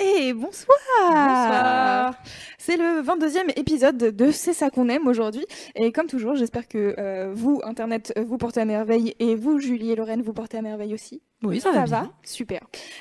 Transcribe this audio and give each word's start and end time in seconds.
Et 0.00 0.32
bonsoir 0.32 0.78
Bonsoir. 1.08 2.14
C'est 2.56 2.78
le 2.78 3.02
22e 3.02 3.52
épisode 3.58 3.98
de 3.98 4.30
C'est 4.30 4.54
ça 4.54 4.70
qu'on 4.70 4.88
aime 4.88 5.06
aujourd'hui. 5.06 5.44
Et 5.74 5.92
comme 5.92 6.06
toujours, 6.06 6.36
j'espère 6.36 6.68
que 6.68 6.94
euh, 6.98 7.32
vous, 7.34 7.60
Internet, 7.64 8.12
euh, 8.16 8.24
vous 8.26 8.38
portez 8.38 8.60
à 8.60 8.64
merveille 8.64 9.14
et 9.18 9.34
vous, 9.34 9.58
Julie 9.58 9.92
et 9.92 9.96
Lorraine, 9.96 10.22
vous 10.22 10.32
portez 10.32 10.56
à 10.56 10.62
merveille 10.62 10.94
aussi. 10.94 11.20
Oui, 11.42 11.58
ça 11.58 11.70
va 11.70 11.84
bien. 11.84 12.10
Super. 12.22 12.60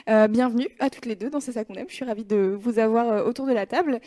Euh, 0.10 0.30
bienvenue 0.30 0.70
à 0.80 0.90
toutes 0.90 1.06
les 1.06 1.16
deux 1.16 1.30
dans 1.30 1.42
C'est 1.42 1.52
ça 1.52 1.66
qu'on 1.66 1.74
aime. 1.74 1.88
Je 1.90 1.96
suis 1.96 2.06
ravie 2.06 2.24
de 2.24 2.58
vous 2.58 2.80
avoir 2.80 3.10
euh, 3.10 3.24
autour 3.26 3.46
de 3.46 3.52
la 3.52 3.66
table. 3.66 4.00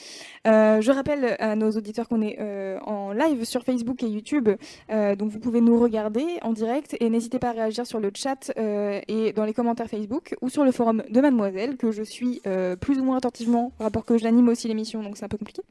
Euh, 0.46 0.80
je 0.80 0.90
rappelle 0.90 1.36
à 1.38 1.54
nos 1.54 1.70
auditeurs 1.73 2.09
qu'on 2.09 2.23
est 2.23 2.38
en 2.87 3.12
live 3.12 3.45
sur 3.45 3.62
Facebook 3.62 4.02
et 4.02 4.06
YouTube. 4.06 4.48
Donc 4.88 5.30
vous 5.30 5.38
pouvez 5.38 5.60
nous 5.60 5.78
regarder 5.78 6.24
en 6.42 6.52
direct 6.52 6.96
et 7.00 7.10
n'hésitez 7.10 7.38
pas 7.38 7.50
à 7.50 7.52
réagir 7.52 7.87
sur 7.87 8.00
le 8.00 8.10
chat 8.14 8.52
et 8.56 9.32
dans 9.32 9.45
les 9.45 9.52
commentaires 9.52 9.88
Facebook 9.88 10.34
ou 10.40 10.48
sur 10.48 10.64
le 10.64 10.73
forum 10.73 11.02
de 11.09 11.20
Mademoiselle 11.20 11.76
que 11.76 11.90
je 11.90 12.02
suis 12.02 12.40
plus 12.80 12.98
ou 12.98 13.04
moins 13.04 13.18
attentivement, 13.18 13.73
par 13.78 13.87
rapport 13.87 14.04
que 14.04 14.18
j'anime 14.18 14.48
aussi 14.48 14.68
l'émission, 14.68 15.02
donc 15.02 15.16
c'est 15.16 15.24
un 15.24 15.29
peu 15.29 15.38
compliqué. 15.38 15.62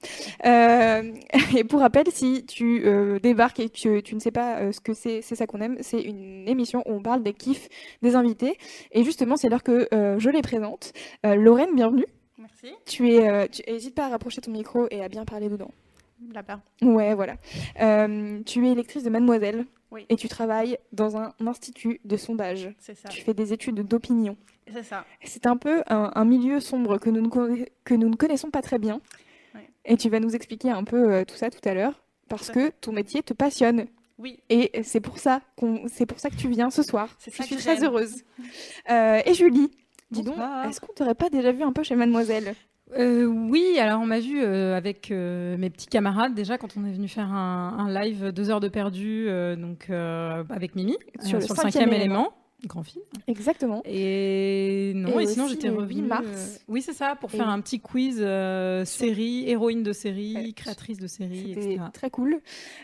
Et 1.58 1.64
pour 1.64 1.80
rappel, 1.80 2.06
si 2.10 2.46
tu 2.46 2.86
débarques 3.22 3.60
et 3.60 3.70
que 3.70 4.00
tu 4.00 4.16
ne 4.16 4.20
sais 4.20 4.32
pas 4.32 4.72
ce 4.72 4.80
que 4.80 4.94
c'est, 4.94 5.22
c'est 5.22 5.36
ça 5.36 5.48
qu'on 5.48 5.62
aime, 5.62 5.78
c'est 5.82 6.02
une 6.02 6.48
émission 6.48 6.84
où 6.86 6.94
on 6.94 7.02
parle 7.02 7.24
des 7.24 7.34
kiffs 7.34 7.68
des 8.02 8.16
invités. 8.16 8.51
Et 8.92 9.04
justement, 9.04 9.38
c'est 9.38 9.50
l'heure 9.50 9.64
que 9.64 9.88
euh, 9.94 10.20
je 10.20 10.30
les 10.30 10.42
présente. 10.42 10.94
Euh, 11.26 11.36
Lorraine, 11.36 11.76
bienvenue. 11.76 12.06
Merci. 12.38 12.68
Tu 12.86 13.12
es, 13.12 13.30
euh, 13.30 13.48
tu, 13.52 13.62
n'hésite 13.70 13.96
pas 13.96 14.06
à 14.06 14.10
rapprocher 14.10 14.42
ton 14.42 14.52
micro 14.52 14.88
et 14.92 15.04
à 15.04 15.10
bien 15.10 15.26
parler 15.26 15.50
dedans. 15.50 15.72
Là-bas. 16.34 16.62
Ouais, 16.82 17.14
voilà. 17.16 17.36
Euh, 17.82 18.42
tu 18.46 18.68
es 18.68 18.76
lectrice 18.76 19.04
de 19.04 19.10
Mademoiselle 19.10 19.66
Oui. 19.92 20.06
et 20.10 20.16
tu 20.16 20.28
travailles 20.28 20.78
dans 20.92 21.18
un 21.18 21.34
institut 21.46 22.00
de 22.06 22.18
sondage. 22.18 22.70
C'est 22.80 22.96
ça. 22.96 23.10
Tu 23.10 23.22
fais 23.22 23.34
des 23.34 23.54
études 23.54 23.82
d'opinion. 23.88 24.38
C'est 24.72 24.84
ça. 24.84 25.06
C'est 25.24 25.48
un 25.48 25.58
peu 25.58 25.82
un, 25.88 26.12
un 26.14 26.26
milieu 26.26 26.60
sombre 26.60 26.98
que 27.00 27.10
nous, 27.10 27.22
ne 27.22 27.66
que 27.84 27.94
nous 27.96 28.10
ne 28.10 28.16
connaissons 28.16 28.52
pas 28.52 28.62
très 28.62 28.78
bien. 28.78 29.02
Ouais. 29.56 29.68
Et 29.86 29.98
tu 29.98 30.10
vas 30.10 30.20
nous 30.20 30.36
expliquer 30.36 30.70
un 30.70 30.84
peu 30.84 31.26
tout 31.26 31.36
ça 31.36 31.50
tout 31.50 31.68
à 31.68 31.74
l'heure, 31.74 32.02
parce 32.30 32.52
que 32.52 32.70
ton 32.82 32.92
métier 32.92 33.24
te 33.24 33.34
passionne. 33.34 33.88
Oui. 34.22 34.40
Et 34.50 34.84
c'est 34.84 35.00
pour 35.02 35.18
ça 35.18 35.42
qu'on, 35.56 35.84
c'est 35.88 36.06
pour 36.06 36.20
ça 36.20 36.30
que 36.30 36.36
tu 36.36 36.48
viens 36.50 36.70
ce 36.70 36.84
soir. 36.84 37.10
C'est 37.20 37.32
Je 37.32 37.38
ça 37.38 37.44
suis 37.44 37.56
que 37.56 37.62
très 37.62 37.76
j'aime. 37.76 37.86
heureuse. 37.86 38.24
Euh, 38.90 39.20
et 39.26 39.34
Julie, 39.34 39.72
dis 40.12 40.22
donc, 40.24 40.36
est-ce 40.68 40.80
qu'on 40.80 40.94
t'aurait 40.94 41.16
pas 41.16 41.30
déjà 41.30 41.52
vu 41.52 41.64
un 41.64 41.72
peu 41.74 41.84
chez 41.84 41.96
Mademoiselle? 41.96 42.54
Euh, 42.98 43.26
oui, 43.26 43.80
alors 43.80 44.02
on 44.02 44.06
m'a 44.06 44.20
vu 44.20 44.42
euh, 44.44 44.76
avec 44.76 45.12
euh, 45.12 45.56
mes 45.58 45.70
petits 45.70 45.88
camarades 45.88 46.34
déjà 46.34 46.58
quand 46.58 46.76
on 46.76 46.86
est 46.86 46.92
venu 46.92 47.08
faire 47.08 47.32
un, 47.32 47.78
un 47.80 48.02
live 48.02 48.32
deux 48.34 48.50
heures 48.50 48.60
de 48.60 48.68
perdu, 48.68 49.28
euh, 49.30 49.56
donc 49.56 49.90
euh, 49.90 50.44
avec 50.50 50.76
Mimi 50.76 50.98
Sur 51.22 51.38
euh, 51.38 51.40
le 51.40 51.46
sur 51.46 51.56
cinquième 51.56 51.72
cinquième 51.72 51.94
élément. 51.94 52.16
élément. 52.16 52.34
Grand 52.68 52.84
film. 52.84 53.04
Exactement. 53.28 53.82
Et 53.86 54.92
non, 54.96 55.20
Et 55.20 55.24
et, 55.24 55.28
sinon 55.28 55.48
j'étais 55.48 55.70
revenue. 55.70 56.02
8 56.02 56.08
mars. 56.08 56.24
euh, 56.28 56.58
oui, 56.68 56.82
c'est 56.84 56.94
ça, 56.94 57.16
pour 57.20 57.32
faire 57.32 57.50
un 57.50 57.60
petit 57.60 57.80
quiz 57.80 58.18
euh, 58.22 58.86
série, 58.86 59.50
héroïne 59.50 59.82
de 59.84 59.94
série, 59.94 60.36
Ouais. 60.36 60.54
créatrice 60.54 61.00
de 61.00 61.08
série, 61.08 61.54
etc. 61.54 61.82
très 61.94 62.10
cool. 62.12 62.40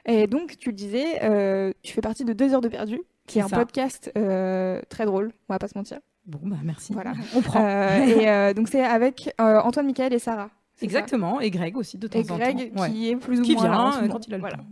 Et 0.06 0.26
donc, 0.28 0.58
tu 0.58 0.70
le 0.70 0.76
disais, 0.76 1.24
euh, 1.24 1.72
tu 1.84 1.94
fais 1.94 2.02
partie 2.02 2.26
de 2.26 2.34
Deux 2.34 2.54
heures 2.54 2.62
de 2.62 2.70
perdu, 2.70 3.00
qui 3.28 3.38
est, 3.40 3.44
un 3.44 3.48
ça. 3.48 3.58
podcast 3.58 4.12
très 4.14 5.06
drôle, 5.06 5.32
on 5.50 5.54
va 5.54 5.60
pas 5.60 5.68
se 5.68 5.78
mentir. 5.78 6.00
Bon, 6.26 6.40
bah 6.44 6.58
merci. 6.64 6.92
Voilà. 6.94 7.14
On 7.36 7.42
prend. 7.42 7.66
Et 8.04 8.54
donc, 8.56 8.68
c'est 8.70 8.84
avec 8.84 9.32
Antoine, 9.38 9.86
Michael 9.86 10.14
et 10.14 10.20
Sarah. 10.20 10.50
Ça 10.80 10.86
Exactement, 10.86 11.40
et 11.42 11.50
Greg 11.50 11.76
aussi 11.78 11.98
de 11.98 12.08
temps 12.08 12.20
Et 12.20 12.32
en 12.32 12.38
Greg. 12.38 12.72
Ouais. 12.78 12.92
qui 12.92 13.10
est 13.10 13.16
plus 13.16 13.40
ou 13.40 13.44
Qui 13.44 13.54
moins 13.56 13.68
là 13.68 13.80
en 13.82 13.90
vient 13.90 13.98
euh, 13.98 14.02
moment. 14.04 14.14
quand 14.14 14.28
il 14.28 14.34
a 14.34 14.38
le 14.38 14.42
Voilà. 14.42 14.58
temps. 14.58 14.64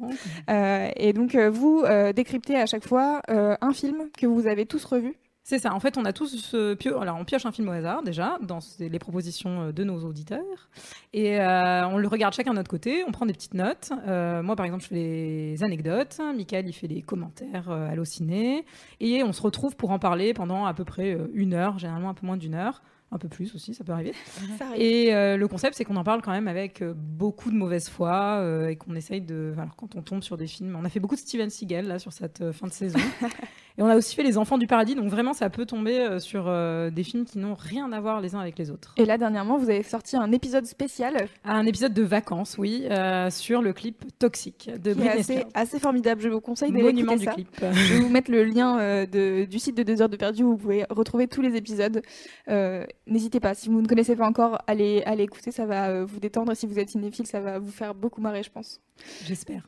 Euh, 0.50 0.90
et 0.96 1.14
donc, 1.14 1.36
euh, 1.36 1.50
vous 1.50 1.82
euh, 1.86 2.14
décryptez 2.14 2.56
à 2.56 2.66
chaque 2.66 2.88
fois 2.88 3.22
un 3.28 3.74
film 3.74 4.10
que 4.18 4.26
vous 4.28 4.48
avez 4.48 4.66
tous 4.66 4.84
revu. 4.86 5.16
C'est 5.48 5.60
ça. 5.60 5.76
En 5.76 5.80
fait, 5.80 5.96
on 6.00 6.06
a 6.06 6.12
tous 6.12 6.56
pio- 6.80 6.98
alors 7.00 7.18
on 7.20 7.24
pioche 7.24 7.46
un 7.46 7.52
film 7.52 7.68
au 7.70 7.72
hasard 7.72 8.02
déjà 8.02 8.40
dans 8.42 8.58
les 8.80 8.98
propositions 8.98 9.70
de 9.70 9.84
nos 9.84 10.04
auditeurs 10.04 10.70
et 11.14 11.40
euh, 11.40 11.88
on 11.88 11.98
le 11.98 12.08
regarde 12.08 12.34
chacun 12.34 12.50
de 12.50 12.56
notre 12.56 12.70
côté. 12.72 13.04
On 13.08 13.12
prend 13.12 13.28
des 13.28 13.34
petites 13.34 13.54
notes. 13.54 13.92
Euh, 14.08 14.42
moi, 14.42 14.56
par 14.56 14.66
exemple, 14.66 14.82
je 14.82 14.88
fais 14.88 14.96
les 14.96 15.64
anecdotes. 15.64 16.20
Michael, 16.36 16.68
il 16.68 16.74
fait 16.74 16.88
les 16.88 17.04
commentaires 17.04 17.70
euh, 17.70 18.04
ciné 18.06 18.66
et 19.00 19.22
on 19.22 19.34
se 19.34 19.42
retrouve 19.44 19.76
pour 19.76 19.92
en 19.92 20.00
parler 20.00 20.34
pendant 20.34 20.66
à 20.66 20.74
peu 20.74 20.84
près 20.84 21.16
une 21.36 21.54
heure, 21.54 21.78
généralement 21.78 22.10
un 22.10 22.16
peu 22.16 22.26
moins 22.26 22.38
d'une 22.38 22.56
heure. 22.56 22.82
Un 23.16 23.18
peu 23.18 23.30
plus 23.30 23.56
aussi, 23.56 23.74
ça 23.74 23.86
peut 23.86 23.94
arriver. 23.94 24.12
Ça 24.60 24.68
arrive. 24.68 24.82
Et 24.82 25.16
euh, 25.16 25.38
le 25.38 25.48
concept, 25.48 25.78
c'est 25.78 25.86
qu'on 25.86 25.96
en 25.96 26.04
parle 26.04 26.22
quand 26.22 26.34
même 26.34 26.50
avec 26.50 26.82
euh, 26.82 26.94
beaucoup 26.94 27.50
de 27.50 27.56
mauvaise 27.56 27.88
foi 27.88 28.40
euh, 28.42 28.68
et 28.68 28.76
qu'on 28.76 28.94
essaye 28.94 29.22
de. 29.22 29.54
Alors, 29.58 29.74
quand 29.78 29.96
on 29.96 30.02
tombe 30.02 30.22
sur 30.22 30.36
des 30.36 30.48
films, 30.48 30.78
on 30.78 30.84
a 30.84 30.90
fait 30.90 31.00
beaucoup 31.00 31.16
de 31.16 31.22
Steven 31.22 31.50
Seagal 31.50 31.88
là 31.88 31.98
sur 31.98 32.12
cette 32.12 32.52
fin 32.52 32.68
de 32.68 32.74
saison. 32.74 33.00
et 33.78 33.82
on 33.82 33.88
a 33.88 33.96
aussi 33.96 34.16
fait 34.16 34.24
Les 34.24 34.38
Enfants 34.38 34.58
du 34.58 34.68
Paradis, 34.68 34.96
donc 34.96 35.10
vraiment, 35.10 35.34
ça 35.34 35.50
peut 35.50 35.66
tomber 35.66 36.00
euh, 36.00 36.20
sur 36.20 36.46
euh, 36.48 36.90
des 36.90 37.04
films 37.04 37.26
qui 37.26 37.38
n'ont 37.40 37.56
rien 37.56 37.92
à 37.92 38.00
voir 38.00 38.22
les 38.22 38.36
uns 38.36 38.40
avec 38.40 38.58
les 38.58 38.72
autres. 38.72 38.94
Et 38.98 39.06
là, 39.06 39.18
dernièrement, 39.18 39.58
vous 39.58 39.70
avez 39.70 39.84
sorti 39.84 40.16
un 40.16 40.32
épisode 40.32 40.66
spécial 40.66 41.28
Un 41.44 41.66
épisode 41.66 41.94
de 41.94 42.04
vacances, 42.04 42.58
oui, 42.58 42.86
euh, 42.90 43.30
sur 43.30 43.62
le 43.62 43.74
clip 43.74 44.04
Toxique 44.20 44.70
de 44.72 44.94
qui 44.94 45.00
est 45.00 45.04
Britney 45.04 45.20
assez, 45.20 45.34
Spears. 45.38 45.48
assez 45.54 45.80
formidable. 45.80 46.22
Je 46.22 46.30
vous 46.30 46.42
conseille 46.42 46.72
d'aller 46.72 46.90
écouter 46.90 47.18
du 47.18 47.26
ça. 47.26 47.32
clip. 47.34 47.50
Je 47.62 47.94
vais 47.94 48.00
vous 48.00 48.10
mettre 48.10 48.32
le 48.32 48.44
lien 48.44 48.80
euh, 48.80 49.06
de- 49.06 49.46
du 49.46 49.60
site 49.60 49.76
de 49.78 49.84
2 49.84 50.02
heures 50.02 50.10
de 50.10 50.18
perdu 50.18 50.44
où 50.44 50.52
vous 50.52 50.58
pouvez 50.58 50.86
retrouver 50.90 51.28
tous 51.28 51.42
les 51.42 51.56
épisodes. 51.56 52.02
N'hésitez 53.08 53.40
pas, 53.40 53.54
si 53.54 53.70
vous 53.70 53.82
ne 53.82 53.88
connaissez 53.88 54.16
pas 54.16 54.28
encore, 54.28 54.60
allez, 54.68 55.04
allez 55.06 55.24
écouter, 55.24 55.52
ça 55.52 55.66
va 55.66 56.04
vous 56.04 56.20
détendre. 56.20 56.56
Si 56.56 56.66
vous 56.66 56.80
êtes 56.80 56.90
cinéphile, 56.90 57.28
ça 57.28 57.40
va 57.40 57.60
vous 57.60 57.72
faire 57.72 57.94
beaucoup 57.96 58.22
marrer, 58.22 58.44
je 58.44 58.52
pense. 58.52 58.82
J'espère. 59.26 59.68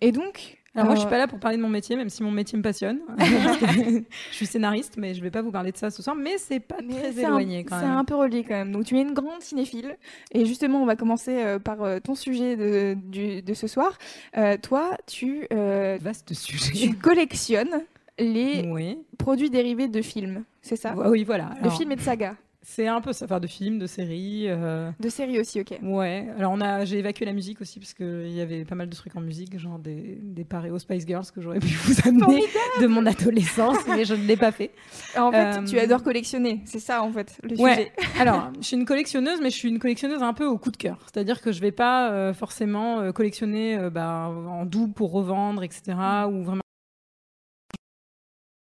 Et 0.00 0.12
donc. 0.12 0.58
Alors 0.76 0.86
moi, 0.86 0.94
je 0.94 1.00
suis 1.00 1.08
pas 1.10 1.18
là 1.18 1.26
pour 1.26 1.38
parler 1.40 1.56
de 1.56 1.62
mon 1.62 1.68
métier, 1.68 1.96
même 1.96 2.08
si 2.10 2.22
mon 2.22 2.30
métier 2.30 2.56
me 2.58 2.62
passionne. 2.62 3.00
Je 3.18 4.02
suis 4.36 4.46
scénariste, 4.46 4.94
mais 4.98 5.14
je 5.14 5.22
vais 5.22 5.30
pas 5.30 5.42
vous 5.42 5.50
parler 5.50 5.72
de 5.72 5.76
ça 5.76 5.90
ce 5.90 6.02
soir. 6.02 6.14
Mais 6.14 6.36
c'est 6.38 6.60
pas 6.60 6.76
mais 6.86 6.94
très 6.94 7.12
c'est 7.12 7.24
un- 7.24 7.28
éloigné 7.28 7.64
quand 7.64 7.78
C'est 7.80 7.86
même. 7.86 7.96
un 7.96 8.04
peu 8.04 8.14
relié 8.14 8.44
quand 8.44 8.54
même. 8.54 8.72
Donc 8.72 8.84
tu 8.84 8.96
es 8.98 9.00
une 9.02 9.14
grande 9.14 9.40
cinéphile. 9.40 9.96
Et 10.32 10.44
justement, 10.44 10.82
on 10.82 10.86
va 10.86 10.96
commencer 10.96 11.32
euh, 11.42 11.58
par 11.58 11.82
euh, 11.82 11.98
ton 11.98 12.14
sujet 12.14 12.56
de, 12.56 12.94
du- 12.94 13.42
de 13.42 13.54
ce 13.54 13.66
soir. 13.66 13.96
Euh, 14.36 14.56
toi, 14.60 14.96
tu, 15.06 15.46
Vaste 15.50 16.34
sujet. 16.34 16.72
tu 16.72 16.94
collectionnes 16.94 17.82
les 18.18 18.66
Oui. 18.70 18.98
produits 19.18 19.50
dérivés 19.50 19.88
de 19.88 20.00
films, 20.02 20.44
c'est 20.62 20.76
ça? 20.76 20.94
Oui, 20.96 21.24
voilà. 21.24 21.50
De 21.62 21.68
films 21.70 21.92
et 21.92 21.96
de 21.96 22.00
sagas. 22.00 22.34
C'est 22.68 22.88
un 22.88 23.00
peu 23.00 23.12
ça, 23.12 23.26
enfin 23.26 23.38
de 23.38 23.46
films, 23.46 23.78
de 23.78 23.86
séries. 23.86 24.46
euh, 24.48 24.90
De 24.98 25.08
séries 25.08 25.38
aussi, 25.38 25.60
ok. 25.60 25.78
Ouais. 25.84 26.26
Alors 26.36 26.50
on 26.52 26.60
a, 26.60 26.84
j'ai 26.84 26.98
évacué 26.98 27.24
la 27.24 27.32
musique 27.32 27.60
aussi 27.60 27.78
parce 27.78 27.94
qu'il 27.94 28.28
y 28.32 28.40
avait 28.40 28.64
pas 28.64 28.74
mal 28.74 28.88
de 28.88 28.94
trucs 28.96 29.14
en 29.14 29.20
musique, 29.20 29.56
genre 29.56 29.78
des, 29.78 30.18
des 30.20 30.42
paréos 30.42 30.80
Spice 30.80 31.06
Girls 31.06 31.26
que 31.32 31.40
j'aurais 31.40 31.60
pu 31.60 31.68
vous 31.68 31.94
amener 32.08 32.42
de 32.80 32.86
mon 32.88 33.06
adolescence, 33.06 33.78
mais 33.86 34.04
je 34.04 34.14
ne 34.14 34.24
l'ai 34.26 34.36
pas 34.36 34.50
fait. 34.50 34.72
En 35.16 35.30
fait, 35.30 35.58
Euh, 35.60 35.64
tu 35.64 35.78
adores 35.78 36.02
collectionner, 36.02 36.60
c'est 36.64 36.80
ça 36.80 37.02
en 37.04 37.12
fait 37.12 37.38
le 37.44 37.56
Ouais. 37.60 37.70
sujet. 37.76 37.92
Alors, 38.20 38.50
je 38.60 38.66
suis 38.66 38.76
une 38.76 38.84
collectionneuse, 38.84 39.38
mais 39.40 39.50
je 39.50 39.56
suis 39.56 39.68
une 39.68 39.78
collectionneuse 39.78 40.22
un 40.24 40.34
peu 40.34 40.44
au 40.46 40.58
coup 40.58 40.72
de 40.72 40.76
cœur. 40.76 40.98
C'est-à-dire 41.04 41.40
que 41.40 41.52
je 41.52 41.60
vais 41.60 41.72
pas 41.72 42.10
euh, 42.10 42.34
forcément 42.34 42.98
euh, 42.98 43.12
collectionner 43.12 43.78
euh, 43.78 43.90
bah, 43.90 44.28
en 44.28 44.66
double 44.66 44.92
pour 44.92 45.12
revendre, 45.12 45.62
etc. 45.62 45.96
Ou 46.28 46.42
vraiment 46.42 46.62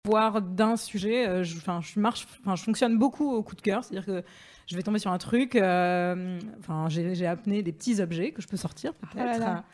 voir 0.06 0.42
d'un 0.42 0.76
sujet. 0.76 1.28
euh, 1.28 1.44
je, 1.44 1.56
enfin, 1.56 1.80
je 1.80 2.00
marche, 2.00 2.26
enfin, 2.40 2.56
je 2.56 2.62
fonctionne 2.64 2.98
beaucoup 2.98 3.30
au 3.30 3.42
coup 3.44 3.54
de 3.54 3.60
cœur. 3.60 3.84
C'est-à-dire 3.84 4.04
que 4.04 4.24
je 4.66 4.74
vais 4.76 4.82
tomber 4.82 4.98
sur 4.98 5.12
un 5.12 5.18
truc. 5.18 5.54
euh, 5.54 6.38
Enfin, 6.58 6.88
j'ai 6.88 7.24
amené 7.26 7.62
des 7.62 7.72
petits 7.72 8.00
objets 8.00 8.32
que 8.32 8.42
je 8.42 8.48
peux 8.48 8.56
sortir 8.56 8.94
peut-être. 8.94 9.24
Là 9.24 9.38
là. 9.38 9.64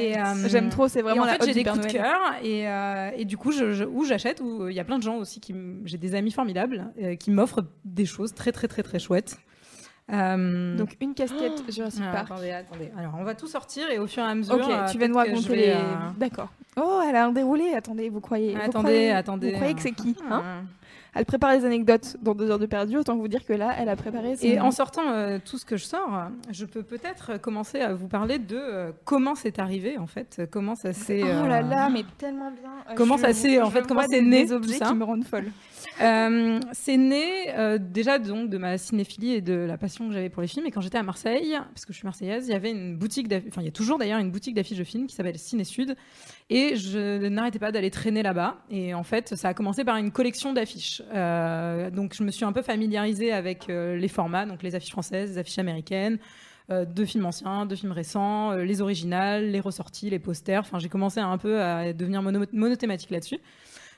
Et, 0.00 0.16
euh, 0.16 0.48
J'aime 0.48 0.68
trop, 0.68 0.86
c'est 0.88 1.02
vraiment 1.02 1.16
et 1.16 1.24
en 1.24 1.24
la 1.26 1.32
fait, 1.34 1.46
j'ai 1.46 1.54
des 1.54 1.64
coups 1.64 1.86
de 1.86 1.92
cœur 1.92 2.20
et, 2.42 2.68
euh, 2.68 3.10
et 3.16 3.24
du 3.24 3.36
coup, 3.36 3.50
je, 3.52 3.72
je- 3.72 3.84
où 3.84 4.04
j'achète, 4.04 4.40
où 4.40 4.68
il 4.68 4.74
y 4.74 4.80
a 4.80 4.84
plein 4.84 4.96
de 4.98 5.02
gens 5.02 5.16
aussi 5.16 5.40
qui, 5.40 5.54
j'ai 5.84 5.98
des 5.98 6.14
amis 6.14 6.30
formidables 6.30 6.92
qui 7.18 7.30
m'offrent 7.32 7.64
des 7.84 8.06
choses 8.06 8.32
très 8.34 8.52
très 8.52 8.68
très 8.68 8.82
très 8.84 8.98
chouettes. 9.00 9.38
Euh, 10.12 10.76
Donc 10.76 10.96
une 11.00 11.14
casquette 11.14 11.62
Jurassic 11.70 12.02
ah, 12.08 12.12
Park. 12.12 12.30
attendez, 12.30 12.50
attendez. 12.50 12.90
Alors, 12.96 13.12
on 13.18 13.24
va 13.24 13.34
tout 13.34 13.46
sortir 13.46 13.90
et 13.90 13.98
au 13.98 14.06
fur 14.06 14.22
et 14.22 14.26
à 14.26 14.34
mesure. 14.34 14.54
Ok, 14.54 14.62
euh, 14.68 14.86
tu 14.90 14.98
vas 14.98 15.08
nous 15.08 15.16
raconter 15.16 15.56
les. 15.56 15.68
euh, 15.70 15.76
D'accord. 16.16 16.48
Oh, 16.80 17.00
elle 17.06 17.16
a 17.16 17.26
un 17.26 17.32
déroulé. 17.32 17.72
Attendez, 17.74 18.08
vous 18.08 18.20
croyez 18.20 18.52
vous 18.54 18.60
Attendez, 18.60 18.72
croyez- 18.78 19.10
attendez. 19.12 19.50
Vous 19.50 19.56
croyez 19.56 19.74
que 19.74 19.80
c'est 19.82 19.92
qui 19.92 20.16
hein 20.30 20.42
Ah. 20.44 20.60
Elle 21.14 21.24
prépare 21.24 21.52
les 21.52 21.64
anecdotes 21.64 22.16
dans 22.22 22.34
deux 22.34 22.48
heures 22.50 22.58
de 22.58 22.66
perdu. 22.66 22.96
Autant 22.98 23.16
vous 23.16 23.28
dire 23.28 23.44
que 23.44 23.52
là, 23.52 23.74
elle 23.78 23.88
a 23.88 23.96
préparé. 23.96 24.36
son- 24.36 24.44
Et 24.46 24.60
en 24.60 24.70
sortant 24.70 25.02
euh, 25.10 25.38
tout 25.44 25.58
ce 25.58 25.64
que 25.64 25.76
je 25.76 25.84
sors, 25.84 26.28
je 26.52 26.64
peux 26.64 26.82
peut-être 26.82 27.38
commencer 27.40 27.80
à 27.80 27.92
vous 27.94 28.06
parler 28.08 28.38
de 28.38 28.56
euh, 28.56 28.92
comment 29.04 29.34
c'est 29.34 29.58
arrivé 29.58 29.98
en 29.98 30.06
fait, 30.06 30.36
euh, 30.38 30.46
comment 30.48 30.74
ça 30.76 30.92
s'est. 30.92 31.22
Oh 31.24 31.26
euh, 31.26 31.48
là 31.48 31.62
là, 31.62 31.88
mais 31.90 32.04
tellement 32.18 32.50
bien. 32.50 32.70
Euh, 32.90 32.92
Comment 32.94 33.16
je- 33.16 33.22
ça 33.22 33.32
s'est- 33.32 33.60
en 33.60 33.70
fait, 33.70 33.86
comment 33.86 34.02
c'est 34.08 34.22
né, 34.22 34.44
Des 34.44 34.52
objets 34.52 34.78
tout 34.78 34.84
ça 34.84 34.90
qui 34.90 34.94
me 34.94 35.04
rendent 35.04 35.24
folle. 35.24 35.46
Euh, 36.00 36.60
c'est 36.72 36.96
né 36.96 37.50
euh, 37.56 37.78
déjà 37.78 38.18
donc 38.18 38.50
de 38.50 38.58
ma 38.58 38.78
cinéphilie 38.78 39.32
et 39.32 39.40
de 39.40 39.54
la 39.54 39.76
passion 39.76 40.08
que 40.08 40.14
j'avais 40.14 40.28
pour 40.28 40.42
les 40.42 40.48
films. 40.48 40.66
Et 40.66 40.70
quand 40.70 40.80
j'étais 40.80 40.98
à 40.98 41.02
Marseille, 41.02 41.56
parce 41.74 41.84
que 41.84 41.92
je 41.92 41.98
suis 41.98 42.06
marseillaise, 42.06 42.46
il 42.46 42.52
y 42.52 42.54
avait 42.54 42.70
une 42.70 42.96
boutique, 42.96 43.26
enfin 43.48 43.62
il 43.62 43.64
y 43.64 43.68
a 43.68 43.72
toujours 43.72 43.98
d'ailleurs 43.98 44.20
une 44.20 44.30
boutique 44.30 44.54
d'affiches 44.54 44.78
de 44.78 44.84
films 44.84 45.06
qui 45.06 45.14
s'appelle 45.14 45.38
Ciné 45.38 45.64
Sud, 45.64 45.96
et 46.50 46.76
je 46.76 47.26
n'arrêtais 47.28 47.58
pas 47.58 47.72
d'aller 47.72 47.90
traîner 47.90 48.22
là-bas. 48.22 48.58
Et 48.70 48.94
en 48.94 49.02
fait, 49.02 49.34
ça 49.34 49.48
a 49.48 49.54
commencé 49.54 49.84
par 49.84 49.96
une 49.96 50.10
collection 50.10 50.52
d'affiches. 50.52 51.02
Euh, 51.14 51.90
donc 51.90 52.14
je 52.14 52.22
me 52.22 52.30
suis 52.30 52.44
un 52.44 52.52
peu 52.52 52.62
familiarisée 52.62 53.32
avec 53.32 53.66
les 53.68 54.08
formats, 54.08 54.46
donc 54.46 54.62
les 54.62 54.74
affiches 54.74 54.92
françaises, 54.92 55.32
les 55.32 55.38
affiches 55.38 55.58
américaines. 55.58 56.18
de 56.70 57.04
films 57.06 57.24
anciens, 57.24 57.64
de 57.64 57.74
films 57.74 57.92
récents, 57.92 58.52
les 58.52 58.82
originales, 58.82 59.50
les 59.50 59.60
ressorties, 59.60 60.10
les 60.10 60.18
posters. 60.18 60.60
Enfin, 60.60 60.78
j'ai 60.78 60.90
commencé 60.90 61.18
un 61.18 61.38
peu 61.38 61.62
à 61.62 61.92
devenir 61.94 62.22
monothématique 62.22 63.10
là-dessus 63.10 63.40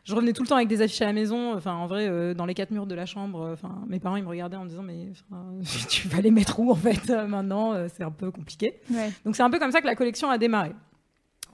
je 0.05 0.15
revenais 0.15 0.33
tout 0.33 0.43
le 0.43 0.49
temps 0.49 0.57
avec 0.57 0.69
des 0.69 0.83
affiches 0.83 1.03
à 1.03 1.07
la 1.07 1.13
maison. 1.13 1.55
Enfin, 1.55 1.75
en 1.75 1.87
vrai, 1.87 2.09
euh, 2.09 2.35
dans 2.35 2.47
les 2.47 2.55
quatre 2.55 2.71
murs 2.71 2.87
de 2.87 2.95
la 2.95 3.07
chambre, 3.07 3.43
euh, 3.43 3.53
enfin, 3.53 3.83
mes 3.87 4.01
parents 4.01 4.17
ils 4.17 4.25
me 4.25 4.29
regardaient 4.29 4.57
en 4.57 4.65
me 4.65 4.69
disant 4.69 4.83
mais 4.83 5.09
tu 5.89 6.09
vas 6.09 6.21
les 6.21 6.31
mettre 6.31 6.59
où 6.61 6.71
en 6.71 6.77
fait 6.77 7.11
euh, 7.11 7.27
maintenant 7.27 7.75
C'est 7.89 8.03
un 8.03 8.11
peu 8.11 8.31
compliqué. 8.31 8.81
Donc 9.25 9.37
c'est 9.37 9.43
un 9.43 9.51
peu 9.51 9.59
comme 9.59 9.73
ça 9.73 9.81
que 9.81 9.87
la 9.87 9.97
collection 9.97 10.31
a 10.31 10.39
démarré. 10.39 10.73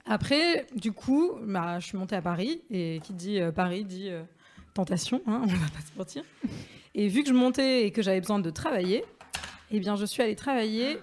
Après, 0.05 0.65
du 0.75 0.93
coup, 0.93 1.33
bah, 1.43 1.79
je 1.79 1.87
suis 1.87 1.97
montée 1.97 2.15
à 2.15 2.21
Paris 2.21 2.61
et 2.69 3.01
qui 3.03 3.13
dit 3.13 3.39
Paris 3.53 3.83
dit 3.83 4.09
tentation, 4.73 5.21
hein, 5.27 5.41
on 5.43 5.47
va 5.47 5.67
pas 5.67 5.81
se 5.81 5.97
mentir. 5.97 6.23
Et 6.95 7.09
vu 7.09 7.23
que 7.23 7.29
je 7.29 7.33
montais 7.33 7.85
et 7.85 7.91
que 7.91 8.01
j'avais 8.01 8.21
besoin 8.21 8.39
de 8.39 8.49
travailler, 8.49 9.03
eh 9.71 9.79
bien, 9.79 9.95
je 9.95 10.05
suis 10.05 10.23
allée 10.23 10.35
travailler 10.35 10.97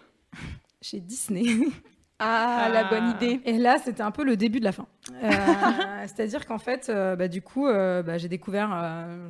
chez 0.81 1.00
Disney. 1.00 1.44
Ah, 2.19 2.69
la 2.73 2.85
bonne 2.85 3.11
idée. 3.11 3.41
Et 3.45 3.59
là, 3.59 3.79
c'était 3.79 4.03
un 4.03 4.11
peu 4.11 4.25
le 4.25 4.37
début 4.37 4.61
de 4.61 4.65
la 4.65 4.73
fin. 4.73 4.87
Euh, 5.23 6.07
c'est-à-dire 6.07 6.45
qu'en 6.47 6.59
fait, 6.59 6.89
euh, 6.89 7.17
bah, 7.17 7.29
du 7.29 7.41
coup, 7.41 7.67
euh, 7.67 8.03
bah, 8.03 8.19
j'ai 8.19 8.29
découvert 8.29 8.69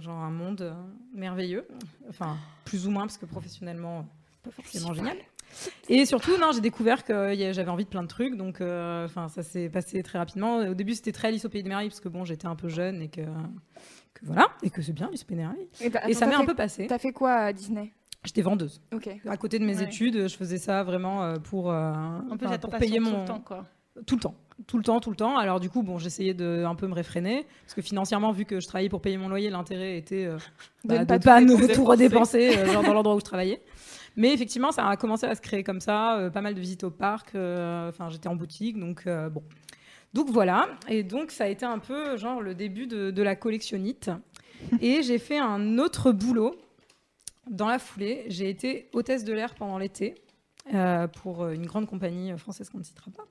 genre 0.00 0.18
un 0.18 0.30
monde 0.30 0.74
merveilleux. 1.14 1.66
Enfin, 2.08 2.36
plus 2.64 2.86
ou 2.86 2.90
moins, 2.90 3.02
parce 3.02 3.18
que 3.18 3.26
professionnellement, 3.26 4.06
pas 4.42 4.50
forcément 4.50 4.92
génial. 4.92 5.16
Et 5.88 6.04
surtout, 6.04 6.36
non, 6.38 6.50
j'ai 6.52 6.60
découvert 6.60 7.04
que 7.04 7.34
j'avais 7.52 7.70
envie 7.70 7.84
de 7.84 7.90
plein 7.90 8.02
de 8.02 8.08
trucs, 8.08 8.36
donc 8.36 8.56
enfin, 8.56 9.28
ça 9.28 9.42
s'est 9.42 9.68
passé 9.68 10.02
très 10.02 10.18
rapidement. 10.18 10.56
Au 10.58 10.74
début, 10.74 10.94
c'était 10.94 11.12
très 11.12 11.28
Alice 11.28 11.44
au 11.44 11.48
Pays 11.48 11.62
des 11.62 11.68
Merveilles, 11.68 11.90
parce 11.90 12.00
que 12.00 12.08
bon, 12.08 12.24
j'étais 12.24 12.46
un 12.46 12.56
peu 12.56 12.68
jeune 12.68 13.02
et 13.02 13.08
que, 13.08 13.20
que 13.20 14.24
voilà, 14.24 14.48
et 14.62 14.70
que 14.70 14.82
c'est 14.82 14.92
bien 14.92 15.08
Alice 15.08 15.22
au 15.22 15.26
Pays 15.26 15.36
des 15.36 15.42
Merveilles. 15.42 15.68
Et, 15.80 16.10
et 16.10 16.14
ça 16.14 16.26
m'est 16.26 16.34
un 16.34 16.44
peu 16.44 16.56
passé. 16.56 16.86
T'as 16.88 16.98
fait 16.98 17.12
quoi 17.12 17.34
à 17.34 17.52
Disney? 17.52 17.92
J'étais 18.24 18.42
vendeuse. 18.42 18.80
Ok. 18.92 19.08
À 19.28 19.36
côté 19.36 19.58
de 19.58 19.64
mes 19.64 19.82
études, 19.82 20.28
je 20.28 20.36
faisais 20.36 20.58
ça 20.58 20.82
vraiment 20.82 21.22
euh, 21.22 21.34
pour, 21.36 21.70
euh, 21.70 21.92
un 21.92 22.36
peu 22.36 22.46
pour 22.58 22.70
payer 22.70 22.98
mon 22.98 23.10
tout 23.10 23.20
le 23.20 23.26
temps, 23.26 23.40
quoi. 23.40 23.64
Tout 24.06 24.16
le 24.16 24.20
temps, 24.20 24.34
tout 24.66 24.76
le 24.76 24.82
temps, 24.82 24.98
tout 24.98 25.10
le 25.10 25.16
temps. 25.16 25.36
Alors 25.36 25.60
du 25.60 25.70
coup, 25.70 25.82
bon, 25.82 25.98
j'essayais 25.98 26.34
de 26.34 26.64
un 26.66 26.74
peu 26.74 26.88
me 26.88 26.94
réfréner 26.94 27.46
parce 27.62 27.74
que 27.74 27.82
financièrement, 27.82 28.32
vu 28.32 28.44
que 28.44 28.58
je 28.60 28.66
travaillais 28.66 28.88
pour 28.88 29.00
payer 29.00 29.18
mon 29.18 29.28
loyer, 29.28 29.50
l'intérêt 29.50 29.96
était 29.98 30.24
euh, 30.24 30.38
de 30.84 30.94
ne 30.94 31.04
bah, 31.04 31.18
pas, 31.18 31.40
tout, 31.42 31.84
redépenser 31.84 32.52
genre 32.66 32.82
dans 32.82 32.94
l'endroit 32.94 33.14
où 33.14 33.20
je 33.20 33.24
travaillais. 33.24 33.62
Mais 34.16 34.32
effectivement, 34.32 34.72
ça 34.72 34.88
a 34.88 34.96
commencé 34.96 35.26
à 35.26 35.34
se 35.34 35.40
créer 35.40 35.62
comme 35.62 35.80
ça, 35.80 36.30
pas 36.32 36.40
mal 36.40 36.54
de 36.54 36.60
visites 36.60 36.84
au 36.84 36.90
parc. 36.90 37.30
Enfin, 37.34 38.08
j'étais 38.10 38.28
en 38.28 38.36
boutique, 38.36 38.78
donc 38.78 39.04
bon. 39.06 39.42
Donc 40.12 40.30
voilà, 40.30 40.68
et 40.88 41.02
donc 41.02 41.32
ça 41.32 41.44
a 41.44 41.48
été 41.48 41.66
un 41.66 41.80
peu 41.80 42.16
genre 42.16 42.40
le 42.40 42.54
début 42.54 42.86
de, 42.86 43.10
de 43.10 43.22
la 43.22 43.34
collectionnite. 43.34 44.10
et 44.80 45.02
j'ai 45.02 45.18
fait 45.18 45.38
un 45.38 45.78
autre 45.78 46.12
boulot 46.12 46.54
dans 47.50 47.68
la 47.68 47.78
foulée, 47.78 48.24
j'ai 48.28 48.48
été 48.48 48.88
hôtesse 48.92 49.24
de 49.24 49.32
l'air 49.32 49.54
pendant 49.54 49.78
l'été 49.78 50.14
euh, 50.72 51.06
pour 51.08 51.42
euh, 51.42 51.52
une 51.52 51.66
grande 51.66 51.86
compagnie 51.86 52.36
française 52.38 52.70
qu'on 52.70 52.78
ne 52.78 52.84
citera 52.84 53.10
pas. 53.10 53.24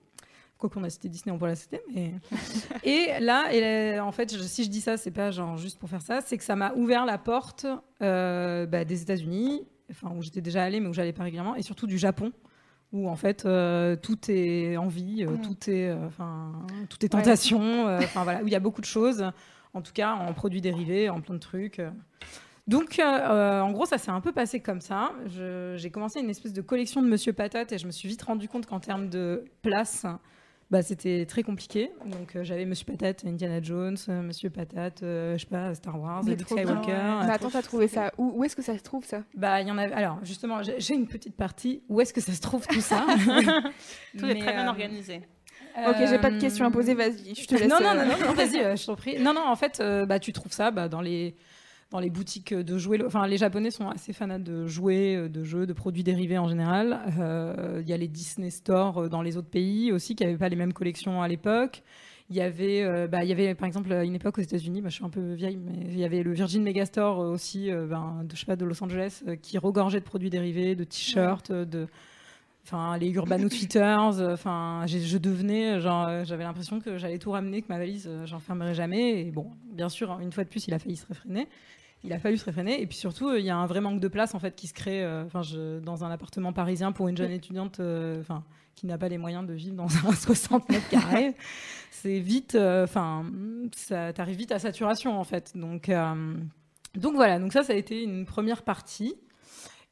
Quoi 0.57 0.69
qu'on 0.69 0.83
a 0.83 0.89
cité 0.89 1.10
Disney, 1.10 1.33
on 1.33 1.39
peut 1.39 1.48
la 1.48 1.56
citer. 1.56 1.81
Mais... 1.94 2.13
et 2.83 3.19
là, 3.19 4.04
en 4.06 4.12
fait, 4.12 4.30
si 4.30 4.63
je 4.63 4.69
dis 4.69 4.81
ça, 4.81 4.98
c'est 4.98 5.12
pas 5.12 5.31
genre 5.31 5.57
juste 5.57 5.80
pour 5.80 5.89
faire 5.89 6.01
ça, 6.01 6.21
c'est 6.21 6.38
que 6.38 6.44
ça 6.44 6.56
m'a 6.56 6.74
ouvert 6.75 7.06
la 7.06 7.18
porte 7.18 7.65
euh, 8.01 8.65
bah, 8.65 8.86
des 8.86 9.01
États-Unis, 9.01 9.65
enfin 9.89 10.12
où 10.16 10.21
j'étais 10.21 10.42
déjà 10.42 10.63
allée, 10.63 10.80
mais 10.80 10.88
où 10.88 10.94
j'allais 10.94 11.13
pas 11.13 11.24
régulièrement, 11.24 11.56
et 11.56 11.63
surtout 11.63 11.88
du 11.88 11.98
Japon, 11.98 12.31
où 12.92 13.09
en 13.09 13.16
fait 13.16 13.48
tout 14.01 14.31
est 14.31 14.77
envie, 14.77 15.25
mm. 15.25 15.42
tout 15.42 15.69
est, 15.69 15.92
enfin, 15.92 16.54
tout 16.88 17.04
est 17.04 17.09
tentation, 17.09 17.88
enfin 17.98 18.24
voilà, 18.24 18.44
où 18.44 18.48
il 18.48 18.54
y 18.54 18.56
a 18.56 18.62
beaucoup 18.62 18.81
de 18.81 18.86
choses. 18.86 19.25
En 19.74 19.81
tout 19.81 19.92
cas, 19.92 20.13
en 20.13 20.33
produits 20.33 20.62
dérivés, 20.62 21.09
en 21.09 21.19
plein 21.19 21.33
de 21.33 21.39
trucs. 21.39 21.81
Donc, 22.65 22.98
euh, 22.98 23.04
euh, 23.04 23.62
en 23.62 23.71
gros, 23.71 23.86
ça 23.86 23.98
s'est 23.98 24.12
un 24.12 24.21
peu 24.21 24.31
passé 24.31 24.62
comme 24.62 24.80
ça. 24.80 25.12
J'ai 25.75 25.92
commencé 25.92 26.19
une 26.21 26.30
espèce 26.30 26.54
de 26.54 26.62
collection 26.62 27.01
de 27.01 27.07
Monsieur 27.07 27.33
Patate 27.33 27.74
et 27.74 27.77
je 27.77 27.86
me 27.86 27.92
suis 27.92 28.07
vite 28.07 28.21
rendu 28.21 28.48
compte 28.48 28.65
qu'en 28.65 28.80
termes 28.80 29.10
de 29.10 29.44
place, 29.62 30.06
bah, 30.71 30.81
c'était 30.81 31.25
très 31.25 31.44
compliqué. 31.44 31.92
Donc, 32.06 32.36
euh, 32.36 32.44
j'avais 32.45 32.65
Monsieur 32.65 32.86
Patate, 32.86 33.25
Indiana 33.25 33.62
Jones, 33.62 33.98
Monsieur 34.07 34.50
Patate, 34.50 35.00
je 35.01 35.36
sais 35.38 35.45
pas, 35.45 35.75
Star 35.75 36.00
Wars, 36.00 36.24
Luke 36.24 36.39
Skywalker. 36.39 37.25
Mais 37.25 37.33
attends, 37.33 37.50
t'as 37.50 37.62
trouvé 37.62 37.89
ça 37.89 38.13
Où, 38.18 38.31
où 38.36 38.44
est-ce 38.45 38.56
que 38.56 38.62
ça 38.62 38.77
se 38.77 38.83
trouve 38.83 39.04
ça? 39.04 39.24
Bah, 39.36 39.59
il 39.59 39.68
y 39.68 39.71
en 39.71 39.77
avait. 39.77 39.94
Alors, 39.94 40.19
justement, 40.24 40.62
j'ai 40.63 40.95
une 40.95 41.07
petite 41.07 41.36
partie. 41.36 41.83
Où 41.89 42.00
est-ce 42.00 42.13
que 42.13 42.21
ça 42.21 42.31
se 42.31 42.42
trouve 42.42 42.66
tout 42.66 42.81
ça? 42.81 43.06
Tout 44.18 44.25
est 44.25 44.39
très 44.39 44.54
bien 44.54 44.69
organisé. 44.69 45.21
Ok, 45.86 45.95
j'ai 46.07 46.19
pas 46.19 46.31
de 46.31 46.39
questions 46.39 46.66
à 46.66 46.71
poser, 46.71 46.94
vas-y, 46.94 47.36
je 47.36 47.45
te 47.45 47.56
laisse. 47.56 47.68
Non, 47.68 47.81
non, 47.81 47.94
non, 47.94 48.06
non, 48.06 48.33
vas-y, 48.33 48.77
je 48.77 48.86
t'en 48.86 48.95
prie. 48.95 49.19
Non, 49.19 49.33
non, 49.33 49.45
en 49.45 49.56
fait, 49.57 49.83
bah, 50.07 50.19
tu 50.19 50.31
trouves 50.31 50.54
ça 50.54 50.71
bah, 50.71 50.88
dans 50.88 51.01
les 51.01 51.36
dans 51.94 52.00
les 52.00 52.10
boutiques 52.10 52.56
de 52.56 52.78
jouets. 52.80 53.00
Enfin, 53.06 53.28
les 53.28 53.38
Japonais 53.38 53.69
sont 53.69 53.88
assez 53.88 54.13
fanats 54.13 54.40
de 54.40 54.66
jouets, 54.66 55.16
euh, 55.16 55.30
de 55.30 55.44
jeux, 55.44 55.68
de 55.68 55.74
produits 55.74 56.04
dérivés 56.04 56.40
en 56.40 56.50
général. 56.50 57.00
Euh, 57.19 57.81
il 57.84 57.88
y 57.88 57.94
a 57.94 57.98
les 57.98 58.07
Disney 58.07 58.50
Store 58.50 59.04
euh, 59.04 59.10
dans 59.10 59.22
les 59.22 59.38
autres 59.38 59.50
pays 59.50 59.92
aussi 59.92 60.16
qui 60.16 60.24
n'avaient 60.24 60.38
pas 60.38 60.50
les 60.50 60.56
mêmes 60.56 60.74
collections 60.74 61.22
à 61.22 61.28
l'époque. 61.28 61.84
Il 62.31 62.36
y 62.36 62.42
avait, 62.42 63.07
bah, 63.10 63.24
il 63.24 63.30
y 63.30 63.31
avait 63.31 63.54
par 63.54 63.68
exemple 63.68 63.92
à 63.92 64.04
une 64.06 64.16
époque 64.16 64.40
aux 64.40 64.42
États-Unis, 64.42 64.81
bah, 64.81 64.90
je 64.90 64.95
suis 64.95 65.04
un 65.04 65.10
peu 65.10 65.34
vieille, 65.34 65.57
mais 65.57 65.74
il 65.86 66.00
y 66.00 66.06
avait 66.06 66.24
le 66.24 66.31
Virgin 66.31 66.63
Megastore 66.63 67.19
aussi, 67.19 67.69
ben, 67.69 68.24
de, 68.24 68.34
je 68.34 68.40
sais 68.40 68.45
pas, 68.45 68.56
de 68.56 68.66
Los 68.66 68.81
Angeles, 68.81 69.24
qui 69.42 69.57
regorgeait 69.57 70.00
de 70.00 70.06
produits 70.06 70.30
dérivés, 70.30 70.74
de 70.74 70.86
t-shirts, 70.86 71.51
de 71.51 71.86
enfin 72.66 72.98
les 72.98 73.10
Urban 73.10 73.42
Outfitters 73.42 74.22
enfin 74.31 74.86
je 74.88 75.18
devenais 75.18 75.81
genre 75.81 76.24
j'avais 76.24 76.45
l'impression 76.45 76.80
que 76.80 76.98
j'allais 76.98 77.19
tout 77.19 77.31
ramener 77.31 77.62
que 77.62 77.68
ma 77.68 77.78
valise 77.78 78.10
j'enfermerais 78.24 78.74
jamais 78.74 79.19
et 79.19 79.31
bon 79.31 79.51
bien 79.66 79.90
sûr 79.90 80.18
une 80.22 80.31
fois 80.31 80.45
de 80.45 80.50
plus 80.50 80.66
il 80.68 80.74
a 80.74 80.80
failli 80.80 80.95
se 80.95 81.06
réfréner 81.06 81.50
il 82.04 82.14
a 82.14 82.20
fallu 82.20 82.38
se 82.38 82.46
réfréner. 82.46 82.82
Et 82.82 82.88
puis 82.88 82.98
surtout, 82.98 83.30
euh, 83.30 83.40
il 83.40 83.46
y 83.46 83.50
a 83.50 83.58
un 83.58 83.66
vrai 83.66 83.82
manque 83.82 84.00
de 84.00 84.08
place 84.08 84.36
en 84.36 84.40
fait 84.40 84.56
qui 84.56 84.68
se 84.68 84.74
crée 84.74 85.04
euh, 85.04 85.80
dans 85.82 86.04
un 86.04 86.12
appartement 86.12 86.54
parisien 86.54 86.92
pour 86.92 87.08
une 87.08 87.18
jeune 87.18 87.32
étudiante 87.32 87.80
euh, 87.80 88.20
enfin, 88.22 88.44
qui 88.76 88.86
n'a 88.86 88.98
pas 88.98 89.08
les 89.08 89.18
moyens 89.18 89.46
de 89.46 89.54
vivre 89.54 89.76
dans 89.76 89.86
un 90.08 90.14
60 90.14 90.70
mètres 90.70 90.90
carrés. 90.90 91.34
C'est 91.92 92.20
vite, 92.20 92.56
enfin, 92.56 93.26
ça 93.76 94.12
t'arrive 94.14 94.38
vite 94.38 94.52
à 94.52 94.60
saturation 94.60 95.18
en 95.18 95.24
fait. 95.24 95.54
Donc, 95.56 95.90
donc 96.96 97.16
voilà, 97.16 97.40
donc 97.40 97.54
ça, 97.54 97.64
ça 97.64 97.74
a 97.74 97.76
été 97.76 98.04
une 98.04 98.26
première 98.26 98.64
partie. 98.64 99.16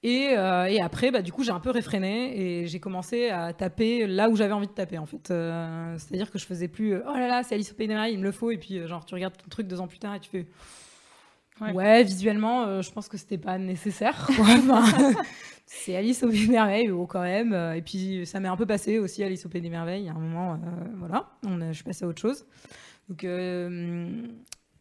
Et, 0.04 0.32
et, 0.34 0.82
après, 0.82 1.12
bah, 1.12 1.22
du 1.22 1.32
coup, 1.32 1.44
j'ai 1.44 1.52
un 1.52 1.60
peu 1.60 1.70
réfréné 1.70 2.38
et 2.38 2.68
j'ai 2.68 2.80
commencé 2.80 3.30
à 3.30 3.54
taper 3.54 4.08
là 4.08 4.30
où 4.30 4.36
j'avais 4.36 4.52
envie 4.52 4.68
de 4.68 4.74
taper, 4.74 4.98
en 4.98 5.06
fait. 5.06 5.28
C'est-à-dire 5.28 6.32
que 6.32 6.40
je 6.40 6.46
faisais 6.46 6.68
plus 6.68 6.96
oh 6.98 7.14
là 7.14 7.28
là, 7.28 7.44
c'est 7.44 7.54
Alice 7.54 7.72
au 7.72 7.76
Pays 7.76 7.88
des 7.88 7.94
Merveilles, 7.94 8.16
il 8.16 8.20
me 8.20 8.24
le 8.24 8.32
faut. 8.32 8.50
Et 8.50 8.58
puis, 8.58 8.86
genre, 8.88 9.06
tu 9.06 9.14
regardes 9.14 9.38
ton 9.38 9.48
truc 9.48 9.68
deux 9.68 9.80
ans 9.80 9.88
plus 9.88 10.00
tard 10.00 10.16
et 10.16 10.20
tu 10.20 10.30
fais 10.30 10.48
Ouais, 11.74 12.04
visuellement, 12.04 12.64
euh, 12.64 12.82
je 12.82 12.92
pense 12.92 13.08
que 13.08 13.18
c'était 13.18 13.38
pas 13.38 13.58
nécessaire. 13.58 14.28
c'est 15.66 15.96
Alice 15.96 16.24
au 16.24 16.30
Pays 16.30 16.48
des 16.48 16.52
Merveilles, 16.52 16.92
quand 17.08 17.22
même. 17.22 17.54
Euh, 17.54 17.74
et 17.74 17.82
puis, 17.82 18.26
ça 18.26 18.40
m'est 18.40 18.48
un 18.48 18.58
peu 18.58 18.66
passé 18.66 18.98
aussi, 18.98 19.24
Alice 19.24 19.46
au 19.46 19.50
Pays 19.50 19.62
des 19.62 19.70
Merveilles. 19.70 20.02
Il 20.02 20.06
y 20.06 20.10
a 20.10 20.14
un 20.14 20.20
moment, 20.20 20.54
euh, 20.54 20.58
voilà, 20.98 21.30
on 21.46 21.60
je 21.68 21.74
suis 21.74 21.84
passée 21.84 22.06
à 22.06 22.08
autre 22.08 22.22
chose. 22.22 22.46
Donc, 23.10 23.26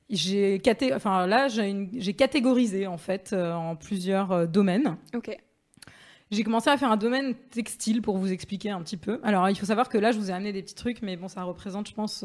j'ai 0.08 0.62
enfin, 0.94 1.26
là, 1.26 1.48
j'ai 1.48 2.14
catégorisé, 2.14 2.86
en 2.86 2.98
fait, 2.98 3.32
en 3.34 3.76
plusieurs 3.76 4.48
domaines. 4.48 4.96
Ok. 5.14 5.36
J'ai 6.30 6.44
commencé 6.44 6.70
à 6.70 6.76
faire 6.76 6.92
un 6.92 6.96
domaine 6.96 7.34
textile 7.50 8.02
pour 8.02 8.16
vous 8.16 8.30
expliquer 8.30 8.70
un 8.70 8.80
petit 8.82 8.96
peu. 8.96 9.18
Alors, 9.24 9.50
il 9.50 9.58
faut 9.58 9.66
savoir 9.66 9.88
que 9.88 9.98
là, 9.98 10.12
je 10.12 10.18
vous 10.18 10.30
ai 10.30 10.32
amené 10.32 10.52
des 10.52 10.62
petits 10.62 10.76
trucs, 10.76 11.02
mais 11.02 11.16
bon, 11.16 11.26
ça 11.26 11.42
représente, 11.42 11.88
je 11.88 11.94
pense, 11.94 12.24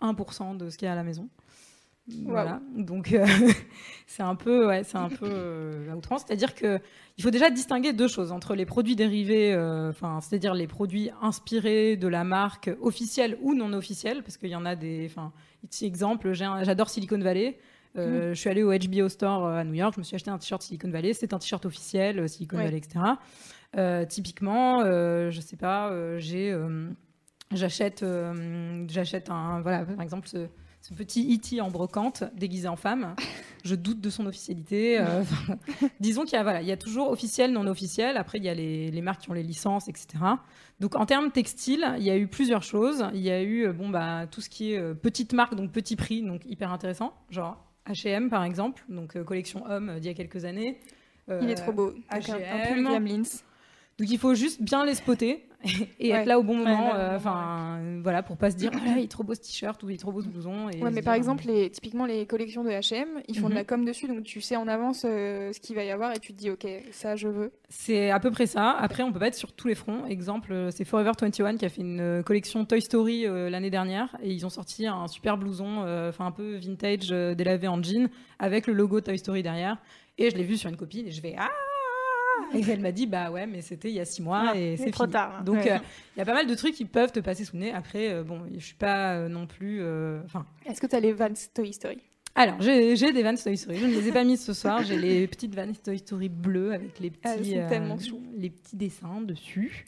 1% 0.00 0.56
de 0.56 0.70
ce 0.70 0.78
qu'il 0.78 0.86
y 0.86 0.88
a 0.88 0.92
à 0.92 0.96
la 0.96 1.02
maison. 1.02 1.28
Voilà. 2.06 2.60
Donc 2.76 3.12
euh, 3.12 3.26
c'est 4.06 4.22
un 4.22 4.34
peu, 4.34 4.66
ouais, 4.66 4.84
c'est 4.84 4.98
un 4.98 5.08
peu 5.08 5.26
euh, 5.26 5.86
la 5.86 5.96
outrance. 5.96 6.22
C'est-à-dire 6.26 6.54
que 6.54 6.78
il 7.16 7.24
faut 7.24 7.30
déjà 7.30 7.50
distinguer 7.50 7.92
deux 7.92 8.08
choses 8.08 8.30
entre 8.30 8.54
les 8.54 8.66
produits 8.66 8.96
dérivés, 8.96 9.54
euh, 9.54 9.90
enfin, 9.90 10.20
c'est-à-dire 10.20 10.54
les 10.54 10.66
produits 10.66 11.10
inspirés 11.22 11.96
de 11.96 12.08
la 12.08 12.24
marque 12.24 12.70
officielle 12.80 13.38
ou 13.40 13.54
non 13.54 13.72
officielle, 13.72 14.22
parce 14.22 14.36
qu'il 14.36 14.50
y 14.50 14.56
en 14.56 14.66
a 14.66 14.76
des. 14.76 15.06
Enfin, 15.10 15.32
exemple, 15.80 16.32
j'adore 16.32 16.90
Silicon 16.90 17.18
Valley. 17.18 17.58
Mm. 17.94 18.32
Je 18.32 18.34
suis 18.34 18.50
allée 18.50 18.64
au 18.64 18.76
HBO 18.76 19.08
Store 19.08 19.46
à 19.46 19.64
New 19.64 19.74
York, 19.74 19.94
je 19.94 20.00
me 20.00 20.04
suis 20.04 20.16
acheté 20.16 20.28
un 20.28 20.38
t-shirt 20.38 20.60
Silicon 20.60 20.90
Valley, 20.90 21.14
c'est 21.14 21.32
un 21.32 21.38
t-shirt 21.38 21.64
officiel 21.64 22.28
Silicon 22.28 22.56
Valley, 22.56 22.78
etc. 22.78 24.06
typiquement, 24.08 24.80
je 24.84 25.40
sais 25.40 25.56
pas, 25.56 26.18
j'ai, 26.18 26.54
j'achète, 27.52 28.04
j'achète 28.88 29.30
un, 29.30 29.60
voilà, 29.60 29.84
par 29.84 30.02
exemple. 30.02 30.28
Ce, 30.28 30.48
ce 30.84 30.92
petit 30.92 31.34
E.T. 31.34 31.62
en 31.62 31.70
brocante, 31.70 32.24
déguisé 32.36 32.68
en 32.68 32.76
femme. 32.76 33.16
Je 33.64 33.74
doute 33.74 34.02
de 34.02 34.10
son 34.10 34.26
officialité. 34.26 35.00
Euh, 35.00 35.24
disons 36.00 36.24
qu'il 36.24 36.34
y, 36.34 36.36
a, 36.36 36.42
voilà, 36.42 36.60
il 36.60 36.68
y 36.68 36.72
a 36.72 36.76
toujours 36.76 37.10
officiel, 37.10 37.52
non 37.52 37.66
officiel. 37.66 38.18
Après, 38.18 38.36
il 38.36 38.44
y 38.44 38.50
a 38.50 38.54
les, 38.54 38.90
les, 38.90 39.00
marques 39.00 39.22
qui 39.22 39.30
ont 39.30 39.34
les 39.34 39.42
licences, 39.42 39.88
etc. 39.88 40.06
Donc, 40.80 40.94
en 40.96 41.06
termes 41.06 41.30
textiles, 41.30 41.94
il 41.96 42.04
y 42.04 42.10
a 42.10 42.18
eu 42.18 42.26
plusieurs 42.26 42.62
choses. 42.62 43.06
Il 43.14 43.22
y 43.22 43.30
a 43.30 43.40
eu 43.40 43.66
euh, 43.66 43.72
bon, 43.72 43.88
bah, 43.88 44.26
tout 44.30 44.42
ce 44.42 44.50
qui 44.50 44.74
est 44.74 44.78
euh, 44.78 44.92
petite 44.92 45.32
marque, 45.32 45.54
donc 45.54 45.72
petit 45.72 45.96
prix, 45.96 46.20
donc 46.20 46.42
hyper 46.44 46.70
intéressant. 46.70 47.14
Genre 47.30 47.56
H&M 47.88 48.28
par 48.28 48.44
exemple, 48.44 48.84
donc 48.90 49.22
collection 49.24 49.64
homme 49.66 49.94
d'il 50.00 50.06
y 50.06 50.10
a 50.10 50.14
quelques 50.14 50.44
années. 50.44 50.78
Il 51.28 51.48
est 51.48 51.54
trop 51.54 51.72
beau. 51.72 51.94
H&M. 52.10 53.24
Donc 53.98 54.10
il 54.10 54.18
faut 54.18 54.34
juste 54.34 54.60
bien 54.62 54.84
les 54.84 54.94
spotter 54.94 55.48
et 56.00 56.10
être 56.10 56.26
là 56.26 56.38
au 56.38 56.42
bon 56.42 56.56
moment. 56.56 56.94
Euh, 56.94 57.16
enfin, 57.16 57.80
voilà, 58.02 58.22
pour 58.22 58.36
pas 58.36 58.50
se 58.50 58.56
dire, 58.56 58.70
ah 58.86 58.94
il 58.96 59.04
est 59.04 59.10
trop 59.10 59.24
beau 59.24 59.34
ce 59.34 59.40
t-shirt 59.40 59.82
ou 59.82 59.90
il 59.90 59.94
est 59.94 59.98
trop 59.98 60.12
beau 60.12 60.22
ce 60.22 60.28
blouson. 60.28 60.66
ouais, 60.66 60.90
mais 60.92 61.02
par 61.02 61.14
exemple, 61.14 61.44
les, 61.46 61.70
typiquement 61.70 62.06
les 62.06 62.26
collections 62.26 62.64
de 62.64 62.70
H&M, 62.70 63.22
ils 63.28 63.38
font 63.38 63.48
de 63.48 63.54
la 63.54 63.60
mhm. 63.60 63.66
com 63.66 63.84
dessus, 63.84 64.08
donc 64.08 64.24
tu 64.24 64.40
sais 64.40 64.56
en 64.56 64.68
avance 64.68 65.04
euh, 65.04 65.52
ce 65.52 65.60
qu'il 65.60 65.76
va 65.76 65.84
y 65.84 65.90
avoir 65.90 66.12
et 66.12 66.18
tu 66.18 66.32
te 66.32 66.38
dis, 66.38 66.50
ok, 66.50 66.66
ça 66.92 67.16
je 67.16 67.28
veux. 67.28 67.52
C'est 67.68 68.10
à 68.10 68.20
peu 68.20 68.30
près 68.30 68.46
ça. 68.46 68.70
Après, 68.70 69.02
on 69.02 69.12
peut 69.12 69.18
pas 69.18 69.28
être 69.28 69.34
sur 69.34 69.52
tous 69.52 69.68
les 69.68 69.74
fronts. 69.74 70.06
Exemple, 70.06 70.52
euh, 70.52 70.70
c'est 70.70 70.84
Forever 70.84 71.12
21 71.18 71.56
qui 71.56 71.64
a 71.64 71.68
fait 71.68 71.80
une 71.80 72.22
collection 72.24 72.64
Toy 72.64 72.80
Story 72.80 73.24
l'année 73.26 73.70
dernière 73.70 74.16
et 74.22 74.32
ils 74.32 74.44
ont 74.46 74.50
sorti 74.50 74.86
un 74.86 75.08
super 75.08 75.36
blouson, 75.36 75.84
enfin 76.08 76.26
un 76.26 76.30
peu 76.30 76.56
vintage, 76.56 77.08
délavé 77.08 77.68
en 77.68 77.82
jean, 77.82 78.08
avec 78.38 78.66
le 78.66 78.72
logo 78.72 79.00
Toy 79.00 79.18
Story 79.18 79.42
derrière. 79.42 79.78
Et 80.18 80.30
je 80.30 80.36
l'ai 80.36 80.44
vu 80.44 80.56
sur 80.56 80.70
une 80.70 80.76
copine 80.76 81.08
et 81.08 81.10
je 81.10 81.20
vais, 81.20 81.34
ah 81.38 81.48
et 82.54 82.62
elle 82.68 82.80
m'a 82.80 82.92
dit 82.92 83.06
bah 83.06 83.30
ouais 83.30 83.46
mais 83.46 83.60
c'était 83.62 83.88
il 83.88 83.94
y 83.94 84.00
a 84.00 84.04
six 84.04 84.22
mois 84.22 84.50
ah, 84.52 84.56
et 84.56 84.76
c'est 84.76 84.90
trop 84.90 85.06
tard. 85.06 85.38
Hein. 85.38 85.44
Donc 85.44 85.66
euh, 85.66 85.78
il 86.16 86.18
y 86.18 86.22
a 86.22 86.24
pas 86.24 86.34
mal 86.34 86.46
de 86.46 86.54
trucs 86.54 86.74
qui 86.74 86.84
peuvent 86.84 87.12
te 87.12 87.20
passer 87.20 87.44
sous 87.44 87.56
le 87.56 87.62
nez. 87.62 87.72
Après 87.72 88.10
euh, 88.10 88.22
bon 88.22 88.42
je 88.54 88.64
suis 88.64 88.74
pas 88.74 89.14
euh, 89.14 89.28
non 89.28 89.46
plus 89.46 89.82
enfin. 90.24 90.46
Est-ce 90.66 90.80
que 90.80 90.86
tu 90.86 90.96
as 90.96 91.00
les 91.00 91.12
Vans 91.12 91.28
Toy 91.54 91.72
Story? 91.72 91.98
Alors, 92.36 92.60
j'ai 92.60 93.12
des 93.12 93.22
Vans 93.22 93.36
Toy 93.36 93.56
Story. 93.56 93.78
Je 93.78 93.86
ne 93.86 93.92
les 93.92 94.08
ai 94.08 94.12
pas 94.12 94.24
mises 94.24 94.44
ce 94.44 94.52
soir. 94.52 94.82
J'ai 94.82 94.98
les 94.98 95.28
petites 95.28 95.54
Vans 95.54 95.72
Toy 95.84 95.98
Story 95.98 96.28
bleues 96.28 96.72
avec 96.72 96.98
les 96.98 97.12
ah, 97.22 97.34
petits, 97.34 97.54
les 98.36 98.50
petits 98.50 98.76
dessins 98.76 99.20
dessus. 99.20 99.86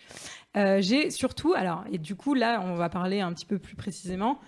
j'ai 0.55 1.11
surtout, 1.11 1.55
alors, 1.55 1.83
et 1.91 1.99
du 1.99 2.15
coup, 2.15 2.35
là, 2.35 2.63
on 2.65 2.77
va 2.77 2.89
parler 2.89 3.21
un 3.21 3.33
petit 3.33 3.47
peu 3.47 3.59
plus 3.59 3.75
précisément. 3.75 4.39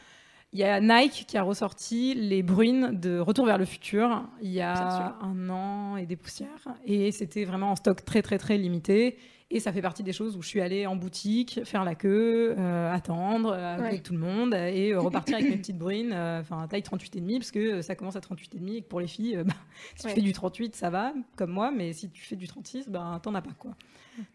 Il 0.52 0.59
y 0.59 0.64
a 0.64 0.81
Nike 0.81 1.26
qui 1.26 1.37
a 1.37 1.43
ressorti 1.43 2.14
les 2.14 2.43
bruines 2.43 2.99
de 2.99 3.19
Retour 3.19 3.45
vers 3.45 3.59
le 3.59 3.67
futur 3.67 4.25
il 4.40 4.50
y 4.50 4.62
a 4.62 5.14
un 5.21 5.50
an 5.50 5.97
et 5.97 6.07
des 6.07 6.17
poussières. 6.17 6.49
Et 6.87 7.12
c'était 7.12 7.45
vraiment 7.45 7.73
en 7.73 7.76
stock 7.76 8.05
très 8.05 8.23
très 8.23 8.38
très 8.38 8.57
limité. 8.57 9.19
Et 9.50 9.61
ça 9.61 9.73
fait 9.73 9.81
partie 9.81 10.02
des 10.02 10.12
choses 10.12 10.37
où 10.37 10.43
je 10.43 10.49
suis 10.49 10.61
allée 10.61 10.87
en 10.87 10.95
boutique, 10.95 11.61
faire 11.64 11.83
la 11.83 11.95
queue, 11.95 12.55
euh, 12.59 12.93
attendre 12.93 13.50
euh, 13.50 13.78
avec 13.78 14.02
tout 14.02 14.12
le 14.12 14.19
monde 14.19 14.52
et 14.52 14.93
euh, 14.93 15.00
repartir 15.00 15.37
avec 15.37 15.49
mes 15.49 15.57
petites 15.57 15.78
bruines, 15.78 16.12
enfin 16.12 16.67
taille 16.69 16.83
38,5 16.83 17.38
parce 17.38 17.50
que 17.50 17.81
ça 17.81 17.95
commence 17.95 18.17
à 18.17 18.21
38,5 18.21 18.76
et 18.76 18.83
que 18.83 18.88
pour 18.88 19.00
les 19.00 19.07
filles, 19.07 19.43
bah, 19.47 19.55
si 19.97 20.07
tu 20.07 20.14
fais 20.14 20.21
du 20.21 20.33
38, 20.33 20.76
ça 20.76 20.90
va, 20.90 21.14
comme 21.37 21.50
moi, 21.50 21.71
mais 21.71 21.95
si 21.95 22.11
tu 22.11 22.23
fais 22.23 22.37
du 22.37 22.47
36, 22.47 22.88
ben 22.88 23.21
t'en 23.23 23.35
as 23.35 23.40
pas 23.40 23.52
quoi. 23.59 23.73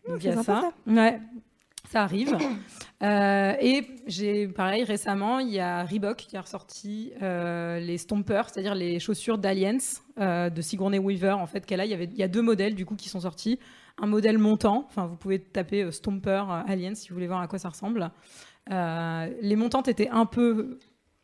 Donc 0.08 0.18
il 0.24 0.26
y 0.26 0.30
a 0.30 0.36
ça. 0.38 0.44
ça. 0.44 0.74
Ouais. 0.88 1.20
Ça 1.90 2.04
arrive. 2.04 2.38
Euh, 3.04 3.54
et 3.60 3.86
j'ai, 4.08 4.48
pareil, 4.48 4.84
récemment, 4.84 5.40
il 5.40 5.50
y 5.50 5.60
a 5.60 5.84
Reebok 5.84 6.16
qui 6.16 6.38
a 6.38 6.42
ressorti 6.42 7.12
euh, 7.22 7.80
les 7.80 7.98
Stompers, 7.98 8.50
c'est-à-dire 8.50 8.76
les 8.76 9.00
chaussures 9.00 9.38
d'Aliens 9.38 9.78
euh, 10.20 10.50
de 10.50 10.62
Sigourney 10.62 11.00
Weaver. 11.00 11.34
En 11.34 11.46
fait, 11.46 11.66
qu'elle 11.66 11.82
a, 11.82 11.86
il 11.86 11.92
y 11.92 11.94
avait, 11.94 12.06
il 12.06 12.18
y 12.18 12.24
a 12.24 12.30
deux 12.30 12.42
modèles 12.42 12.76
du 12.76 12.86
coup 12.86 12.96
qui 12.96 13.10
sont 13.10 13.20
sortis. 13.20 13.60
Un 14.02 14.08
modèle 14.08 14.38
montant, 14.38 14.86
enfin, 14.88 15.06
vous 15.06 15.18
pouvez 15.18 15.40
taper 15.40 15.92
Stomper 15.92 16.44
Aliens 16.68 16.96
si 16.96 17.10
vous 17.10 17.16
voulez 17.16 17.28
voir 17.28 17.42
à 17.42 17.48
quoi 17.48 17.60
ça 17.60 17.70
ressemble. 17.70 18.10
les 18.70 19.56
montantes 19.56 19.88
étaient 19.88 20.10
un 20.10 20.26
peu, 20.26 20.80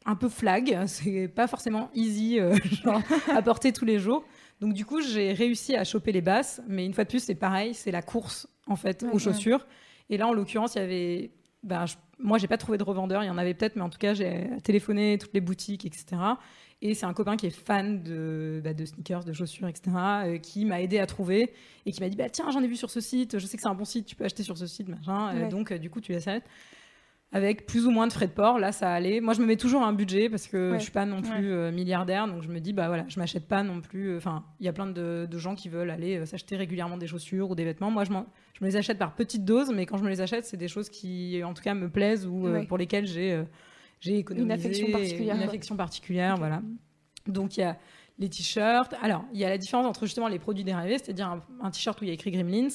un 0.06 0.16
peu 0.16 0.28
flag. 0.28 0.78
C'est 0.86 1.30
pas 1.30 1.48
forcément 1.48 1.90
easy 1.96 2.40
à 3.34 3.42
porter 3.42 3.72
tous 3.72 3.86
les 3.86 4.00
jours. 4.00 4.24
Donc 4.60 4.74
du 4.74 4.86
coup, 4.86 5.02
j'ai 5.02 5.32
réussi 5.32 5.76
à 5.76 5.86
choper 5.86 6.12
les 6.12 6.22
basses, 6.22 6.62
mais 6.68 6.86
une 6.86 6.94
fois 6.94 7.06
de 7.06 7.10
plus, 7.10 7.24
c'est 7.24 7.36
pareil, 7.36 7.74
c'est 7.74 7.92
la 7.92 8.02
course 8.02 8.48
en 8.68 8.76
fait 8.76 9.06
aux 9.14 9.18
chaussures. 9.18 9.66
Et 10.10 10.18
là, 10.18 10.28
en 10.28 10.34
l'occurrence, 10.34 10.76
il 10.76 10.80
y 10.80 10.82
avait. 10.82 11.32
Ben, 11.64 11.86
je... 11.86 11.96
Moi, 12.20 12.38
j'ai 12.38 12.48
pas 12.48 12.58
trouvé 12.58 12.78
de 12.78 12.84
revendeur. 12.84 13.24
Il 13.24 13.28
y 13.28 13.30
en 13.30 13.38
avait 13.38 13.54
peut-être, 13.54 13.76
mais 13.76 13.82
en 13.82 13.90
tout 13.90 13.98
cas, 13.98 14.14
j'ai 14.14 14.50
téléphoné 14.64 15.18
toutes 15.18 15.34
les 15.34 15.42
boutiques, 15.42 15.86
etc. 15.86 16.18
Et 16.82 16.94
c'est 16.94 17.06
un 17.06 17.14
copain 17.14 17.36
qui 17.36 17.46
est 17.48 17.50
fan 17.50 18.04
de, 18.04 18.62
bah, 18.64 18.74
de 18.74 18.86
sneakers, 18.86 19.26
de 19.26 19.34
chaussures, 19.34 19.68
etc., 19.68 19.92
euh, 19.98 20.38
qui 20.38 20.66
m'a 20.66 20.82
aidé 20.82 21.00
à 21.00 21.06
trouver 21.06 21.54
et 21.86 21.92
qui 21.92 22.00
m'a 22.02 22.08
dit 22.08 22.16
bah, 22.16 22.30
Tiens, 22.30 22.50
j'en 22.52 22.64
ai 22.64 22.68
vu 22.68 22.78
sur 22.78 22.90
ce 22.90 23.02
site, 23.02 23.38
je 23.38 23.46
sais 23.46 23.58
que 23.58 23.64
c'est 23.64 23.70
un 23.70 23.76
bon 23.76 23.86
site, 23.86 24.06
tu 24.06 24.16
peux 24.16 24.24
acheter 24.24 24.44
sur 24.44 24.58
ce 24.58 24.66
site, 24.66 24.88
machin. 24.88 25.36
Euh, 25.36 25.50
donc, 25.50 25.72
euh, 25.72 25.78
du 25.78 25.90
coup, 25.90 26.00
tu 26.00 26.14
laisses 26.14 26.30
avec 27.32 27.68
plus 27.68 27.86
ou 27.86 27.92
moins 27.92 28.08
de 28.08 28.14
frais 28.14 28.28
de 28.28 28.32
port. 28.32 28.58
Là, 28.58 28.72
ça 28.72 28.92
allait. 28.92 29.22
Moi, 29.22 29.34
je 29.34 29.42
me 29.42 29.46
mets 29.46 29.56
toujours 29.56 29.84
un 29.84 29.94
budget 29.94 30.30
parce 30.30 30.48
que 30.48 30.74
je 30.74 30.80
suis 30.80 30.92
pas 30.92 31.06
non 31.06 31.22
plus 31.22 31.52
euh, 31.52 31.72
milliardaire, 31.72 32.28
donc 32.28 32.42
je 32.42 32.48
me 32.48 32.60
dis 32.60 32.74
bah 32.74 32.88
voilà, 32.88 33.06
je 33.08 33.20
m'achète 33.20 33.48
pas 33.48 33.64
non 33.64 33.82
plus. 33.82 34.10
Euh, 34.10 34.18
enfin, 34.18 34.44
il 34.60 34.66
y 34.66 34.70
a 34.70 34.74
plein 34.74 34.88
de, 34.88 35.28
gens 35.34 35.56
qui 35.56 35.70
veulent 35.70 35.92
aller 35.92 36.18
euh, 36.18 36.26
s'acheter 36.26 36.56
régulièrement 36.56 36.98
des 36.98 37.08
chaussures 37.08 37.50
ou 37.52 37.56
des 37.56 37.66
vêtements. 37.66 37.92
Moi, 37.92 38.04
je, 38.04 38.12
je, 38.12 38.64
me 38.64 38.70
les 38.70 38.76
achète 38.76 38.98
par 38.98 39.16
petites 39.16 39.46
doses, 39.46 39.72
mais 39.72 39.86
quand 39.86 39.98
je 39.98 40.04
me 40.04 40.10
les 40.10 40.22
achète, 40.22 40.46
c'est 40.46 40.58
des 40.58 40.68
choses 40.68 40.90
qui, 40.90 41.42
en 41.44 41.54
tout 41.54 41.62
cas, 41.62 41.74
me 41.76 41.90
plaisent 41.90 42.26
ou 42.26 42.48
pour 42.68 42.78
lesquelles 42.78 43.06
j'ai 43.06 43.44
j'ai 44.00 44.18
économisé 44.20 44.46
une 44.46 44.52
affection 44.52 44.92
particulière. 44.92 45.36
Une 45.36 45.44
affection 45.44 45.76
particulière, 45.76 46.36
voilà. 46.38 46.62
Donc 47.28 47.58
il 47.58 47.62
y 47.62 47.64
a 47.64 47.78
les 48.18 48.30
t-shirts. 48.30 48.96
Alors, 49.02 49.26
il 49.34 49.40
y 49.40 49.46
a 49.46 49.50
la 49.50 49.58
différence 49.58 49.86
entre 49.86 50.06
justement 50.06 50.28
les 50.28 50.40
produits 50.40 50.64
dérivés, 50.64 50.98
c'est-à-dire 50.98 51.28
un, 51.28 51.42
un 51.62 51.70
t-shirt 51.70 52.00
où 52.02 52.06
il 52.06 52.08
y 52.08 52.12
a 52.12 52.14
écrit 52.14 52.32
Gremlins 52.32 52.70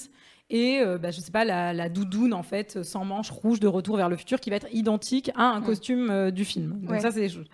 et 0.55 0.79
euh, 0.79 0.99
bah, 0.99 1.11
je 1.11 1.21
sais 1.21 1.33
pas 1.33 1.45
la, 1.45 1.89
doudoune 1.89 2.33
en 2.33 2.45
fait 2.45 2.85
sans 2.85 3.05
manches 3.05 3.31
rouge 3.31 3.59
de 3.59 3.67
Retour 3.67 3.97
vers 3.97 4.09
le 4.09 4.17
futur 4.17 4.39
qui 4.39 4.51
va 4.51 4.57
être 4.57 4.69
identique 4.73 5.33
à 5.35 5.49
un 5.49 5.61
costume 5.61 6.11
euh, 6.11 6.31
du 6.31 6.45
film. 6.45 6.79
Donc 6.81 7.01
ça 7.01 7.11
c'est 7.11 7.23
des 7.23 7.29
choses. 7.29 7.49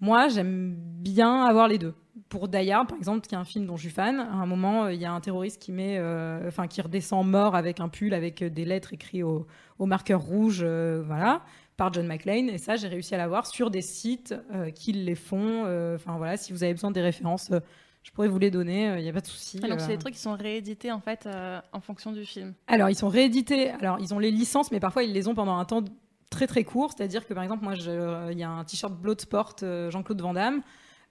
Moi 0.00 0.28
j'aime 0.28 0.74
bien 0.74 1.44
avoir 1.44 1.68
les 1.68 1.76
deux. 1.76 1.92
Pour 2.30 2.48
Die 2.48 2.70
Hard 2.70 2.88
par 2.88 2.96
exemple 2.96 3.26
qui 3.26 3.34
est 3.34 3.38
un 3.38 3.44
film 3.44 3.66
dont 3.66 3.76
je 3.76 3.82
suis 3.82 3.90
fan, 3.90 4.18
à 4.18 4.32
un 4.32 4.46
moment 4.46 4.84
euh, 4.84 4.94
il 4.94 5.00
y 5.00 5.04
a 5.04 5.12
un 5.12 5.20
terroriste 5.20 5.60
qui 5.60 5.72
met, 5.72 6.00
enfin 6.46 6.68
qui 6.68 6.80
redescend 6.80 7.28
mort 7.28 7.54
avec 7.54 7.80
un 7.80 7.90
pull 7.90 8.14
avec 8.14 8.42
des 8.42 8.64
lettres 8.64 8.94
écrites 8.94 9.24
au, 9.24 9.46
au 9.78 9.84
marqueur 9.84 10.22
rouge, 10.22 10.64
voilà 11.04 11.42
par 11.76 11.92
John 11.92 12.06
McClane 12.06 12.48
et 12.48 12.58
ça 12.58 12.76
j'ai 12.76 12.88
réussi 12.88 13.14
à 13.14 13.18
l'avoir 13.18 13.46
sur 13.46 13.70
des 13.70 13.82
sites 13.82 14.34
qui 14.74 14.92
les 14.92 15.14
font. 15.14 15.64
Enfin 15.94 16.16
voilà 16.16 16.38
si 16.38 16.52
vous 16.54 16.64
avez 16.64 16.72
besoin 16.72 16.90
des 16.92 17.02
références 17.02 17.50
je 18.08 18.12
pourrais 18.14 18.28
vous 18.28 18.38
les 18.38 18.50
donner, 18.50 18.84
il 18.84 18.88
euh, 18.88 19.02
n'y 19.02 19.08
a 19.10 19.12
pas 19.12 19.20
de 19.20 19.26
souci. 19.26 19.60
Alors, 19.62 19.78
c'est 19.78 19.88
des 19.88 19.94
euh. 19.94 19.98
trucs 19.98 20.14
qui 20.14 20.20
sont 20.20 20.34
réédités 20.34 20.90
en 20.90 21.00
fait 21.00 21.26
euh, 21.26 21.60
en 21.74 21.80
fonction 21.80 22.10
du 22.10 22.24
film. 22.24 22.54
Alors, 22.66 22.88
ils 22.88 22.94
sont 22.94 23.08
réédités. 23.08 23.70
Alors, 23.72 23.98
ils 24.00 24.14
ont 24.14 24.18
les 24.18 24.30
licences, 24.30 24.72
mais 24.72 24.80
parfois 24.80 25.02
ils 25.02 25.12
les 25.12 25.28
ont 25.28 25.34
pendant 25.34 25.58
un 25.58 25.64
temps 25.66 25.84
très 26.30 26.46
très 26.46 26.64
court. 26.64 26.94
C'est-à-dire 26.96 27.26
que 27.26 27.34
par 27.34 27.42
exemple, 27.42 27.64
moi, 27.64 27.74
il 27.76 28.38
y 28.38 28.42
a 28.42 28.48
un 28.48 28.64
t-shirt 28.64 28.94
Bloodsport 28.94 29.56
Jean-Claude 29.90 30.22
Van 30.22 30.32
Damme. 30.32 30.62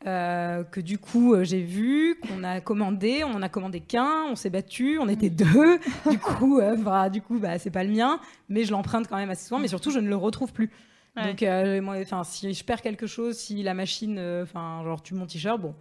que 0.04 0.80
du 0.80 0.98
coup 0.98 1.36
j'ai 1.44 1.62
vu, 1.62 2.20
qu'on 2.20 2.44
a 2.44 2.62
commandé, 2.62 3.24
on 3.24 3.36
en 3.36 3.44
a 3.44 3.50
commandé 3.50 3.80
qu'un, 3.80 4.24
on 4.32 4.36
s'est 4.36 4.50
battu, 4.50 4.98
on 5.00 5.08
était 5.08 5.30
deux, 5.30 5.80
du 6.10 6.18
coup, 6.18 6.60
bah, 6.80 7.12
du 7.12 7.22
coup, 7.22 7.38
bah, 7.38 7.60
c'est 7.60 7.70
pas 7.70 7.84
le 7.84 7.92
mien, 7.92 8.20
mais 8.50 8.64
je 8.64 8.72
l'emprunte 8.72 9.08
quand 9.08 9.18
même 9.18 9.30
assez 9.30 9.48
souvent, 9.48 9.60
mais 9.60 9.68
surtout 9.68 9.92
je 9.92 10.00
ne 10.00 10.10
le 10.10 10.16
retrouve 10.16 10.52
plus. 10.52 10.72
Donc, 11.16 11.44
enfin, 11.44 12.24
si 12.24 12.56
je 12.56 12.64
perds 12.64 12.82
quelque 12.82 13.06
chose, 13.06 13.38
si 13.38 13.62
la 13.62 13.76
machine, 13.76 14.20
enfin, 14.42 14.82
genre 14.84 15.04
tue 15.04 15.14
mon 15.14 15.28
t-shirt, 15.28 15.62
bon, 15.62 15.76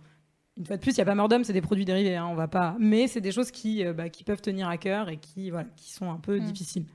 une 0.57 0.65
fois 0.65 0.77
de 0.77 0.83
plus, 0.83 0.93
il 0.93 0.97
n'y 0.97 1.03
a 1.03 1.05
pas 1.05 1.15
mort 1.15 1.29
d'homme, 1.29 1.45
c'est 1.45 1.53
des 1.53 1.61
produits 1.61 1.85
dérivés, 1.85 2.17
hein, 2.17 2.27
on 2.31 2.35
va 2.35 2.49
pas. 2.49 2.77
Mais 2.79 3.09
c'est 3.09 3.21
des 3.21 3.33
choses 3.33 3.51
qui, 3.51 3.85
euh, 3.85 3.93
bah, 3.93 4.09
qui 4.09 4.25
peuvent 4.25 4.41
tenir 4.41 4.69
à 4.69 4.79
cœur 4.79 5.09
et 5.09 5.19
qui, 5.19 5.51
voilà, 5.51 5.69
qui 5.77 5.93
sont 5.93 6.11
un 6.11 6.17
peu 6.17 6.39
mm. 6.39 6.45
difficiles. 6.45 6.87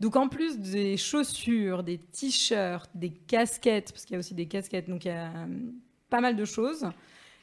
Donc 0.00 0.16
en 0.16 0.28
plus 0.28 0.58
des 0.58 0.96
chaussures, 0.96 1.82
des 1.82 1.98
t-shirts, 1.98 2.90
des 2.94 3.10
casquettes, 3.10 3.92
parce 3.92 4.04
qu'il 4.04 4.14
y 4.14 4.16
a 4.16 4.18
aussi 4.18 4.34
des 4.34 4.46
casquettes, 4.46 4.88
donc 4.88 5.04
il 5.04 5.08
y 5.08 5.12
a 5.12 5.28
euh, 5.28 5.46
pas 6.08 6.20
mal 6.20 6.36
de 6.36 6.44
choses. 6.44 6.86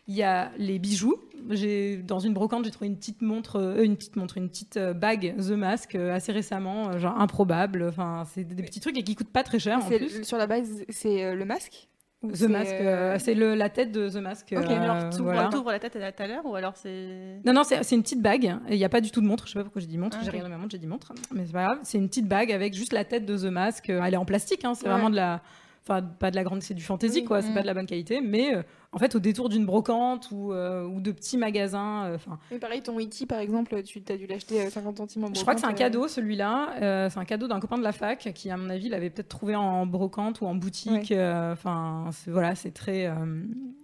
Il 0.10 0.16
y 0.16 0.24
a 0.24 0.51
les 0.58 0.80
bijoux. 0.80 1.18
J'ai 1.50 1.98
dans 1.98 2.20
une 2.20 2.34
brocante, 2.34 2.66
j'ai 2.66 2.72
trouvé 2.72 2.88
une 2.88 2.98
petite 2.98 3.22
montre, 3.22 3.58
euh, 3.58 3.84
une 3.84 3.96
petite 3.96 4.16
montre, 4.16 4.38
une 4.38 4.50
petite 4.50 4.80
bague 4.80 5.36
The 5.38 5.51
Mask 5.51 5.96
assez 5.96 6.32
récemment, 6.32 6.98
genre 6.98 7.20
improbable. 7.20 7.84
Enfin, 7.88 8.24
c'est 8.34 8.44
des, 8.44 8.63
petits 8.63 8.80
trucs 8.80 8.98
et 8.98 9.04
qui 9.04 9.16
coûtent 9.16 9.32
pas 9.32 9.44
très 9.44 9.60
cher. 9.60 9.77
En 9.77 9.88
plus. 9.88 10.24
Sur 10.24 10.38
la 10.38 10.48
base, 10.48 10.84
c'est 10.89 11.36
le 11.36 11.46
masque? 11.46 11.88
The 12.24 12.50
Mask, 12.50 12.72
euh, 12.74 13.14
euh, 13.14 13.18
c'est 13.20 13.36
la 13.36 13.70
tête 13.70 13.92
de 13.92 14.10
The 14.10 14.16
Mask. 14.16 14.54
Ok, 14.58 14.66
mais 14.68 14.76
alors 14.76 15.10
tu 15.12 15.22
voilà. 15.22 15.50
ouvres 15.56 15.72
la 15.72 15.78
tête 15.78 15.96
à 15.98 16.12
tout 16.12 16.24
à 16.24 16.28
l'heure 16.28 16.46
ou 16.46 16.56
alors 16.56 16.74
c'est. 16.76 17.40
Non, 17.46 17.54
non, 17.54 17.64
c'est 17.64 17.96
une 17.96 18.02
petite 18.02 18.22
bague. 18.22 18.56
Il 18.70 18.78
n'y 18.78 18.86
a 18.86 18.90
pas 18.90 19.02
du 19.02 19.12
tout 19.12 19.22
de 19.22 19.28
montre. 19.28 19.46
Je 19.46 19.52
sais 19.52 19.60
pas 19.60 19.64
pourquoi 19.64 19.82
j'ai 19.82 19.88
dit 19.88 20.00
montre. 20.00 20.18
Ah, 20.20 20.24
j'ai 20.24 20.32
regardé 20.32 20.50
ma 20.50 20.58
montre, 20.58 20.72
j'ai 20.72 20.80
dit 20.80 20.88
montre. 20.88 21.14
Mais 21.32 21.46
c'est 21.46 21.54
pas 21.54 21.66
grave. 21.66 21.80
C'est 21.84 22.00
une 22.00 22.08
petite 22.08 22.28
bague 22.28 22.52
avec 22.52 22.74
juste 22.74 22.94
la 22.94 23.06
tête 23.06 23.26
de 23.26 23.38
The 23.38 23.52
Mask. 23.52 23.90
Elle 23.90 24.14
est 24.14 24.18
en 24.18 24.26
plastique. 24.26 24.66
Hein. 24.66 24.74
C'est 24.74 24.88
vraiment 24.88 25.12
de 25.12 25.16
la 25.16 25.42
enfin 25.88 26.02
pas 26.02 26.32
de 26.32 26.36
la 26.36 26.44
grande, 26.44 26.62
c'est 26.62 26.74
du 26.74 26.84
fantasy 26.84 27.24
quoi, 27.24 27.42
c'est 27.42 27.54
pas 27.54 27.62
de 27.62 27.68
la 27.68 27.74
bonne 27.74 27.86
qualité, 27.86 28.22
mais 28.22 28.56
euh, 28.56 28.62
en 28.98 29.00
fait 29.00 29.13
au 29.13 29.20
détour 29.20 29.48
d'une 29.48 29.63
brocante 29.63 30.30
ou, 30.32 30.51
euh, 30.51 30.84
ou 30.84 31.00
de 31.00 31.12
petits 31.12 31.38
magasins. 31.38 32.06
Euh, 32.06 32.16
enfin. 32.16 32.39
pareil, 32.60 32.82
ton 32.82 32.96
wiki 32.96 33.27
par 33.27 33.38
exemple, 33.38 33.84
tu 33.84 34.01
as 34.10 34.18
dû 34.18 34.25
l'acheter 34.25 34.68
50 34.68 34.98
centimes 34.98 35.22
en 35.22 35.27
brocante. 35.27 35.38
Je 35.38 35.42
crois 35.44 35.54
que 35.54 35.60
c'est 35.62 35.68
un 35.68 35.74
cadeau 35.74 36.08
celui-là, 36.08 37.10
c'est 37.12 37.20
un 37.20 37.25
cadeau 37.25 37.48
d'un 37.48 37.60
copain 37.60 37.77
de 37.77 37.84
la 37.84 37.92
fac 37.92 38.32
qui 38.34 38.50
à 38.50 38.58
mon 38.58 38.72
avis 38.72 38.89
l'avait 38.89 39.12
peut-être 39.12 39.30
trouvé 39.30 39.56
en 39.56 39.86
brocante 39.86 40.42
ou 40.42 40.48
en 40.48 40.56
boutique. 40.56 41.12
Enfin 41.12 42.10
voilà, 42.25 42.56
c'est 42.56 42.72
très, 42.72 43.13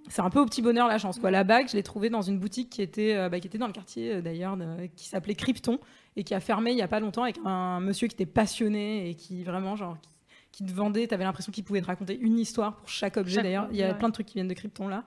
c'est 0.10 0.22
un 0.24 0.32
peu 0.32 0.40
au 0.40 0.46
petit 0.48 0.64
bonheur 0.64 0.88
la 0.88 0.98
chance 0.98 1.20
quoi. 1.20 1.30
La 1.30 1.44
bague, 1.44 1.68
je 1.70 1.76
l'ai 1.76 1.84
trouvée 1.84 2.10
dans 2.10 2.24
une 2.24 2.40
boutique 2.40 2.72
qui 2.72 2.82
était, 2.82 3.30
bah, 3.30 3.40
qui 3.40 3.46
était 3.46 3.60
dans 3.60 3.68
le 3.68 3.74
quartier 3.74 4.24
d'ailleurs, 4.24 4.58
qui 4.96 5.08
s'appelait 5.08 5.36
Krypton 5.36 5.78
et 6.16 6.24
qui 6.24 6.34
a 6.34 6.40
fermé 6.40 6.72
il 6.72 6.78
y 6.78 6.82
a 6.82 6.88
pas 6.88 7.00
longtemps 7.00 7.24
avec 7.24 7.38
un 7.46 7.80
monsieur 7.82 8.08
qui 8.08 8.16
était 8.16 8.26
passionné 8.26 9.10
et 9.10 9.14
qui 9.14 9.44
vraiment 9.44 9.76
genre 9.76 9.96
qui 10.02 10.10
te 10.58 10.72
vendait, 10.72 11.08
tu 11.08 11.14
avais 11.14 11.24
l'impression 11.24 11.52
qu'il 11.52 11.64
pouvait 11.64 11.82
te 11.82 11.88
raconter 11.88 12.18
une 12.20 12.38
histoire 12.38 12.76
pour 12.76 12.90
chaque 12.90 13.18
objet. 13.18 13.42
D'ailleurs, 13.42 13.68
il 13.72 13.78
y 13.78 13.84
a 13.84 13.94
plein 13.94 14.10
de 14.10 14.14
trucs 14.14 14.28
qui 14.28 14.36
viennent 14.36 14.48
de 14.48 14.54
Krypton 14.54 14.88
là. 14.88 15.04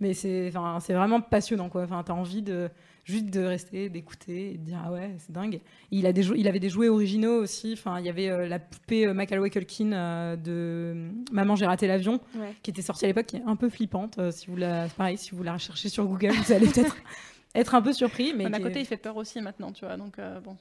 Mais 0.00 0.12
c'est 0.14 0.50
vraiment 0.50 1.20
passionnant, 1.20 1.68
quoi. 1.68 1.82
Enfin, 1.82 2.02
tu 2.04 2.12
as 2.12 2.14
envie 2.14 2.42
de. 2.42 2.68
juste 3.04 3.26
de 3.26 3.40
rester, 3.40 3.88
d'écouter 3.88 4.52
et 4.52 4.58
de 4.58 4.64
dire 4.64 4.78
ah 4.84 4.92
ouais, 4.92 5.14
c'est 5.18 5.32
dingue. 5.32 5.60
Il, 5.90 6.06
a 6.06 6.12
des 6.12 6.26
il 6.36 6.48
avait 6.48 6.60
des 6.60 6.68
jouets 6.68 6.88
originaux 6.88 7.42
aussi. 7.42 7.72
Enfin, 7.72 7.98
il 7.98 8.06
y 8.06 8.10
avait 8.10 8.28
euh, 8.28 8.46
la 8.46 8.58
poupée 8.58 9.06
euh, 9.06 9.14
Macaulay 9.14 9.48
Culkin 9.48 9.92
euh, 9.92 10.36
de 10.36 11.10
Maman, 11.32 11.56
j'ai 11.56 11.66
raté 11.66 11.86
l'avion, 11.86 12.20
qui 12.62 12.70
était 12.70 12.82
sortie 12.82 13.06
à 13.06 13.08
l'époque, 13.08 13.26
qui 13.26 13.36
est 13.36 13.44
un 13.46 13.56
peu 13.56 13.70
flippante. 13.70 14.18
si 14.32 14.48
vous 14.48 14.56
la, 14.56 14.88
pareil, 14.88 15.16
si 15.16 15.30
vous 15.34 15.42
la 15.42 15.54
recherchez 15.54 15.88
sur 15.88 16.04
Google, 16.04 16.32
vous 16.32 16.52
allez 16.52 16.66
peut-être 16.66 16.96
être 17.54 17.74
un 17.74 17.82
peu 17.82 17.92
surpris. 17.92 18.34
Mais 18.34 18.50
d'un 18.50 18.60
côté, 18.60 18.80
il 18.80 18.86
fait 18.86 18.96
peur 18.96 19.16
aussi 19.16 19.40
maintenant, 19.40 19.72
tu 19.72 19.84
vois. 19.84 19.96
Donc 19.96 20.18
bon. 20.44 20.56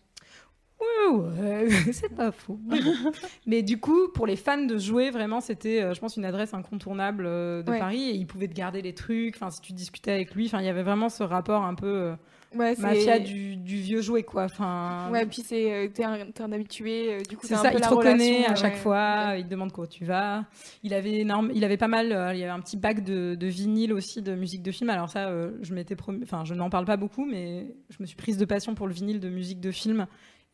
Oui, 1.09 1.17
ouais, 1.39 1.69
c'est 1.91 2.15
pas 2.15 2.31
faux. 2.31 2.59
Mais 3.45 3.61
du 3.61 3.79
coup, 3.79 4.09
pour 4.09 4.27
les 4.27 4.35
fans 4.35 4.63
de 4.63 4.77
jouets, 4.77 5.11
vraiment, 5.11 5.41
c'était, 5.41 5.93
je 5.93 5.99
pense, 5.99 6.17
une 6.17 6.25
adresse 6.25 6.53
incontournable 6.53 7.23
de 7.23 7.77
Paris 7.79 8.09
et 8.09 8.15
il 8.15 8.27
pouvait 8.27 8.47
te 8.47 8.53
garder 8.53 8.81
les 8.81 8.93
trucs. 8.93 9.35
Enfin, 9.35 9.49
si 9.49 9.61
tu 9.61 9.73
discutais 9.73 10.11
avec 10.11 10.35
lui, 10.35 10.47
enfin, 10.47 10.59
il 10.61 10.65
y 10.65 10.69
avait 10.69 10.83
vraiment 10.83 11.09
ce 11.09 11.23
rapport 11.23 11.63
un 11.63 11.75
peu 11.75 12.15
ouais, 12.55 12.75
mafia 12.77 13.19
du, 13.19 13.55
du, 13.55 13.77
vieux 13.77 14.01
jouet 14.01 14.23
quoi. 14.23 14.43
Enfin. 14.43 15.09
Ouais, 15.11 15.25
puis 15.25 15.41
c'est 15.45 15.71
euh, 15.71 15.87
t'es 15.93 16.03
un, 16.03 16.27
un, 16.39 16.51
habitué, 16.51 17.13
euh, 17.13 17.21
du 17.27 17.37
coup 17.37 17.45
c'est 17.45 17.55
ça. 17.55 17.71
il 17.73 17.79
te 17.79 17.87
reconnaît 17.87 18.45
à 18.45 18.55
chaque 18.55 18.77
fois, 18.77 19.35
il 19.37 19.45
te 19.45 19.49
demande 19.49 19.71
comment 19.71 19.87
tu 19.87 20.05
vas. 20.05 20.45
Il 20.83 20.93
avait 20.93 21.19
énorme, 21.19 21.51
il 21.53 21.63
avait 21.63 21.77
pas 21.77 21.87
mal, 21.87 22.11
euh, 22.11 22.33
il 22.33 22.39
y 22.39 22.43
avait 22.43 22.51
un 22.51 22.59
petit 22.59 22.77
bac 22.77 23.03
de, 23.03 23.35
de 23.35 23.47
vinyle 23.47 23.93
aussi 23.93 24.21
de 24.21 24.35
musique 24.35 24.63
de 24.63 24.71
film. 24.71 24.89
Alors 24.89 25.09
ça, 25.09 25.29
je 25.61 25.73
m'étais 25.73 25.95
enfin 26.23 26.45
je 26.45 26.53
n'en 26.53 26.69
parle 26.69 26.85
pas 26.85 26.97
beaucoup, 26.97 27.25
mais 27.25 27.75
je 27.89 27.97
me 27.99 28.05
suis 28.05 28.15
prise 28.15 28.37
de 28.37 28.45
passion 28.45 28.75
pour 28.75 28.87
le 28.87 28.93
vinyle 28.93 29.19
de 29.19 29.29
musique 29.29 29.59
de 29.59 29.71
film. 29.71 30.07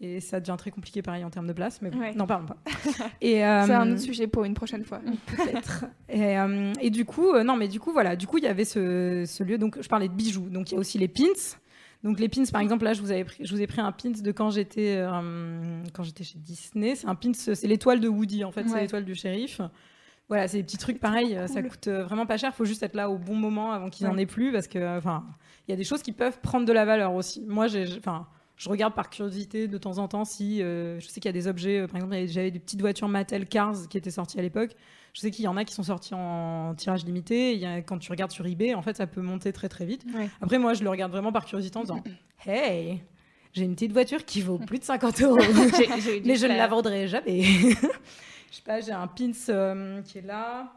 Et 0.03 0.19
ça 0.19 0.39
devient 0.39 0.55
très 0.57 0.71
compliqué 0.71 1.03
pareil 1.03 1.23
en 1.23 1.29
termes 1.29 1.45
de 1.45 1.53
place, 1.53 1.79
mais 1.81 1.91
n'en 2.15 2.25
parlons 2.25 2.47
pas. 2.47 2.57
et 3.21 3.35
c'est 3.35 3.43
un 3.43 3.91
autre 3.91 4.01
sujet 4.01 4.25
pour 4.25 4.45
une 4.45 4.55
prochaine 4.55 4.83
fois, 4.83 4.99
peut-être. 5.27 5.85
et, 6.09 6.35
et, 6.81 6.89
du 6.89 7.05
coup, 7.05 7.37
non, 7.43 7.55
mais 7.55 7.67
du 7.67 7.79
coup 7.79 7.91
voilà, 7.91 8.15
du 8.15 8.25
coup 8.25 8.39
il 8.39 8.43
y 8.43 8.47
avait 8.47 8.65
ce, 8.65 9.25
ce, 9.27 9.43
lieu. 9.43 9.59
Donc 9.59 9.77
je 9.79 9.87
parlais 9.87 10.07
de 10.07 10.13
bijoux. 10.13 10.49
Donc 10.49 10.71
il 10.71 10.73
y 10.73 10.77
a 10.77 10.79
aussi 10.79 10.97
les 10.97 11.07
pins. 11.07 11.55
Donc 12.03 12.19
les 12.19 12.29
pins, 12.29 12.43
par 12.51 12.61
exemple, 12.61 12.83
là, 12.83 12.93
je 12.93 13.01
vous, 13.01 13.11
avais 13.11 13.23
pris, 13.23 13.45
je 13.45 13.53
vous 13.53 13.61
ai 13.61 13.67
pris 13.67 13.79
un 13.79 13.91
pins 13.91 14.09
de 14.09 14.31
quand 14.31 14.49
j'étais 14.49 14.95
euh, 14.97 15.83
quand 15.93 16.03
j'étais 16.03 16.23
chez 16.23 16.39
Disney. 16.39 16.95
C'est 16.95 17.07
un 17.07 17.15
pins, 17.15 17.33
c'est 17.33 17.67
l'étoile 17.67 17.99
de 17.99 18.07
Woody, 18.07 18.43
en 18.43 18.51
fait, 18.51 18.67
c'est 18.67 18.81
l'étoile 18.81 19.05
du 19.05 19.15
shérif. 19.15 19.61
Voilà, 20.27 20.47
c'est 20.47 20.57
des 20.57 20.63
petits 20.63 20.77
trucs 20.77 20.99
pareils, 20.99 21.37
ça 21.47 21.61
coûte 21.61 21.89
euh, 21.89 22.05
vraiment 22.05 22.25
pas 22.25 22.37
cher. 22.37 22.51
Il 22.53 22.55
faut 22.55 22.65
juste 22.65 22.81
être 22.83 22.95
là 22.95 23.09
au 23.09 23.17
bon 23.17 23.35
moment 23.35 23.73
avant 23.73 23.89
qu'il 23.89 24.07
n'en 24.07 24.17
ait 24.17 24.25
plus, 24.25 24.51
parce 24.51 24.67
que, 24.67 24.97
enfin, 24.97 25.25
il 25.67 25.71
y 25.71 25.73
a 25.73 25.77
des 25.77 25.83
choses 25.83 26.01
qui 26.01 26.13
peuvent 26.13 26.39
prendre 26.39 26.65
de 26.65 26.73
la 26.73 26.85
valeur 26.85 27.13
aussi. 27.13 27.43
Moi, 27.47 27.67
j'ai, 27.67 27.85
enfin, 27.97 28.27
je 28.61 28.69
regarde 28.69 28.93
par 28.93 29.09
curiosité 29.09 29.67
de 29.67 29.77
temps 29.79 29.97
en 29.97 30.07
temps 30.07 30.23
si 30.23 30.61
euh, 30.61 30.99
je 30.99 31.07
sais 31.07 31.19
qu'il 31.19 31.25
y 31.25 31.29
a 31.29 31.33
des 31.33 31.47
objets, 31.47 31.87
par 31.87 31.95
exemple, 31.95 32.15
j'avais 32.27 32.51
des 32.51 32.59
petites 32.59 32.79
voitures 32.79 33.07
Mattel 33.07 33.47
Cars 33.47 33.87
qui 33.89 33.97
étaient 33.97 34.11
sorties 34.11 34.37
à 34.37 34.43
l'époque. 34.43 34.75
Je 35.13 35.21
sais 35.21 35.31
qu'il 35.31 35.45
y 35.45 35.47
en 35.47 35.57
a 35.57 35.65
qui 35.65 35.73
sont 35.73 35.81
sortis 35.81 36.13
en 36.13 36.75
tirage 36.75 37.03
limité. 37.03 37.57
Y 37.57 37.65
a, 37.65 37.81
quand 37.81 37.97
tu 37.97 38.11
regardes 38.11 38.29
sur 38.29 38.45
eBay, 38.45 38.75
en 38.75 38.83
fait, 38.83 38.97
ça 38.97 39.07
peut 39.07 39.21
monter 39.21 39.51
très 39.51 39.67
très 39.67 39.85
vite. 39.85 40.05
Après, 40.41 40.59
moi, 40.59 40.75
je 40.75 40.83
le 40.83 40.91
regarde 40.91 41.11
vraiment 41.11 41.31
par 41.31 41.45
curiosité 41.45 41.75
en 41.79 41.81
disant 41.81 42.03
Hey, 42.45 43.01
j'ai 43.51 43.63
une 43.63 43.73
petite 43.73 43.93
voiture 43.93 44.25
qui 44.25 44.43
vaut 44.43 44.59
plus 44.59 44.77
de 44.77 44.83
50 44.83 45.21
euros. 45.23 45.39
Mais 46.23 46.35
je 46.35 46.45
ne 46.45 46.55
la 46.55 46.67
vendrai 46.67 47.07
jamais. 47.07 47.41
je 47.41 47.75
sais 48.51 48.61
pas, 48.63 48.79
j'ai 48.79 48.91
un 48.91 49.07
pins 49.07 49.31
euh, 49.49 50.03
qui 50.03 50.19
est 50.19 50.25
là. 50.27 50.71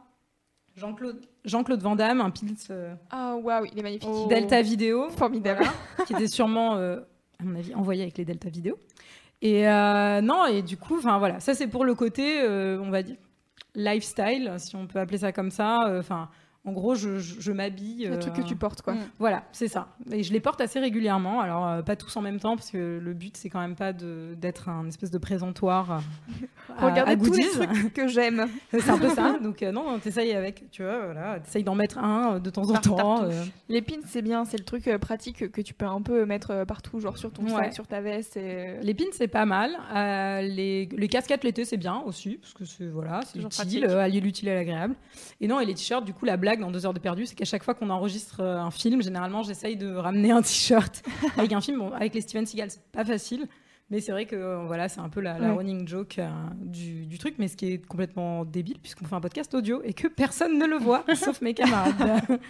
Jean-Claude 0.74 1.20
Jean-Claude 1.44 1.82
Van 1.82 1.96
Damme, 1.96 2.22
un 2.22 2.30
pins. 2.30 2.46
Euh, 2.70 2.94
ah 3.10 3.36
waouh, 3.36 3.66
il 3.70 3.78
est 3.78 3.82
magnifique. 3.82 4.08
Delta 4.30 4.62
Vidéo. 4.62 5.10
Formidable. 5.10 5.64
qui 6.06 6.14
était 6.14 6.28
sûrement, 6.28 6.76
euh, 6.76 7.00
à 7.44 7.50
mon 7.50 7.58
avis, 7.58 7.74
envoyé 7.74 8.02
avec 8.02 8.18
les 8.18 8.24
Delta 8.24 8.48
Vidéo. 8.48 8.78
Et 9.42 9.64
non, 9.64 10.46
et 10.46 10.62
du 10.62 10.76
coup, 10.76 10.96
enfin 10.96 11.18
voilà, 11.18 11.38
ça 11.38 11.54
c'est 11.54 11.66
pour 11.66 11.84
le 11.84 11.94
côté, 11.94 12.42
on 12.46 12.90
va 12.90 13.02
dire, 13.02 13.16
lifestyle, 13.74 14.52
si 14.58 14.76
on 14.76 14.86
peut 14.86 15.00
appeler 15.00 15.18
ça 15.18 15.32
comme 15.32 15.50
ça. 15.50 15.86
Euh, 15.88 16.00
enfin, 16.00 16.28
en 16.66 16.72
gros, 16.72 16.94
je, 16.94 17.18
je, 17.18 17.52
m'habille. 17.52 18.06
Le 18.06 18.18
truc 18.18 18.32
que 18.32 18.40
tu 18.40 18.56
portes, 18.56 18.80
quoi. 18.80 18.94
Mm. 18.94 19.00
Voilà, 19.18 19.44
c'est 19.52 19.68
ça. 19.68 19.88
Et 20.10 20.22
je 20.22 20.32
les 20.32 20.40
porte 20.40 20.62
assez 20.62 20.80
régulièrement. 20.80 21.40
Alors, 21.40 21.68
euh, 21.68 21.82
pas 21.82 21.94
tous 21.94 22.16
en 22.16 22.22
même 22.22 22.40
temps, 22.40 22.56
parce 22.56 22.70
que 22.70 22.98
le 23.02 23.12
but, 23.12 23.36
c'est 23.36 23.50
quand 23.50 23.60
même 23.60 23.74
pas 23.74 23.92
d'être 23.92 24.70
un 24.70 24.88
espèce 24.88 25.10
de 25.10 25.18
présentoir. 25.18 25.90
Euh, 25.90 26.72
Regardez 26.80 27.18
tous 27.18 27.34
les 27.34 27.50
trucs 27.50 27.92
que 27.92 28.08
j'aime. 28.08 28.46
c'est 28.70 28.88
un 28.88 28.96
peu 28.96 29.10
ça. 29.10 29.38
Donc, 29.42 29.60
non, 29.60 29.98
t'essayes 29.98 30.32
avec, 30.32 30.70
tu 30.70 30.82
vois, 30.82 31.04
voilà. 31.04 31.38
T'essayes 31.40 31.64
d'en 31.64 31.74
mettre 31.74 31.98
un 31.98 32.38
de 32.38 32.48
temps 32.48 32.70
en 32.70 32.80
temps. 32.80 33.28
Les 33.68 33.82
pins, 33.82 34.00
c'est 34.06 34.22
bien. 34.22 34.46
C'est 34.46 34.58
le 34.58 34.64
truc 34.64 34.90
pratique 34.96 35.50
que 35.50 35.60
tu 35.60 35.74
peux 35.74 35.86
un 35.86 36.00
peu 36.00 36.24
mettre 36.24 36.64
partout, 36.64 36.98
genre 36.98 37.18
sur 37.18 37.30
ton 37.30 37.46
sac, 37.46 37.74
sur 37.74 37.86
ta 37.86 38.00
veste. 38.00 38.38
Et... 38.38 38.78
Les 38.80 38.94
pins, 38.94 39.04
c'est 39.12 39.28
pas 39.28 39.44
mal. 39.44 39.72
les, 40.42 40.86
les 40.86 41.08
casquettes 41.08 41.44
l'été, 41.44 41.66
c'est 41.66 41.76
bien 41.76 42.02
aussi, 42.06 42.38
parce 42.38 42.54
que 42.54 42.64
c'est 42.64 42.86
voilà, 42.86 43.20
utile, 43.34 43.84
allier 43.84 44.20
l'utile 44.20 44.48
à 44.48 44.54
l'agréable. 44.54 44.94
Et 45.42 45.46
non, 45.46 45.60
et 45.60 45.66
les 45.66 45.74
t-shirts, 45.74 46.06
du 46.06 46.14
coup, 46.14 46.24
la 46.24 46.38
blague 46.38 46.53
dans 46.60 46.70
deux 46.70 46.86
heures 46.86 46.94
de 46.94 46.98
perdu, 46.98 47.26
c'est 47.26 47.34
qu'à 47.34 47.44
chaque 47.44 47.62
fois 47.62 47.74
qu'on 47.74 47.90
enregistre 47.90 48.40
euh, 48.40 48.58
un 48.58 48.70
film, 48.70 49.02
généralement, 49.02 49.42
j'essaye 49.42 49.76
de 49.76 49.94
ramener 49.94 50.30
un 50.30 50.42
t-shirt 50.42 51.02
avec 51.36 51.52
un 51.52 51.60
film. 51.60 51.78
Bon, 51.78 51.92
avec 51.92 52.14
les 52.14 52.20
Steven 52.20 52.46
Seagal, 52.46 52.70
c'est 52.70 52.82
pas 52.92 53.04
facile. 53.04 53.46
Mais 53.90 54.00
c'est 54.00 54.12
vrai 54.12 54.24
que 54.24 54.34
euh, 54.34 54.64
voilà, 54.66 54.88
c'est 54.88 55.00
un 55.00 55.10
peu 55.10 55.20
la, 55.20 55.34
running 55.52 55.86
joke 55.86 56.18
euh, 56.18 56.28
du, 56.62 57.18
truc, 57.18 57.34
mais 57.38 57.48
ce 57.48 57.56
qui 57.56 57.72
est 57.72 57.86
complètement 57.86 58.44
débile 58.44 58.78
puisqu'on 58.78 59.04
fait 59.04 59.14
un 59.14 59.20
podcast 59.20 59.52
audio 59.54 59.82
et 59.84 59.92
que 59.92 60.08
personne 60.08 60.58
ne 60.58 60.66
le 60.66 60.78
voit, 60.78 61.04
sauf 61.14 61.42
mes 61.42 61.52
camarades. 61.52 62.22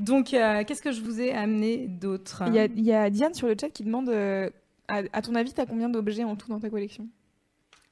Donc, 0.00 0.26
qu'est-ce 0.26 0.82
que 0.82 0.92
je 0.92 1.00
vous 1.00 1.22
ai 1.22 1.32
amené 1.32 1.86
d'autre? 1.88 2.42
Il 2.48 2.84
y, 2.84 2.92
a 2.92 3.08
Diane 3.08 3.32
sur 3.32 3.46
le 3.46 3.56
chat 3.58 3.70
qui 3.70 3.82
demande 3.82 4.10
à, 4.88 5.22
ton 5.22 5.34
avis, 5.34 5.54
tu 5.54 5.60
as 5.60 5.66
combien 5.66 5.88
d'objets 5.88 6.24
en 6.24 6.36
tout 6.36 6.48
dans 6.48 6.60
ta 6.60 6.68
collection? 6.68 7.08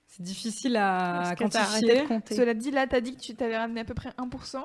C'est 0.07 0.23
difficile 0.23 0.77
à 0.77 1.35
quantifier. 1.37 2.05
Cela 2.31 2.55
dit, 2.55 2.71
là, 2.71 2.87
tu 2.87 2.95
as 2.95 3.01
dit 3.01 3.17
que 3.17 3.21
tu 3.21 3.35
t'avais 3.35 3.57
ramené 3.57 3.81
à 3.81 3.85
peu 3.85 3.95
près 3.95 4.11
1%. 4.11 4.65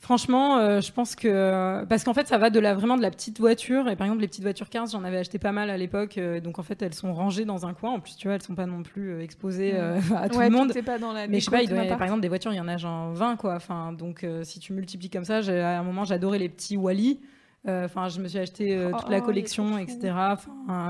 Franchement, 0.00 0.56
euh, 0.56 0.80
je 0.80 0.90
pense 0.92 1.14
que 1.14 1.84
parce 1.84 2.04
qu'en 2.04 2.14
fait, 2.14 2.26
ça 2.26 2.38
va 2.38 2.48
de 2.48 2.58
la 2.58 2.74
vraiment 2.74 2.96
de 2.96 3.02
la 3.02 3.10
petite 3.10 3.38
voiture 3.38 3.86
et 3.86 3.96
par 3.96 4.06
exemple 4.06 4.22
les 4.22 4.28
petites 4.28 4.42
voitures 4.42 4.70
15, 4.70 4.92
j'en 4.92 5.04
avais 5.04 5.18
acheté 5.18 5.38
pas 5.38 5.52
mal 5.52 5.68
à 5.68 5.76
l'époque, 5.76 6.16
euh, 6.16 6.40
donc 6.40 6.58
en 6.58 6.62
fait 6.62 6.80
elles 6.80 6.94
sont 6.94 7.12
rangées 7.12 7.44
dans 7.44 7.66
un 7.66 7.74
coin. 7.74 7.90
En 7.90 8.00
plus, 8.00 8.16
tu 8.16 8.26
vois, 8.26 8.36
elles 8.36 8.42
sont 8.42 8.54
pas 8.54 8.64
non 8.64 8.82
plus 8.82 9.10
euh, 9.10 9.22
exposées 9.22 9.76
à 10.16 10.30
tout 10.30 10.40
le 10.40 10.48
monde. 10.48 10.72
Pas 10.86 10.98
dans 10.98 11.12
la 11.12 11.28
mais 11.28 11.38
je 11.38 11.44
sais 11.44 11.50
pas, 11.50 11.62
il 11.62 11.68
doit, 11.68 11.84
par 11.84 12.02
exemple 12.02 12.22
des 12.22 12.28
voitures, 12.28 12.50
il 12.50 12.56
y 12.56 12.60
en 12.60 12.68
a 12.68 12.78
genre 12.78 13.12
20 13.12 13.36
quoi. 13.36 13.54
Enfin, 13.56 13.92
donc 13.92 14.26
si 14.42 14.58
tu 14.58 14.72
multiplies 14.72 15.10
comme 15.10 15.24
ça, 15.24 15.36
à 15.36 15.78
un 15.78 15.82
moment 15.82 16.04
j'adorais 16.04 16.38
les 16.38 16.48
petits 16.48 16.78
Wally. 16.78 17.20
Enfin, 17.68 18.08
je 18.08 18.22
me 18.22 18.28
suis 18.28 18.38
acheté 18.38 18.88
toute 18.98 19.10
la 19.10 19.18
oh, 19.18 19.22
collection, 19.22 19.76
etc. 19.76 20.14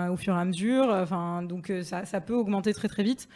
au 0.08 0.16
fur 0.16 0.36
et 0.36 0.40
à 0.40 0.44
mesure. 0.44 0.88
Enfin, 0.88 1.42
donc 1.42 1.72
ça, 1.82 2.04
ça 2.04 2.20
peut 2.20 2.34
augmenter 2.34 2.72
très 2.72 2.86
très 2.86 3.02
vite. 3.02 3.28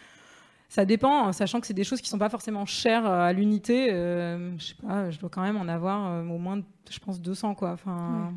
Ça 0.68 0.84
dépend, 0.84 1.26
hein, 1.26 1.32
sachant 1.32 1.60
que 1.60 1.66
c'est 1.66 1.74
des 1.74 1.84
choses 1.84 2.00
qui 2.00 2.08
sont 2.08 2.18
pas 2.18 2.28
forcément 2.28 2.66
chères 2.66 3.06
euh, 3.06 3.26
à 3.26 3.32
l'unité. 3.32 3.92
Euh, 3.92 4.56
je 4.58 4.64
sais 4.64 4.74
pas, 4.74 5.10
je 5.10 5.18
dois 5.18 5.30
quand 5.30 5.42
même 5.42 5.56
en 5.56 5.68
avoir 5.68 6.10
euh, 6.10 6.24
au 6.24 6.38
moins, 6.38 6.60
je 6.90 6.98
pense, 6.98 7.20
200 7.20 7.54
quoi. 7.54 7.72
Enfin, 7.72 8.32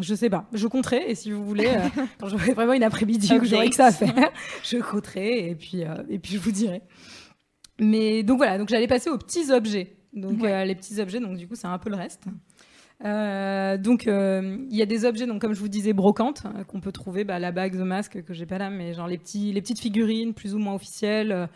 je 0.00 0.14
sais 0.14 0.30
pas. 0.30 0.46
Je 0.52 0.66
compterai 0.68 1.10
et 1.10 1.14
si 1.14 1.32
vous 1.32 1.44
voulez, 1.44 1.70
quand 2.18 2.28
j'aurai 2.28 2.52
vraiment 2.52 2.72
une 2.72 2.82
après-midi 2.82 3.32
où 3.38 3.44
j'aurai 3.44 3.68
que 3.68 3.76
ça 3.76 3.86
à 3.86 3.92
faire, 3.92 4.30
je 4.64 4.78
compterai 4.78 5.50
et 5.50 5.54
puis 5.54 5.82
et 6.08 6.18
puis 6.18 6.34
je 6.34 6.38
vous 6.38 6.52
dirai. 6.52 6.82
Mais 7.78 8.22
donc 8.22 8.38
voilà, 8.38 8.56
donc 8.56 8.68
j'allais 8.68 8.86
passer 8.86 9.10
aux 9.10 9.18
petits 9.18 9.52
objets. 9.52 9.96
Donc 10.14 10.40
les 10.40 10.74
petits 10.74 10.98
objets, 10.98 11.20
donc 11.20 11.36
du 11.36 11.46
coup 11.46 11.56
c'est 11.56 11.66
un 11.66 11.78
peu 11.78 11.90
le 11.90 11.96
reste. 11.96 12.24
Euh, 13.04 13.76
donc 13.76 14.06
euh, 14.06 14.56
il 14.70 14.76
y 14.76 14.82
a 14.82 14.86
des 14.86 15.04
objets, 15.04 15.26
donc 15.26 15.40
comme 15.40 15.52
je 15.52 15.60
vous 15.60 15.68
disais, 15.68 15.92
brocantes 15.92 16.44
euh, 16.46 16.64
qu'on 16.64 16.80
peut 16.80 16.92
trouver, 16.92 17.24
bah, 17.24 17.38
la 17.38 17.52
bague, 17.52 17.74
the 17.74 17.84
mask 17.84 18.22
que 18.22 18.32
j'ai 18.32 18.46
pas 18.46 18.58
là, 18.58 18.70
mais 18.70 18.94
genre 18.94 19.06
les 19.06 19.18
petits, 19.18 19.52
les 19.52 19.60
petites 19.60 19.80
figurines 19.80 20.32
plus 20.32 20.54
ou 20.54 20.58
moins 20.58 20.74
officielles. 20.74 21.48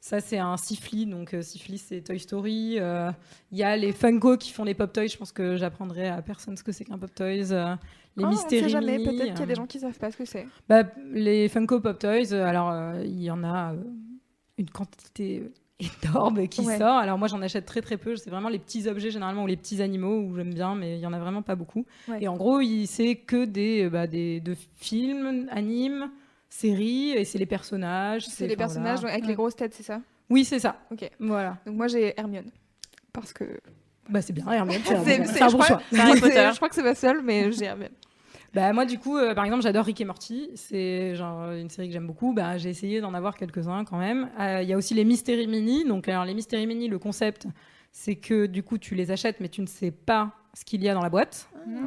ça 0.00 0.20
c'est 0.20 0.38
un 0.38 0.56
Sifli, 0.56 1.06
donc 1.06 1.34
Sifli 1.40 1.78
c'est 1.78 2.00
Toy 2.02 2.20
Story. 2.20 2.76
Il 2.76 3.58
y 3.58 3.62
a 3.62 3.76
les 3.76 3.92
Funko 3.92 4.36
qui 4.36 4.52
font 4.52 4.64
les 4.64 4.74
pop 4.74 4.92
toys. 4.92 5.08
Je 5.08 5.16
pense 5.16 5.32
que 5.32 5.56
j'apprendrai 5.56 6.08
à 6.08 6.22
personne 6.22 6.56
ce 6.56 6.62
que 6.62 6.72
c'est 6.72 6.84
qu'un 6.84 6.98
pop 6.98 7.12
toys. 7.14 7.78
les 8.16 8.24
oh, 8.24 8.28
Mystery 8.28 8.68
jamais. 8.68 8.98
Peut-être 8.98 9.32
qu'il 9.32 9.40
y 9.40 9.42
a 9.42 9.46
des 9.46 9.54
gens 9.56 9.66
qui 9.66 9.80
savent 9.80 9.98
pas 9.98 10.12
ce 10.12 10.16
que 10.16 10.24
c'est. 10.24 10.46
Bah, 10.68 10.84
les 11.10 11.48
Funko 11.48 11.80
Pop 11.80 11.98
Toys, 11.98 12.32
alors 12.32 13.00
il 13.02 13.22
y 13.22 13.30
en 13.30 13.42
a 13.42 13.74
une 14.56 14.70
quantité 14.70 15.50
énorme 15.80 16.48
qui 16.48 16.64
sort. 16.64 16.96
Alors 16.96 17.18
moi 17.18 17.28
j'en 17.28 17.42
achète 17.42 17.66
très 17.66 17.82
très 17.82 17.96
peu. 17.96 18.16
C'est 18.16 18.30
vraiment 18.30 18.48
les 18.48 18.58
petits 18.58 18.88
objets 18.88 19.10
généralement 19.10 19.44
ou 19.44 19.46
les 19.46 19.56
petits 19.56 19.82
animaux 19.82 20.20
où 20.20 20.36
j'aime 20.36 20.54
bien, 20.54 20.74
mais 20.74 20.96
il 20.96 21.00
y 21.00 21.06
en 21.06 21.12
a 21.12 21.18
vraiment 21.18 21.42
pas 21.42 21.54
beaucoup. 21.54 21.86
Et 22.20 22.28
en 22.28 22.36
gros, 22.36 22.60
c'est 22.86 23.16
que 23.16 23.44
des, 23.44 23.88
bah, 23.88 24.06
des 24.06 24.40
de 24.40 24.56
films, 24.76 25.48
animes, 25.50 26.10
séries, 26.48 27.10
et 27.10 27.24
c'est 27.24 27.38
les 27.38 27.46
personnages. 27.46 28.26
C'est 28.26 28.46
les 28.46 28.56
personnages 28.56 29.04
avec 29.04 29.26
les 29.26 29.34
grosses 29.34 29.56
têtes, 29.56 29.74
c'est 29.74 29.82
ça? 29.82 30.00
Oui, 30.30 30.44
c'est 30.44 30.58
ça. 30.58 30.76
Ok. 30.90 31.08
Voilà. 31.20 31.58
Donc 31.66 31.76
moi 31.76 31.88
j'ai 31.88 32.18
Hermione 32.18 32.50
parce 33.12 33.32
que. 33.32 33.44
Bah 34.08 34.20
c'est 34.20 34.32
bien 34.32 34.50
Hermione. 34.50 34.82
C'est 34.84 35.42
un, 35.42 35.50
bon 35.50 35.62
choix. 35.62 35.80
Je 35.92 36.56
crois 36.56 36.68
que 36.68 36.74
c'est 36.74 36.82
pas 36.82 36.94
seul, 36.94 37.22
mais 37.22 37.50
j'ai 37.52 37.66
Hermione. 37.66 37.92
Bah, 38.54 38.72
moi, 38.72 38.84
du 38.84 38.98
coup, 38.98 39.16
euh, 39.16 39.34
par 39.34 39.44
exemple, 39.44 39.62
j'adore 39.62 39.84
Rick 39.84 40.00
et 40.00 40.04
Morty. 40.04 40.50
C'est 40.54 41.14
genre 41.16 41.50
une 41.52 41.68
série 41.68 41.88
que 41.88 41.92
j'aime 41.92 42.06
beaucoup. 42.06 42.32
Bah, 42.32 42.56
j'ai 42.56 42.70
essayé 42.70 43.00
d'en 43.00 43.12
avoir 43.12 43.36
quelques-uns 43.36 43.84
quand 43.84 43.98
même. 43.98 44.30
Euh, 44.38 44.62
il 44.62 44.68
y 44.68 44.72
a 44.72 44.76
aussi 44.76 44.94
les 44.94 45.04
Mystery 45.04 45.46
Mini. 45.46 45.84
Donc, 45.84 46.08
alors, 46.08 46.24
les 46.24 46.34
Mystery 46.34 46.66
Mini, 46.66 46.88
le 46.88 46.98
concept, 46.98 47.46
c'est 47.90 48.16
que 48.16 48.46
du 48.46 48.62
coup, 48.62 48.78
tu 48.78 48.94
les 48.94 49.10
achètes, 49.10 49.40
mais 49.40 49.48
tu 49.48 49.60
ne 49.60 49.66
sais 49.66 49.90
pas 49.90 50.32
ce 50.54 50.64
qu'il 50.64 50.82
y 50.84 50.88
a 50.88 50.94
dans 50.94 51.02
la 51.02 51.10
boîte. 51.10 51.48
Hmm. 51.66 51.78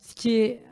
Ce 0.00 0.14
qui 0.14 0.36
est 0.36 0.62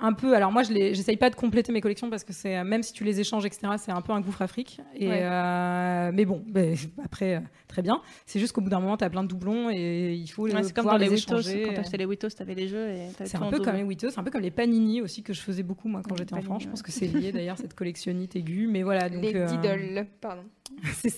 un 0.00 0.12
peu. 0.12 0.34
Alors 0.34 0.50
moi, 0.52 0.62
je 0.62 0.72
j'essaye 0.92 1.16
pas 1.16 1.30
de 1.30 1.34
compléter 1.34 1.72
mes 1.72 1.80
collections 1.80 2.10
parce 2.10 2.24
que 2.24 2.32
c'est 2.32 2.56
euh, 2.56 2.64
même 2.64 2.82
si 2.82 2.92
tu 2.92 3.04
les 3.04 3.20
échanges, 3.20 3.44
etc. 3.46 3.72
C'est 3.78 3.92
un 3.92 4.00
peu 4.00 4.12
un 4.12 4.20
gouffre 4.20 4.42
Afrique. 4.42 4.80
Et 4.96 5.08
Ouais. 5.08 5.20
euh, 5.22 6.10
mais 6.14 6.24
bon, 6.24 6.44
après 7.04 7.36
euh, 7.36 7.40
très 7.68 7.82
bien. 7.82 8.00
C'est 8.26 8.38
juste 8.40 8.52
qu'au 8.52 8.60
bout 8.60 8.70
d'un 8.70 8.80
moment, 8.80 8.96
t'as 8.96 9.10
plein 9.10 9.22
de 9.22 9.28
doublons 9.28 9.70
et 9.70 10.12
il 10.14 10.26
faut 10.28 10.44
Ouais, 10.44 10.52
les 10.54 10.62
c'est 10.64 10.74
comme 10.74 10.86
dans 10.86 10.96
les 10.96 11.06
les 11.06 11.14
Witos. 11.14 11.38
échanger. 11.40 11.62
Quand 11.66 11.74
t'achetais 11.74 11.96
les 11.98 12.06
Witos, 12.06 12.28
t'avais 12.30 12.54
les 12.54 12.68
jeux 12.68 12.88
C'est 13.24 13.36
un 13.36 13.40
peu 13.46 13.56
double. 13.56 13.64
comme 13.64 13.76
les 13.76 13.82
Witos, 13.82 14.10
c'est 14.10 14.18
un 14.18 14.22
peu 14.24 14.30
comme 14.30 14.40
les 14.42 14.50
Panini 14.50 15.00
aussi 15.02 15.22
que 15.22 15.32
je 15.32 15.40
faisais 15.40 15.62
beaucoup 15.62 15.88
moi 15.88 16.02
quand 16.08 16.16
j'étais 16.16 16.34
enfant. 16.34 16.58
Je 16.58 16.68
pense 16.68 16.82
que 16.82 16.92
c'est 16.92 17.06
lié 17.06 17.32
d'ailleurs 17.32 17.56
cette 17.58 17.74
collectionnite 17.74 18.34
aiguë. 18.36 18.66
Mais 18.68 18.82
voilà, 18.82 19.08
donc 19.08 19.22
les 19.22 19.34
euh, 19.36 19.46
Diddle, 19.46 20.06
pardon. 20.20 20.42
c'est- 20.94 21.10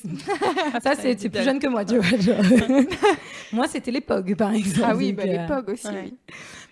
ça 0.83 0.95
c'est 0.97 1.29
plus 1.29 1.43
jeune 1.45 1.59
que 1.59 1.67
moi, 1.69 1.85
tu 1.85 1.99
vois. 1.99 2.07
moi 3.53 3.69
c'était 3.69 3.91
les 3.91 4.01
Pog 4.01 4.35
par 4.37 4.53
exemple. 4.53 4.89
Ah 4.91 4.97
oui, 4.97 5.13
bah, 5.13 5.25
les 5.27 5.47
POG 5.47 5.69
aussi. 5.71 5.87
ouais. 5.89 6.05
oui. 6.07 6.15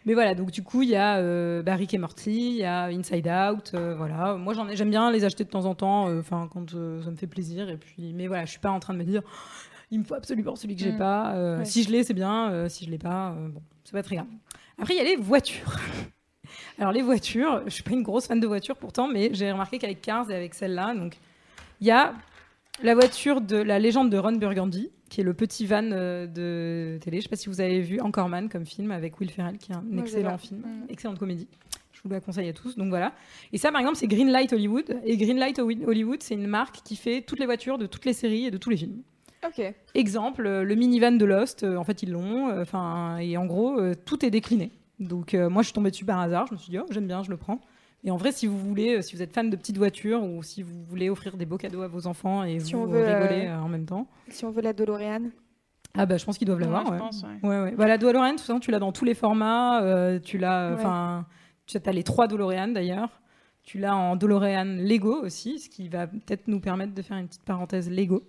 Mais 0.07 0.15
voilà, 0.15 0.35
donc 0.35 0.51
du 0.51 0.63
coup, 0.63 0.83
il 0.83 0.89
y 0.89 0.97
a 0.97 1.19
euh, 1.19 1.63
bah, 1.63 1.75
Rick 1.75 1.93
et 1.95 1.99
Morty, 1.99 2.31
il 2.53 2.57
y 2.57 2.65
a 2.65 2.85
Inside 2.87 3.29
Out, 3.29 3.73
euh, 3.75 3.95
voilà. 3.97 4.35
Moi, 4.37 4.55
j'en 4.55 4.69
ai, 4.69 4.77
j'aime 4.77 4.91
bien 4.91 5.11
les 5.11 5.25
acheter 5.25 5.45
de 5.45 5.51
temps 5.51 5.67
en 5.67 5.75
temps, 5.75 6.09
euh, 6.09 6.21
enfin 6.21 6.49
quand 6.53 6.75
euh, 6.75 7.03
ça 7.03 7.11
me 7.11 7.17
fait 7.17 7.27
plaisir. 7.27 7.69
Et 7.69 7.77
puis, 7.77 8.13
mais 8.15 8.27
voilà, 8.27 8.45
je 8.47 8.51
suis 8.51 8.61
pas 8.61 8.71
en 8.71 8.81
train 8.81 8.95
de 8.95 8.99
me 8.99 9.05
dire, 9.05 9.23
il 9.91 9.99
me 10.01 10.05
faut 10.05 10.15
absolument 10.15 10.57
celui 10.57 10.75
que 10.77 10.83
j'ai 10.83 10.93
Mm. 10.93 10.97
pas. 10.99 11.57
Ouais. 11.59 11.65
Si 11.65 11.83
je 11.83 11.91
l'ai, 11.91 12.03
c'est 12.03 12.15
bien. 12.15 12.69
si 12.69 12.85
je 12.87 12.91
l'ai 12.91 12.99
pas, 12.99 13.35
bon, 13.37 13.61
c'est 13.85 13.93
pas 13.93 14.03
très 14.03 14.17
grave. 14.17 14.29
Après, 14.79 14.95
il 14.95 14.97
y 14.97 15.01
a 15.01 15.05
les 15.05 15.17
voitures. 15.17 15.77
Alors 16.79 16.93
les 16.93 17.03
voitures, 17.03 17.63
je 17.67 17.71
suis 17.71 17.83
pas 17.83 17.93
une 17.93 18.03
grosse 18.03 18.27
fan 18.27 18.41
de 18.41 18.47
voitures 18.47 18.77
pourtant, 18.77 19.07
mais 19.07 19.31
j'ai 19.35 19.53
remarqué 19.53 19.79
qu'avec 19.79 20.01
Cars 20.03 20.31
et 20.31 20.35
avec 20.35 20.55
celle-là, 20.55 20.95
donc 20.95 21.19
il 21.81 21.87
y 21.87 21.91
a 21.91 22.15
la 22.83 22.95
voiture 22.95 23.41
de 23.41 23.57
la 23.57 23.79
légende 23.79 24.11
de 24.11 24.17
Ron 24.19 24.33
Burgundy, 24.33 24.91
qui 25.11 25.21
est 25.21 25.25
le 25.25 25.35
petit 25.35 25.67
van 25.67 25.83
euh, 25.93 26.27
de 26.27 26.99
télé. 27.03 27.19
Je 27.19 27.25
sais 27.25 27.29
pas 27.29 27.37
si 27.37 27.51
vous 27.51 27.61
avez 27.61 27.81
vu 27.81 28.01
Anchorman 28.01 28.49
comme 28.49 28.65
film 28.65 28.91
avec 28.91 29.21
Will 29.21 29.31
Ferrell, 29.31 29.59
qui 29.59 29.73
est 29.73 29.75
un 29.75 29.83
Moi, 29.83 30.03
excellent 30.05 30.39
film, 30.39 30.61
Mm. 30.61 30.85
excellente 30.89 31.19
comédie. 31.19 31.49
Je 31.93 32.01
vous 32.03 32.09
la 32.15 32.21
conseille 32.21 32.49
à 32.49 32.55
tous. 32.55 32.77
Donc 32.77 32.89
voilà. 32.89 33.13
Et 33.53 33.59
ça, 33.59 33.71
par 33.71 33.81
exemple, 33.83 33.99
c'est 33.99 34.07
Greenlight 34.07 34.53
Hollywood. 34.55 34.99
Et 35.05 35.19
Greenlight 35.19 35.59
Holly- 35.59 35.85
Hollywood, 35.85 36.23
c'est 36.23 36.35
une 36.35 36.47
marque 36.47 36.77
qui 36.83 36.97
fait 36.97 37.21
toutes 37.21 37.39
les 37.41 37.45
voitures 37.45 37.77
de 37.77 37.85
toutes 37.85 38.07
les 38.07 38.15
séries 38.15 38.47
et 38.47 38.51
de 38.51 38.57
tous 38.57 38.71
les 38.71 38.79
films. 38.79 39.03
Ok. 39.47 39.63
Exemple, 39.95 40.47
euh, 40.47 40.65
le 40.65 40.75
minivan 40.77 41.13
de 41.13 41.25
Lost, 41.27 41.63
euh, 41.65 41.77
en 41.77 41.85
fait, 41.85 42.03
ils 42.03 42.11
l'ont. 42.11 42.59
Enfin, 42.61 43.19
et 43.19 43.37
en 43.37 43.45
gros, 43.45 43.79
tout 44.07 44.25
est 44.25 44.31
décliné. 44.31 44.71
Donc, 44.99 45.35
euh, 45.35 45.51
moi, 45.51 45.63
je 45.63 45.69
suis 45.69 45.75
tombée 45.75 45.91
dessus 45.91 46.05
par 46.05 46.21
hasard. 46.21 46.47
Je 46.47 46.55
me 46.55 46.59
suis 46.59 46.71
dit, 46.71 46.79
oh, 46.79 46.87
j'aime 46.91 47.07
bien, 47.07 47.23
je 47.23 47.31
le 47.31 47.37
prends. 47.37 47.61
Et 48.05 48.11
en 48.11 48.17
vrai, 48.17 48.33
si 48.33 48.47
vous 48.47 48.57
voulez, 48.59 48.97
euh, 48.97 49.03
si 49.03 49.15
vous 49.15 49.23
êtes 49.23 49.33
fan 49.35 49.51
de 49.51 49.57
petites 49.57 49.77
voitures 49.77 50.23
ou 50.25 50.43
si 50.43 50.63
vous 50.63 50.83
voulez 50.85 51.11
offrir 51.11 51.37
des 51.37 51.45
beaux 51.47 51.59
cadeaux 51.59 51.83
à 51.83 51.89
vos 51.89 52.07
enfants 52.07 52.45
et 52.45 52.59
Si 52.61 52.73
vous 52.73 52.81
on 52.81 52.87
veut, 52.87 53.05
rigoler 53.05 53.47
euh, 53.47 53.57
euh, 53.57 53.61
en 53.61 53.69
même 53.69 53.85
temps, 53.85 54.07
Si 54.29 54.45
on 54.45 54.51
veut 54.51 54.63
la 54.63 54.73
DeLorean. 54.73 55.25
ah 55.97 56.07
bah, 56.07 56.17
je 56.17 56.25
pense 56.25 56.39
qu'ils 56.39 56.47
doivent 56.47 56.59
Ouais, 56.61 56.65
l'avoir. 56.65 56.87
je 56.87 56.93
ouais. 56.93 56.99
pense, 56.99 57.23
ouais. 57.23 57.49
Ouais, 57.49 57.61
ouais. 57.63 57.73
Bah, 57.77 57.87
la 57.87 57.99
DeLorean, 57.99 58.29
de 58.33 58.37
toute 58.37 58.41
façon, 58.41 58.59
tu 58.61 58.71
l'as 58.71 58.79
dans 58.79 58.93
tous 58.93 59.05
les 59.05 59.15
formats. 59.15 59.83
euh, 59.83 60.19
tu 60.19 60.39
l'as, 60.39 60.69
Ouais. 60.71 60.75
enfin, 60.79 61.27
tu 61.67 61.77
as 61.85 61.93
les 61.93 62.03
trois 62.03 62.27
DeLorean 62.27 62.69
d'ailleurs. 62.69 63.21
Tu 63.63 63.79
l'as 63.79 63.95
en 63.95 64.17
DeLorean 64.17 64.65
Lego 64.79 65.23
aussi, 65.23 65.59
ce 65.59 65.69
qui 65.69 65.89
va 65.91 66.07
peut-être 66.07 66.49
nous 66.49 66.61
permettre 66.61 66.95
de 66.95 67.03
faire 67.03 67.19
une 67.19 67.27
petite 67.29 67.45
parenthèse 67.45 67.91
Lego. 67.91 68.23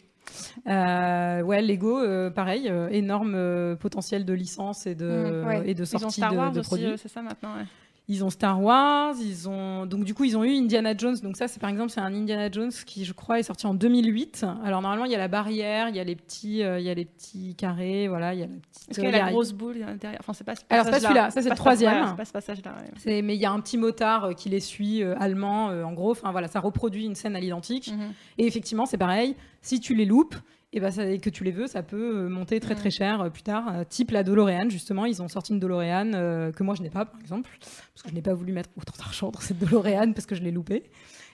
Euh, 0.68 1.42
ouais, 1.42 1.62
Lego, 1.62 1.98
euh, 2.00 2.30
pareil, 2.30 2.68
euh, 2.70 2.90
énorme 2.90 3.34
euh, 3.36 3.76
potentiel 3.76 4.26
de 4.26 4.34
licence 4.34 4.86
et 4.86 4.96
de, 4.96 5.06
Mm, 5.44 5.48
ouais. 5.48 5.70
et 5.70 5.74
de 5.74 5.84
Ils 5.84 5.96
ont 5.96 6.00
sortie 6.00 6.20
Star 6.20 6.32
de, 6.34 6.38
Wars 6.38 6.52
de 6.52 6.62
produits. 6.62 6.94
c'est 6.98 7.08
ça 7.08 7.22
maintenant. 7.22 7.56
ouais. 7.56 7.64
Ils 8.14 8.26
ont 8.26 8.30
Star 8.30 8.62
Wars, 8.62 9.16
ils 9.22 9.48
ont 9.48 9.86
donc 9.86 10.04
du 10.04 10.14
coup 10.14 10.26
ils 10.26 10.36
ont 10.36 10.44
eu 10.44 10.54
Indiana 10.54 10.94
Jones. 10.98 11.16
Donc 11.24 11.38
ça 11.38 11.48
c'est 11.48 11.62
par 11.62 11.70
exemple 11.70 11.92
c'est 11.92 12.02
un 12.02 12.14
Indiana 12.14 12.52
Jones 12.52 12.72
qui 12.86 13.06
je 13.06 13.14
crois 13.14 13.40
est 13.40 13.44
sorti 13.44 13.66
en 13.68 13.74
2008. 13.74 14.46
Alors 14.66 14.82
normalement 14.82 15.06
il 15.06 15.12
y 15.12 15.16
a 15.16 15.18
la 15.18 15.30
barrière, 15.30 15.88
il 15.88 15.96
y 15.96 16.00
a 16.00 16.04
les 16.04 16.18
petits, 16.18 16.62
euh, 16.62 16.78
il 16.78 16.86
y 16.86 16.90
a 16.90 16.94
les 16.94 17.06
petits 17.06 17.56
carrés, 17.56 18.10
voilà, 18.10 18.34
il 18.34 18.42
y 18.42 18.44
a 18.44 18.48
la 18.48 18.52
petite. 18.52 18.94
Qu'il 18.96 19.04
y 19.04 19.08
a 19.08 19.10
euh, 19.10 19.26
la 19.26 19.32
grosse 19.32 19.54
boule 19.54 19.82
à 19.82 19.92
l'intérieur 19.92 20.20
Enfin, 20.20 20.34
c'est 20.34 20.44
pas 20.44 20.56
ce 20.56 20.62
Alors, 20.70 20.84
c'est 20.84 20.92
pas 20.92 21.00
celui-là, 21.00 21.30
ça, 21.32 21.42
c'est 21.42 21.50
le 21.50 21.56
troisième. 21.56 22.06
c'est 22.10 22.18
pas 22.18 22.26
ce 22.26 22.34
passage-là. 22.34 22.72
ouais. 22.72 22.92
C'est- 22.98 23.22
mais 23.22 23.36
il 23.36 23.42
y 23.42 23.46
a 23.46 23.52
un 23.52 23.60
petit 23.62 23.78
motard 23.78 24.26
euh, 24.26 24.34
qui 24.34 24.50
les 24.50 24.60
suit, 24.60 25.04
euh, 25.04 25.16
allemand, 25.18 25.70
euh, 25.70 25.84
en 25.84 25.94
gros. 25.94 26.12
Enfin 26.12 26.32
voilà, 26.32 26.50
ça 26.50 26.60
reproduit 26.60 27.06
une 27.06 27.16
scène 27.16 27.38
à 27.38 27.40
l'identique. 27.40 27.94
Mhm. 27.94 28.12
Et 28.40 28.46
effectivement, 28.46 28.86
c'est 28.86 28.98
pareil. 28.98 29.38
Si 29.62 29.80
tu 29.80 29.96
les 29.96 30.06
loupes 30.06 30.36
et, 30.74 30.80
ben 30.80 30.90
ça, 30.92 31.06
et 31.06 31.20
que 31.20 31.30
tu 31.30 31.44
les 31.44 31.52
veux, 31.52 31.68
ça 31.68 31.84
peut 31.84 32.26
euh, 32.26 32.30
monter 32.30 32.60
très 32.60 32.76
très 32.76 32.86
Mhm. 32.90 32.92
cher 32.92 33.22
euh, 33.22 33.30
plus 33.30 33.44
tard. 33.44 33.66
Euh, 33.74 33.84
type 33.88 34.12
la 34.12 34.24
DeLorean, 34.24 34.70
justement, 34.70 35.06
ils 35.06 35.22
ont 35.22 35.28
sorti 35.28 35.52
une 35.54 35.60
DeLorean 35.60 36.14
euh, 36.14 36.52
que 36.52 36.64
moi 36.64 36.76
je 36.76 36.82
n'ai 36.82 36.90
pas, 36.90 37.06
par 37.06 37.20
exemple, 37.20 37.50
parce 37.60 38.04
que 38.04 38.10
je 38.10 38.14
n'ai 38.16 38.22
pas 38.22 38.34
voulu 38.34 38.54
mettre 38.54 38.70
autant 38.78 38.94
d'argent 38.98 39.32
dans 39.32 39.40
cette 39.40 39.60
DeLorean 39.60 40.14
parce 40.14 40.26
que 40.26 40.36
je 40.36 40.42
l'ai 40.42 40.52
loupée. 40.52 40.90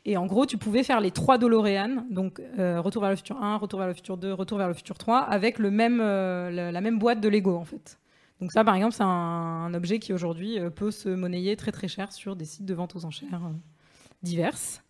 Et 0.06 0.16
en 0.16 0.26
gros, 0.26 0.46
tu 0.46 0.58
pouvais 0.58 0.84
faire 0.84 1.02
les 1.02 1.12
trois 1.12 1.38
DeLorean, 1.38 2.06
donc 2.10 2.42
euh, 2.60 2.80
Retour 2.80 3.02
vers 3.02 3.10
le 3.12 3.18
futur 3.18 3.42
1, 3.44 3.58
Retour 3.58 3.80
vers 3.80 3.88
le 3.90 3.94
futur 3.94 4.18
2, 4.18 4.32
Retour 4.34 4.58
vers 4.58 4.68
le 4.70 4.74
futur 4.74 4.98
3, 4.98 5.20
avec 5.20 5.60
le 5.60 5.70
même, 5.70 6.00
euh, 6.02 6.50
la, 6.50 6.72
la 6.72 6.82
même 6.82 6.98
boîte 6.98 7.20
de 7.20 7.28
Lego 7.28 7.56
en 7.58 7.66
fait. 7.66 8.00
Donc 8.40 8.52
ça, 8.52 8.64
par 8.64 8.76
exemple, 8.76 8.94
c'est 8.94 9.04
un, 9.04 9.08
un 9.08 9.74
objet 9.74 10.00
qui 10.00 10.14
aujourd'hui 10.14 10.60
peut 10.76 10.92
se 10.92 11.10
monnayer 11.10 11.56
très 11.58 11.72
très 11.72 11.88
cher 11.88 12.12
sur 12.14 12.36
des 12.36 12.46
sites 12.46 12.66
de 12.66 12.74
vente 12.74 12.96
aux 12.96 13.04
enchères 13.04 13.42
diverses. 14.24 14.84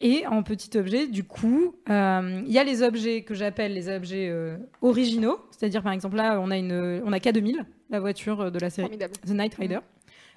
Et 0.00 0.26
en 0.26 0.42
petit 0.44 0.78
objet, 0.78 1.08
du 1.08 1.24
coup, 1.24 1.74
euh, 1.90 2.42
il 2.46 2.52
y 2.52 2.58
a 2.58 2.64
les 2.64 2.82
objets 2.82 3.22
que 3.22 3.34
j'appelle 3.34 3.74
les 3.74 3.88
objets 3.88 4.28
euh, 4.28 4.56
originaux. 4.80 5.40
C'est-à-dire, 5.50 5.82
par 5.82 5.92
exemple, 5.92 6.16
là, 6.16 6.38
on 6.40 6.52
a, 6.52 6.56
une, 6.56 7.02
on 7.04 7.12
a 7.12 7.18
K2000, 7.18 7.64
la 7.90 7.98
voiture 7.98 8.42
euh, 8.42 8.50
de 8.50 8.60
la 8.60 8.70
série 8.70 8.86
Formidable. 8.86 9.14
The 9.26 9.30
Night 9.30 9.54
Rider, 9.56 9.80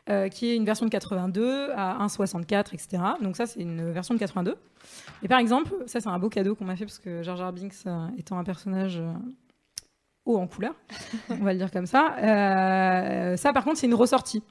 euh, 0.09 0.29
qui 0.29 0.49
est 0.49 0.55
une 0.55 0.65
version 0.65 0.87
de 0.87 0.89
82 0.89 1.69
à 1.75 2.03
1,64, 2.07 2.73
etc. 2.73 3.03
Donc 3.21 3.37
ça, 3.37 3.45
c'est 3.45 3.59
une 3.59 3.91
version 3.91 4.15
de 4.15 4.19
82. 4.19 4.55
Et 5.21 5.27
par 5.27 5.37
exemple, 5.37 5.71
ça, 5.85 5.99
c'est 5.99 6.09
un 6.09 6.17
beau 6.17 6.29
cadeau 6.29 6.55
qu'on 6.55 6.65
m'a 6.65 6.75
fait 6.75 6.85
parce 6.85 6.99
que 6.99 7.21
Jar 7.21 7.37
Jar 7.37 7.53
Binks, 7.53 7.85
étant 8.17 8.39
un 8.39 8.43
personnage 8.43 8.99
haut 10.25 10.37
en 10.37 10.47
couleur, 10.47 10.73
on 11.29 11.35
va 11.43 11.53
le 11.53 11.59
dire 11.59 11.69
comme 11.69 11.85
ça, 11.85 12.15
ça, 13.37 13.53
par 13.53 13.63
contre, 13.63 13.77
c'est 13.77 13.87
une 13.87 13.93
ressortie. 13.93 14.41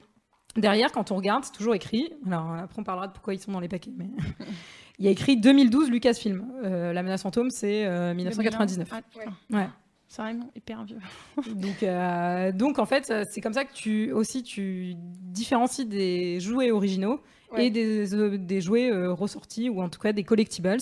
Derrière, 0.55 0.91
quand 0.93 1.11
on 1.11 1.17
regarde, 1.17 1.43
c'est 1.43 1.53
toujours 1.53 1.75
écrit. 1.75 2.13
Alors 2.25 2.53
après, 2.53 2.79
on 2.79 2.83
parlera 2.83 3.07
de 3.07 3.13
pourquoi 3.13 3.33
ils 3.33 3.39
sont 3.39 3.51
dans 3.51 3.59
les 3.59 3.69
paquets, 3.69 3.91
mais 3.95 4.09
il 4.99 5.05
y 5.05 5.07
a 5.07 5.11
écrit 5.11 5.37
2012 5.37 5.89
Lucasfilm. 5.89 6.45
Euh, 6.63 6.93
la 6.93 7.03
menace 7.03 7.23
fantôme, 7.23 7.49
c'est 7.49 7.85
euh, 7.85 8.13
1999. 8.13 8.87
Ah, 8.91 9.01
putain. 9.01 9.33
Ouais. 9.57 9.67
C'est 10.07 10.21
vraiment 10.21 10.49
hyper 10.55 10.83
vieux. 10.83 10.99
Donc, 11.55 11.83
euh, 11.83 12.51
donc 12.51 12.79
en 12.79 12.85
fait, 12.85 13.09
euh, 13.09 13.23
c'est 13.29 13.39
comme 13.39 13.53
ça 13.53 13.63
que 13.63 13.73
tu 13.73 14.11
aussi 14.11 14.43
tu 14.43 14.93
différencies 14.97 15.85
des 15.85 16.39
jouets 16.39 16.71
originaux 16.71 17.21
Ouais. 17.53 17.65
et 17.67 17.69
des, 17.69 18.13
euh, 18.13 18.37
des 18.37 18.61
jouets 18.61 18.89
euh, 18.91 19.11
ressortis 19.13 19.69
ou 19.69 19.81
en 19.81 19.89
tout 19.89 19.99
cas 19.99 20.13
des 20.13 20.23
collectibles. 20.23 20.77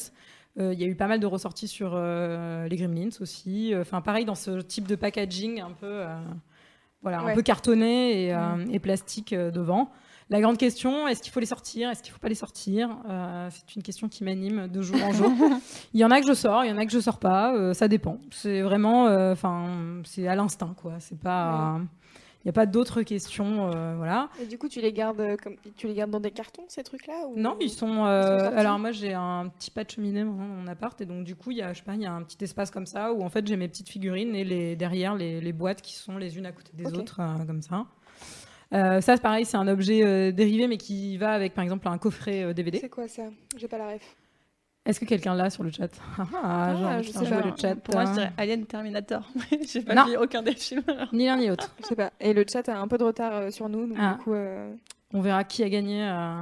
Euh, 0.60 0.72
Il 0.74 0.80
y 0.80 0.84
a 0.84 0.88
eu 0.88 0.94
pas 0.96 1.08
mal 1.08 1.20
de 1.20 1.26
ressorties 1.26 1.68
sur 1.68 1.92
euh, 1.96 2.68
les 2.68 2.76
Gremlins 2.76 3.10
aussi. 3.22 3.74
Enfin, 3.80 4.02
pareil 4.02 4.26
dans 4.26 4.36
ce 4.36 4.62
type 4.62 4.88
de 4.88 4.96
packaging 4.96 5.62
un 5.62 5.72
peu, 5.72 5.88
euh, 5.88 6.20
voilà, 7.02 7.24
Ouais. 7.24 7.32
un 7.32 7.36
peu 7.36 7.42
cartonné 7.42 8.26
et, 8.26 8.34
euh, 8.36 8.66
et 8.72 8.78
plastique 8.80 9.34
euh, 9.34 9.50
devant. 9.52 9.90
La 10.32 10.42
grande 10.42 10.58
question, 10.58 11.08
est-ce 11.08 11.24
qu'il 11.24 11.32
faut 11.32 11.40
les 11.40 11.46
sortir 11.48 11.90
Est-ce 11.90 12.04
qu'il 12.04 12.12
ne 12.12 12.14
faut 12.14 12.20
pas 12.22 12.30
les 12.30 12.36
sortir 12.36 12.96
Euh, 13.10 13.50
C'est 13.52 13.76
une 13.76 13.82
question 13.82 14.08
qui 14.08 14.24
m'anime 14.24 14.68
de 14.68 14.82
jour 14.82 14.98
en 15.04 15.12
jour. 15.12 15.32
il 15.94 16.00
y 16.00 16.06
en 16.06 16.12
a 16.12 16.22
que 16.22 16.28
je 16.28 16.34
sors, 16.34 16.64
il 16.64 16.70
y 16.70 16.72
en 16.72 16.78
a 16.78 16.86
que 16.86 16.92
je 16.92 17.00
sors 17.00 17.18
pas. 17.18 17.56
euh, 17.56 17.74
ça 17.74 17.88
dépend. 17.88 18.20
C'est 18.32 18.62
vraiment, 18.62 19.08
euh, 19.08 19.32
enfin, 19.34 19.66
c'est 20.06 20.28
à 20.28 20.36
l'instinct, 20.36 20.76
quoi. 20.80 20.94
C'est 21.00 21.18
pas, 21.20 21.80
il 22.44 22.48
n'y 22.48 22.50
a 22.50 22.54
pas 22.54 22.68
d'autres 22.68 23.02
questions, 23.02 23.72
euh, 23.74 23.96
voilà. 23.98 24.30
Et 24.40 24.46
du 24.46 24.60
coup, 24.60 24.70
tu 24.70 24.80
les 24.82 24.94
gardes 24.94 25.20
euh, 25.20 25.36
comme 25.36 25.56
tu 25.76 25.88
les 25.88 25.96
gardes 25.96 26.12
dans 26.12 26.20
des 26.22 26.32
cartons 26.32 26.64
ces 26.68 26.84
trucs-là 26.84 27.26
ou... 27.28 27.34
Non, 27.38 27.58
ils 27.60 27.70
sont. 27.72 27.88
Ils 27.88 28.24
sont 28.24 28.40
sortis 28.40 28.56
alors 28.58 28.78
moi, 28.78 28.92
j'ai 28.92 29.14
un 29.16 29.50
petit 29.50 29.72
pas 29.72 29.84
de 29.84 29.90
cheminée 29.90 30.24
dans 30.24 30.32
mon 30.32 30.68
appart, 30.68 31.02
et 31.02 31.06
donc 31.08 31.24
du 31.24 31.36
coup, 31.36 31.50
il 31.50 31.58
y 31.58 31.62
a, 31.64 31.74
je 31.74 31.80
sais 31.80 31.84
pas, 31.86 31.96
il 31.96 32.02
y 32.02 32.06
a 32.06 32.14
un 32.14 32.22
petit 32.22 32.42
espace 32.44 32.70
comme 32.70 32.86
ça 32.86 33.12
où 33.14 33.24
en 33.24 33.30
fait 33.30 33.48
j'ai 33.48 33.58
mes 33.58 33.68
petites 33.68 33.90
figurines 33.90 34.36
et 34.36 34.44
les 34.44 34.76
derrière 34.76 35.16
les, 35.16 35.42
les 35.42 35.54
boîtes 35.54 35.82
qui 35.82 35.96
sont 35.96 36.18
les 36.20 36.38
unes 36.38 36.46
à 36.46 36.52
côté 36.52 36.70
des 36.76 36.86
autres, 36.94 37.20
euh, 37.20 37.46
comme 37.46 37.64
ça. 37.64 37.88
Euh, 38.74 39.02
ça, 39.02 39.16
c'est 39.16 39.22
pareil, 39.22 39.46
c'est 39.46 39.58
un 39.58 39.68
objet 39.68 40.04
euh, 40.04 40.32
dérivé, 40.32 40.68
mais 40.68 40.78
qui 40.78 41.18
va 41.18 41.32
avec, 41.32 41.54
par 41.54 41.64
exemple, 41.64 41.88
un 41.88 41.98
coffret 41.98 42.44
euh, 42.44 42.54
DVD. 42.54 42.78
C'est 42.80 42.90
quoi 42.90 43.08
ça? 43.08 43.24
J'ai 43.58 43.68
pas 43.68 43.78
la 43.80 43.88
ref. 43.94 44.16
Est-ce 44.86 45.00
que 45.00 45.06
quelqu'un 45.06 45.36
l'a 45.36 45.50
sur 45.50 45.64
le 45.64 45.72
chat? 45.72 45.90
Ah, 46.18 46.26
Ah, 46.44 46.74
envie 46.98 47.08
je 47.08 47.12
sais 47.12 47.30
pas. 47.30 47.42
le 47.42 47.52
chat. 47.60 47.76
Pour 47.76 47.96
moi, 47.96 48.06
je 48.06 48.10
hein. 48.10 48.14
dirais 48.14 48.32
Alien 48.38 48.66
Terminator. 48.66 49.28
J'ai 49.68 49.82
pas 49.82 49.94
Non. 49.94 50.06
vu 50.06 50.18
aucun 50.18 50.42
des 50.42 50.54
films. 50.56 50.84
alors. 50.88 51.08
Ni 51.14 51.26
l'un 51.26 51.38
ni 51.38 51.48
l'autre. 51.48 51.76
Je 51.82 51.88
sais 51.88 51.96
pas. 51.96 52.12
Et 52.20 52.34
le 52.34 52.46
chat 52.52 52.68
a 52.70 52.78
un 52.80 52.88
peu 52.88 52.98
de 52.98 53.04
retard 53.04 53.34
euh, 53.36 53.52
sur 53.52 53.70
nous, 53.70 53.88
donc 53.88 53.98
Ah. 54.00 54.16
du 54.18 54.24
coup. 54.24 54.34
euh, 54.34 54.72
On 55.14 55.22
verra 55.22 55.44
qui 55.44 55.64
a 55.64 55.70
gagné. 55.70 56.02
euh. 56.08 56.42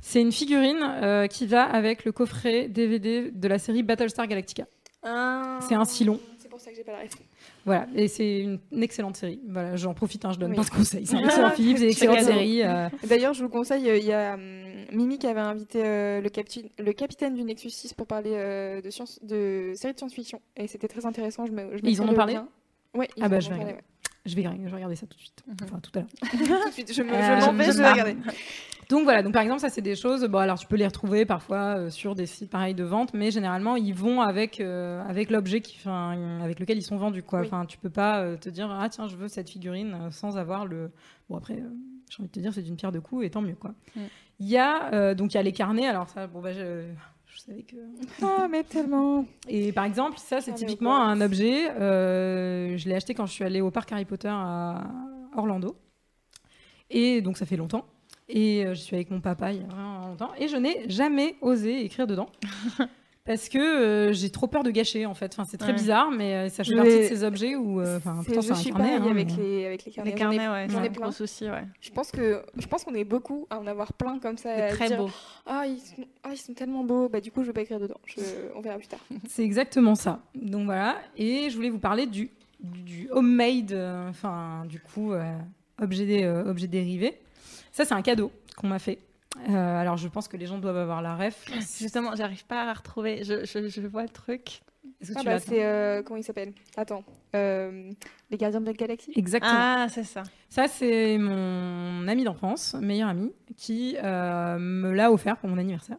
C'est 0.00 0.20
une 0.20 0.32
figurine 0.32 0.80
euh, 0.82 1.26
qui 1.28 1.46
va 1.46 1.62
avec 1.64 2.04
le 2.04 2.12
coffret 2.12 2.68
DVD 2.68 3.30
de 3.32 3.48
la 3.48 3.58
série 3.58 3.82
Battlestar 3.82 4.26
Galactica. 4.26 4.64
C'est 5.02 5.74
un 5.74 5.84
silon. 5.84 6.20
Que 6.72 6.78
j'ai 6.78 6.84
pas 6.84 6.92
la 6.92 7.00
ref. 7.02 7.10
Voilà, 7.66 7.86
et 7.94 8.08
c'est 8.08 8.38
une, 8.40 8.58
une 8.72 8.82
excellente 8.82 9.16
série. 9.16 9.40
Voilà, 9.46 9.76
j'en 9.76 9.92
profite, 9.92 10.24
hein, 10.24 10.32
je 10.32 10.38
donne 10.38 10.52
Oui. 10.52 10.56
pas 10.56 10.64
de 10.64 10.70
conseils. 10.70 11.04
C'est 11.06 11.16
un 11.16 11.20
excellent 11.24 11.50
film, 11.50 11.76
c'est 11.76 11.82
une 11.84 11.90
excellente 11.90 12.20
série. 12.22 12.62
euh, 12.62 12.88
D'ailleurs, 13.06 13.34
je 13.34 13.42
vous 13.42 13.50
conseille, 13.50 13.90
euh, 13.90 13.98
il 13.98 14.04
y 14.06 14.12
a 14.12 14.34
hum, 14.34 14.40
Mimi 14.92 15.18
qui 15.18 15.26
avait 15.26 15.40
invité 15.40 15.82
euh, 15.84 16.20
le, 16.22 16.28
capti- 16.30 16.70
le 16.78 16.92
capitaine 16.92 17.34
du 17.34 17.44
Nexus 17.44 17.70
6 17.70 17.92
pour 17.94 18.06
parler 18.06 18.32
euh, 18.34 18.80
de, 18.80 18.88
science, 18.90 19.18
de 19.22 19.72
séries 19.74 19.92
de 19.92 19.98
science-fiction. 19.98 20.40
Et 20.56 20.66
c'était 20.66 20.88
très 20.88 21.04
intéressant. 21.04 21.44
Je 21.46 21.52
me, 21.52 21.76
je 21.76 21.82
Ils 21.84 22.00
en 22.00 22.08
ont 22.08 22.14
parlé. 22.14 22.38
Ouais, 22.94 23.08
ils 23.16 23.22
Ah 23.22 23.26
en 23.26 23.28
bah, 23.28 23.36
ont 23.36 23.40
je 23.40 23.50
vais 23.50 23.56
parlé, 23.56 23.64
regarder. 23.72 23.84
Je, 24.24 24.34
vais, 24.36 24.42
je 24.42 24.48
vais 24.48 24.70
regarder 24.70 24.96
ça 24.96 25.06
tout 25.06 25.16
de 25.16 25.20
suite. 25.20 25.42
Mhm. 25.46 25.56
Enfin, 25.64 25.80
tout 25.80 25.90
à 25.94 26.00
l'heure. 26.00 26.08
Tout 26.30 26.68
de 26.68 26.72
suite, 26.72 26.92
je 26.94 27.02
me- 27.02 27.08
je 27.08 27.14
Euh, 27.14 27.40
m'en 27.46 27.52
vais, 27.52 27.64
je 27.64 27.70
vais 27.72 27.82
pas. 27.82 27.92
regarder. 27.92 28.16
Donc 28.88 29.04
voilà, 29.04 29.22
donc 29.22 29.32
par 29.32 29.42
exemple, 29.42 29.60
ça 29.60 29.70
c'est 29.70 29.80
des 29.80 29.96
choses, 29.96 30.24
bon 30.24 30.38
alors 30.38 30.58
tu 30.58 30.66
peux 30.66 30.76
les 30.76 30.86
retrouver 30.86 31.24
parfois 31.24 31.76
euh, 31.78 31.90
sur 31.90 32.14
des 32.14 32.26
sites 32.26 32.50
pareils 32.50 32.74
de 32.74 32.84
vente, 32.84 33.14
mais 33.14 33.30
généralement 33.30 33.76
ils 33.76 33.94
vont 33.94 34.20
avec, 34.20 34.60
euh, 34.60 35.02
avec 35.08 35.30
l'objet 35.30 35.60
qui, 35.62 35.78
avec 35.88 36.60
lequel 36.60 36.76
ils 36.76 36.82
sont 36.82 36.98
vendus. 36.98 37.22
Quoi. 37.22 37.40
Oui. 37.40 37.46
Enfin, 37.46 37.64
tu 37.64 37.78
peux 37.78 37.88
pas 37.90 38.20
euh, 38.20 38.36
te 38.36 38.50
dire, 38.50 38.70
ah 38.70 38.88
tiens, 38.90 39.08
je 39.08 39.16
veux 39.16 39.28
cette 39.28 39.48
figurine 39.48 39.94
euh, 39.98 40.10
sans 40.10 40.36
avoir 40.36 40.66
le. 40.66 40.90
Bon 41.30 41.36
après, 41.38 41.54
euh, 41.54 41.70
j'ai 42.10 42.16
envie 42.20 42.28
de 42.28 42.32
te 42.32 42.40
dire, 42.40 42.52
c'est 42.52 42.66
une 42.68 42.76
pierre 42.76 42.92
de 42.92 42.98
coups 42.98 43.24
et 43.24 43.30
tant 43.30 43.40
mieux 43.40 43.54
quoi. 43.54 43.70
Mm. 43.96 44.00
Il 44.40 44.48
y 44.48 44.58
a 44.58 44.92
euh, 44.92 45.14
donc 45.14 45.32
il 45.32 45.36
y 45.36 45.40
a 45.40 45.42
les 45.42 45.52
carnets. 45.52 45.86
Alors 45.86 46.10
ça, 46.10 46.26
bon 46.26 46.40
bah 46.42 46.52
je 46.52 46.84
savais 47.46 47.62
que. 47.62 47.76
Ah, 48.22 48.46
mais 48.50 48.62
tellement. 48.62 49.26
Et 49.48 49.72
par 49.72 49.84
exemple, 49.84 50.18
ça 50.18 50.40
c'est 50.40 50.54
typiquement 50.54 50.96
un 51.00 51.20
objet. 51.20 51.70
euh, 51.70 52.76
je 52.76 52.88
l'ai 52.88 52.94
acheté 52.94 53.14
quand 53.14 53.26
je 53.26 53.32
suis 53.32 53.44
allée 53.44 53.60
au 53.60 53.70
parc 53.70 53.92
Harry 53.92 54.04
Potter 54.04 54.30
à 54.30 54.82
Orlando. 55.36 55.76
Et 56.90 57.20
donc 57.20 57.36
ça 57.38 57.46
fait 57.46 57.56
longtemps. 57.56 57.86
Et 58.28 58.64
euh, 58.64 58.74
je 58.74 58.80
suis 58.80 58.94
avec 58.94 59.10
mon 59.10 59.20
papa 59.20 59.52
il 59.52 59.60
y 59.60 59.64
a 59.64 59.66
vraiment 59.66 60.06
longtemps. 60.06 60.30
Et 60.38 60.48
je 60.48 60.56
n'ai 60.56 60.88
jamais 60.88 61.36
osé 61.40 61.84
écrire 61.84 62.06
dedans. 62.06 62.28
Parce 63.24 63.48
que 63.48 63.58
euh, 63.58 64.12
j'ai 64.12 64.30
trop 64.30 64.48
peur 64.48 64.64
de 64.64 64.70
gâcher 64.72 65.06
en 65.06 65.14
fait. 65.14 65.32
Enfin, 65.32 65.44
c'est 65.48 65.56
très 65.56 65.68
Ouais. 65.68 65.74
bizarre, 65.78 66.10
mais 66.10 66.34
euh, 66.34 66.48
ça 66.48 66.64
fait 66.64 66.74
partie 66.74 66.98
de 66.98 67.02
ces 67.04 67.22
objets 67.22 67.54
où. 67.54 67.80
euh, 67.80 67.98
Enfin, 67.98 68.20
C'est- 68.26 68.32
pourtant, 68.34 68.54
je 68.54 68.60
suis 68.60 68.70
carnet. 68.72 68.84
pareil 68.96 69.08
hein, 69.08 69.10
avec, 69.12 69.28
mais- 69.36 69.42
les, 69.42 69.66
avec 69.66 69.84
les 69.84 69.92
carnets. 69.92 70.10
Les 70.10 70.16
J'en 70.18 70.30
ai- 70.32 70.36
carnets, 70.38 70.52
ouais, 70.52 70.66
j'en 70.68 70.82
ai 70.82 70.90
plein. 70.90 71.02
gros 71.02 71.12
souci, 71.12 71.44
ouais. 71.48 71.62
Je 71.80 71.90
pense 71.92 72.10
que 72.10 72.42
je 72.58 72.66
pense 72.66 72.82
qu'on 72.82 72.94
est 72.94 73.04
beaucoup 73.04 73.46
à 73.48 73.60
en 73.60 73.66
avoir 73.68 73.92
plein 73.92 74.18
comme 74.18 74.38
ça. 74.38 74.50
à 74.52 74.68
Très 74.70 74.88
dire, 74.88 74.96
beau. 74.98 75.10
Ah 75.46 75.64
ils, 75.68 75.78
sont, 75.78 76.02
ah, 76.24 76.30
ils 76.32 76.36
sont 76.36 76.52
tellement 76.52 76.82
beaux. 76.82 77.08
Bah, 77.08 77.20
du 77.20 77.30
coup, 77.30 77.42
je 77.42 77.46
vais 77.46 77.52
pas 77.52 77.60
écrire 77.62 77.78
dedans. 77.78 78.00
Je- 78.06 78.20
on 78.56 78.60
verra 78.60 78.76
plus 78.78 78.88
tard. 78.88 79.00
C'est 79.28 79.44
exactement 79.44 79.94
ça. 79.94 80.20
Donc 80.34 80.64
voilà. 80.64 80.96
Et 81.16 81.48
je 81.48 81.54
voulais 81.54 81.70
vous 81.70 81.78
parler 81.78 82.06
du, 82.06 82.28
homemade, 83.10 83.72
euh, 83.72 84.08
enfin, 84.10 84.64
du 84.68 84.80
coup, 84.80 85.12
euh, 85.12 85.22
objet, 85.80 86.06
dé- 86.06 86.24
euh, 86.24 86.44
objet 86.50 86.66
dérivé. 86.66 87.18
Ça, 87.70 87.84
c'est 87.84 87.94
un 87.94 88.02
cadeau 88.02 88.30
qu'on 88.56 88.66
m'a 88.66 88.78
fait. 88.80 88.98
Euh, 89.48 89.80
alors, 89.80 89.96
je 89.96 90.08
pense 90.08 90.28
que 90.28 90.36
les 90.36 90.46
gens 90.46 90.58
doivent 90.58 90.76
avoir 90.76 91.02
la 91.02 91.16
ref. 91.16 91.44
Justement, 91.78 92.14
j'arrive 92.14 92.44
pas 92.46 92.62
à 92.62 92.66
la 92.66 92.72
retrouver. 92.74 93.24
Je, 93.24 93.44
je, 93.44 93.68
je 93.68 93.80
vois 93.86 94.02
le 94.02 94.08
truc. 94.08 94.62
Est-ce 95.00 95.10
que 95.12 95.16
Ah, 95.18 95.20
tu 95.20 95.26
bah, 95.26 95.38
c'est. 95.40 95.64
euh, 95.64 96.02
comment 96.02 96.18
il 96.18 96.22
s'appelle? 96.24 96.52
Attends. 96.76 97.04
Euh, 97.34 97.90
les 98.30 98.36
gardiens 98.36 98.60
de 98.60 98.66
la 98.66 98.72
galaxie? 98.72 99.12
Exactement. 99.16 99.52
Ah, 99.54 99.86
c'est 99.88 100.04
ça. 100.04 100.22
Ça, 100.48 100.68
c'est 100.68 101.18
mon 101.18 102.06
ami 102.08 102.24
d'enfance, 102.24 102.74
meilleur 102.74 103.08
ami, 103.08 103.32
qui 103.56 103.96
euh, 104.02 104.58
me 104.58 104.92
l'a 104.92 105.10
offert 105.10 105.36
pour 105.38 105.48
mon 105.48 105.58
anniversaire. 105.58 105.98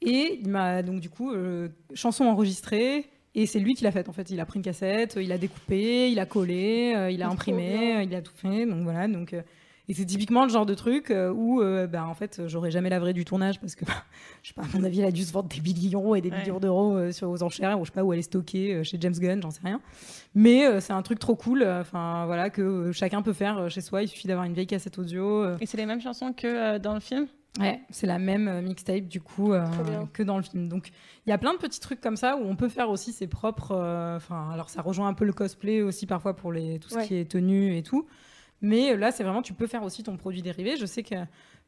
Et 0.00 0.38
il 0.42 0.48
m'a 0.48 0.82
donc 0.82 1.00
du 1.00 1.10
coup 1.10 1.32
euh, 1.32 1.68
chanson 1.94 2.24
enregistrée. 2.24 3.06
Et 3.34 3.46
c'est 3.46 3.58
lui 3.60 3.74
qui 3.74 3.84
l'a 3.84 3.92
faite 3.92 4.08
en 4.08 4.12
fait. 4.12 4.30
Il 4.30 4.40
a 4.40 4.46
pris 4.46 4.58
une 4.58 4.64
cassette, 4.64 5.16
il 5.20 5.30
a 5.32 5.38
découpé, 5.38 6.10
il 6.10 6.18
a 6.18 6.26
collé, 6.26 6.94
euh, 6.96 7.10
il 7.10 7.22
a 7.22 7.28
imprimé, 7.28 8.02
il 8.02 8.14
a 8.14 8.22
tout 8.22 8.32
fait. 8.34 8.66
Donc 8.66 8.82
voilà. 8.82 9.06
Donc 9.06 9.32
euh, 9.32 9.42
et 9.88 9.94
c'est 9.94 10.04
typiquement 10.04 10.44
le 10.44 10.50
genre 10.50 10.66
de 10.66 10.74
truc 10.74 11.10
euh, 11.10 11.30
où 11.32 11.62
euh, 11.62 11.86
bah, 11.86 12.06
en 12.06 12.14
fait 12.14 12.42
j'aurais 12.46 12.70
jamais 12.70 12.90
la 12.90 12.98
vraie 13.00 13.14
du 13.14 13.24
tournage 13.24 13.58
parce 13.60 13.74
que 13.74 13.84
bah, 13.86 13.92
je 14.42 14.48
sais 14.48 14.54
pas 14.54 14.62
à 14.62 14.66
mon 14.76 14.84
avis 14.84 15.00
elle 15.00 15.06
a 15.06 15.10
dû 15.10 15.22
se 15.22 15.32
vendre 15.32 15.48
des 15.48 15.60
millions 15.60 16.14
et 16.14 16.20
des 16.20 16.30
Ouais. 16.30 16.40
millions 16.42 16.60
d'euros 16.60 16.94
euh, 16.96 17.10
sur 17.12 17.30
aux 17.30 17.42
enchères 17.42 17.80
ou 17.80 17.84
je 17.84 17.90
sais 17.90 17.94
pas 17.94 18.04
où 18.04 18.12
elle 18.12 18.18
est 18.18 18.22
stockée 18.22 18.74
euh, 18.74 18.82
chez 18.84 18.98
James 19.00 19.14
Gunn, 19.18 19.40
j'en 19.42 19.50
sais 19.50 19.60
rien. 19.64 19.80
Mais 20.34 20.80
c'est 20.80 20.92
un 20.92 21.02
truc 21.02 21.18
trop 21.18 21.34
cool. 21.34 21.64
Enfin 21.64 22.26
voilà 22.26 22.50
que 22.50 22.92
chacun 22.92 23.22
peut 23.22 23.32
faire 23.32 23.70
chez 23.70 23.80
soi. 23.80 24.02
Il 24.02 24.08
suffit 24.08 24.28
d'avoir 24.28 24.44
une 24.46 24.52
vieille 24.52 24.66
cassette 24.66 24.98
audio. 24.98 25.56
Et 25.60 25.66
c'est 25.66 25.78
les 25.78 25.86
mêmes 25.86 26.00
chansons 26.00 26.32
que 26.32 26.78
dans 26.78 26.94
le 26.94 27.00
film? 27.00 27.26
Ouais, 27.58 27.80
c'est 27.90 28.06
la 28.06 28.18
même 28.20 28.60
mixtape 28.60 29.08
du 29.08 29.20
coup 29.20 29.52
que 30.12 30.22
dans 30.22 30.36
le 30.36 30.42
film. 30.42 30.68
Donc 30.68 30.90
il 31.26 31.30
y 31.30 31.32
a 31.32 31.38
plein 31.38 31.54
de 31.54 31.58
petits 31.58 31.80
trucs 31.80 32.00
comme 32.00 32.16
ça 32.16 32.36
où 32.36 32.42
on 32.44 32.54
peut 32.56 32.68
faire 32.68 32.90
aussi 32.90 33.12
ses 33.12 33.26
propres. 33.26 33.72
Enfin, 34.16 34.50
alors 34.52 34.68
ça 34.70 34.82
rejoint 34.82 35.08
un 35.08 35.14
peu 35.14 35.24
le 35.24 35.32
cosplay 35.32 35.82
aussi 35.82 36.06
parfois 36.06 36.36
pour 36.36 36.52
les 36.52 36.78
tout 36.78 36.90
ce 36.90 36.96
Ouais. 36.96 37.06
qui 37.06 37.16
est 37.16 37.28
tenue 37.30 37.76
et 37.76 37.82
tout. 37.82 38.06
Mais 38.60 38.92
euh, 38.92 38.96
là, 38.96 39.10
c'est 39.12 39.22
vraiment 39.24 39.42
tu 39.42 39.52
peux 39.54 39.66
faire 39.66 39.82
aussi 39.82 40.02
ton 40.02 40.16
produit 40.16 40.42
dérivé. 40.42 40.76
Je 40.76 40.86
sais 40.86 41.02
que. 41.02 41.14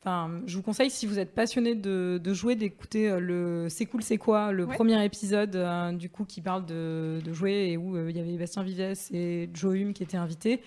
Enfin, 0.02 0.40
je 0.46 0.56
vous 0.56 0.62
conseille 0.62 0.88
si 0.88 1.06
vous 1.06 1.18
êtes 1.18 1.34
passionné 1.34 1.74
de, 1.74 2.18
de 2.24 2.32
jouer 2.32 2.54
d'écouter 2.54 3.10
euh, 3.10 3.20
le 3.20 3.66
C'est 3.68 3.84
cool, 3.84 4.02
c'est 4.02 4.16
quoi 4.16 4.50
le 4.50 4.64
Ouais. 4.64 4.74
premier 4.74 5.04
épisode 5.04 5.54
euh, 5.56 5.92
du 5.92 6.08
coup 6.08 6.24
qui 6.24 6.40
parle 6.40 6.64
de, 6.64 7.20
de 7.22 7.32
jouer 7.34 7.68
et 7.72 7.76
où 7.76 7.96
euh, 7.96 8.08
il 8.10 8.16
y 8.16 8.20
avait 8.20 8.36
Bastien 8.38 8.62
Vives 8.62 8.94
et 9.12 9.50
Joe 9.52 9.74
Hume 9.76 9.92
qui 9.92 10.02
étaient 10.02 10.16
invités. 10.16 10.62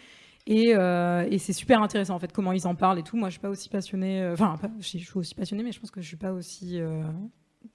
Et, 0.45 0.75
euh, 0.75 1.25
et 1.31 1.39
c'est 1.39 1.53
super 1.53 1.81
intéressant 1.81 2.13
en 2.13 2.19
fait 2.19 2.31
comment 2.31 2.51
ils 2.51 2.67
en 2.67 2.75
parlent 2.75 2.99
et 2.99 3.03
tout. 3.03 3.17
Moi, 3.17 3.29
je 3.29 3.33
suis 3.33 3.41
pas 3.41 3.49
aussi 3.49 3.69
passionnée. 3.69 4.23
Enfin, 4.33 4.55
pas- 4.61 4.69
je 4.79 4.85
suis 4.87 4.99
je 4.99 5.05
suis 5.09 5.17
aussi 5.17 5.33
passionnée, 5.33 5.63
mais 5.63 5.71
je 5.71 5.79
pense 5.79 5.89
que 5.89 5.99
je 6.01 6.07
suis 6.07 6.17
pas 6.17 6.31
aussi. 6.31 6.79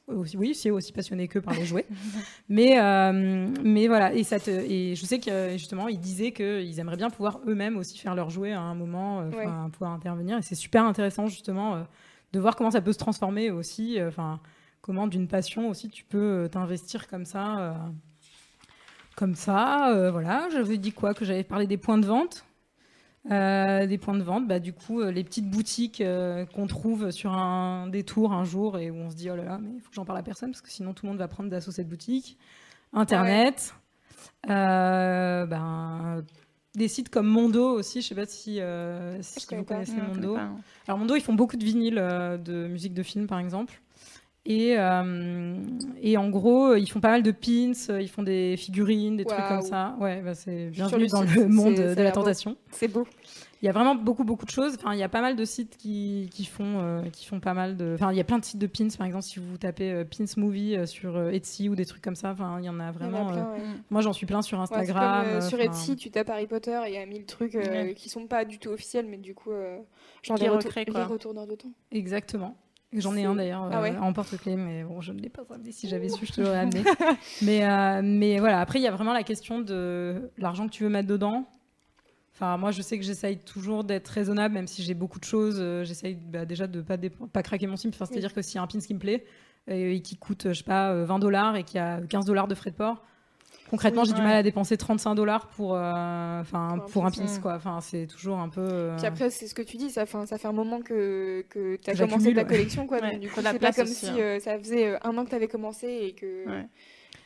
Oui, 0.09 0.55
c'est 0.55 0.71
aussi 0.71 0.93
passionnée 0.93 1.29
que 1.29 1.39
par 1.39 1.55
les 1.55 1.65
jouets. 1.67 1.87
mais, 2.49 2.81
euh, 2.81 3.49
mais 3.63 3.87
voilà. 3.89 4.13
Et, 4.15 4.25
ça 4.25 4.41
te- 4.41 4.51
et 4.51 4.95
je 4.95 5.05
sais 5.07 5.19
que 5.21 5.51
justement, 5.53 5.89
ils 5.89 6.01
disaient 6.01 6.33
qu'ils 6.33 6.79
aimeraient 6.81 6.97
bien 6.97 7.11
pouvoir 7.11 7.41
eux-mêmes 7.47 7.77
aussi 7.77 7.99
faire 7.99 8.15
leurs 8.15 8.31
jouets 8.31 8.53
à 8.53 8.61
un 8.61 8.75
moment, 8.75 9.21
euh, 9.21 9.31
Ouais. 9.31 9.47
pouvoir 9.73 9.93
intervenir. 9.93 10.39
Et 10.39 10.43
c'est 10.43 10.55
super 10.55 10.85
intéressant 10.85 11.27
justement 11.27 11.75
euh, 11.77 11.83
de 12.33 12.41
voir 12.41 12.57
comment 12.57 12.71
ça 12.71 12.81
peut 12.81 12.93
se 12.93 12.99
transformer 12.99 13.51
aussi. 13.51 13.99
Enfin, 14.03 14.41
comment 14.81 15.07
d'une 15.07 15.29
passion 15.29 15.69
aussi 15.69 15.89
tu 15.91 16.05
peux 16.05 16.49
t'investir 16.51 17.07
comme 17.09 17.25
ça. 17.25 17.77
comme 19.17 19.35
ça, 19.35 20.11
voilà. 20.13 20.49
Je 20.53 20.59
vous 20.61 20.77
dit 20.77 20.93
quoi? 20.93 21.13
Que 21.15 21.25
j'avais 21.25 21.45
parlé 21.45 21.67
des 21.67 21.77
points 21.77 21.99
de 21.99 22.07
vente. 22.07 22.45
Euh, 23.31 23.87
des 23.87 23.99
points 23.99 24.17
de 24.17 24.23
vente, 24.23 24.49
bah, 24.49 24.59
du 24.59 24.73
coup, 24.73 25.01
euh, 25.01 25.11
les 25.11 25.23
petites 25.23 25.51
boutiques 25.51 26.01
euh, 26.01 26.47
qu'on 26.47 26.67
trouve 26.67 27.11
sur 27.11 27.33
un 27.33 27.87
détour 27.89 28.33
un 28.33 28.45
jour 28.45 28.79
et 28.79 28.91
où 28.91 28.97
on 28.97 29.11
se 29.11 29.17
dit 29.17 29.29
oh 29.31 29.37
là 29.37 29.45
là, 29.45 29.59
mais 29.61 29.69
il 29.75 29.81
faut 29.81 29.91
que 29.91 29.95
j'en 29.95 30.07
parle 30.07 30.19
à 30.19 30.23
personne 30.23 30.51
parce 30.51 30.63
que 30.63 30.71
sinon 30.71 30.95
tout 30.95 31.05
le 31.05 31.11
monde 31.11 31.19
va 31.19 31.29
prendre 31.29 31.51
d'assaut 31.51 31.71
cette 31.71 31.89
boutique. 31.89 32.39
Internet, 32.95 33.75
euh, 34.49 35.45
ben, 35.45 36.25
des 36.75 36.89
sites 36.89 37.11
comme 37.11 37.27
Mondo 37.27 37.71
aussi, 37.71 38.01
je 38.01 38.09
sais 38.09 38.15
pas 38.15 38.25
si, 38.25 38.61
vous 38.61 39.65
pas. 39.65 39.75
connaissez 39.75 39.93
Non, 39.93 40.15
Mondo. 40.15 40.35
pas, 40.35 40.41
hein. 40.41 40.57
Alors 40.87 40.99
Mondo, 40.99 41.15
ils 41.15 41.21
font 41.21 41.35
beaucoup 41.35 41.59
de 41.59 41.65
vinyles 41.65 41.97
de 41.97 42.67
musique 42.67 42.95
de 42.95 43.03
film, 43.03 43.27
par 43.27 43.41
exemple. 43.41 43.83
Et, 44.47 44.77
et 46.01 46.17
en 46.17 46.31
gros, 46.31 46.75
ils 46.77 46.91
font 46.91 47.01
pas 47.01 47.11
mal 47.11 47.23
de 47.23 47.33
pins, 47.33 47.73
ils 48.01 48.09
font 48.09 48.23
des 48.23 48.57
figurines, 48.57 49.19
des 49.19 49.27
trucs 49.27 49.47
comme 49.47 49.61
ça. 49.61 49.97
Ouais, 50.01 50.23
bah, 50.23 50.35
c'est 50.35 50.71
bienvenue 50.71 51.09
dans 51.09 51.21
le 51.21 51.49
monde 51.49 51.75
de 51.75 52.03
la 52.03 52.13
tentation. 52.13 52.57
C'est 52.71 52.89
beau. 52.89 53.07
Il 53.61 53.67
y 53.67 53.69
a 53.69 53.73
vraiment 53.73 53.97
beaucoup 53.97 54.23
beaucoup 54.25 54.45
de 54.45 54.51
choses. 54.51 54.77
Enfin, 54.77 54.93
il 54.95 54.99
y 55.01 55.03
a 55.03 55.09
pas 55.09 55.21
mal 55.21 55.35
de 55.35 55.45
sites 55.45 55.77
qui, 55.77 56.29
qui 56.33 56.45
font 56.45 56.79
euh, 56.81 57.03
qui 57.13 57.27
font 57.27 57.41
pas 57.41 57.55
mal 57.55 57.77
de. 57.77 57.93
Enfin, 57.95 58.13
il 58.13 58.17
y 58.17 58.21
a 58.21 58.25
plein 58.25 58.39
de 58.39 58.45
sites 58.45 58.61
de 58.61 58.67
pins. 58.69 58.87
Par 58.97 59.07
exemple, 59.07 59.25
si 59.25 59.41
vous 59.41 59.57
tapez 59.59 59.91
euh, 59.93 60.05
pins 60.05 60.25
movie 60.37 60.77
euh, 60.77 60.87
sur 60.87 61.17
euh, 61.17 61.31
Etsy 61.31 61.69
ou 61.69 61.75
des 61.75 61.85
trucs 61.85 62.03
comme 62.03 62.15
ça. 62.15 62.31
Enfin, 62.31 62.59
il 62.61 62.65
y 62.67 62.69
en 62.69 62.79
a 62.79 62.85
y 62.85 62.87
en 62.87 62.89
a 62.89 62.93
vraiment. 62.93 63.27
plein, 63.27 63.51
ouais. 63.53 63.59
Moi, 63.91 64.01
j'en 64.03 64.13
suis 64.13 64.27
plein 64.27 64.43
sur 64.43 64.59
Ouais, 64.59 64.63
Instagram. 64.65 65.27
comme, 65.33 65.41
sur 65.43 65.61
Etsy, 65.61 65.97
tu 65.97 66.11
tapes 66.11 66.31
Harry 66.31 66.47
Potter 66.47 66.79
et 66.87 66.91
il 66.91 66.95
y 66.95 66.99
a 66.99 67.07
mille 67.07 67.25
trucs 67.27 67.55
Ouais. 67.55 67.95
qui 67.97 68.09
sont 68.09 68.27
pas 68.29 68.45
du 68.45 68.59
tout 68.59 68.69
officiels, 68.71 69.07
mais 69.09 69.17
du 69.19 69.35
coup, 69.35 69.51
retour- 69.51 70.51
recréent, 70.53 70.85
les 70.87 70.93
quoi. 70.93 71.07
retourneurs 71.07 71.47
de 71.47 71.55
temps. 71.57 71.73
Exactement. 71.91 72.57
J'en 72.95 73.15
ai 73.17 73.25
un 73.25 73.35
d'ailleurs 73.35 73.69
Ah 73.71 73.81
euh, 73.81 73.83
ouais 73.83 73.97
en 73.99 74.15
porte-clés, 74.15 74.57
mais 74.57 74.83
bon, 74.83 75.03
je 75.03 75.13
ne 75.13 75.21
l'ai 75.21 75.29
pas 75.29 75.43
amené. 75.53 75.73
Si 75.73 75.89
j'avais 75.89 76.09
su, 76.09 76.25
je 76.25 76.33
te 76.33 76.41
l'aurais 76.41 76.59
amené. 76.61 76.83
mais, 77.43 77.63
euh, 77.69 78.01
mais 78.03 78.39
voilà, 78.39 78.61
après, 78.61 78.79
il 78.79 78.83
y 78.83 78.87
a 78.87 78.91
vraiment 78.91 79.13
la 79.13 79.25
question 79.25 79.59
de 79.61 80.31
l'argent 80.39 80.67
que 80.67 80.73
tu 80.73 80.85
veux 80.85 80.89
mettre 80.89 81.09
dedans. 81.09 81.45
Enfin, 82.41 82.57
moi, 82.57 82.71
je 82.71 82.83
sais 82.83 82.97
que 82.97 83.05
j'essaye 83.05 83.39
toujours 83.39 83.83
d'être 83.83 84.07
raisonnable, 84.07 84.55
même 84.55 84.69
si 84.69 84.85
j'ai 84.85 84.95
beaucoup 84.95 85.19
de 85.19 85.25
choses. 85.25 85.57
euh, 85.59 85.83
j'essaye 85.85 86.15
bah, 86.15 86.45
déjà 86.45 86.69
de 86.69 86.81
pas, 86.83 86.97
pas 87.33 87.43
craquer 87.43 87.67
mon 87.67 87.77
sim. 87.77 87.89
Enfin, 87.89 88.05
C'est-à-dire 88.07 88.33
que 88.33 88.43
s'il 88.43 88.57
y 88.57 88.59
a 88.59 88.63
un 88.63 88.69
pin 88.69 88.79
qui 88.79 88.95
me 88.95 89.01
plaît 89.01 89.25
et, 89.67 89.97
et 89.97 90.01
qui 90.03 90.17
coûte, 90.17 90.45
je 90.49 90.53
sais 90.55 90.63
pas, 90.65 90.93
euh, 90.93 91.05
20 91.05 91.19
dollars 91.19 91.57
et 91.57 91.65
qu'il 91.65 91.77
y 91.77 91.81
a 91.81 92.01
15 92.01 92.25
dollars 92.27 92.47
de 92.47 92.55
frais 92.55 92.71
de 92.71 92.77
port, 92.77 93.05
concrètement, 93.71 94.03
Oui, 94.03 94.09
j'ai 94.09 94.15
du 94.15 94.23
mal 94.23 94.37
à 94.37 94.43
dépenser 94.45 94.77
35 94.77 95.17
dollars 95.17 95.49
pour, 95.49 95.75
euh, 95.75 96.41
enfin, 96.41 96.69
Pour 96.69 96.85
un 96.85 96.89
pour 96.89 97.07
un 97.07 97.11
pins, 97.11 97.41
quoi. 97.43 97.55
Enfin, 97.57 97.81
c'est 97.81 98.07
toujours 98.07 98.39
un 98.39 98.49
peu. 98.49 98.61
euh, 98.63 98.97
Puis 98.97 99.07
après, 99.07 99.31
c'est 99.31 99.49
ce 99.49 99.55
que 99.55 99.63
tu 99.63 99.77
dis, 99.77 99.91
ça 99.91 100.07
fait, 100.07 100.25
ça 100.27 100.39
fait 100.39 100.47
un 100.49 100.53
moment 100.53 100.81
que, 100.81 101.45
que 101.51 101.75
tu 101.77 101.91
as 101.91 101.95
Que 101.95 101.99
commencé 101.99 102.33
ta 102.35 102.43
ouais. 102.43 102.47
collection. 102.47 102.87
Quoi, 102.87 103.01
Ouais, 103.01 103.11
donc, 103.13 103.21
du 103.21 103.29
coup, 103.31 103.41
c'est 103.43 103.59
pas 103.59 103.73
comme 103.73 103.83
aussi, 103.83 103.95
si 103.95 104.07
hein. 104.07 104.17
euh, 104.19 104.39
ça 104.41 104.57
faisait 104.59 104.91
euh, 104.93 104.99
un 105.03 105.19
an 105.19 105.25
que 105.25 105.31
tu 105.31 105.35
avais 105.35 105.49
commencé 105.49 105.87
et 105.89 106.13
que, 106.15 106.47
Ouais. 106.49 106.67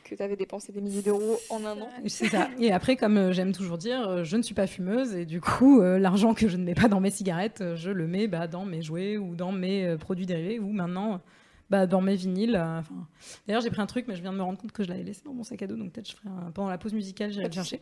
Que 0.05 0.15
tu 0.15 0.23
avais 0.23 0.37
dépensé 0.37 0.73
des 0.73 0.81
milliers 0.81 1.03
d'euros 1.03 1.39
en 1.51 1.65
un 1.65 1.81
an. 1.81 1.89
C'est 2.07 2.29
ça. 2.29 2.49
Et 2.59 2.73
après, 2.73 2.97
comme 2.97 3.17
euh, 3.17 3.33
j'aime 3.33 3.53
toujours 3.53 3.79
dire, 3.79 4.09
euh, 4.09 4.25
je 4.25 4.37
ne 4.37 4.43
suis 4.43 4.55
pas 4.55 4.67
fumeuse 4.67 5.15
et 5.15 5.25
du 5.27 5.41
coup, 5.41 5.81
euh, 5.81 5.99
l'argent 5.99 6.35
que 6.35 6.49
je 6.49 6.57
ne 6.57 6.65
mets 6.65 6.75
pas 6.75 6.89
dans 6.89 7.01
mes 7.01 7.11
cigarettes, 7.11 7.63
je 7.77 7.91
le 7.91 8.07
mets 8.07 8.27
bah, 8.29 8.47
dans 8.47 8.65
mes 8.65 8.83
jouets 8.83 9.17
ou 9.17 9.35
dans 9.35 9.53
mes 9.53 9.97
produits 9.99 10.27
dérivés 10.27 10.59
ou 10.59 10.71
maintenant 10.73 11.21
bah, 11.71 11.87
dans 11.87 12.03
mes 12.03 12.17
vinyles. 12.17 12.57
enfin. 12.57 13.07
D'ailleurs, 13.47 13.63
j'ai 13.63 13.71
pris 13.71 13.81
un 13.81 13.87
truc, 13.87 14.07
mais 14.07 14.15
je 14.15 14.21
viens 14.21 14.33
de 14.33 14.37
me 14.37 14.43
rendre 14.43 14.59
compte 14.59 14.73
que 14.73 14.83
je 14.83 14.89
l'avais 14.91 15.05
laissé 15.05 15.23
dans 15.25 15.33
mon 15.33 15.43
sac 15.43 15.63
à 15.63 15.67
dos, 15.67 15.77
donc 15.77 15.93
peut-être 15.93 16.11
je 16.11 16.17
ferai 16.17 16.29
un- 16.29 16.51
pendant 16.51 16.69
la 16.69 16.77
pause 16.77 16.93
musicale, 16.93 17.33
j'irai 17.33 17.47
le 17.47 17.53
chercher. 17.53 17.81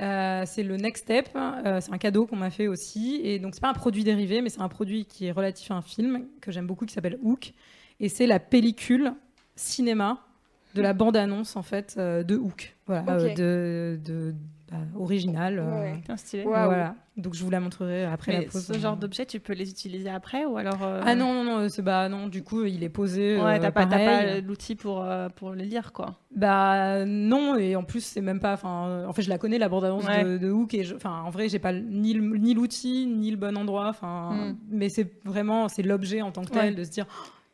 Euh, 0.00 0.42
c'est 0.46 0.64
le 0.64 0.76
Next 0.76 1.04
Step. 1.04 1.28
euh, 1.36 1.80
c'est 1.80 1.92
un 1.92 1.98
cadeau 1.98 2.26
qu'on 2.26 2.34
m'a 2.36 2.50
fait 2.50 2.66
aussi, 2.66 3.20
et 3.22 3.38
donc 3.38 3.54
c'est 3.54 3.60
pas 3.60 3.68
un 3.70 3.74
produit 3.74 4.02
dérivé, 4.02 4.42
mais 4.42 4.48
c'est 4.48 4.60
un 4.62 4.68
produit 4.68 5.04
qui 5.04 5.26
est 5.26 5.30
relatif 5.32 5.70
à 5.70 5.74
un 5.74 5.82
film 5.82 6.26
que 6.40 6.50
j'aime 6.50 6.66
beaucoup 6.66 6.86
qui 6.86 6.94
s'appelle 6.94 7.18
Hook, 7.22 7.52
et 8.00 8.08
c'est 8.08 8.26
la 8.26 8.40
pellicule 8.40 9.12
cinéma 9.54 10.26
de 10.74 10.82
la 10.82 10.92
bande-annonce 10.92 11.56
en 11.56 11.62
fait 11.62 11.96
euh, 11.98 12.22
de 12.22 12.36
Hook, 12.36 12.76
voilà, 12.86 13.04
euh, 13.12 13.34
de, 13.34 14.00
de 14.04 14.34
bah, 14.70 14.76
original. 14.96 15.58
euh, 15.58 15.80
Ouais. 15.80 16.16
Stylé. 16.16 16.44
Voilà. 16.44 16.94
Donc 17.16 17.34
je 17.34 17.42
vous 17.44 17.50
la 17.50 17.60
montrerai 17.60 18.04
après 18.04 18.32
Mais 18.32 18.44
la 18.44 18.50
pause. 18.50 18.64
ce 18.64 18.78
genre 18.78 18.96
d'objet, 18.96 19.26
tu 19.26 19.40
peux 19.40 19.52
les 19.52 19.68
utiliser 19.68 20.08
après 20.08 20.44
ou 20.46 20.56
alors 20.56 20.82
euh, 20.84 21.02
Ah 21.04 21.14
non 21.14 21.34
non 21.34 21.44
non, 21.44 21.68
c'est 21.68 21.82
bah 21.82 22.08
non. 22.08 22.28
Du 22.28 22.42
coup, 22.42 22.64
il 22.64 22.82
est 22.82 22.88
posé. 22.88 23.36
Ouais, 23.36 23.56
euh, 23.56 23.58
t'as 23.60 23.72
pas, 23.72 23.84
pas 23.86 24.40
l'outil 24.40 24.76
pour, 24.76 25.02
euh, 25.02 25.28
pour 25.28 25.52
les 25.52 25.64
lire, 25.66 25.92
quoi. 25.92 26.14
Bah 26.34 27.04
non 27.04 27.56
et 27.56 27.76
en 27.76 27.82
plus 27.82 28.00
c'est 28.02 28.20
même 28.22 28.40
pas. 28.40 28.54
Enfin, 28.54 29.04
en 29.06 29.12
fait 29.12 29.22
je 29.22 29.28
la 29.28 29.36
connais 29.38 29.58
la 29.58 29.68
bande 29.68 29.84
annonce 29.84 30.06
Ouais. 30.06 30.24
de, 30.24 30.38
de 30.38 30.50
Hook 30.50 30.72
et 30.72 30.86
enfin 30.94 31.20
en 31.26 31.30
vrai 31.30 31.48
j'ai 31.48 31.58
pas 31.58 31.72
ni 31.72 32.14
le- 32.14 32.38
ni 32.38 32.54
l'outil 32.54 33.06
ni 33.06 33.30
le 33.32 33.36
bon 33.36 33.56
endroit. 33.58 33.88
Enfin, 33.88 34.30
Mm. 34.32 34.56
mais 34.70 34.88
c'est 34.88 35.12
vraiment 35.24 35.68
c'est 35.68 35.82
l'objet 35.82 36.22
en 36.22 36.30
tant 36.30 36.42
que 36.44 36.50
tel 36.52 36.70
Ouais. 36.70 36.74
de 36.74 36.84
se 36.84 36.90
dire. 36.90 37.06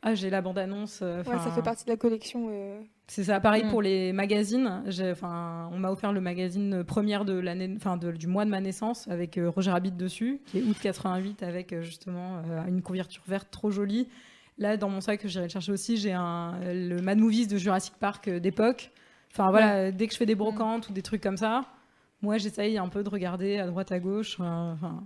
Ah, 0.09 0.15
j'ai 0.15 0.31
la 0.31 0.41
bande-annonce. 0.41 1.01
euh, 1.03 1.25
Ouais, 1.25 1.39
ça 1.39 1.51
fait 1.51 1.63
partie 1.63 1.85
de 1.85 1.91
la 1.91 1.97
collection. 1.97 2.47
euh, 2.51 2.81
C'est 3.09 3.25
ça, 3.25 3.41
pareil 3.41 3.65
Mm. 3.65 3.71
pour 3.71 3.83
les 3.83 4.13
magazines. 4.13 4.85
Enfin, 5.11 5.69
on 5.73 5.79
m'a 5.79 5.91
offert 5.91 6.13
le 6.13 6.21
magazine 6.21 6.85
première 6.85 7.25
de 7.25 7.33
l'année, 7.33 7.73
enfin 7.77 7.97
de- 7.97 8.13
du 8.13 8.29
mois 8.29 8.45
de 8.45 8.51
ma 8.51 8.61
naissance 8.61 9.09
avec 9.09 9.37
euh, 9.37 9.51
Roger 9.51 9.73
Rabbit 9.73 9.91
dessus, 9.93 10.41
qui 10.47 10.59
est 10.59 10.63
août 10.63 10.77
88 10.81 11.43
avec 11.43 11.73
euh, 11.73 11.83
justement 11.83 12.37
euh, 12.49 12.65
une 12.69 12.83
couverture 12.83 13.23
verte 13.27 13.49
trop 13.51 13.71
jolie. 13.71 14.07
Là, 14.59 14.77
dans 14.77 14.89
mon 14.89 15.01
sac, 15.01 15.27
j'irai 15.27 15.47
le 15.47 15.51
chercher 15.51 15.73
aussi. 15.73 15.97
J'ai 15.97 16.13
un 16.13 16.55
le 16.65 17.01
Mad 17.03 17.19
Movies 17.19 17.49
de 17.49 17.57
Jurassic 17.57 17.95
Park 17.99 18.29
euh, 18.29 18.39
d'époque. 18.39 18.91
Enfin 19.33 19.51
voilà, 19.51 19.75
euh, 19.75 19.91
dès 19.93 20.07
que 20.07 20.13
je 20.13 20.19
fais 20.19 20.25
des 20.27 20.37
brocantes 20.37 20.89
ou 20.89 20.93
des 20.93 21.03
trucs 21.03 21.21
comme 21.23 21.37
ça, 21.37 21.65
moi 22.23 22.39
j'essaye 22.39 22.79
un 22.79 22.89
peu 22.89 23.03
de 23.03 23.09
regarder 23.11 23.59
à 23.59 23.67
droite 23.67 23.91
à 23.93 23.99
gauche. 23.99 24.37
euh, 24.41 24.73
Enfin, 24.73 25.03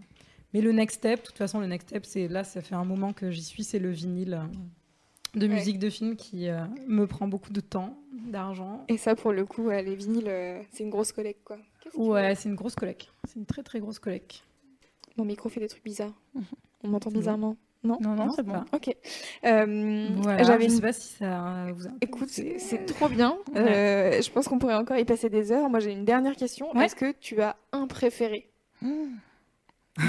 mais 0.52 0.60
le 0.60 0.72
next 0.72 0.98
step, 0.98 1.20
de 1.22 1.26
toute 1.26 1.38
façon, 1.38 1.58
le 1.60 1.66
next 1.66 1.88
step, 1.88 2.04
c'est 2.04 2.28
là, 2.28 2.44
ça 2.44 2.60
fait 2.60 2.74
un 2.74 2.84
moment 2.84 3.12
que 3.12 3.30
j'y 3.30 3.42
suis, 3.42 3.64
c'est 3.64 3.78
le 3.78 3.90
vinyle 3.90 4.34
euh, 4.34 4.56
de 5.34 5.46
Ouais. 5.46 5.54
musique 5.54 5.78
de 5.78 5.90
film 5.90 6.16
qui 6.16 6.48
euh, 6.48 6.60
me 6.86 7.06
prend 7.06 7.28
beaucoup 7.28 7.52
de 7.52 7.60
temps, 7.60 7.96
d'argent. 8.12 8.84
Et 8.88 8.96
ça, 8.98 9.14
pour 9.14 9.32
le 9.32 9.44
coup, 9.46 9.62
ouais, 9.64 9.82
les 9.82 9.94
vinyles, 9.94 10.28
euh, 10.28 10.60
c'est 10.72 10.82
une 10.84 10.90
grosse 10.90 11.12
collecte, 11.12 11.42
quoi. 11.44 11.58
Ouais, 11.94 12.34
c'est 12.34 12.48
une 12.48 12.54
grosse 12.56 12.74
collecte. 12.74 13.08
C'est 13.28 13.36
une 13.38 13.46
très 13.46 13.62
très 13.62 13.80
grosse 13.80 13.98
collecte. 13.98 14.42
Mon 15.16 15.24
micro 15.24 15.48
fait 15.48 15.60
des 15.60 15.68
trucs 15.68 15.84
bizarres. 15.84 16.12
On 16.84 16.88
m'entend 16.88 17.10
bizarrement. 17.10 17.56
Non 17.82 17.96
Non, 18.00 18.14
non, 18.14 18.26
Non, 18.26 18.32
c'est 18.32 18.42
bon. 18.42 18.52
pas. 18.52 18.64
Ok. 18.74 18.94
Euh, 19.44 20.08
Voilà, 20.18 20.42
J'avais 20.42 20.68
je 20.68 20.74
sais 20.74 20.80
pas 20.82 20.92
si 20.92 21.08
ça 21.14 21.66
vous 21.74 21.86
a... 21.86 21.90
Écoute, 22.02 22.28
c'est 22.28 22.84
trop 22.86 23.08
bien. 23.08 23.38
Je 23.54 24.30
pense 24.30 24.48
qu'on 24.48 24.58
pourrait 24.58 24.74
encore 24.74 24.98
y 24.98 25.04
passer 25.06 25.30
des 25.30 25.50
heures. 25.52 25.70
Moi, 25.70 25.80
j'ai 25.80 25.92
une 25.92 26.04
dernière 26.04 26.36
question. 26.36 26.74
Est-ce 26.74 26.94
que 26.94 27.12
tu 27.12 27.40
as 27.40 27.56
un 27.72 27.86
préféré? 27.86 28.50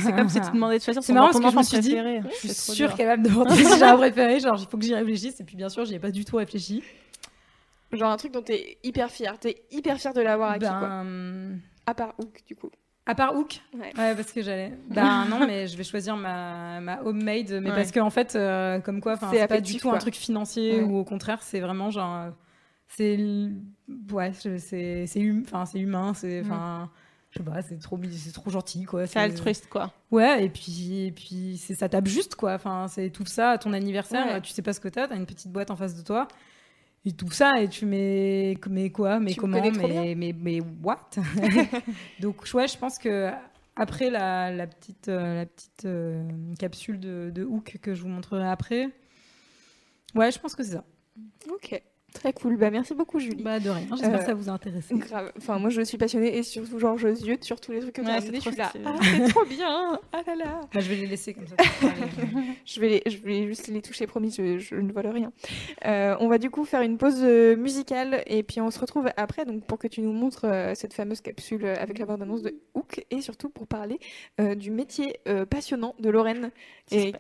C'est 0.04 0.14
comme 0.16 0.30
si 0.30 0.40
tu 0.42 0.52
demandais 0.52 0.78
de 0.80 0.84
choisir 0.84 1.04
C'est 1.04 1.14
ton 1.14 1.20
marrant 1.20 1.32
parce 1.32 1.44
que 1.44 1.52
je 1.52 1.58
me 1.58 1.64
suis 1.64 1.80
dit, 1.80 1.92
préféré. 1.96 2.22
Je 2.30 2.36
suis 2.48 2.50
sûre 2.50 2.94
qu'elle 2.96 3.08
va 3.08 3.18
me 3.18 3.24
demander 3.24 3.56
si 3.56 3.78
j'ai 3.78 3.84
un 3.84 3.98
préféré. 3.98 4.40
Genre, 4.40 4.56
il 4.60 4.68
faut 4.68 4.78
que 4.78 4.84
j'y 4.84 4.96
réfléchisse. 4.96 5.40
Et 5.40 5.44
puis, 5.44 5.56
bien 5.56 5.70
sûr, 5.70 5.86
j'y 5.86 5.96
ai 5.96 6.00
pas 6.00 6.12
du 6.12 6.26
tout 6.26 6.38
réfléchi. 6.38 6.84
Genre 7.92 8.10
un 8.12 8.18
truc 8.18 8.32
dont 8.32 8.42
t'es 8.42 8.78
hyper 8.84 9.10
fier. 9.12 9.38
T'es 9.40 9.64
hyper 9.72 9.98
fier 9.98 10.14
de 10.14 10.22
l'avoir 10.22 10.52
acquis, 10.52 10.66
quoi. 10.68 10.80
Ben, 10.80 11.60
À 11.86 11.94
part 11.94 12.14
Hook, 12.20 12.42
du 12.48 12.56
coup. 12.56 12.70
À 13.06 13.16
part 13.16 13.36
Hook? 13.36 13.60
Ouais. 13.74 13.92
Ouais, 13.98 14.16
parce 14.16 14.32
que 14.32 14.42
j'allais. 14.42 14.72
Ben 14.90 15.26
non, 15.30 15.46
mais 15.46 15.68
je 15.68 15.76
vais 15.76 15.84
choisir 15.84 16.16
ma, 16.16 16.80
ma 16.80 17.02
homemade. 17.04 17.60
Mais 17.62 17.70
Ouais. 17.70 17.76
parce 17.76 17.92
qu'en 17.92 18.06
en 18.06 18.10
fait, 18.12 18.36
euh, 18.36 18.80
comme 18.80 19.02
quoi, 19.02 19.18
C'est 19.32 19.48
pas 19.48 19.60
du 19.60 19.78
tout 19.78 19.88
un 19.90 19.92
quoi. 19.94 20.00
truc 20.00 20.16
financier 20.16 20.76
Ouais. 20.78 20.84
ou 20.84 20.98
au 21.00 21.04
contraire, 21.04 21.42
c'est 21.42 21.60
vraiment 21.60 21.90
genre. 21.90 22.16
euh, 22.16 22.30
C'est. 22.88 23.18
Ouais, 24.12 24.32
c'est 24.34 25.06
c'est 25.08 25.20
hum- 25.20 25.44
humain. 25.76 26.14
C'est. 26.14 26.42
Enfin. 26.46 26.90
Je 27.32 27.40
sais 27.40 27.46
pas, 27.46 27.62
c'est 27.62 27.78
trop, 27.80 27.98
c'est 28.12 28.34
trop 28.34 28.50
gentil, 28.50 28.84
quoi. 28.84 29.08
C'est 29.08 29.20
altruiste, 29.20 29.68
quoi. 29.70 29.94
Ouais, 30.12 30.44
et 30.46 30.50
puis, 30.50 31.06
et 31.06 31.12
puis 31.12 31.58
c'est 31.58 31.76
ça 31.76 31.88
tape 31.88 32.08
juste, 32.08 32.36
quoi. 32.36 32.54
Enfin, 32.54 32.88
c'est 32.90 33.10
tout 33.10 33.26
ça 33.26 33.52
à 33.52 33.58
ton 33.58 33.72
anniversaire. 33.72 34.26
Ouais. 34.28 34.42
Tu 34.42 34.52
sais 34.52 34.62
pas 34.62 34.74
ce 34.74 34.82
que 34.82 34.90
t'as, 34.90 35.08
t'as 35.08 35.16
une 35.16 35.26
petite 35.26 35.52
boîte 35.52 35.72
en 35.72 35.78
face 35.78 35.96
de 35.96 36.04
toi. 36.04 36.28
Et 37.06 37.14
tout 37.14 37.32
ça, 37.32 37.62
et 37.62 37.68
tu 37.68 37.86
mets, 37.86 38.56
mais 38.70 38.92
quoi, 38.92 39.20
mais 39.20 39.32
Tu 39.32 39.40
comment, 39.40 39.62
mais, 39.62 40.14
mais, 40.16 40.36
mais 40.38 40.60
what? 40.84 41.10
Donc, 42.20 42.46
ouais, 42.54 42.68
je 42.68 42.78
pense 42.78 43.00
que 43.00 43.32
après 43.76 44.10
la, 44.10 44.52
la 44.52 44.68
petite, 44.68 45.08
euh, 45.08 45.36
la 45.36 45.46
petite 45.46 45.86
euh, 45.86 46.30
capsule 46.60 47.00
de, 47.00 47.32
de 47.34 47.44
Hook 47.44 47.78
que 47.82 47.96
je 47.96 48.02
vous 48.04 48.10
montrerai 48.10 48.48
après, 48.48 48.90
ouais, 50.16 50.32
je 50.32 50.38
pense 50.40 50.54
que 50.54 50.64
c'est 50.64 50.74
ça. 50.74 50.84
Ok. 51.50 51.82
Très 52.14 52.34
cool. 52.34 52.58
Bah, 52.58 52.70
merci 52.70 52.94
beaucoup, 52.94 53.20
Julie. 53.20 53.42
Bah, 53.42 53.60
de 53.60 53.70
rien. 53.70 53.88
J'espère 53.92 54.14
Euh, 54.16 54.18
que 54.18 54.26
ça 54.26 54.34
vous 54.34 54.50
a 54.50 54.52
intéressé. 54.52 54.94
Grave. 54.96 55.32
Enfin, 55.38 55.60
moi, 55.60 55.70
je 55.70 55.82
suis 55.82 55.98
passionnée 55.98 56.38
et 56.38 56.44
surtout, 56.44 56.78
genre, 56.78 56.98
je 56.98 57.14
ziote 57.14 57.44
sur 57.44 57.60
tous 57.62 57.72
les 57.72 57.80
trucs 57.80 57.94
que 57.96 58.02
tu 58.02 58.08
as. 58.10 58.20
Je 58.20 58.40
suis 58.40 58.56
là. 58.56 58.72
Ah, 58.86 58.96
c'est 59.02 59.28
trop 59.30 59.46
bien. 59.46 60.00
Ah 60.12 60.22
là 60.28 60.36
là. 60.36 60.60
Bah, 60.74 60.80
je 60.82 60.90
vais 60.90 60.96
les 60.98 61.08
laisser 61.08 61.34
comme 61.34 61.48
ça. 61.48 61.56
Je 62.66 62.80
vais, 62.80 62.90
les- 62.90 63.02
je 63.12 63.18
vais 63.18 63.48
juste 63.48 63.68
les 63.68 63.82
toucher, 63.82 64.08
promis, 64.08 64.32
je, 64.32 64.60
je 64.60 64.76
ne 64.76 64.92
vole 64.94 65.08
rien. 65.08 65.32
Euh, 65.86 66.16
on 66.20 66.28
va 66.28 66.38
du 66.38 66.50
coup 66.50 66.64
faire 66.64 66.82
une 66.82 66.98
pause 66.98 67.20
euh, 67.22 67.56
musicale 67.56 68.24
et 68.28 68.44
puis 68.44 68.62
on 68.62 68.70
se 68.72 68.80
retrouve 68.80 69.10
après 69.18 69.46
donc 69.46 69.66
pour 69.66 69.78
que 69.80 69.88
tu 69.88 70.02
nous 70.02 70.14
montres 70.14 70.46
euh, 70.46 70.74
cette 70.76 70.94
fameuse 70.94 71.22
capsule 71.22 71.66
euh, 71.66 71.76
avec 71.80 71.98
la 72.00 72.06
bande-annonce 72.06 72.44
de 72.44 72.56
Hook 72.76 73.04
et 73.10 73.22
surtout 73.22 73.50
pour 73.50 73.68
parler 73.68 74.00
euh, 74.40 74.56
du 74.56 74.70
métier 74.72 75.18
euh, 75.28 75.46
passionnant 75.46 75.96
de 76.00 76.10
Lorraine. 76.10 76.52
Et, 76.92 77.14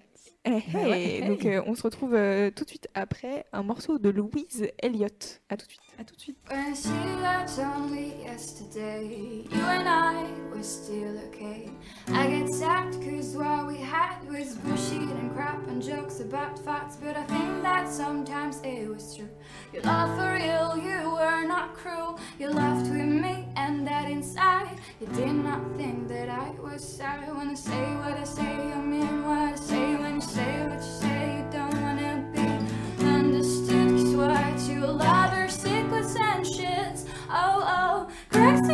Eh, 0.43 0.61
Bah 0.73 0.97
eh, 0.97 1.21
Donc 1.27 1.45
euh, 1.45 1.61
on 1.67 1.75
se 1.75 1.83
retrouve 1.83 2.15
euh, 2.15 2.49
tout 2.49 2.63
de 2.63 2.69
suite 2.69 2.87
après 2.95 3.45
un 3.53 3.61
morceau 3.63 3.99
de 3.99 4.09
Louise 4.09 4.67
Elliott. 4.79 5.41
À 5.49 5.57
tout 5.57 5.67
de 5.67 5.71
suite. 5.71 5.81
à 6.01 6.03
tout 6.03 6.15
de 6.15 6.21
suite. 6.21 6.37
When 6.49 6.75
she 6.75 6.89
left 7.21 7.59
only 7.59 8.23
yesterday, 8.23 9.45
you 9.51 9.61
and 9.61 9.87
I 9.87 10.25
were 10.51 10.63
still 10.63 11.15
okay. 11.27 11.69
I 12.07 12.27
get 12.27 12.49
sacked 12.53 12.99
cause 13.01 13.35
what 13.35 13.67
we 13.67 13.77
had 13.77 14.17
was 14.27 14.55
bullshit 14.63 15.09
and 15.19 15.31
crap 15.33 15.67
and 15.67 15.81
jokes 15.81 16.19
about 16.19 16.57
facts. 16.65 16.97
But 16.97 17.15
I 17.17 17.23
think 17.23 17.61
that 17.61 17.87
sometimes 17.87 18.59
it 18.63 18.89
was 18.89 19.15
true. 19.15 19.29
You 19.73 19.81
love 19.81 20.09
for 20.17 20.33
real, 20.33 20.69
you 20.77 21.11
were 21.11 21.45
not 21.47 21.75
cruel. 21.75 22.19
You 22.39 22.49
left 22.49 22.89
with 22.89 23.11
me 23.25 23.47
and 23.55 23.85
that 23.87 24.09
inside. 24.09 24.77
You 24.99 25.07
did 25.07 25.33
not 25.33 25.61
think 25.77 26.07
that 26.07 26.29
I 26.29 26.49
was 26.61 26.81
sad. 26.83 27.27
When 27.35 27.49
I 27.49 27.55
say 27.55 27.83
what 28.01 28.17
I 28.17 28.23
say, 28.23 28.55
I 28.79 28.81
mean 28.81 29.23
what 29.23 29.53
I 29.53 29.55
say. 29.55 29.95
When 29.95 30.15
you 30.15 30.21
say 30.21 30.67
what 30.67 30.81
you 30.81 30.93
say, 31.03 31.45
understood. 34.21 34.51
Cause 34.51 34.67
what 34.67 34.75
you 34.75 34.85
love 34.85 35.33
are 35.33 35.49
secrets 35.49 36.15
and 36.15 36.45
shits. 36.45 37.05
Oh, 37.29 37.63
oh, 37.65 38.07
cracks 38.29 38.69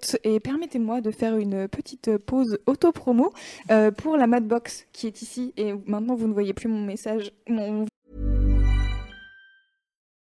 Elliott. 0.00 0.16
Et 0.24 0.40
permettez-moi 0.40 1.00
de 1.00 1.10
faire 1.10 1.36
une 1.36 1.68
petite 1.68 2.16
pause 2.18 2.58
auto-promo 2.66 3.32
euh, 3.70 3.90
pour 3.90 4.16
la 4.16 4.26
Madbox 4.26 4.86
qui 4.92 5.06
est 5.06 5.22
ici. 5.22 5.52
Et 5.56 5.74
maintenant, 5.86 6.14
vous 6.14 6.28
ne 6.28 6.32
voyez 6.32 6.52
plus 6.52 6.68
mon 6.68 6.84
message, 6.84 7.32
mon 7.48 7.86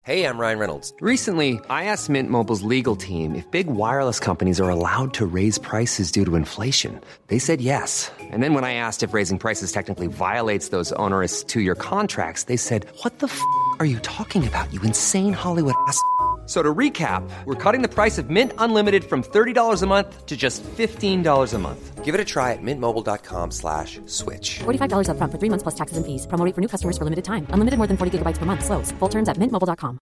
Hey, 0.04 0.24
I'm 0.24 0.40
Ryan 0.40 0.58
Reynolds. 0.58 0.94
Recently, 1.02 1.60
I 1.70 1.84
asked 1.92 2.10
Mint 2.10 2.30
Mobile's 2.30 2.62
legal 2.62 2.96
team 2.96 3.36
if 3.36 3.52
big 3.52 3.68
wireless 3.68 4.22
companies 4.22 4.62
are 4.62 4.70
allowed 4.70 5.14
to 5.16 5.26
raise 5.26 5.58
prices 5.58 6.14
due 6.14 6.24
to 6.24 6.38
inflation. 6.38 7.02
They 7.28 7.40
said 7.40 7.60
yes. 7.60 8.10
And 8.32 8.42
then 8.42 8.54
when 8.54 8.64
I 8.64 8.76
asked 8.76 9.04
if 9.04 9.14
raising 9.14 9.38
prices 9.38 9.74
technically 9.74 10.08
violates 10.08 10.70
those 10.70 10.94
onerous 10.94 11.44
two 11.44 11.60
year 11.60 11.76
contracts, 11.76 12.44
they 12.44 12.56
said, 12.56 12.86
What 13.04 13.20
the 13.20 13.28
f 13.28 13.42
are 13.80 13.86
you 13.86 14.00
talking 14.00 14.48
about, 14.48 14.74
you 14.74 14.82
insane 14.82 15.34
Hollywood 15.34 15.76
ass? 15.90 16.02
So 16.48 16.64
to 16.64 16.74
recap, 16.74 17.30
we're 17.44 17.62
cutting 17.64 17.82
the 17.82 17.94
price 17.94 18.18
of 18.18 18.30
Mint 18.30 18.54
Unlimited 18.58 19.04
from 19.04 19.22
$30 19.22 19.84
a 19.84 19.86
month 19.86 20.26
to 20.26 20.38
just 20.38 20.64
$15 20.64 21.54
a 21.54 21.58
month. 21.60 22.06
Give 22.06 22.16
it 22.16 22.22
a 22.22 22.26
try 22.26 22.54
at 22.54 22.62
mintmobile.com 22.62 23.52
slash 23.52 24.00
switch. 24.06 24.60
$45 24.60 25.10
upfront 25.12 25.32
for 25.34 25.40
three 25.40 25.52
months 25.52 25.64
plus 25.64 25.76
taxes 25.76 25.98
and 25.98 26.06
fees. 26.06 26.26
Promo 26.26 26.50
for 26.56 26.62
new 26.62 26.70
customers 26.70 26.98
for 26.98 27.04
limited 27.04 27.26
time. 27.26 27.46
Unlimited 27.52 27.78
more 27.78 27.88
than 27.88 27.98
40 27.98 28.20
gigabytes 28.20 28.38
per 28.38 28.46
month. 28.46 28.64
Slows. 28.64 28.94
Full 29.00 29.10
terms 29.10 29.28
at 29.28 29.36
mintmobile.com. 29.36 30.00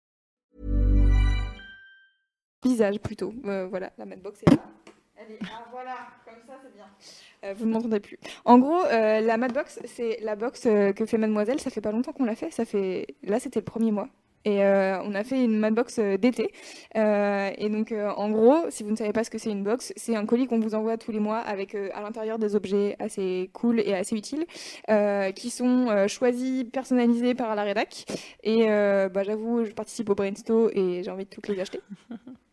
visage 2.65 2.99
plutôt. 2.99 3.33
Euh, 3.45 3.67
voilà, 3.69 3.93
la 3.99 4.05
Madbox 4.05 4.43
est 4.43 4.51
là. 4.51 4.63
Elle 5.17 5.35
est 5.35 5.39
ah, 5.43 5.65
voilà, 5.71 5.97
comme 6.25 6.43
ça 6.47 6.55
c'est 6.63 6.75
bien. 6.75 6.87
Euh, 7.45 7.55
vous 7.57 7.67
ne 7.67 7.73
m'entendez 7.73 8.01
plus. 8.01 8.19
En 8.45 8.59
gros, 8.59 8.85
euh, 8.85 9.21
la 9.21 9.37
Madbox, 9.37 9.81
c'est 9.87 10.19
la 10.23 10.35
box 10.35 10.63
que 10.63 11.07
fait 11.07 11.19
Mademoiselle. 11.19 11.61
Ça 11.61 11.71
fait 11.71 11.81
pas 11.81 11.93
longtemps 11.93 12.13
qu'on 12.13 12.25
l'a 12.25 12.35
fait. 12.35 12.51
Ça 12.51 12.65
fait 12.65 13.07
là, 13.23 13.39
c'était 13.39 13.61
le 13.61 13.65
premier 13.65 13.93
mois. 13.93 14.09
Et 14.45 14.63
euh, 14.63 15.01
on 15.03 15.15
a 15.15 15.25
fait 15.25 15.43
une 15.43 15.59
Madbox 15.59 15.99
euh, 15.99 16.17
d'été. 16.17 16.53
Euh, 16.97 17.51
et 17.57 17.69
donc, 17.69 17.93
en 17.93 18.31
gros, 18.31 18.71
si 18.71 18.83
vous 18.83 18.91
ne 18.91 18.97
savez 18.97 19.13
pas 19.13 19.25
ce 19.25 19.31
que 19.31 19.39
c'est 19.39 19.51
une 19.51 19.65
box, 19.65 19.93
c'est 19.97 20.17
un 20.17 20.27
colis 20.27 20.47
qu'on 20.47 20.61
vous 20.61 20.75
envoie 20.75 20.97
tous 20.99 21.13
les 21.13 21.21
mois 21.21 21.39
avec 21.39 21.75
à 21.75 22.01
l'intérieur 22.03 22.39
des 22.39 22.55
objets 22.55 22.97
assez 22.99 23.51
cool 23.53 23.81
et 23.81 23.95
assez 23.95 24.17
utiles, 24.17 24.47
qui 25.35 25.51
sont 25.51 26.07
choisis, 26.09 26.65
personnalisés 26.65 27.35
par 27.35 27.55
la 27.55 27.63
rédac. 27.63 28.05
Et 28.43 28.67
bah, 28.67 29.23
j'avoue, 29.23 29.65
je 29.65 29.73
participe 29.73 30.11
au 30.11 30.15
brainstorm 30.15 30.71
et 30.75 31.03
j'ai 31.03 31.11
envie 31.11 31.25
de 31.25 31.31
toutes 31.31 31.49
les 31.49 31.61
acheter. 31.61 31.81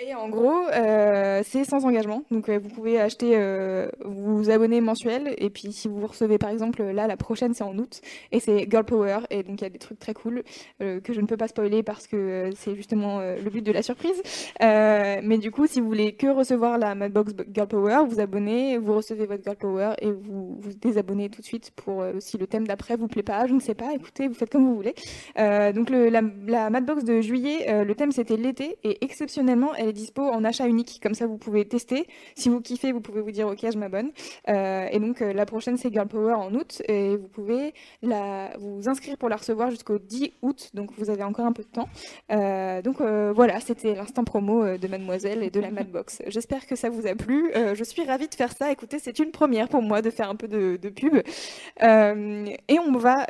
Et 0.00 0.12
en 0.12 0.28
gros, 0.28 0.66
euh, 0.72 1.42
c'est 1.44 1.62
sans 1.62 1.84
engagement. 1.84 2.24
Donc, 2.32 2.48
euh, 2.48 2.58
vous 2.58 2.68
pouvez 2.68 3.00
acheter, 3.00 3.34
euh, 3.36 3.88
vous 4.04 4.50
abonner 4.50 4.80
mensuel. 4.80 5.36
Et 5.38 5.50
puis, 5.50 5.72
si 5.72 5.86
vous 5.86 6.04
recevez, 6.04 6.36
par 6.36 6.50
exemple, 6.50 6.82
là, 6.82 7.06
la 7.06 7.16
prochaine, 7.16 7.54
c'est 7.54 7.62
en 7.62 7.78
août. 7.78 8.00
Et 8.32 8.40
c'est 8.40 8.66
Girl 8.68 8.84
Power. 8.84 9.18
Et 9.30 9.44
donc, 9.44 9.60
il 9.60 9.62
y 9.62 9.66
a 9.66 9.70
des 9.70 9.78
trucs 9.78 10.00
très 10.00 10.12
cool 10.12 10.42
que 10.80 11.12
je 11.12 11.20
ne 11.20 11.26
peux 11.26 11.36
pas 11.36 11.46
spoiler 11.46 11.82
parce 11.82 12.08
que 12.08 12.50
c'est 12.56 12.74
justement 12.74 13.20
le 13.20 13.50
but 13.50 13.62
de 13.62 13.70
la 13.70 13.82
surprise. 13.82 14.20
Mais 14.60 15.38
du 15.38 15.50
coup, 15.50 15.66
si 15.66 15.80
vous 15.80 15.86
voulez 15.86 16.14
que 16.14 16.26
recevoir 16.26 16.78
la 16.78 16.94
Madbox 16.94 17.32
Girl 17.52 17.68
Power, 17.68 17.98
vous 18.08 18.20
abonnez, 18.20 18.78
vous 18.78 18.96
recevez 18.96 19.26
votre 19.26 19.44
Girl 19.44 19.56
Power 19.56 19.92
et 20.00 20.10
vous 20.10 20.56
vous 20.58 20.72
désabonnez 20.80 21.28
tout 21.28 21.40
de 21.40 21.46
suite 21.46 21.70
pour 21.70 22.04
si 22.18 22.36
le 22.38 22.46
thème 22.46 22.66
d'après 22.66 22.96
vous 22.96 23.08
plaît 23.08 23.22
pas. 23.22 23.46
Je 23.46 23.54
ne 23.54 23.60
sais 23.60 23.74
pas. 23.74 23.94
Écoutez, 23.94 24.26
vous 24.28 24.34
faites 24.34 24.50
comme 24.50 24.66
vous 24.66 24.74
voulez. 24.74 24.94
Donc, 25.36 25.90
la, 25.90 26.22
la 26.46 26.70
Madbox 26.70 27.04
de 27.04 27.20
juillet, 27.20 27.84
le 27.84 27.94
thème 27.94 28.12
c'était 28.12 28.36
l'été. 28.36 28.76
Et 28.82 29.04
exceptionnellement, 29.04 29.72
elle 29.84 29.90
est 29.90 29.92
dispo 29.92 30.22
en 30.22 30.44
achat 30.44 30.66
unique. 30.66 30.98
Comme 31.02 31.14
ça, 31.14 31.26
vous 31.26 31.36
pouvez 31.36 31.66
tester. 31.66 32.06
Si 32.34 32.48
vous 32.48 32.60
kiffez, 32.60 32.92
vous 32.92 33.00
pouvez 33.00 33.20
vous 33.20 33.30
dire 33.30 33.46
OK, 33.46 33.58
je 33.62 33.78
m'abonne. 33.78 34.10
Euh, 34.48 34.86
et 34.90 34.98
donc, 34.98 35.20
euh, 35.20 35.32
la 35.32 35.44
prochaine, 35.44 35.76
c'est 35.76 35.92
Girl 35.92 36.08
Power 36.08 36.32
en 36.32 36.54
août. 36.54 36.82
Et 36.88 37.16
vous 37.16 37.28
pouvez 37.28 37.74
vous 38.02 38.88
inscrire 38.88 39.18
pour 39.18 39.28
la 39.28 39.36
recevoir 39.36 39.70
jusqu'au 39.70 39.98
10 39.98 40.32
août. 40.42 40.70
Donc, 40.72 40.90
vous 40.96 41.10
avez 41.10 41.22
encore 41.22 41.44
un 41.44 41.52
peu 41.52 41.62
de 41.62 41.68
temps. 41.68 41.88
Euh, 42.32 42.80
donc, 42.80 43.00
voilà, 43.00 43.60
c'était 43.60 43.94
l'instant 43.94 44.24
promo 44.24 44.78
de 44.78 44.88
Mademoiselle 44.88 45.42
et 45.42 45.50
de 45.50 45.60
la 45.60 45.70
Madbox. 45.70 46.22
J'espère 46.28 46.66
que 46.66 46.76
ça 46.76 46.88
vous 46.88 47.06
a 47.06 47.14
plu. 47.14 47.52
Je 47.54 47.84
suis 47.84 48.04
ravie 48.04 48.28
de 48.28 48.34
faire 48.34 48.52
ça. 48.52 48.72
Écoutez, 48.72 48.98
c'est 48.98 49.18
une 49.18 49.30
première 49.30 49.68
pour 49.68 49.82
moi 49.82 50.00
de 50.00 50.10
faire 50.10 50.30
un 50.30 50.36
peu 50.36 50.48
de, 50.48 50.78
de 50.80 50.88
pub. 50.88 51.16
Et 51.80 52.78
on 52.78 52.92
va. 52.96 53.26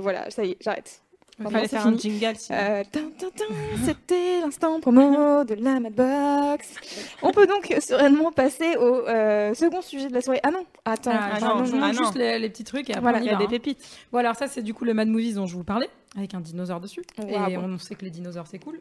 voilà, 0.00 0.30
ça 0.30 0.44
y 0.44 0.52
est, 0.52 0.56
j'arrête. 0.60 1.07
Il 1.40 1.50
fallait 1.50 1.68
c'est 1.68 1.76
faire 1.76 1.86
un 1.86 1.96
fini. 1.96 2.18
jingle 2.18 2.36
sinon. 2.36 2.58
Euh, 2.58 2.82
C'était 3.84 4.40
l'instant 4.40 4.80
promo 4.80 5.44
de 5.44 5.54
la 5.54 5.78
Madbox. 5.80 6.74
On 7.22 7.30
peut 7.32 7.46
donc 7.46 7.72
sereinement 7.80 8.32
passer 8.32 8.76
au 8.76 9.06
euh, 9.06 9.54
second 9.54 9.80
sujet 9.80 10.08
de 10.08 10.14
la 10.14 10.20
soirée. 10.20 10.40
Ah 10.42 10.50
non, 10.50 10.64
attends, 10.84 11.10
Ah, 11.14 11.30
Ah 11.34 11.38
je 11.38 11.44
non, 11.44 11.62
vous 11.62 11.72
montre 11.76 11.84
ah 11.84 11.92
non. 11.92 11.98
juste 11.98 12.14
les, 12.16 12.38
les 12.38 12.48
petits 12.48 12.64
trucs 12.64 12.90
et 12.90 12.92
après 12.94 13.02
Voilà, 13.02 13.18
on 13.18 13.22
y 13.22 13.24
Il 13.26 13.30
y 13.30 13.34
a 13.34 13.36
des 13.38 13.44
hein. 13.44 13.48
pépites. 13.48 13.78
Voilà, 14.10 14.30
alors 14.30 14.38
ça 14.38 14.46
c'est 14.48 14.62
du 14.62 14.74
coup 14.74 14.84
le 14.84 14.94
Mad 14.94 15.08
Movies 15.08 15.34
dont 15.34 15.46
je 15.46 15.54
vous 15.54 15.64
parlais, 15.64 15.88
avec 16.16 16.34
un 16.34 16.40
dinosaure 16.40 16.80
dessus. 16.80 17.02
Wow. 17.18 17.48
Et 17.48 17.56
on 17.56 17.78
sait 17.78 17.94
que 17.94 18.04
les 18.04 18.10
dinosaures 18.10 18.46
c'est 18.48 18.58
cool. 18.58 18.80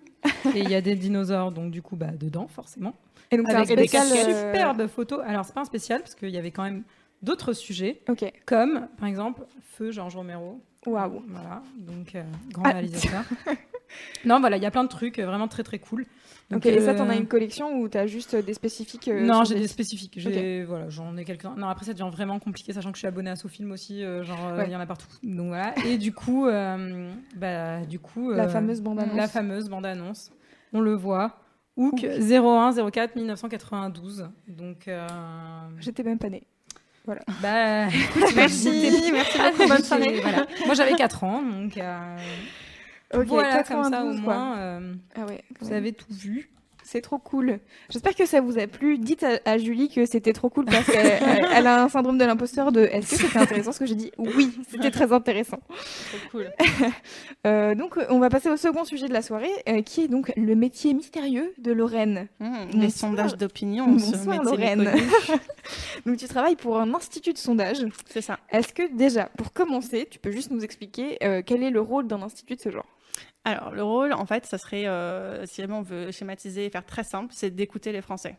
et 0.55 0.59
il 0.59 0.69
y 0.69 0.75
a 0.75 0.81
des 0.81 0.95
dinosaures 0.95 1.51
donc 1.51 1.71
du 1.71 1.81
coup 1.81 1.95
bah, 1.95 2.07
dedans 2.19 2.47
forcément. 2.47 2.93
Et 3.29 3.37
donc 3.37 3.47
c'est 3.49 3.55
un 3.55 3.61
Avec 3.61 3.77
des 3.77 3.95
euh, 3.97 4.51
superbes 4.51 4.87
photos. 4.87 5.19
Alors 5.27 5.45
c'est 5.45 5.53
pas 5.53 5.61
un 5.61 5.65
spécial 5.65 6.01
parce 6.01 6.15
qu'il 6.15 6.29
y 6.29 6.37
avait 6.37 6.51
quand 6.51 6.63
même 6.63 6.83
d'autres 7.21 7.53
sujets 7.53 8.01
Ok. 8.09 8.31
comme 8.45 8.87
par 8.97 9.07
exemple 9.09 9.43
Feu 9.77 9.91
Georges 9.91 10.15
Romero. 10.15 10.59
Waouh. 10.87 11.21
Voilà, 11.27 11.61
donc 11.77 12.15
euh, 12.15 12.23
grand 12.51 12.63
Ah. 12.65 12.71
réalisateur. 12.73 13.23
non 14.25 14.39
voilà, 14.39 14.57
il 14.57 14.63
y 14.63 14.65
a 14.65 14.71
plein 14.71 14.83
de 14.83 14.89
trucs 14.89 15.19
euh, 15.19 15.25
vraiment 15.25 15.47
très 15.47 15.63
très 15.63 15.79
cool. 15.79 16.05
Donc, 16.49 16.59
Ok. 16.59 16.65
Et 16.67 16.79
ça, 16.79 16.91
euh, 16.91 16.97
t'en 16.97 17.09
as 17.09 17.17
une 17.17 17.27
collection 17.27 17.77
ou 17.77 17.89
t'as 17.89 18.07
juste 18.07 18.33
des 18.35 18.53
spécifiques 18.53 19.09
euh, 19.09 19.19
non, 19.25 19.43
j'ai 19.43 19.55
des- 19.55 19.61
des 19.61 19.67
spécifiques. 19.67 20.13
J'ai 20.17 20.63
voilà, 20.63 20.87
j'en 20.89 21.17
ai 21.17 21.25
quelques-uns. 21.25 21.55
Non, 21.57 21.67
après 21.67 21.85
ça 21.85 21.91
devient 21.93 22.09
vraiment 22.09 22.39
compliqué, 22.39 22.71
sachant 22.71 22.89
que 22.91 22.95
je 22.95 22.99
suis 22.99 23.07
abonnée 23.07 23.29
à 23.29 23.35
Sofilm 23.35 23.69
aussi, 23.73 24.01
euh, 24.03 24.23
genre 24.23 24.39
il 24.55 24.59
Ouais. 24.59 24.69
y 24.71 24.75
en 24.75 24.79
a 24.79 24.85
partout. 24.85 25.07
Donc 25.23 25.47
voilà. 25.47 25.73
Et 25.85 25.97
du 25.97 26.13
coup, 26.13 26.47
bah 27.35 27.85
du 27.85 27.99
coup, 27.99 28.31
La 28.31 28.47
fameuse 28.47 28.81
bande-annonce. 28.81 29.17
La 29.17 29.27
fameuse 29.27 29.67
bande 29.69 29.85
annonce. 29.85 30.31
On 30.73 30.79
le 30.79 30.93
voit. 30.93 31.37
Hook 31.75 32.03
01 32.03 32.89
04 32.91 33.15
1992. 33.17 34.29
Donc 34.47 34.89
J'étais 35.79 36.03
même 36.03 36.17
pas 36.17 36.29
née. 36.29 36.43
Bah 37.41 37.87
Merci, 38.35 39.09
merci 39.11 39.37
beaucoup, 39.37 39.67
bonne 39.69 39.83
soirée. 39.83 40.19
Voilà. 40.21 40.45
Moi 40.65 40.75
j'avais 40.75 40.95
4 40.95 41.23
ans, 41.23 41.41
donc 41.41 41.77
euh, 41.77 42.15
voilà 43.13 43.63
comme 43.63 43.83
ça 43.83 44.03
au 44.03 44.11
92, 44.11 44.21
quoi. 44.21 44.35
moins 44.35 44.57
euh, 44.57 44.93
Ah 45.15 45.25
ouais. 45.25 45.43
vous 45.61 45.71
avez 45.73 45.93
tout 45.93 46.13
vu. 46.13 46.49
C'est 46.89 47.01
trop 47.01 47.17
cool. 47.17 47.59
J'espère 47.89 48.15
que 48.15 48.25
ça 48.25 48.39
vous 48.39 48.57
a 48.57 48.65
plu. 48.65 48.97
Dites 48.97 49.23
à, 49.23 49.39
à 49.43 49.57
Julie 49.57 49.89
que 49.89 50.05
c'était 50.05 50.31
trop 50.31 50.49
cool 50.49 50.63
parce 50.63 50.85
qu'elle 50.85 51.05
elle- 51.21 51.45
elle 51.53 51.67
a 51.67 51.83
un 51.83 51.89
syndrome 51.89 52.17
de 52.17 52.23
l'imposteur 52.23 52.71
de 52.71 52.79
est-ce 52.79 53.09
que 53.11 53.27
c'était 53.27 53.39
intéressant 53.39 53.73
ce 53.73 53.79
que 53.79 53.85
j'ai 53.85 53.95
dit? 53.95 54.11
Oui, 54.17 54.57
c'était 54.69 54.89
très 54.89 55.11
intéressant. 55.11 55.59
Trop 55.67 56.29
cool. 56.31 56.51
Euh, 57.45 57.75
donc, 57.75 57.97
on 58.09 58.19
va 58.19 58.29
passer 58.29 58.49
au 58.49 58.57
second 58.57 58.83
sujet 58.83 59.07
de 59.07 59.13
la 59.13 59.21
soirée 59.21 59.49
euh, 59.69 59.81
qui 59.81 60.01
est 60.01 60.07
donc 60.09 60.33
le 60.35 60.55
métier 60.55 60.93
mystérieux 60.93 61.53
de 61.57 61.71
Lorraine. 61.71 62.27
Mmh, 62.39 62.45
Bonsoir. 62.49 62.81
les 62.83 62.89
sondages 62.89 63.37
d'opinion. 63.37 63.97
sur 63.99 64.17
Bonsoir 64.17 64.43
Lorraine. 64.43 64.91
donc, 66.05 66.17
tu 66.17 66.27
travailles 66.27 66.55
pour 66.57 66.77
un 66.79 66.93
institut 66.93 67.33
de 67.33 67.37
sondage. 67.37 67.85
C'est 68.07 68.21
ça. 68.21 68.39
Est-ce 68.51 68.73
que 68.73 68.93
déjà, 68.95 69.25
pour 69.37 69.53
commencer, 69.53 70.07
tu 70.09 70.19
peux 70.19 70.31
juste 70.31 70.51
nous 70.51 70.61
expliquer 70.63 71.17
euh, 71.23 71.41
quel 71.45 71.63
est 71.63 71.69
le 71.69 71.79
rôle 71.81 72.07
d'un 72.07 72.21
institut 72.21 72.55
de 72.55 72.61
ce 72.61 72.69
genre? 72.71 72.85
Alors, 73.49 73.71
le 73.71 73.83
rôle, 73.83 74.13
en 74.13 74.25
fait, 74.25 74.45
ça 74.45 74.57
serait, 74.57 74.87
euh, 74.87 75.45
si 75.45 75.61
jamais 75.61 75.73
on 75.73 75.81
veut 75.81 76.11
schématiser 76.11 76.65
et 76.65 76.69
faire 76.69 76.85
très 76.85 77.03
simple, 77.03 77.33
c'est 77.35 77.49
d'écouter 77.49 77.91
les 77.91 78.01
Français. 78.01 78.35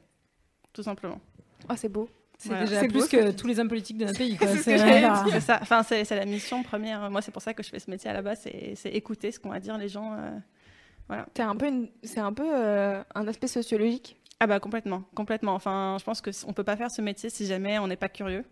Tout 0.72 0.82
simplement. 0.82 1.20
Ah, 1.68 1.76
c'est 1.76 1.88
beau. 1.88 2.08
C'est 2.36 2.50
Voilà. 2.50 2.66
déjà 2.66 2.80
C'est 2.80 2.88
plus 2.88 3.00
beau, 3.00 3.06
que 3.06 3.30
tous 3.32 3.46
les 3.46 3.58
hommes 3.58 3.68
politiques 3.68 3.98
de 3.98 4.04
notre 4.04 4.18
pays. 4.18 4.36
quoi. 4.38 4.46
C'est 4.48 4.56
ce 4.58 4.62
C'est 4.64 4.72
que 4.72 4.78
j'allais 4.78 5.00
vraiment- 5.00 5.30
C'est 5.30 5.40
ça. 5.40 5.58
Enfin, 5.62 5.82
c'est 5.82 6.04
c'est 6.04 6.14
la 6.16 6.24
mission 6.26 6.62
première. 6.62 7.10
Moi, 7.10 7.20
c'est 7.22 7.32
pour 7.32 7.42
ça 7.42 7.52
que 7.54 7.62
je 7.62 7.68
fais 7.70 7.78
ce 7.80 7.90
métier 7.90 8.10
à 8.10 8.12
la 8.12 8.22
base, 8.22 8.40
c'est 8.42 8.74
c'est 8.76 8.90
écouter 8.90 9.32
ce 9.32 9.40
qu'on 9.40 9.48
va 9.50 9.58
dire 9.60 9.76
les 9.78 9.88
gens. 9.88 10.12
euh. 10.14 10.38
T'es 11.32 11.42
un 11.42 11.56
peu, 11.56 11.66
une- 11.68 11.88
c'est 12.02 12.20
un 12.20 12.34
peu 12.34 12.44
euh, 12.46 13.02
un 13.14 13.26
aspect 13.26 13.46
sociologique? 13.46 14.16
Ah 14.40 14.46
bah 14.46 14.60
complètement, 14.60 15.02
complètement. 15.14 15.54
Enfin, 15.54 15.96
je 15.98 16.04
pense 16.04 16.20
que 16.20 16.30
on 16.46 16.52
peut 16.52 16.64
pas 16.64 16.76
faire 16.76 16.90
ce 16.90 17.00
métier 17.00 17.30
si 17.30 17.46
jamais 17.46 17.78
on 17.78 17.86
n'est 17.88 17.96
pas 17.96 18.10
curieux, 18.10 18.44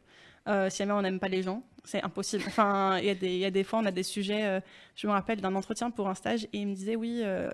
euh, 0.49 0.71
si 0.71 0.79
jamais 0.79 0.93
on 0.93 1.03
n'aime 1.03 1.19
pas 1.21 1.29
les 1.29 1.43
gens, 1.43 1.63
c'est 1.85 2.03
impossible. 2.03 2.45
Enfin, 2.47 2.99
il 2.99 3.07
y 3.07 3.11
a 3.11 3.15
des, 3.15 3.29
il 3.29 3.39
y 3.39 3.45
a 3.45 3.51
des 3.51 3.65
fois, 3.65 3.79
on 3.81 3.85
a 3.87 3.91
des 3.91 4.03
sujets. 4.03 4.45
euh, 4.45 4.61
je 4.95 5.07
me 5.07 5.13
rappelle 5.13 5.41
d'un 5.41 5.55
entretien 5.55 5.91
pour 5.91 6.09
un 6.09 6.15
stage 6.15 6.45
et 6.45 6.59
il 6.59 6.67
me 6.69 6.75
disait 6.75 6.97
oui. 6.97 7.21
euh, 7.25 7.51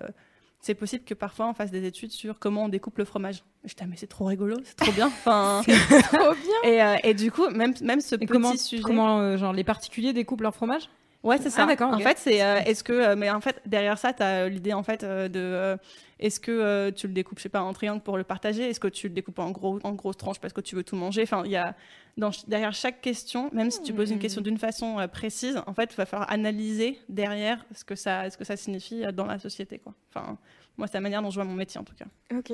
c'est 0.59 0.75
possible 0.75 1.03
que 1.03 1.13
parfois 1.13 1.49
on 1.49 1.53
fasse 1.53 1.71
des 1.71 1.83
études 1.85 2.11
sur 2.11 2.39
comment 2.39 2.63
on 2.63 2.69
découpe 2.69 2.97
le 2.97 3.03
fromage. 3.03 3.43
J'étais 3.65 3.83
ah, 3.83 3.87
mais 3.89 3.97
c'est 3.97 4.07
trop 4.07 4.23
rigolo, 4.25 4.55
c'est 4.63 4.77
trop 4.77 4.93
bien. 4.93 5.07
Enfin, 5.07 5.61
Trop 6.13 6.33
bien. 6.63 6.95
et, 7.03 7.09
et 7.09 7.13
du 7.13 7.31
coup 7.31 7.49
même 7.49 7.73
même 7.81 7.99
ce 7.99 8.15
Et 8.15 8.19
petit 8.19 8.27
comment, 8.27 8.55
sujet. 8.55 8.81
comment 8.81 9.35
genre 9.35 9.51
les 9.51 9.65
particuliers 9.65 10.13
découpent 10.13 10.39
leur 10.41 10.55
fromage? 10.55 10.83
Ouais, 11.21 11.37
c'est 11.37 11.49
ça. 11.49 11.63
Ah, 11.63 11.65
d'accord, 11.67 11.91
En 11.93 11.99
fait, 11.99 12.17
c'est 12.17 12.35
est-ce 12.37 12.83
que 12.83 13.13
mais 13.15 13.29
en 13.29 13.41
fait 13.41 13.61
derrière 13.65 13.97
ça, 13.97 14.13
tu 14.13 14.23
as 14.23 14.47
l'idée 14.47 14.71
en 14.73 14.83
fait 14.83 15.03
de 15.03 15.77
est-ce 16.23 16.39
que 16.39 16.51
euh, 16.51 16.89
tu 16.89 17.07
le 17.07 17.13
découpes 17.13 17.37
je 17.37 17.43
sais 17.43 17.49
pas 17.49 17.61
en 17.61 17.73
triangle 17.73 18.01
pour 18.01 18.17
le 18.17 18.23
partager, 18.23 18.69
est-ce 18.69 18.79
que 18.79 18.87
tu 18.87 19.09
le 19.09 19.13
découpes 19.13 19.39
en 19.39 19.51
gros 19.51 19.79
en 19.83 19.91
grosses 19.91 20.17
tranches 20.17 20.39
parce 20.39 20.53
que 20.53 20.61
tu 20.61 20.73
veux 20.75 20.83
tout 20.83 20.95
manger? 20.95 21.23
Enfin, 21.23 21.43
il 21.45 21.51
y 21.51 21.57
a 21.57 21.75
dans, 22.15 22.31
derrière 22.47 22.73
chaque 22.73 23.01
question, 23.01 23.49
même 23.51 23.69
si 23.69 23.81
tu 23.81 23.93
poses 23.93 24.09
une 24.09 24.19
question 24.19 24.41
d'une 24.41 24.57
façon 24.57 24.99
euh, 24.99 25.07
précise, 25.07 25.61
en 25.67 25.73
fait, 25.73 25.91
il 25.91 25.97
va 25.97 26.05
falloir 26.05 26.31
analyser 26.31 26.97
derrière 27.09 27.65
ce 27.75 27.83
que 27.83 27.95
ça 27.95 28.29
ce 28.29 28.37
que 28.37 28.45
ça 28.45 28.55
signifie 28.55 29.03
euh, 29.03 29.11
dans 29.11 29.25
la 29.25 29.37
société 29.37 29.79
quoi. 29.79 29.93
Enfin, 30.09 30.37
moi 30.77 30.87
c'est 30.87 30.93
la 30.93 31.01
manière 31.01 31.21
dont 31.21 31.29
je 31.29 31.35
vois 31.35 31.43
mon 31.43 31.55
métier 31.55 31.77
en 31.79 31.83
tout 31.83 31.95
cas. 31.95 32.05
Ok. 32.33 32.53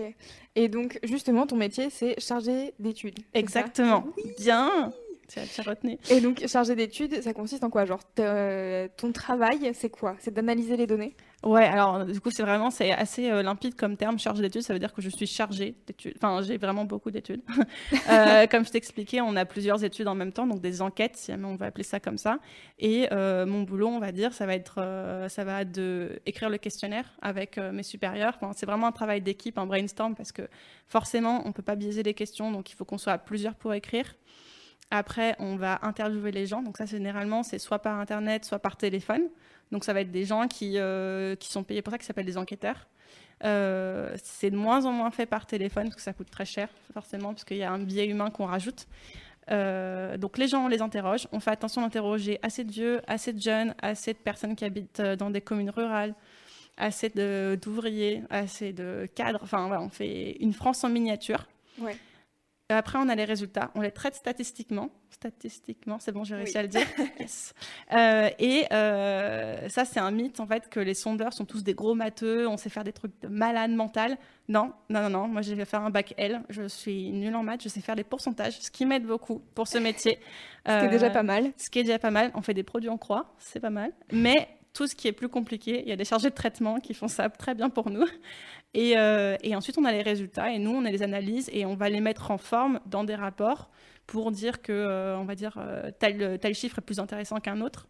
Et 0.56 0.68
donc, 0.68 1.00
justement, 1.04 1.46
ton 1.46 1.56
métier, 1.56 1.92
c'est 1.92 2.20
chargé 2.20 2.74
d'études. 2.80 3.20
Exactement. 3.36 4.08
Bien. 4.40 4.92
Retenu. 5.66 5.98
Et 6.10 6.22
donc, 6.22 6.46
chargé 6.48 6.76
d'études, 6.76 7.22
ça 7.22 7.34
consiste 7.34 7.64
en 7.64 7.70
quoi? 7.70 7.86
Genre, 7.86 8.02
ton 8.16 9.12
travail, 9.12 9.72
c'est 9.74 9.90
quoi? 9.90 10.16
C'est 10.20 10.34
d'analyser 10.34 10.78
les 10.78 10.88
données? 10.88 11.16
Ouais, 11.44 11.64
alors 11.64 12.06
du 12.06 12.20
coup, 12.20 12.32
c'est 12.32 12.44
vraiment 12.44 12.70
c'est 12.70 12.92
assez 12.92 13.32
euh, 13.32 13.42
limpide 13.42 13.76
comme 13.76 13.96
terme, 13.96 14.20
chargé 14.20 14.42
d'études. 14.42 14.62
Ça 14.62 14.74
veut 14.74 14.80
dire 14.80 14.94
que 14.94 15.02
je 15.02 15.10
suis 15.10 15.26
chargée 15.26 15.74
d'études. 15.88 16.16
Enfin, 16.18 16.42
j'ai 16.42 16.58
vraiment 16.58 16.86
beaucoup 16.86 17.12
d'études. 17.12 17.42
Euh, 18.10 18.48
comme 18.48 18.66
je 18.66 18.72
t'expliquais, 18.72 19.22
on 19.22 19.36
a 19.36 19.46
plusieurs 19.46 19.84
études 19.84 20.08
en 20.08 20.16
même 20.16 20.32
temps, 20.32 20.48
donc 20.48 20.62
des 20.62 20.82
enquêtes, 20.82 21.16
si 21.16 21.32
jamais 21.32 21.46
on 21.46 21.56
veut 21.56 21.66
appeler 21.66 21.84
ça 21.84 22.00
comme 22.00 22.18
ça. 22.18 22.40
Et 22.80 23.08
euh, 23.12 23.46
mon 23.46 23.64
boulot, 23.64 23.88
on 23.88 24.00
va 24.00 24.12
dire, 24.12 24.34
ça 24.34 24.46
va 24.46 24.56
être, 24.56 24.84
ça 25.28 25.44
va 25.44 25.64
de 25.64 26.20
écrire 26.26 26.50
le 26.50 26.58
questionnaire 26.58 27.06
avec 27.22 27.58
mes 27.58 27.84
supérieurs. 27.84 28.34
Enfin, 28.36 28.52
c'est 28.56 28.66
vraiment 28.66 28.88
un 28.88 28.92
travail 28.92 29.22
d'équipe, 29.22 29.58
un 29.58 29.66
brainstorm, 29.66 30.16
parce 30.16 30.32
que 30.32 30.44
forcément, 30.88 31.44
on 31.46 31.52
peut 31.52 31.62
pas 31.62 31.76
biaiser 31.76 32.04
les 32.04 32.14
questions, 32.14 32.52
donc 32.52 32.72
il 32.72 32.76
faut 32.76 32.86
qu'on 32.86 32.98
soit 32.98 33.14
à 33.14 33.18
plusieurs 33.18 33.56
pour 33.56 33.74
écrire. 33.74 34.16
Après, 34.92 35.36
on 35.40 35.56
va 35.56 35.80
interviewer 35.84 36.32
les 36.32 36.48
gens. 36.48 36.62
Donc 36.62 36.78
ça, 36.78 36.86
généralement, 36.86 37.44
c'est 37.44 37.60
soit 37.60 37.80
par 37.80 38.00
Internet, 38.00 38.46
soit 38.46 38.60
par 38.60 38.76
téléphone. 38.76 39.24
Donc 39.72 39.84
ça 39.84 39.94
va 39.94 40.02
être 40.02 40.12
des 40.12 40.26
gens 40.26 40.48
qui, 40.48 40.74
euh, 40.78 41.36
qui 41.36 41.52
sont 41.52 41.64
payés 41.64 41.82
pour 41.82 41.92
ça, 41.92 41.98
qui 41.98 42.06
s'appellent 42.06 42.26
des 42.26 42.38
enquêteurs. 42.38 42.88
Euh, 43.44 44.16
c'est 44.22 44.50
de 44.50 44.56
moins 44.56 44.86
en 44.86 44.92
moins 44.92 45.12
fait 45.12 45.26
par 45.26 45.46
téléphone, 45.46 45.86
parce 45.86 45.96
que 45.96 46.02
ça 46.02 46.14
coûte 46.14 46.30
très 46.30 46.46
cher, 46.46 46.70
forcément, 46.94 47.30
parce 47.30 47.44
qu'il 47.44 47.58
y 47.58 47.64
a 47.64 47.72
un 47.72 47.80
biais 47.80 48.08
humain 48.08 48.32
qu'on 48.32 48.46
rajoute. 48.46 48.88
Euh, 49.52 50.18
donc 50.18 50.38
les 50.38 50.48
gens, 50.48 50.66
on 50.66 50.68
les 50.68 50.82
interroge. 50.82 51.28
On 51.32 51.40
fait 51.40 51.52
attention 51.52 51.82
d'interroger 51.82 52.40
assez 52.42 52.64
de 52.64 52.72
vieux, 52.72 53.02
assez 53.08 53.32
de 53.32 53.42
jeunes, 53.42 53.76
assez 53.82 54.14
de 54.14 54.18
personnes 54.18 54.56
qui 54.56 54.66
habitent 54.66 55.02
dans 55.02 55.30
des 55.30 55.42
communes 55.42 55.70
rurales, 55.70 56.16
assez 56.78 57.10
d'ouvriers, 57.10 58.24
assez 58.30 58.74
de 58.74 59.08
cadres. 59.16 59.40
Enfin, 59.44 59.68
voilà, 59.68 59.82
on 59.82 59.90
fait 59.90 60.38
une 60.40 60.54
France 60.54 60.84
en 60.84 60.90
miniature. 60.90 61.48
Ouais. 61.80 61.96
Et 62.70 62.74
Après, 62.74 63.00
on 63.00 63.10
a 63.10 63.16
les 63.16 63.26
résultats. 63.26 63.72
On 63.76 63.82
les 63.82 63.92
traite 63.92 64.14
statistiquement. 64.16 64.90
Statistiquement, 65.10 65.98
c'est 66.00 66.12
bon, 66.12 66.24
j'ai 66.24 66.36
réussi 66.36 66.54
Oui. 66.54 66.60
à 66.60 66.62
le 66.62 66.68
dire. 66.68 66.82
Yes. 67.20 67.54
Euh, 67.94 68.30
et 68.40 68.66
euh, 68.72 69.68
ça, 69.70 69.86
c'est 69.86 70.00
un 70.00 70.12
mythe, 70.12 70.40
en 70.40 70.46
fait, 70.48 70.70
que 70.70 70.80
les 70.80 70.94
sondeurs 70.94 71.34
sont 71.34 71.46
tous 71.46 71.64
des 71.64 71.74
gros 71.74 71.96
matheux, 71.96 72.48
on 72.48 72.58
sait 72.58 72.70
faire 72.70 72.84
des 72.84 72.94
trucs 72.94 73.20
de 73.22 73.28
malade 73.28 73.72
mental. 73.72 74.18
Non, 74.48 74.72
non, 74.90 75.02
non, 75.02 75.10
non. 75.10 75.28
Moi, 75.28 75.42
j'ai 75.42 75.56
fait 75.56 75.66
faire 75.66 75.82
un 75.82 75.90
bac 75.90 76.14
L. 76.18 76.42
Je 76.50 76.68
suis 76.68 77.12
nulle 77.12 77.36
en 77.36 77.44
maths. 77.44 77.64
Je 77.64 77.70
sais 77.70 77.82
faire 77.82 77.96
des 77.96 78.04
pourcentages, 78.04 78.60
ce 78.60 78.72
qui 78.72 78.86
m'aide 78.86 79.06
beaucoup 79.06 79.42
pour 79.56 79.68
ce 79.68 79.78
métier. 79.78 80.20
Ce 80.68 80.80
qui 80.82 80.86
est 80.86 80.90
déjà 80.90 81.08
Euh, 81.08 81.10
pas 81.10 81.24
mal. 81.24 81.52
ce 81.58 81.70
qui 81.70 81.80
est 81.80 81.84
déjà 81.84 81.98
pas 82.00 82.12
mal. 82.12 82.32
On 82.36 82.42
fait 82.42 82.54
des 82.54 82.64
produits 82.64 82.90
en 82.90 82.98
croix, 82.98 83.34
c'est 83.40 83.60
pas 83.60 83.70
mal. 83.72 83.92
Mais 84.12 84.48
tout 84.74 84.86
ce 84.88 84.94
qui 84.94 85.08
est 85.08 85.14
plus 85.14 85.30
compliqué, 85.30 85.82
il 85.82 85.88
y 85.90 85.92
a 85.92 85.96
des 85.96 86.06
chargés 86.06 86.30
de 86.30 86.36
traitement 86.36 86.80
qui 86.80 86.94
font 86.94 87.08
ça 87.08 87.28
très 87.30 87.56
bien 87.56 87.70
pour 87.70 87.90
nous. 87.90 88.06
Et, 88.74 88.98
euh, 88.98 89.36
et 89.42 89.56
ensuite, 89.56 89.78
on 89.78 89.86
a 89.86 89.92
les 89.92 90.02
résultats 90.02 90.52
et 90.52 90.60
nous, 90.60 90.72
on 90.72 90.86
a 90.86 90.92
les 90.92 91.02
analyses 91.02 91.50
et 91.52 91.66
on 91.66 91.76
va 91.76 91.90
les 91.90 92.02
mettre 92.02 92.32
en 92.32 92.38
forme 92.38 92.80
dans 92.86 93.04
des 93.04 93.16
rapports 93.16 93.70
pour 94.06 94.32
dire 94.32 94.62
que, 94.62 94.72
euh, 94.72 95.18
on 95.18 95.26
va 95.26 95.36
dire, 95.36 95.58
euh, 95.58 95.92
tel, 96.00 96.56
chiffre 96.56 96.80
est 96.80 96.82
plus 96.82 97.00
intéressant 97.00 97.40
qu'un 97.40 97.62
autre. 97.62 97.88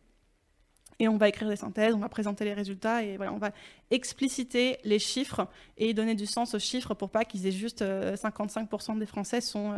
Et 1.02 1.08
on 1.08 1.18
va 1.18 1.30
écrire 1.30 1.48
des 1.48 1.56
synthèses, 1.56 1.94
on 1.94 2.00
va 2.00 2.10
présenter 2.10 2.44
les 2.44 2.54
résultats 2.54 3.04
et 3.04 3.16
voilà, 3.16 3.32
on 3.32 3.38
va 3.38 3.52
expliciter 3.90 4.80
les 4.84 5.00
chiffres 5.00 5.48
et 5.78 5.94
donner 5.94 6.14
du 6.14 6.26
sens 6.26 6.54
aux 6.56 6.60
chiffres 6.60 6.94
pour 6.94 7.10
pas 7.10 7.24
qu'ils 7.24 7.48
aient 7.48 7.54
juste 7.54 7.82
euh, 7.82 8.16
55% 8.16 9.00
des 9.00 9.06
Français 9.06 9.40
sont, 9.40 9.76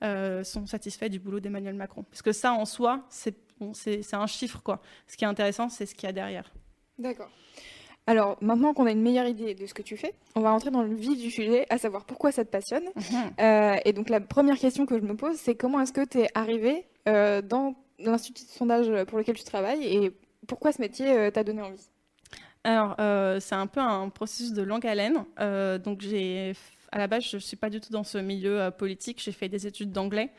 sont 0.00 0.66
satisfaits 0.66 1.08
du 1.08 1.18
boulot 1.18 1.40
d'Emmanuel 1.40 1.74
Macron. 1.74 2.04
Parce 2.04 2.22
que 2.22 2.32
ça, 2.32 2.52
en 2.52 2.64
soi, 2.64 3.04
c'est 3.10 3.36
bon, 3.58 3.72
un 4.12 4.26
chiffre, 4.26 4.62
quoi. 4.62 4.80
Ce 5.06 5.16
qui 5.16 5.24
est 5.24 5.28
intéressant, 5.28 5.68
c'est 5.68 5.84
ce 5.84 5.94
qu'il 5.94 6.06
y 6.06 6.10
a 6.10 6.12
derrière. 6.12 6.50
D'accord. 6.98 7.30
Alors, 8.08 8.36
maintenant 8.40 8.72
qu'on 8.72 8.86
a 8.86 8.92
une 8.92 9.02
meilleure 9.02 9.26
idée 9.26 9.54
de 9.54 9.66
ce 9.66 9.74
que 9.74 9.82
tu 9.82 9.96
fais, 9.96 10.14
on 10.36 10.40
va 10.40 10.52
rentrer 10.52 10.70
dans 10.70 10.82
le 10.82 10.94
vif 10.94 11.18
du 11.18 11.30
sujet, 11.30 11.66
à 11.70 11.78
savoir 11.78 12.04
pourquoi 12.04 12.30
ça 12.30 12.44
te 12.44 12.50
passionne. 12.50 12.84
Euh, 13.40 13.76
et 13.84 13.92
donc, 13.92 14.08
la 14.08 14.20
première 14.20 14.56
question 14.58 14.86
que 14.86 14.96
je 14.96 15.02
me 15.02 15.16
pose, 15.16 15.36
c'est 15.36 15.56
comment 15.56 15.80
est-ce 15.80 15.92
que 15.92 16.04
tu 16.04 16.20
es 16.20 16.28
arrivé 16.34 16.86
euh, 17.08 17.42
dans 17.42 17.74
l'institut 17.98 18.44
de 18.44 18.48
sondage 18.48 19.04
pour 19.06 19.18
lequel 19.18 19.34
tu 19.34 19.44
travailles 19.44 19.84
et 19.84 20.12
pourquoi 20.46 20.70
ce 20.70 20.80
métier 20.80 21.10
euh, 21.10 21.30
t'a 21.30 21.42
donné 21.42 21.62
envie? 21.62 21.88
Alors, 22.62 22.94
c'est 23.40 23.54
un 23.54 23.66
peu 23.66 23.80
un 23.80 24.08
processus 24.08 24.52
de 24.52 24.62
longue 24.62 24.86
haleine. 24.86 25.24
Donc, 25.84 26.00
j'ai, 26.00 26.52
à 26.90 26.98
la 26.98 27.06
base, 27.06 27.24
je 27.24 27.36
ne 27.36 27.40
suis 27.40 27.56
pas 27.56 27.70
du 27.70 27.80
tout 27.80 27.92
dans 27.92 28.04
ce 28.04 28.18
milieu 28.18 28.70
politique. 28.76 29.20
J'ai 29.22 29.32
fait 29.32 29.48
des 29.48 29.68
études 29.68 29.92
d'anglais, 29.92 30.30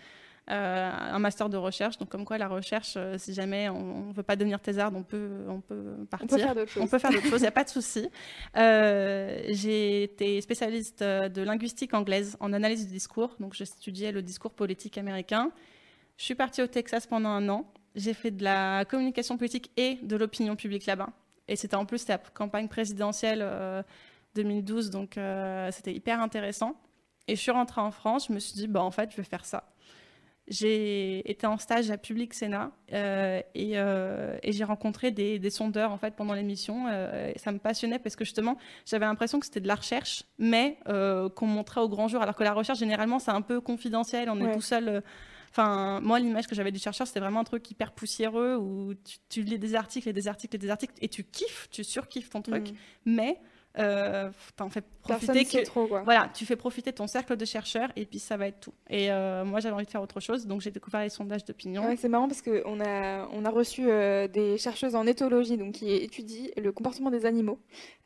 un 0.47 1.19
master 1.19 1.49
de 1.49 1.57
recherche. 1.57 1.97
Donc, 1.97 2.09
comme 2.09 2.25
quoi, 2.25 2.37
la 2.37 2.47
recherche, 2.47 2.93
euh, 2.97 3.17
si 3.17 3.33
jamais 3.33 3.69
on 3.69 4.07
ne 4.09 4.13
veut 4.13 4.23
pas 4.23 4.35
devenir 4.35 4.59
thésarde, 4.59 4.95
on 4.95 5.03
peut, 5.03 5.45
on 5.47 5.61
peut 5.61 6.05
partir. 6.09 6.27
On 6.29 6.37
peut 6.37 6.43
faire 6.43 6.55
d'autres 6.55 6.71
choses. 6.71 6.83
On 6.83 6.87
peut 6.87 6.99
faire 6.99 7.11
d'autres 7.11 7.25
choses, 7.29 7.39
il 7.39 7.43
n'y 7.43 7.47
a 7.47 7.51
pas 7.51 7.63
de 7.63 7.69
souci. 7.69 8.09
Euh, 8.55 9.41
j'ai 9.49 10.03
été 10.03 10.39
spécialiste 10.41 11.01
euh, 11.01 11.29
de 11.29 11.41
linguistique 11.41 11.93
anglaise 11.93 12.37
en 12.39 12.53
analyse 12.53 12.85
du 12.85 12.93
discours. 12.93 13.35
Donc, 13.39 13.53
j'étudiais 13.53 14.11
le 14.11 14.21
discours 14.21 14.53
politique 14.53 14.97
américain. 14.97 15.51
Je 16.17 16.23
suis 16.23 16.35
partie 16.35 16.61
au 16.61 16.67
Texas 16.67 17.05
pendant 17.05 17.29
un 17.29 17.47
an. 17.49 17.71
J'ai 17.95 18.13
fait 18.13 18.31
de 18.31 18.43
la 18.43 18.85
communication 18.85 19.37
politique 19.37 19.71
et 19.75 19.95
de 20.03 20.15
l'opinion 20.15 20.55
publique 20.55 20.85
là-bas. 20.85 21.09
Et 21.47 21.55
c'était 21.55 21.75
en 21.75 21.85
plus 21.85 22.07
la 22.07 22.17
campagne 22.17 22.67
présidentielle 22.67 23.39
euh, 23.41 23.81
2012, 24.35 24.89
donc 24.89 25.17
euh, 25.17 25.71
c'était 25.71 25.93
hyper 25.93 26.21
intéressant. 26.21 26.75
Et 27.27 27.35
je 27.35 27.41
suis 27.41 27.51
rentrée 27.51 27.81
en 27.81 27.91
France, 27.91 28.27
je 28.27 28.33
me 28.33 28.39
suis 28.39 28.53
dit, 28.53 28.67
bah, 28.67 28.81
en 28.81 28.91
fait, 28.91 29.11
je 29.11 29.17
vais 29.17 29.23
faire 29.23 29.45
ça. 29.45 29.63
J'ai 30.49 31.29
été 31.29 31.45
en 31.45 31.57
stage 31.57 31.91
à 31.91 31.97
Public 31.97 32.33
Sénat 32.33 32.71
euh, 32.93 33.41
et, 33.53 33.73
euh, 33.75 34.37
et 34.43 34.53
j'ai 34.53 34.63
rencontré 34.63 35.11
des, 35.11 35.39
des 35.39 35.49
sondeurs 35.49 35.91
en 35.91 35.97
fait 35.97 36.15
pendant 36.15 36.33
l'émission. 36.33 36.85
Euh, 36.89 37.33
ça 37.35 37.51
me 37.51 37.59
passionnait 37.59 37.99
parce 37.99 38.15
que 38.15 38.23
justement, 38.23 38.57
j'avais 38.85 39.05
l'impression 39.05 39.39
que 39.39 39.45
c'était 39.45 39.59
de 39.59 39.67
la 39.67 39.75
recherche, 39.75 40.23
mais 40.39 40.77
qu'on 40.85 41.47
montrait 41.47 41.81
au 41.81 41.89
grand 41.89 42.07
jour. 42.07 42.21
Alors 42.21 42.35
que 42.35 42.43
la 42.43 42.53
recherche, 42.53 42.79
généralement, 42.79 43.19
c'est 43.19 43.31
un 43.31 43.41
peu 43.41 43.59
confidentiel, 43.59 44.29
on 44.29 44.39
est 44.39 44.53
tout 44.53 44.61
seul. 44.61 45.03
Enfin, 45.49 45.99
moi, 46.01 46.19
l'image 46.19 46.47
que 46.47 46.55
j'avais 46.55 46.71
du 46.71 46.79
chercheur, 46.79 47.07
c'était 47.07 47.19
vraiment 47.19 47.39
un 47.39 47.45
truc 47.45 47.69
hyper 47.71 47.91
poussiéreux 47.91 48.55
où 48.57 48.93
tu, 48.93 49.17
tu 49.29 49.41
lis 49.41 49.57
des 49.57 49.75
articles 49.75 50.07
et 50.07 50.13
des 50.13 50.27
articles 50.27 50.55
et 50.55 50.59
des 50.59 50.69
articles 50.69 50.93
et 51.01 51.07
tu 51.07 51.23
kiffes, 51.23 51.67
tu 51.71 51.83
surkiffes 51.83 52.29
ton 52.29 52.41
truc, 52.41 52.71
Mm. 52.71 52.75
mais 53.05 53.39
euh, 53.77 54.29
t'en 54.55 54.69
fais 54.69 54.81
profiter 55.01 55.39
ne 55.39 55.45
sait 55.45 55.59
que, 55.59 55.65
trop, 55.65 55.87
quoi. 55.87 56.01
voilà, 56.01 56.29
tu 56.33 56.45
fais 56.45 56.55
profiter 56.55 56.91
ton 56.91 57.07
cercle 57.07 57.35
de 57.37 57.45
chercheurs 57.45 57.89
et 57.95 58.05
puis 58.05 58.19
ça 58.19 58.37
va 58.37 58.47
être 58.47 58.59
tout. 58.59 58.73
Et 58.89 59.11
euh, 59.11 59.45
moi, 59.45 59.59
j'avais 59.59 59.75
envie 59.75 59.85
de 59.85 59.89
faire 59.89 60.01
autre 60.01 60.19
chose, 60.19 60.47
donc 60.47 60.61
j'ai 60.61 60.71
découvert 60.71 61.01
les 61.01 61.09
sondages 61.09 61.45
d'opinion. 61.45 61.85
Ouais, 61.85 61.95
c'est 61.95 62.09
marrant 62.09 62.27
parce 62.27 62.41
qu'on 62.41 62.79
a, 62.79 63.27
on 63.31 63.45
a 63.45 63.49
reçu 63.49 63.85
euh, 63.87 64.27
des 64.27 64.57
chercheuses 64.57 64.95
en 64.95 65.05
éthologie 65.05 65.57
donc, 65.57 65.73
qui 65.73 65.91
étudient 65.91 66.49
le 66.57 66.71
comportement 66.71 67.11
des 67.11 67.25
animaux. 67.25 67.59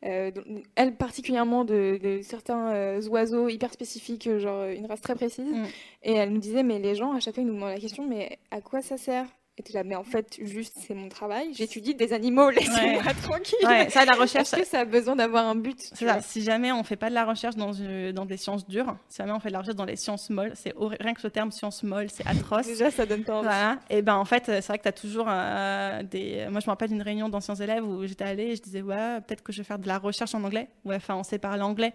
Euh, 0.04 0.32
donc, 0.32 0.46
elles 0.76 0.96
particulièrement 0.96 1.64
de, 1.64 2.00
de 2.02 2.22
certains 2.22 3.00
oiseaux 3.08 3.50
hyper 3.50 3.72
spécifiques, 3.74 4.30
genre 4.38 4.66
une 4.66 4.86
race 4.86 5.02
très 5.02 5.16
précise. 5.16 5.54
Mm. 5.54 5.66
Et 6.04 6.14
elle 6.14 6.32
nous 6.32 6.40
disait, 6.40 6.64
mais 6.64 6.80
les 6.80 6.96
gens, 6.96 7.14
à 7.14 7.20
chaque 7.20 7.36
fois, 7.36 7.44
ils 7.44 7.48
nous 7.48 7.56
demandent 7.56 7.70
la 7.70 7.80
question, 7.80 8.08
mais 8.08 8.40
à 8.52 8.62
quoi 8.62 8.82
ça 8.82 8.98
sert? 8.98 9.28
Et 9.62 9.64
t'es 9.64 9.74
là, 9.74 9.84
mais 9.84 9.93
en 9.95 10.03
fait, 10.03 10.39
juste, 10.41 10.74
c'est 10.88 10.95
mon 10.95 11.07
travail. 11.07 11.53
J'étudie 11.53 11.93
des 11.93 12.14
animaux, 12.14 12.49
laissez-moi 12.49 13.03
tranquille. 13.22 13.59
Ouais, 13.64 13.91
ça, 13.91 14.05
la 14.05 14.14
recherche, 14.14 14.53
Est-ce 14.53 14.62
que 14.62 14.66
ça 14.68 14.80
a 14.80 14.86
besoin 14.86 15.16
d'avoir 15.16 15.45
un 15.47 15.53
but 15.53 15.78
tu 15.95 16.05
ça. 16.07 16.20
Si 16.24 16.41
jamais 16.41 16.72
on 16.72 16.84
fait 16.84 16.95
pas 16.95 17.09
de 17.09 17.14
la 17.14 17.26
recherche 17.26 17.55
dans, 17.55 17.72
une- 17.72 18.12
dans 18.12 18.26
des 18.26 18.38
sciences 18.38 18.68
dures, 18.68 18.95
si 19.07 19.18
jamais 19.18 19.32
on 19.34 19.39
fait 19.39 19.49
de 19.49 19.53
la 19.53 19.59
recherche 19.59 19.76
dans 19.76 19.86
les 19.86 19.97
sciences 19.97 20.32
molles, 20.32 20.53
c'est 20.55 20.74
rien 20.99 21.14
que 21.14 21.22
ce 21.22 21.28
terme 21.28 21.51
sciences 21.51 21.84
molles, 21.84 22.07
c'est 22.12 22.26
atroce. 22.26 22.66
Déjà, 22.66 22.89
ça 22.89 23.05
donne 23.05 23.24
pas 23.24 23.36
envie. 23.36 23.43
Voilà. 23.45 23.78
Et 23.91 24.01
ben 24.01 24.16
en 24.16 24.26
fait, 24.26 24.45
c'est 24.47 24.66
vrai 24.68 24.80
que 24.80 24.84
tu 24.84 24.89
as 24.89 24.93
toujours 24.93 25.28
euh, 25.30 26.01
des. 26.01 26.47
Moi, 26.49 26.59
je 26.59 26.66
me 26.66 26.72
rappelle 26.72 26.89
d'une 26.89 27.03
réunion 27.03 27.30
d'anciens 27.30 27.53
élèves 27.55 27.86
où 27.88 28.03
j'étais 28.07 28.24
allée 28.24 28.45
et 28.45 28.55
je 28.55 28.64
disais 28.64 28.82
ouais, 28.82 29.22
peut-être 29.28 29.43
que 29.43 29.51
je 29.53 29.59
vais 29.59 29.64
faire 29.64 29.78
de 29.78 29.88
la 29.88 29.99
recherche 29.99 30.34
en 30.34 30.43
anglais. 30.43 30.70
Ouais, 30.86 30.95
enfin, 30.95 31.14
on 31.16 31.24
sait 31.24 31.38
parler 31.38 31.62
anglais. 31.62 31.93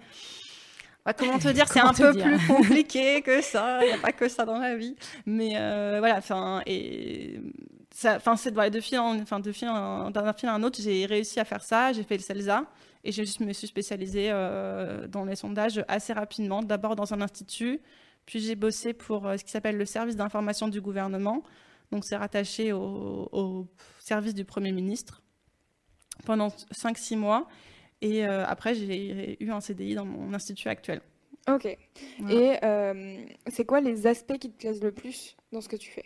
Comment 1.13 1.39
te 1.39 1.49
dire, 1.53 1.67
c'est 1.69 1.81
un 1.81 1.93
peu 1.93 2.13
dire 2.13 2.25
plus 2.25 2.47
compliqué 2.49 3.23
que 3.23 3.41
ça. 3.43 3.81
Il 3.85 3.89
n'y 3.89 3.93
a 3.95 3.99
pas 3.99 4.13
que 4.13 4.29
ça 4.29 4.45
dans 4.45 4.59
la 4.59 4.77
vie. 4.77 4.97
Mais 5.27 5.53
euh, 5.57 5.97
voilà, 5.99 6.19
enfin 6.19 6.63
et 6.67 7.41
ça, 7.95 8.17
enfin 8.17 8.37
c'est 8.37 8.51
de 8.53 8.81
fil 8.81 8.99
en, 8.99 9.19
enfin 9.21 9.41
de 9.41 9.53
fil 9.53 9.69
en- 9.69 10.11
d'un 10.11 10.33
fil 10.33 10.49
à 10.49 10.55
un 10.55 10.63
autre, 10.63 10.79
j'ai 10.81 11.07
réussi 11.07 11.41
à 11.41 11.45
faire 11.45 11.63
ça. 11.63 11.93
J'ai 11.93 12.03
fait 12.03 12.17
le 12.17 12.23
CELSA 12.23 12.65
et 13.05 13.13
je 13.13 13.23
me 13.45 13.53
suis 13.53 13.67
spécialisée 13.67 14.29
euh, 14.31 15.07
dans 15.07 15.25
les 15.25 15.37
sondages 15.37 15.85
assez 15.89 16.13
rapidement. 16.13 16.63
D'abord 16.63 16.97
dans 16.97 17.15
un 17.15 17.21
institut, 17.21 17.81
puis 18.27 18.41
j'ai 18.41 18.57
bossé 18.57 18.93
pour 18.93 19.27
euh, 19.27 19.37
ce 19.37 19.45
qui 19.45 19.51
s'appelle 19.51 19.77
le 19.77 19.87
service 19.87 20.17
d'information 20.17 20.69
du 20.69 20.81
gouvernement. 20.81 21.43
Donc 21.93 22.05
c'est 22.05 22.17
rattaché 22.17 22.73
au, 22.73 23.29
au 23.33 23.67
service 24.01 24.35
du 24.35 24.45
Premier 24.45 24.73
ministre 24.73 25.23
pendant 26.25 26.49
5-6 26.49 27.17
mois. 27.17 27.47
Et 28.03 28.27
euh, 28.27 28.45
après, 28.47 28.75
j'ai 28.75 29.43
eu 29.43 29.51
un 29.51 29.61
CDI 29.61 29.95
dans 29.95 30.05
mon 30.05 30.35
institut 30.35 30.69
actuel. 30.69 31.01
Ok. 31.49 31.77
Voilà. 32.19 32.35
Et 32.35 32.65
euh, 32.65 33.25
c'est 33.47 33.65
quoi 33.65 33.81
les 33.81 34.07
aspects 34.07 34.39
qui 34.39 34.51
te 34.51 34.59
plaisent 34.59 34.83
le 34.83 34.93
plus 34.93 35.37
dans 35.53 35.61
ce 35.61 35.69
que 35.69 35.77
tu 35.77 35.91
fais? 35.91 36.05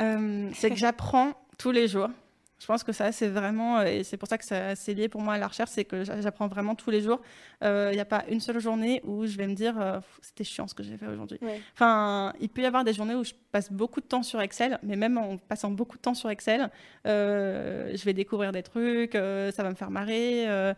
Euh, 0.00 0.50
c'est 0.54 0.70
que 0.70 0.76
j'apprends 0.76 1.34
tous 1.58 1.70
les 1.70 1.88
jours. 1.88 2.10
Je 2.58 2.64
pense 2.64 2.82
que 2.82 2.92
ça, 2.92 3.12
c'est 3.12 3.28
vraiment, 3.28 3.78
euh, 3.80 3.84
et 3.84 4.02
c'est 4.02 4.16
pour 4.16 4.28
ça 4.28 4.38
que 4.38 4.44
c'est 4.46 4.94
lié 4.94 5.08
pour 5.10 5.20
moi 5.20 5.34
à 5.34 5.38
la 5.38 5.46
recherche, 5.46 5.70
c'est 5.70 5.84
que 5.84 6.04
j'a- 6.04 6.22
j'apprends 6.22 6.48
vraiment 6.48 6.74
tous 6.74 6.90
les 6.90 7.02
jours. 7.02 7.20
Il 7.62 7.90
n'y 7.92 8.00
a 8.00 8.04
pas 8.06 8.24
une 8.30 8.40
seule 8.40 8.58
journée 8.60 9.02
où 9.04 9.26
je 9.26 9.36
vais 9.36 9.46
me 9.46 9.54
dire, 9.54 9.78
euh, 9.78 10.00
c'était 10.22 10.42
chiant 10.44 10.66
ce 10.66 10.74
que 10.74 10.82
j'ai 10.82 10.96
fait 10.96 11.06
aujourd'hui. 11.06 11.38
Ouais. 11.42 11.60
Enfin, 11.74 12.32
il 12.40 12.48
peut 12.48 12.62
y 12.62 12.66
avoir 12.66 12.82
des 12.82 12.94
journées 12.94 13.14
où 13.14 13.24
je 13.24 13.32
passe 13.52 13.70
beaucoup 13.70 14.00
de 14.00 14.06
temps 14.06 14.22
sur 14.22 14.40
Excel, 14.40 14.78
mais 14.82 14.96
même 14.96 15.18
en 15.18 15.36
passant 15.36 15.70
beaucoup 15.70 15.98
de 15.98 16.02
temps 16.02 16.14
sur 16.14 16.30
Excel, 16.30 16.70
euh, 17.06 17.92
je 17.94 18.04
vais 18.04 18.14
découvrir 18.14 18.52
des 18.52 18.62
trucs, 18.62 19.14
euh, 19.14 19.50
ça 19.52 19.62
va 19.62 19.68
me 19.70 19.74
faire 19.74 19.90
marrer. 19.90 20.48
euh. 20.48 20.72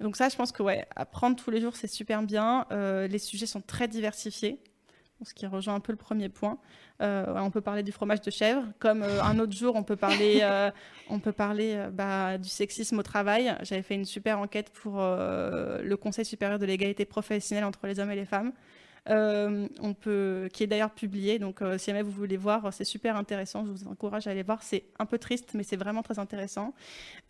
Donc 0.00 0.16
ça, 0.16 0.28
je 0.28 0.36
pense 0.36 0.52
que 0.52 0.62
ouais, 0.62 0.86
apprendre 0.94 1.36
tous 1.36 1.50
les 1.50 1.60
jours, 1.60 1.74
c'est 1.76 1.86
super 1.86 2.22
bien. 2.22 2.66
Euh, 2.72 3.06
les 3.06 3.18
sujets 3.18 3.46
sont 3.46 3.62
très 3.62 3.88
diversifiés. 3.88 4.58
Ce 5.24 5.34
qui 5.34 5.46
rejoint 5.46 5.74
un 5.74 5.80
peu 5.80 5.92
le 5.92 5.98
premier 5.98 6.28
point. 6.28 6.58
Euh, 7.02 7.26
on 7.36 7.50
peut 7.50 7.60
parler 7.60 7.82
du 7.82 7.92
fromage 7.92 8.20
de 8.20 8.30
chèvre, 8.30 8.62
comme 8.78 9.02
euh, 9.02 9.22
un 9.22 9.38
autre 9.38 9.52
jour, 9.52 9.74
on 9.76 9.82
peut 9.82 9.96
parler, 9.96 10.40
euh, 10.42 10.70
on 11.08 11.20
peut 11.20 11.32
parler 11.32 11.86
bah, 11.92 12.38
du 12.38 12.48
sexisme 12.48 12.98
au 12.98 13.02
travail. 13.02 13.54
J'avais 13.62 13.82
fait 13.82 13.94
une 13.94 14.04
super 14.04 14.38
enquête 14.38 14.70
pour 14.70 14.96
le 14.98 15.94
Conseil 15.96 16.24
supérieur 16.24 16.58
de 16.58 16.66
l'égalité 16.66 17.04
professionnelle 17.04 17.64
entre 17.64 17.86
les 17.86 17.98
hommes 17.98 18.10
et 18.10 18.16
les 18.16 18.26
femmes. 18.26 18.52
on 19.08 19.94
peut, 19.94 20.48
qui 20.52 20.64
est 20.64 20.66
d'ailleurs 20.66 20.90
publié. 20.90 21.38
Donc, 21.38 21.60
si 21.78 21.86
jamais 21.86 22.02
vous 22.02 22.10
voulez 22.10 22.36
voir, 22.36 22.72
c'est 22.72 22.84
super 22.84 23.16
intéressant. 23.16 23.64
Je 23.64 23.70
vous 23.70 23.88
encourage 23.88 24.26
à 24.26 24.30
aller 24.30 24.42
voir. 24.42 24.62
C'est 24.62 24.84
un 24.98 25.06
peu 25.06 25.18
triste, 25.18 25.52
mais 25.54 25.62
c'est 25.62 25.76
vraiment 25.76 26.02
très 26.02 26.18
intéressant. 26.18 26.74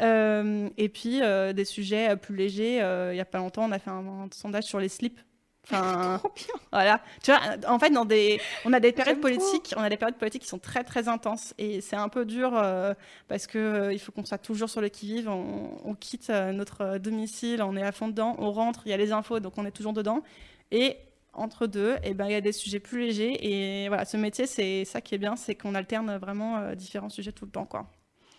et 0.01 0.91
puis, 0.93 1.21
des 1.55 1.65
sujets 1.65 2.17
plus 2.17 2.37
légers. 2.37 2.79
il 3.11 3.15
n'y 3.15 3.21
a 3.21 3.25
pas 3.25 3.39
longtemps, 3.39 3.65
on 3.65 3.73
a 3.73 3.79
fait 3.79 3.91
un, 3.91 4.07
un 4.07 4.29
sondage 4.33 4.65
sur 4.65 4.81
les 4.81 4.89
slips 4.89 5.21
Enfin, 5.69 6.21
voilà. 6.73 7.01
Tu 7.23 7.33
vois, 7.33 7.41
en 7.69 7.79
fait, 7.79 7.91
dans 7.91 8.05
des, 8.05 8.41
on 8.65 8.73
a 8.73 8.81
des 8.81 8.93
périodes 8.93 9.21
politiques, 9.21 9.75
on 9.77 9.81
a 9.81 9.89
des 9.89 9.97
périodes 9.97 10.17
politiques 10.17 10.43
qui 10.43 10.49
sont 10.49 10.59
très 10.59 10.85
très 10.85 11.09
intenses 11.09 11.55
et 11.59 11.81
c'est 11.81 11.97
un 11.97 12.09
peu 12.09 12.25
dur 12.25 12.53
euh, 12.55 12.95
parce 13.29 13.47
que 13.47 13.59
euh, 13.59 13.93
il 13.93 13.99
faut 13.99 14.13
qu'on 14.13 14.25
soit 14.25 14.39
toujours 14.39 14.71
sur 14.71 14.81
le 14.81 14.89
qui-vive. 14.89 15.29
On, 15.29 15.95
quitte 15.99 16.31
euh, 16.31 16.53
notre 16.53 16.99
domicile, 16.99 17.63
on 17.63 17.77
est 17.77 17.83
à 17.83 17.93
fond 17.93 18.09
dedans, 18.09 18.37
on 18.39 18.53
rentre, 18.53 18.83
il 18.87 18.91
y 18.91 18.93
a 18.93 18.97
les 18.97 19.13
infos, 19.13 19.41
donc 19.41 19.55
on 19.57 19.65
est 19.65 19.71
toujours 19.73 19.93
dedans. 19.93 20.23
Et 20.71 20.97
entre 21.33 21.67
deux, 21.67 21.95
et 21.97 22.11
eh 22.11 22.15
ben 22.15 22.27
il 22.27 22.33
y 22.33 22.37
a 22.37 22.41
des 22.41 22.53
sujets 22.53 22.81
plus 22.81 23.01
légers 23.01 23.37
et 23.43 23.89
voilà, 23.89 24.05
ce 24.05 24.17
métier, 24.17 24.47
c'est 24.47 24.85
ça 24.85 25.01
qui 25.01 25.15
est 25.15 25.19
bien, 25.19 25.37
c'est 25.37 25.55
qu'on 25.55 25.75
alterne 25.75 26.17
vraiment 26.17 26.75
différents 26.75 27.11
sujets 27.11 27.33
tout 27.33 27.45
le 27.45 27.51
temps, 27.51 27.67
quoi. 27.67 27.91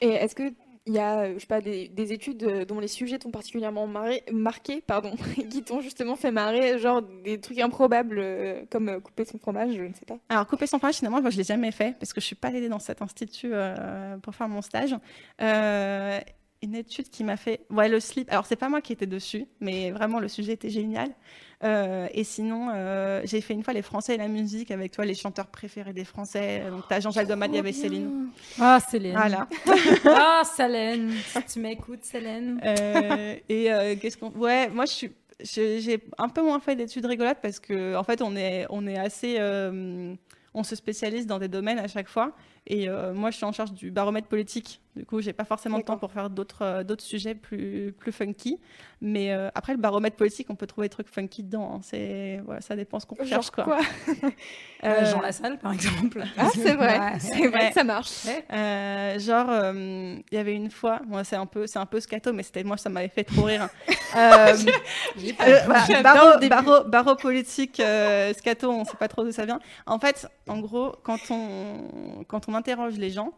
Et 0.01 0.09
est-ce 0.09 0.33
que 0.33 0.51
il 0.87 0.93
y 0.93 0.99
a, 0.99 1.33
je 1.33 1.39
sais 1.39 1.45
pas, 1.45 1.61
des, 1.61 2.13
études 2.13 2.43
euh, 2.43 2.65
dont 2.65 2.79
les 2.79 2.87
sujets 2.87 3.19
t'ont 3.19 3.31
particulièrement 3.31 3.87
marqué, 4.31 4.81
pardon, 4.81 5.15
qui 5.49 5.61
t'ont 5.61 5.81
justement 5.81 6.15
fait 6.15 6.31
marrer, 6.31 6.79
genre 6.79 7.01
des 7.01 7.39
trucs 7.39 7.59
improbables 7.59 8.19
euh, 8.19 8.63
comme 8.71 8.89
euh, 8.89 8.99
couper 8.99 9.25
son 9.25 9.37
fromage, 9.37 9.75
je 9.75 9.83
ne 9.83 9.93
sais 9.93 10.05
pas. 10.05 10.17
Alors 10.29 10.47
couper 10.47 10.65
son 10.65 10.79
fromage, 10.79 10.95
finalement, 10.95 11.21
moi 11.21 11.29
je 11.29 11.37
l'ai 11.37 11.43
jamais 11.43 11.71
fait 11.71 11.95
parce 11.99 12.13
que 12.13 12.21
je 12.21 12.25
suis 12.25 12.35
pas 12.35 12.47
allée 12.47 12.69
dans 12.69 12.79
cet 12.79 13.01
institut 13.01 13.51
pour 14.21 14.33
faire 14.33 14.47
mon 14.49 14.61
stage. 14.61 14.95
Une 16.67 16.75
étude 16.75 17.09
qui 17.09 17.23
m'a 17.23 17.37
fait, 17.37 17.61
ouais, 17.69 17.87
le 17.87 17.99
slip. 17.99 18.29
Alors 18.31 18.45
c'est 18.45 18.55
pas 18.55 18.69
moi 18.69 18.81
qui 18.81 18.93
étais 18.93 19.05
dessus, 19.05 19.45
mais 19.61 19.91
vraiment 19.91 20.19
le 20.19 20.27
sujet 20.27 20.53
était 20.53 20.69
génial. 20.69 21.09
Euh, 21.63 22.07
et 22.13 22.23
sinon, 22.23 22.69
euh, 22.71 23.21
j'ai 23.23 23.41
fait 23.41 23.53
une 23.53 23.63
fois 23.63 23.73
les 23.73 23.81
Français 23.81 24.15
et 24.15 24.17
la 24.17 24.27
musique 24.27 24.69
avec 24.69 24.91
toi, 24.91 25.05
les 25.05 25.15
chanteurs 25.15 25.47
préférés 25.47 25.93
des 25.93 26.03
Français. 26.03 26.63
Donc, 26.69 26.83
t'as 26.87 26.99
Jean-Jacques 26.99 27.27
Goldman, 27.27 27.53
il 27.53 27.55
y 27.55 27.59
avait 27.59 27.73
Céline. 27.73 28.27
Ah, 28.59 28.79
Céline. 28.79 29.13
Voilà. 29.13 29.47
ah, 30.05 30.43
Céline. 30.43 31.11
Si 31.25 31.43
tu 31.53 31.59
m'écoutes, 31.59 32.03
Céline. 32.03 32.59
Euh, 32.63 33.35
et 33.49 33.97
qu'est-ce 33.99 34.17
qu'on. 34.17 34.29
Ouais, 34.31 34.69
moi, 34.69 34.85
je 34.85 34.91
suis. 34.91 35.11
J'ai 35.39 36.03
un 36.17 36.29
peu 36.29 36.41
moins 36.41 36.59
fait 36.59 36.75
d'études 36.75 37.05
rigolotes 37.05 37.37
parce 37.43 37.59
que 37.59 37.95
en 37.95 38.03
fait 38.03 38.23
on 38.23 38.35
est 38.35 38.65
on 38.71 38.87
est 38.87 38.97
assez 38.97 39.37
on 40.55 40.63
se 40.63 40.75
spécialise 40.75 41.27
dans 41.27 41.37
des 41.37 41.47
domaines 41.47 41.77
à 41.77 41.87
chaque 41.87 42.07
fois 42.07 42.33
et 42.67 42.89
moi 43.13 43.31
je 43.31 43.37
suis 43.37 43.45
en 43.45 43.51
charge 43.51 43.73
du 43.73 43.91
baromètre 43.91 44.27
politique 44.27 44.81
du 44.97 45.05
coup, 45.05 45.21
j'ai 45.21 45.33
pas 45.33 45.45
forcément 45.45 45.77
le 45.77 45.83
temps 45.83 45.97
pour 45.97 46.11
faire 46.11 46.29
d'autres 46.29 46.63
euh, 46.63 46.83
d'autres 46.83 47.03
sujets 47.03 47.35
plus 47.35 47.93
plus 47.97 48.11
funky. 48.11 48.59
Mais 48.99 49.31
euh, 49.31 49.49
après, 49.53 49.73
le 49.73 49.79
baromètre 49.79 50.15
politique, 50.15 50.47
on 50.49 50.55
peut 50.55 50.65
trouver 50.65 50.87
des 50.87 50.89
trucs 50.89 51.07
funky 51.07 51.43
dedans. 51.43 51.75
Hein. 51.75 51.79
C'est 51.83 52.41
voilà, 52.43 52.61
ça 52.61 52.75
dépend 52.75 52.99
ce 52.99 53.05
qu'on 53.05 53.23
cherche 53.23 53.51
quoi. 53.51 53.63
quoi? 53.63 53.79
Euh, 54.83 55.11
Jean 55.11 55.21
Lassalle, 55.21 55.57
par 55.57 55.73
exemple. 55.73 56.23
Ah, 56.37 56.49
c'est 56.53 56.75
vrai. 56.75 56.99
c'est 57.19 57.47
vrai, 57.47 57.71
ça 57.71 57.83
marche. 57.83 58.25
genre, 59.17 59.73
il 59.73 60.23
y 60.31 60.37
avait 60.37 60.53
une 60.53 60.69
fois, 60.69 61.01
moi 61.07 61.23
c'est 61.23 61.35
un 61.35 61.47
peu 61.47 61.65
c'est 61.65 61.79
un 61.79 61.87
peu 61.87 61.99
scato, 61.99 62.31
mais 62.31 62.43
c'était 62.43 62.63
moi 62.63 62.77
ça 62.77 62.89
m'avait 62.89 63.07
fait 63.07 63.23
trop 63.23 63.43
rire. 63.43 63.69
Hein. 64.15 64.53
barreau, 66.89 67.15
politique, 67.15 67.81
scato, 68.37 68.69
on 68.69 68.85
sait 68.85 68.97
pas 68.97 69.07
trop 69.07 69.23
d'où 69.23 69.31
ça 69.31 69.45
vient. 69.45 69.59
En 69.87 69.97
fait, 69.97 70.27
en 70.47 70.59
gros, 70.59 70.95
quand 71.01 71.31
on 71.31 72.23
quand 72.27 72.47
on 72.47 72.53
interroge 72.57 72.97
les 72.97 73.09
gens 73.09 73.33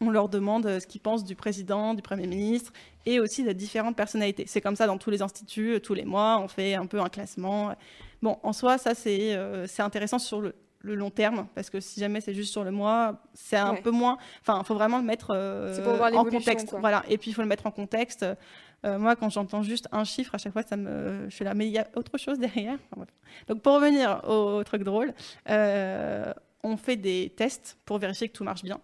on 0.00 0.10
leur 0.10 0.28
demande 0.28 0.66
euh, 0.66 0.80
ce 0.80 0.86
qu'ils 0.86 1.00
pensent 1.00 1.24
du 1.24 1.34
président, 1.34 1.94
du 1.94 2.02
Premier 2.02 2.26
ministre 2.26 2.72
et 3.06 3.20
aussi 3.20 3.44
de 3.44 3.52
différentes 3.52 3.96
personnalités. 3.96 4.44
C'est 4.46 4.60
comme 4.60 4.76
ça 4.76 4.86
dans 4.86 4.98
tous 4.98 5.10
les 5.10 5.22
instituts, 5.22 5.74
euh, 5.74 5.80
tous 5.80 5.94
les 5.94 6.04
mois, 6.04 6.38
on 6.40 6.48
fait 6.48 6.74
un 6.74 6.86
peu 6.86 7.00
un 7.00 7.08
classement. 7.08 7.74
Bon, 8.22 8.38
en 8.42 8.52
soi, 8.52 8.78
ça, 8.78 8.94
c'est 8.94 9.34
euh, 9.34 9.66
intéressant 9.78 10.18
sur 10.18 10.40
le, 10.40 10.54
long 10.82 11.10
terme, 11.10 11.48
parce 11.54 11.68
que 11.68 11.80
si 11.80 12.00
jamais 12.00 12.20
c'est 12.20 12.32
juste 12.32 12.52
sur 12.52 12.64
le 12.64 12.70
mois, 12.70 13.20
c'est 13.34 13.56
un 13.56 13.74
peu 13.74 13.90
moins. 13.90 14.16
Enfin, 14.40 14.60
il 14.62 14.64
faut 14.64 14.74
vraiment 14.74 14.98
le 14.98 15.04
mettre 15.04 15.34
en 16.14 16.24
contexte. 16.24 16.74
Voilà. 16.78 17.04
Et 17.08 17.18
puis, 17.18 17.30
il 17.30 17.34
faut 17.34 17.42
le 17.42 17.48
mettre 17.48 17.66
en 17.66 17.70
contexte. 17.70 18.24
moi, 18.84 19.14
quand 19.16 19.28
j'entends 19.28 19.62
juste 19.62 19.88
un 19.92 20.04
chiffre, 20.04 20.34
à 20.34 20.38
chaque 20.38 20.52
fois, 20.52 20.62
ça 20.62 20.76
me, 20.76 21.26
je 21.28 21.34
suis 21.34 21.44
là, 21.44 21.52
mais 21.52 21.66
il 21.66 21.72
y 21.72 21.78
a 21.78 21.88
autre 21.94 22.16
chose 22.16 22.38
derrière. 22.38 22.78
Donc, 23.48 23.60
pour 23.60 23.74
revenir 23.74 24.22
au 24.28 24.64
truc 24.64 24.82
drôle, 24.82 25.12
on 26.64 26.76
fait 26.76 26.96
des 26.96 27.32
tests 27.36 27.78
pour 27.84 27.98
vérifier 27.98 28.28
que 28.28 28.34
tout 28.34 28.44
marche 28.44 28.62
bien. 28.62 28.80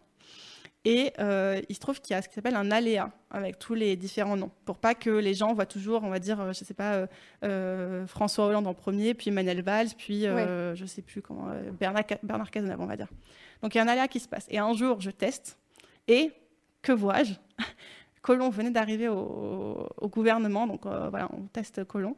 Et 0.84 1.14
euh, 1.18 1.62
il 1.68 1.74
se 1.74 1.80
trouve 1.80 2.00
qu'il 2.00 2.14
y 2.14 2.18
a 2.18 2.20
ce 2.20 2.28
qui 2.28 2.34
s'appelle 2.34 2.56
un 2.56 2.70
aléa 2.70 3.10
avec 3.30 3.58
tous 3.58 3.72
les 3.72 3.96
différents 3.96 4.36
noms, 4.36 4.50
pour 4.66 4.78
pas 4.78 4.94
que 4.94 5.08
les 5.08 5.32
gens 5.32 5.54
voient 5.54 5.64
toujours, 5.66 6.04
on 6.04 6.10
va 6.10 6.18
dire, 6.18 6.38
euh, 6.40 6.52
je 6.52 6.62
sais 6.62 6.74
pas, 6.74 7.06
euh, 7.42 8.06
François 8.06 8.46
Hollande 8.46 8.66
en 8.66 8.74
premier, 8.74 9.14
puis 9.14 9.30
Emmanuel 9.30 9.62
Valls, 9.62 9.88
puis 9.96 10.22
je 10.22 10.72
je 10.74 10.84
sais 10.84 11.00
plus 11.00 11.22
comment, 11.22 11.48
Bernard, 11.78 12.04
Bernard 12.22 12.50
Cazeneuve, 12.50 12.80
on 12.80 12.86
va 12.86 12.96
dire. 12.96 13.08
Donc 13.62 13.74
il 13.74 13.78
y 13.78 13.80
a 13.80 13.84
un 13.84 13.88
aléa 13.88 14.08
qui 14.08 14.20
se 14.20 14.28
passe. 14.28 14.46
Et 14.50 14.58
un 14.58 14.74
jour, 14.74 15.00
je 15.00 15.10
teste, 15.10 15.58
et 16.06 16.32
que 16.82 16.92
vois-je 16.92 17.32
Colomb 18.20 18.50
venait 18.50 18.70
d'arriver 18.70 19.08
au, 19.08 20.08
gouvernement, 20.10 20.66
donc 20.66 20.86
voilà, 20.86 21.28
on 21.32 21.46
teste 21.46 21.84
Colomb. 21.84 22.16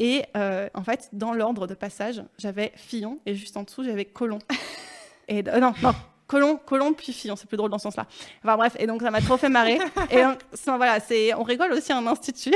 Et 0.00 0.24
en 0.34 0.82
fait, 0.82 1.08
dans 1.12 1.32
l'ordre 1.32 1.68
de 1.68 1.74
passage, 1.74 2.22
j'avais 2.36 2.72
Fillon, 2.74 3.20
et 3.26 3.36
juste 3.36 3.56
en 3.56 3.62
dessous, 3.62 3.84
j'avais 3.84 4.06
Colomb. 4.06 4.40
Et 5.28 5.42
non, 5.42 5.72
non, 5.82 5.94
Colomb, 6.28 6.58
Colomb 6.58 6.92
puis 6.92 7.12
Fillon, 7.12 7.36
c'est 7.36 7.48
plus 7.48 7.56
drôle 7.56 7.70
dans 7.70 7.78
ce 7.78 7.84
sens-là. 7.84 8.06
Enfin 8.44 8.56
bref, 8.56 8.76
et 8.78 8.86
donc 8.86 9.00
ça 9.00 9.10
m'a 9.10 9.22
trop 9.22 9.38
fait 9.38 9.48
marrer. 9.48 9.78
et 10.10 10.22
donc, 10.22 10.38
voilà, 10.66 11.00
c'est, 11.00 11.34
on 11.34 11.42
rigole 11.42 11.72
aussi 11.72 11.90
à 11.90 11.96
un 11.96 12.06
institut 12.06 12.54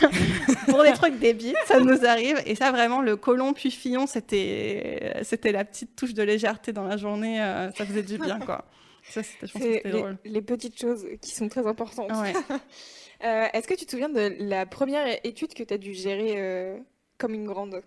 pour 0.68 0.84
des 0.84 0.92
trucs 0.92 1.18
débiles, 1.18 1.56
ça 1.66 1.80
nous 1.80 2.06
arrive. 2.06 2.40
Et 2.46 2.54
ça 2.54 2.70
vraiment, 2.70 3.02
le 3.02 3.16
Colomb 3.16 3.52
puis 3.52 3.72
Fillon, 3.72 4.06
c'était, 4.06 5.16
c'était 5.24 5.50
la 5.50 5.64
petite 5.64 5.96
touche 5.96 6.14
de 6.14 6.22
légèreté 6.22 6.72
dans 6.72 6.84
la 6.84 6.96
journée. 6.96 7.42
Euh, 7.42 7.72
ça 7.72 7.84
faisait 7.84 8.04
du 8.04 8.18
bien, 8.18 8.38
quoi. 8.38 8.64
Ça, 9.02 9.22
c'était, 9.24 9.46
je 9.48 9.52
pense 9.52 9.62
que 9.62 9.72
c'était 9.72 9.90
drôle. 9.90 10.18
Les 10.24 10.42
petites 10.42 10.80
choses 10.80 11.06
qui 11.20 11.32
sont 11.32 11.48
très 11.48 11.66
importantes. 11.66 12.10
euh, 13.24 13.46
est-ce 13.52 13.66
que 13.66 13.74
tu 13.74 13.84
te 13.84 13.90
souviens 13.90 14.10
de 14.10 14.36
la 14.38 14.64
première 14.64 15.06
étude 15.24 15.54
que 15.54 15.64
tu 15.64 15.74
as 15.74 15.78
dû 15.78 15.92
gérer 15.92 16.34
euh, 16.36 16.78
comme 17.16 17.34
une 17.34 17.46
grande? 17.46 17.82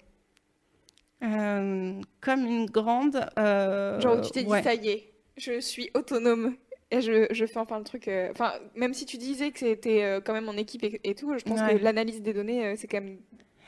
Euh, 1.23 1.93
comme 2.19 2.45
une 2.45 2.65
grande. 2.65 3.25
Genre 3.37 4.17
où 4.17 4.21
tu 4.21 4.31
t'es 4.31 4.43
dit, 4.43 4.63
ça 4.63 4.73
y 4.73 4.89
est, 4.89 5.13
je 5.37 5.59
suis 5.59 5.89
autonome 5.93 6.55
et 6.91 7.01
je, 7.01 7.27
je 7.31 7.45
fais 7.45 7.59
enfin 7.59 7.77
le 7.77 7.83
truc. 7.83 8.07
Euh, 8.07 8.29
enfin, 8.31 8.51
même 8.75 8.93
si 8.93 9.05
tu 9.05 9.17
disais 9.17 9.51
que 9.51 9.59
c'était 9.59 10.03
euh, 10.03 10.19
quand 10.23 10.33
même 10.33 10.49
en 10.49 10.57
équipe 10.57 10.83
et, 10.83 11.15
tout, 11.15 11.33
je 11.37 11.43
pense 11.43 11.61
que 11.61 11.81
l'analyse 11.81 12.21
des 12.21 12.33
données, 12.33 12.65
euh, 12.65 12.73
c'est 12.77 12.87
quand 12.87 13.01
même. 13.01 13.17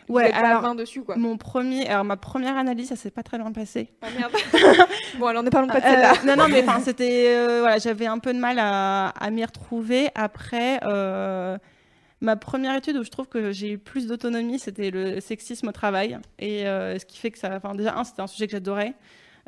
Ouais, 0.10 0.30
alors, 0.34 0.76
dessus, 0.76 1.02
quoi. 1.02 1.16
Mon 1.16 1.38
premier, 1.38 1.88
alors 1.88 2.04
ma 2.04 2.18
première 2.18 2.58
analyse, 2.58 2.90
ça 2.90 2.98
s'est 2.98 3.10
pas 3.10 3.24
très 3.24 3.38
loin 3.38 3.54
passé. 3.54 3.88
Ah 4.02 4.08
merde. 4.18 4.34
bon, 5.18 5.28
alors 5.28 5.46
pas 5.46 5.62
loin 5.62 5.70
pas 5.70 5.80
de 5.80 5.86
celle-là. 5.86 6.14
non, 6.26 6.36
non, 6.36 6.50
mais 6.50 6.62
enfin, 6.68 6.82
c'était, 6.82 7.34
voilà, 7.62 7.78
j'avais 7.78 8.08
un 8.08 8.20
peu 8.20 8.34
de 8.34 8.40
mal 8.40 8.60
à, 8.60 9.08
à 9.08 9.30
m'y 9.30 9.46
retrouver. 9.46 10.10
Après, 10.14 10.82
ma 12.24 12.36
première 12.36 12.76
étude 12.76 12.98
où 12.98 13.04
je 13.04 13.12
trouve 13.12 13.28
que 13.28 13.52
j'ai 13.52 13.74
eu 13.74 13.78
plus 13.78 14.08
d'autonomie, 14.08 14.58
c'était 14.58 14.90
le 14.90 15.20
sexisme 15.20 15.68
au 15.68 15.72
travail, 15.72 16.18
et 16.40 16.64
ce 16.64 17.06
qui 17.06 17.20
fait 17.20 17.30
que 17.30 17.38
ça, 17.38 17.56
enfin, 17.56 17.76
déjà 17.76 17.96
un, 17.96 18.04
c'était 18.04 18.22
un 18.22 18.28
sujet 18.28 18.48
que 18.48 18.54
j'adorais. 18.54 18.96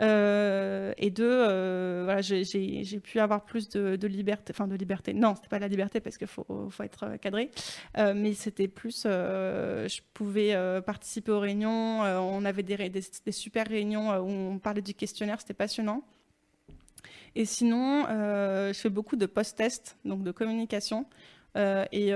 Euh, 0.02 0.94
et 0.98 1.10
deux, 1.10 1.24
euh, 1.30 2.02
voilà, 2.04 2.22
j'ai 2.22 3.00
pu 3.00 3.20
avoir 3.20 3.46
plus 3.46 3.70
de, 3.70 4.08
liberté, 4.08 4.54
enfin 4.56 4.68
de 4.68 4.76
liberté. 4.76 5.14
Non, 5.14 5.36
c'était 5.36 5.48
pas 5.48 5.60
la 5.60 5.68
liberté 5.68 6.00
parce 6.00 6.18
qu'il 6.18 6.28
faut, 6.28 6.46
être 6.84 7.18
cadré, 7.18 7.52
euh, 7.98 8.14
mais 8.16 8.34
c'était 8.34 8.68
plus, 8.68 9.04
je 9.04 10.00
pouvais 10.14 10.82
participer 10.86 11.32
aux 11.32 11.40
réunions. 11.40 12.02
on 12.02 12.46
avait 12.46 12.64
des, 12.64 13.32
super 13.32 13.68
réunions 13.68 14.18
où 14.18 14.30
on 14.30 14.60
parlait 14.60 14.82
du 14.82 14.94
questionnaire, 14.94 15.40
c'était 15.40 15.54
passionnant. 15.54 16.04
Et 17.38 17.46
sinon, 17.46 18.06
je 18.08 18.78
fais 18.78 18.90
beaucoup 18.90 19.16
de 19.16 19.26
post-tests, 19.26 19.98
donc 20.06 20.24
de 20.24 20.32
communication. 20.32 21.06
Et 21.56 22.10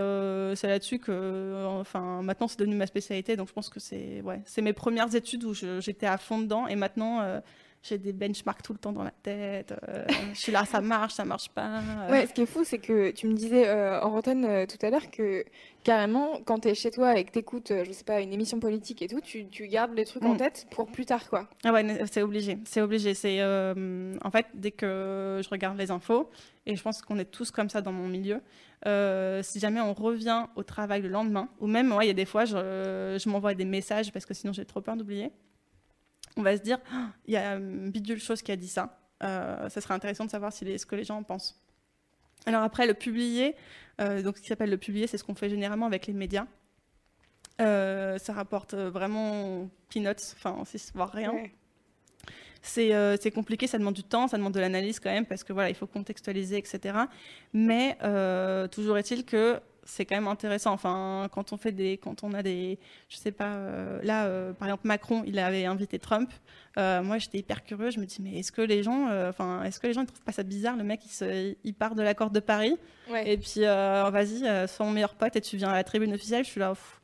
c'est 0.56 0.68
là-dessus 0.68 1.00
que, 1.00 1.66
enfin, 1.68 2.22
maintenant 2.22 2.48
c'est 2.48 2.60
devenu 2.60 2.76
ma 2.76 2.88
spécialité. 2.88 3.36
Donc 3.36 3.48
je 3.48 3.54
pense 3.54 3.70
que 3.70 3.80
c'est, 3.80 4.22
ouais, 4.22 4.42
c'est 4.46 4.62
mes 4.62 4.74
premières 4.74 5.16
études 5.16 5.44
où 5.46 5.54
j'étais 5.54 6.08
à 6.08 6.18
fond 6.18 6.40
dedans. 6.40 6.68
Et 6.68 6.76
maintenant, 6.76 7.42
j'ai 7.82 7.98
des 7.98 8.12
benchmarks 8.12 8.62
tout 8.62 8.74
le 8.74 8.80
temps 8.80 8.92
dans 8.92 9.04
la 9.04 9.14
tête. 9.24 9.74
Euh, 9.88 10.06
je 10.34 10.40
suis 10.40 10.52
là, 10.52 10.66
ça 10.66 10.82
marche, 10.82 11.14
ça 11.14 11.26
marche 11.26 11.50
pas. 11.50 11.82
Ouais, 12.10 12.28
ce 12.28 12.34
qui 12.34 12.42
est 12.42 12.46
fou, 12.46 12.64
c'est 12.64 12.80
que 12.80 13.12
tu 13.12 13.28
me 13.28 13.34
disais 13.34 13.68
euh, 13.68 14.02
en 14.02 14.16
antenne 14.16 14.46
euh, 14.46 14.66
tout 14.66 14.84
à 14.86 14.90
l'heure 14.90 15.10
que 15.10 15.46
carrément, 15.84 16.42
quand 16.44 16.60
tu 16.60 16.68
es 16.68 16.76
chez 16.76 16.92
toi 16.92 17.18
et 17.18 17.24
que 17.24 17.32
tu 17.32 17.40
écoutes, 17.40 17.72
je 17.72 17.92
sais 17.92 18.04
pas, 18.04 18.20
une 18.20 18.34
émission 18.34 18.60
politique 18.60 19.02
et 19.02 19.08
tout, 19.08 19.22
tu, 19.22 19.48
tu 19.48 19.68
gardes 19.68 19.94
les 19.96 20.04
trucs 20.04 20.24
en 20.26 20.34
mm. 20.34 20.38
tête 20.38 20.68
pour 20.72 20.88
plus 20.88 21.06
tard, 21.06 21.30
quoi. 21.30 21.48
Ah 21.64 21.72
ouais, 21.72 22.06
c'est 22.12 22.22
obligé. 22.22 22.58
C'est 22.66 22.82
obligé. 22.82 23.14
C'est 23.14 23.42
en 23.42 24.32
fait 24.32 24.48
dès 24.54 24.72
que 24.72 25.40
je 25.42 25.50
regarde 25.50 25.78
les 25.78 25.90
infos, 25.90 26.30
et 26.66 26.76
je 26.76 26.84
pense 26.84 27.02
qu'on 27.02 27.18
est 27.18 27.32
tous 27.32 27.50
comme 27.50 27.70
ça 27.70 27.82
dans 27.82 27.94
mon 27.94 28.08
milieu. 28.08 28.42
si 29.42 29.60
jamais 29.60 29.80
on 29.80 29.94
revient 29.94 30.48
au 30.58 30.64
travail 30.64 31.02
le 31.02 31.10
lendemain, 31.10 31.48
ou 31.62 31.68
même, 31.68 31.96
il 32.02 32.08
y 32.08 32.12
a 32.12 32.14
des 32.14 32.26
fois, 32.26 32.44
je, 32.44 33.18
je 33.24 33.30
m'envoie 33.30 33.54
des 33.54 33.66
messages 33.66 34.12
parce 34.12 34.26
que 34.26 34.34
sinon 34.34 34.52
j'ai 34.52 34.66
trop 34.66 34.82
peur 34.82 34.98
d'oublier 34.98 35.32
on 36.40 36.44
va 36.44 36.58
se 36.58 36.62
dire, 36.62 36.80
Ah, 36.92 37.10
il 37.28 37.34
y 37.34 37.38
a 37.38 37.56
une 37.56 37.92
bidule 37.92 38.20
chose 38.20 38.42
qui 38.42 38.52
a 38.52 38.56
dit 38.56 38.68
ça. 38.68 38.98
Euh, 39.24 39.68
ça 39.70 39.82
serait 39.82 39.94
intéressant 39.94 40.26
de 40.26 40.32
savoir 40.32 40.52
si 40.54 40.66
les- 40.66 40.78
ce 40.78 40.86
que 40.86 40.96
les 40.96 41.04
gens 41.04 41.18
en 41.18 41.24
pensent. 41.24 41.62
Alors 42.46 42.64
après, 42.64 42.88
le 42.88 42.94
publier, 42.94 43.56
euh, 44.00 44.22
donc 44.22 44.38
ce 44.38 44.42
qui 44.42 44.48
s'appelle 44.48 44.70
le 44.70 44.78
publier, 44.78 45.08
c'est 45.08 45.18
ce 45.18 45.24
qu'on 45.26 45.36
fait 45.36 45.50
généralement 45.50 45.86
avec 45.86 46.08
les 46.08 46.14
médias. 46.14 46.48
Euh, 47.62 48.18
ça 48.18 48.32
rapporte 48.34 48.74
euh, 48.74 48.90
vraiment 48.90 49.70
peanuts, 49.90 50.34
enfin, 50.34 50.64
voire 50.94 51.12
rien. 51.12 51.34
Ouais. 51.34 51.52
C'est 52.62 52.94
euh, 52.94 53.18
compliqué, 53.34 53.68
ça 53.68 53.78
demande 53.78 53.96
du 53.96 54.04
temps, 54.04 54.28
ça 54.28 54.38
demande 54.38 54.54
de 54.54 54.60
l'analyse 54.60 55.00
quand 55.00 55.10
même, 55.12 55.26
parce 55.26 55.44
que 55.44 55.52
voilà, 55.54 55.70
il 55.70 55.76
faut 55.76 55.88
contextualiser, 55.88 56.58
etc. 56.58 56.98
Mais 57.54 57.98
euh, 58.04 58.68
toujours 58.68 58.98
est-il 58.98 59.26
que 59.26 59.60
c'est 59.90 60.06
quand 60.06 60.16
même 60.16 60.28
intéressant. 60.28 60.72
Enfin, 60.72 61.28
quand 61.32 61.52
on 61.54 61.58
fait 61.58 61.72
des, 61.72 61.98
quand 61.98 62.24
on 62.24 62.34
a 62.34 62.44
des, 62.44 62.78
je 63.10 63.18
sais 63.18 63.32
pas, 63.32 63.54
euh, 63.54 64.00
là, 64.04 64.26
euh, 64.26 64.54
par 64.54 64.68
exemple 64.68 64.88
Macron, 64.88 65.24
il 65.26 65.38
avait 65.40 65.66
invité 65.66 66.00
Trump. 66.00 66.30
Euh, 66.78 67.02
moi, 67.02 67.18
j'étais 67.18 67.40
hyper 67.40 67.64
curieux. 67.64 67.90
Je 67.90 68.00
me 68.00 68.06
dis, 68.06 68.18
mais 68.22 68.40
est-ce 68.40 68.52
que 68.52 68.62
les 68.62 68.84
gens, 68.84 69.08
euh, 69.10 69.30
enfin, 69.30 69.64
est-ce 69.64 69.80
que 69.80 69.88
les 69.88 69.94
gens 69.94 70.02
ne 70.02 70.06
trouvent 70.08 70.22
pas 70.22 70.32
ça 70.32 70.44
bizarre 70.44 70.78
Le 70.78 70.84
mec, 70.84 71.02
il, 71.06 71.10
se, 71.12 71.56
il 71.64 71.74
part 71.74 71.96
de 71.96 72.02
l'accord 72.04 72.30
de 72.30 72.40
Paris, 72.40 72.76
Ouais. 73.12 73.32
et 73.34 73.38
puis 73.38 73.66
euh, 73.66 74.10
vas-y, 74.12 74.46
euh, 74.48 74.68
sois 74.68 74.86
mon 74.86 74.92
meilleur 74.92 75.16
pote, 75.16 75.36
et 75.36 75.42
tu 75.42 75.58
viens 75.58 75.70
à 75.70 75.74
la 75.74 75.84
tribune 75.84 76.14
officielle. 76.14 76.44
Je 76.46 76.50
suis 76.52 76.60
là. 76.60 76.70
pff, 76.70 77.02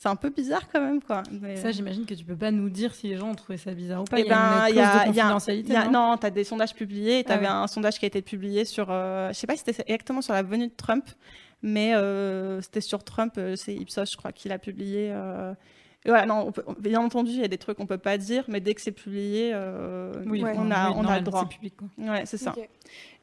c'est 0.00 0.08
un 0.08 0.14
peu 0.14 0.30
bizarre 0.30 0.68
quand 0.72 0.80
même, 0.80 1.02
quoi. 1.02 1.24
Mais- 1.32 1.56
Ça, 1.56 1.72
j'imagine 1.72 2.06
que 2.06 2.14
tu 2.14 2.24
peux 2.24 2.36
pas 2.36 2.52
nous 2.52 2.70
dire 2.70 2.94
si 2.94 3.08
les 3.08 3.16
gens 3.16 3.30
ont 3.30 3.34
trouvé 3.34 3.58
ça 3.58 3.72
bizarre 3.72 4.02
ou 4.02 4.04
pas. 4.04 4.18
eh 4.20 4.22
il 4.22 4.28
y 4.28 4.30
a 4.30 4.34
ben, 4.60 4.68
une 4.68 4.76
y 4.76 4.80
a- 4.80 4.92
de 5.00 5.04
confidentialité. 5.06 5.68
il 5.70 5.72
y 5.72 5.76
a- 5.76 5.86
non 5.86 6.10
non, 6.10 6.16
tu 6.16 6.24
as 6.26 6.30
des 6.30 6.44
sondages 6.44 6.72
publiés. 6.72 7.24
Tu 7.24 7.32
Ah 7.32 7.34
avais 7.34 7.46
ouais. 7.46 7.52
un 7.52 7.66
sondage 7.66 7.98
qui 7.98 8.04
a 8.04 8.06
été 8.06 8.22
publié 8.22 8.64
sur. 8.64 8.86
euh, 8.90 9.30
je 9.30 9.32
sais 9.34 9.48
pas 9.48 9.56
si 9.56 9.64
c'était 9.66 9.82
exactement 9.92 10.22
sur 10.22 10.32
la 10.34 10.44
venue 10.44 10.68
de 10.68 10.72
Trump, 10.76 11.04
mais 11.62 11.94
euh, 11.94 12.60
c'était 12.60 12.80
sur 12.80 13.02
Trump. 13.04 13.34
euh, 13.38 13.56
C'est 13.56 13.74
Ipsos, 13.74 14.10
je 14.12 14.16
crois, 14.16 14.32
qui 14.32 14.48
l'a 14.48 14.58
publié. 14.58 15.10
euh, 15.12 15.52
voilà, 16.06 16.26
non, 16.26 16.44
on 16.46 16.52
peut- 16.52 16.64
bien 16.78 17.00
entendu, 17.00 17.32
il 17.32 17.40
y 17.40 17.44
a 17.44 17.48
des 17.48 17.58
trucs 17.58 17.76
qu'on 17.76 17.86
peut 17.86 17.98
pas 17.98 18.16
dire, 18.18 18.44
mais 18.48 18.60
dès 18.60 18.72
que 18.74 18.80
c'est 18.80 18.92
publié, 18.92 19.50
euh, 19.52 20.12
Oui, 20.26 20.42
on, 20.42 20.46
a, 20.46 20.50
oui, 20.52 20.56
on 20.58 20.70
a 20.70 20.86
normal, 21.02 21.18
le 21.18 21.24
droit. 21.24 21.40
C'est 21.42 21.54
public, 21.56 21.74
quoi. 21.76 21.88
Ouais, 21.98 22.24
c'est 22.24 22.36
ça. 22.38 22.54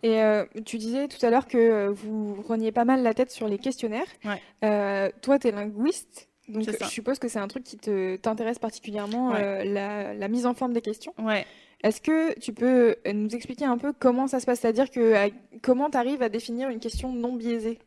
Et 0.04 0.22
euh, 0.22 0.46
tu 0.66 0.78
disais 0.78 1.08
tout 1.08 1.24
à 1.26 1.30
l'heure 1.30 1.48
que 1.48 1.88
vous 1.88 2.36
reniez 2.48 2.72
pas 2.72 2.86
mal 2.86 3.02
la 3.02 3.14
tête 3.14 3.32
sur 3.32 3.48
les 3.48 3.58
questionnaires. 3.58 4.06
Ouais. 4.26 4.42
Euh, 4.64 5.10
toi, 5.22 5.40
tu 5.40 5.48
es 5.48 5.52
linguiste, 5.52 6.28
donc 6.50 6.64
je 6.64 6.86
suppose 6.88 7.18
que 7.18 7.28
c'est 7.30 7.40
un 7.40 7.48
truc 7.48 7.64
qui 7.64 7.78
te 7.78 8.18
t'intéresse 8.18 8.60
particulièrement, 8.60 9.30
Ouais. 9.32 9.42
euh, 9.42 9.64
la, 9.64 10.14
la 10.14 10.28
mise 10.28 10.46
en 10.46 10.54
forme 10.54 10.74
des 10.74 10.82
questions. 10.82 11.14
Ouais. 11.18 11.46
Est-ce 11.82 12.02
que 12.02 12.38
tu 12.40 12.52
peux 12.54 12.98
nous 13.12 13.30
expliquer 13.36 13.66
un 13.66 13.78
peu 13.78 13.94
comment 13.98 14.28
ça 14.28 14.40
se 14.40 14.46
passe? 14.46 14.60
C'est-à-dire 14.60 14.92
que 14.92 15.14
à- 15.14 15.30
comment 15.64 15.90
tu 15.90 15.98
arrives 15.98 16.22
à 16.22 16.30
définir 16.30 16.70
une 16.70 16.80
question 16.80 17.14
non 17.14 17.34
biaisée? 17.36 17.80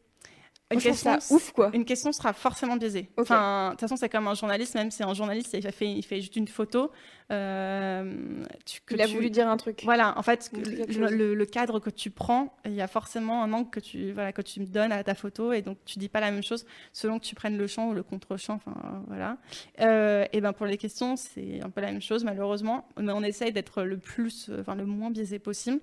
Une 0.71 0.81
question, 0.81 1.19
ouf, 1.31 1.53
quoi. 1.53 1.71
Une 1.73 1.87
question 1.87 2.13
sera 2.13 2.35
forcément 2.35 2.77
biaisée. 2.77 3.09
Enfin, 3.17 3.69
de 3.69 3.71
toute 3.73 3.81
façon, 3.81 3.97
c'est 3.97 4.11
comme 4.11 4.29
un 4.29 4.35
journaliste, 4.35 4.75
même 4.75 4.91
si 4.91 5.03
un 5.03 5.15
journaliste 5.15 5.55
il 5.55 5.63
fait, 5.73 5.91
il 5.91 6.03
fait 6.03 6.21
juste 6.21 6.37
une 6.37 6.47
photo. 6.47 6.91
euh, 7.31 8.45
tu, 8.67 8.81
que 8.83 8.95
Il 8.95 9.01
a 9.01 9.07
tu- 9.07 9.15
voulu 9.15 9.31
dire 9.31 9.49
un 9.49 9.57
truc. 9.57 9.81
Voilà, 9.85 10.19
en 10.19 10.23
fait, 10.23 10.51
le, 10.55 11.45
cadre 11.47 11.81
que 11.81 11.89
tu 11.89 12.11
prends, 12.11 12.55
il 12.67 12.75
y 12.75 12.83
a 12.83 12.87
forcément 12.87 13.43
un 13.43 13.53
angle 13.55 13.71
que 13.71 13.81
tu, 13.81 14.13
voilà, 14.13 14.33
que 14.33 14.43
tu 14.43 14.61
donnes 14.61 14.93
à 14.93 15.03
ta 15.03 15.15
photo, 15.15 15.55
et 15.55 15.63
donc 15.63 15.79
tu 15.87 15.99
dis 15.99 16.11
pas 16.11 16.21
la 16.21 16.31
même 16.31 16.43
chose 16.43 16.67
selon 16.93 17.19
que 17.19 17.25
tu 17.25 17.35
prennes 17.35 17.57
le 17.57 17.67
champ 17.67 17.89
ou 17.89 17.95
le 17.95 18.03
contre-champ. 18.03 18.55
Enfin, 18.55 19.03
voilà. 19.07 19.39
Euh, 19.81 20.27
et 20.35 20.43
ben 20.43 20.53
pour 20.53 20.67
les 20.67 20.77
questions, 20.77 21.17
c'est 21.17 21.63
un 21.63 21.71
peu 21.71 21.81
la 21.81 21.93
même 21.93 22.03
chose, 22.03 22.25
malheureusement, 22.25 22.87
mais 22.99 23.13
on 23.13 23.23
essaye 23.23 23.53
d'être 23.53 23.85
le 23.85 23.97
plus, 23.97 24.51
enfin 24.61 24.75
le 24.75 24.85
moins 24.85 25.11
biaisé 25.11 25.39
possible. 25.39 25.81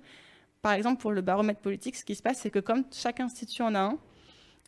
Par 0.62 0.72
exemple, 0.74 1.00
pour 1.00 1.10
le 1.10 1.22
baromètre 1.22 1.60
politique, 1.60 1.96
ce 1.96 2.04
qui 2.04 2.14
se 2.14 2.22
passe, 2.22 2.38
c'est 2.38 2.50
que 2.50 2.60
comme 2.60 2.84
chaque 2.92 3.18
institut 3.20 3.62
en 3.62 3.74
a 3.74 3.80
un, 3.80 3.98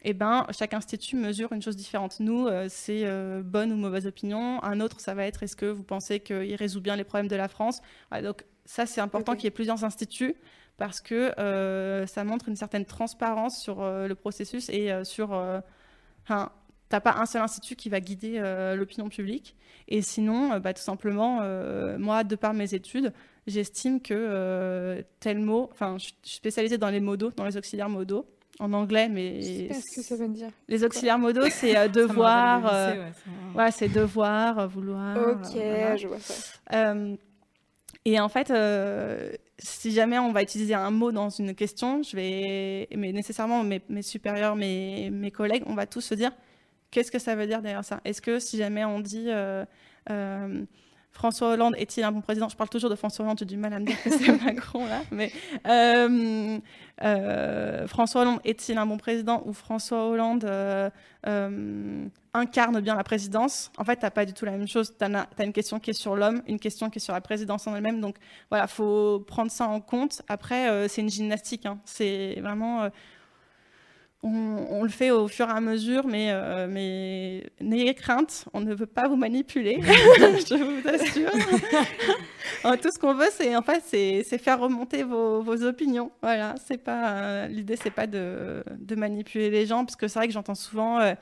eh 0.04 0.14
ben, 0.14 0.46
chaque 0.56 0.74
institut 0.74 1.16
mesure 1.16 1.52
une 1.52 1.62
chose 1.62 1.76
différente. 1.76 2.20
Nous, 2.20 2.46
euh, 2.46 2.66
c'est 2.68 3.04
euh, 3.04 3.42
bonne 3.44 3.72
ou 3.72 3.76
mauvaise 3.76 4.06
opinion. 4.06 4.62
Un 4.62 4.80
autre, 4.80 5.00
ça 5.00 5.14
va 5.14 5.26
être 5.26 5.42
est-ce 5.42 5.56
que 5.56 5.66
vous 5.66 5.82
pensez 5.82 6.20
qu'il 6.20 6.54
résout 6.54 6.80
bien 6.80 6.96
les 6.96 7.04
problèmes 7.04 7.28
de 7.28 7.36
la 7.36 7.48
France? 7.48 7.80
Donc 8.22 8.44
ça, 8.64 8.86
c'est 8.86 9.00
important 9.00 9.34
qu'il 9.34 9.44
y 9.44 9.46
ait 9.48 9.50
plusieurs 9.50 9.84
instituts 9.84 10.36
parce 10.76 11.00
que 11.00 11.38
euh, 11.40 12.06
ça 12.06 12.22
montre 12.22 12.48
une 12.48 12.56
certaine 12.56 12.84
transparence 12.84 13.60
sur 13.60 13.82
le 13.82 14.14
processus 14.14 14.68
et 14.68 14.92
sur... 15.04 15.30
enfin, 16.24 16.52
T'as 16.90 17.00
pas 17.00 17.16
un 17.18 17.26
seul 17.26 17.42
institut 17.42 17.76
qui 17.76 17.90
va 17.90 18.00
guider 18.00 18.40
l'opinion 18.74 19.10
publique. 19.10 19.56
Et 19.88 20.00
sinon, 20.00 20.58
bah, 20.58 20.72
tout 20.72 20.82
simplement, 20.82 21.42
moi, 21.98 22.24
de 22.24 22.34
par 22.34 22.54
mes 22.54 22.72
études, 22.72 23.12
j'estime 23.46 24.00
que 24.00 25.04
tel 25.20 25.38
mot, 25.38 25.68
enfin, 25.72 25.98
je 25.98 26.08
je 26.22 26.28
suis 26.28 26.36
spécialisée 26.36 26.78
dans 26.78 26.88
les 26.88 27.00
modaux, 27.00 27.30
dans 27.36 27.44
les 27.44 27.58
auxiliaires 27.58 27.90
modaux, 27.90 28.26
en 28.60 28.72
anglais, 28.72 29.08
mais 29.08 29.40
Je 29.40 29.46
sais 29.46 29.64
pas 29.68 29.74
ce 29.74 29.96
que 29.96 30.02
ça 30.02 30.16
veut 30.16 30.28
dire. 30.28 30.50
les 30.68 30.84
auxiliaires 30.84 31.18
modaux, 31.18 31.46
c'est 31.50 31.76
euh, 31.76 31.88
devoir, 31.88 32.66
euh, 32.66 32.86
lycée, 32.90 32.98
ouais, 33.00 33.12
c'est 33.14 33.30
un- 33.30 33.64
ouais, 33.64 33.70
c'est 33.70 33.88
devoir, 33.88 34.58
euh, 34.58 34.66
vouloir. 34.66 35.16
Ok, 35.16 35.56
euh, 35.56 35.68
voilà. 35.78 35.96
je 35.96 36.08
vois 36.08 36.18
ça. 36.20 36.34
Euh, 36.72 37.16
et 38.04 38.18
en 38.20 38.28
fait, 38.28 38.50
euh, 38.50 39.32
si 39.58 39.92
jamais 39.92 40.18
on 40.18 40.32
va 40.32 40.42
utiliser 40.42 40.74
un 40.74 40.90
mot 40.90 41.12
dans 41.12 41.30
une 41.30 41.54
question, 41.54 42.02
je 42.02 42.16
vais, 42.16 42.88
mais 42.96 43.12
nécessairement 43.12 43.62
mes, 43.64 43.80
mes 43.88 44.02
supérieurs, 44.02 44.56
mes, 44.56 45.10
mes 45.10 45.30
collègues, 45.30 45.62
on 45.66 45.74
va 45.74 45.86
tous 45.86 46.00
se 46.00 46.14
dire 46.14 46.32
qu'est-ce 46.90 47.10
que 47.10 47.18
ça 47.18 47.34
veut 47.34 47.46
dire 47.46 47.60
derrière 47.60 47.84
ça? 47.84 48.00
Est-ce 48.04 48.22
que 48.22 48.38
si 48.38 48.56
jamais 48.56 48.84
on 48.84 49.00
dit 49.00 49.26
euh, 49.28 49.64
euh, 50.10 50.64
François 51.18 51.48
Hollande 51.48 51.74
est-il 51.76 52.04
un 52.04 52.12
bon 52.12 52.20
président? 52.20 52.48
Je 52.48 52.56
parle 52.56 52.70
toujours 52.70 52.90
de 52.90 52.94
François 52.94 53.24
Hollande, 53.24 53.40
j'ai 53.40 53.44
du 53.44 53.56
mal 53.56 53.72
à 53.72 53.80
me 53.80 53.86
dire 53.86 54.00
que 54.04 54.08
c'est 54.08 54.28
Macron 54.44 54.86
là, 54.86 55.02
mais 55.10 55.32
euh, 55.66 56.58
euh, 57.02 57.88
François 57.88 58.20
Hollande 58.20 58.38
est-il 58.44 58.78
un 58.78 58.86
bon 58.86 58.98
président 58.98 59.42
ou 59.44 59.52
François 59.52 60.06
Hollande 60.06 60.44
euh, 60.44 60.88
incarne 62.34 62.80
bien 62.80 62.94
la 62.94 63.02
présidence? 63.02 63.72
En 63.78 63.84
fait, 63.84 63.96
tu 63.96 64.02
n'as 64.02 64.12
pas 64.12 64.26
du 64.26 64.32
tout 64.32 64.44
la 64.44 64.52
même 64.52 64.68
chose. 64.68 64.94
Tu 64.96 65.04
as, 65.04 65.44
une 65.44 65.52
question 65.52 65.80
qui 65.80 65.90
est 65.90 66.00
sur 66.00 66.14
l'homme, 66.14 66.40
une 66.46 66.60
question 66.60 66.88
qui 66.88 66.98
est 66.98 67.02
sur 67.02 67.14
la 67.14 67.20
présidence 67.20 67.66
en 67.66 67.74
elle-même. 67.74 68.00
Donc 68.00 68.14
voilà, 68.48 68.68
faut 68.68 69.18
prendre 69.26 69.50
ça 69.50 69.66
en 69.66 69.80
compte. 69.80 70.22
Après, 70.28 70.88
c'est 70.88 71.00
une 71.00 71.10
gymnastique. 71.10 71.66
hein. 71.66 71.80
C'est 71.84 72.38
vraiment. 72.40 72.88
On, 74.22 74.66
on 74.70 74.82
le 74.82 74.88
fait 74.88 75.10
au 75.12 75.28
fur 75.28 75.48
et 75.48 75.52
à 75.52 75.60
mesure, 75.60 76.06
mais, 76.06 76.30
euh, 76.32 76.66
mais 76.68 77.44
n'ayez 77.60 77.94
crainte, 77.94 78.46
on 78.52 78.60
ne 78.60 78.74
veut 78.74 78.86
pas 78.86 79.06
vous 79.08 79.16
manipuler, 79.16 79.80
je 79.82 80.54
vous 80.62 80.88
assure. 80.88 81.30
Tout 82.82 82.90
ce 82.90 82.98
qu'on 82.98 83.14
veut, 83.14 83.28
c'est 83.32 83.54
en 83.54 83.62
fait, 83.62 83.82
c'est 83.86 84.38
faire 84.38 84.58
remonter 84.58 85.04
vos, 85.04 85.40
vos 85.42 85.62
opinions. 85.62 86.10
Voilà, 86.22 86.54
c'est 86.66 86.78
pas 86.78 87.10
euh, 87.12 87.46
l'idée, 87.46 87.76
c'est 87.76 87.90
pas 87.92 88.06
de, 88.08 88.64
de 88.78 88.94
manipuler 88.96 89.50
les 89.50 89.66
gens, 89.66 89.84
parce 89.84 89.96
que 89.96 90.08
c'est 90.08 90.18
vrai 90.18 90.26
que 90.26 90.34
j'entends 90.34 90.56
souvent. 90.56 90.98
euh, 91.00 91.14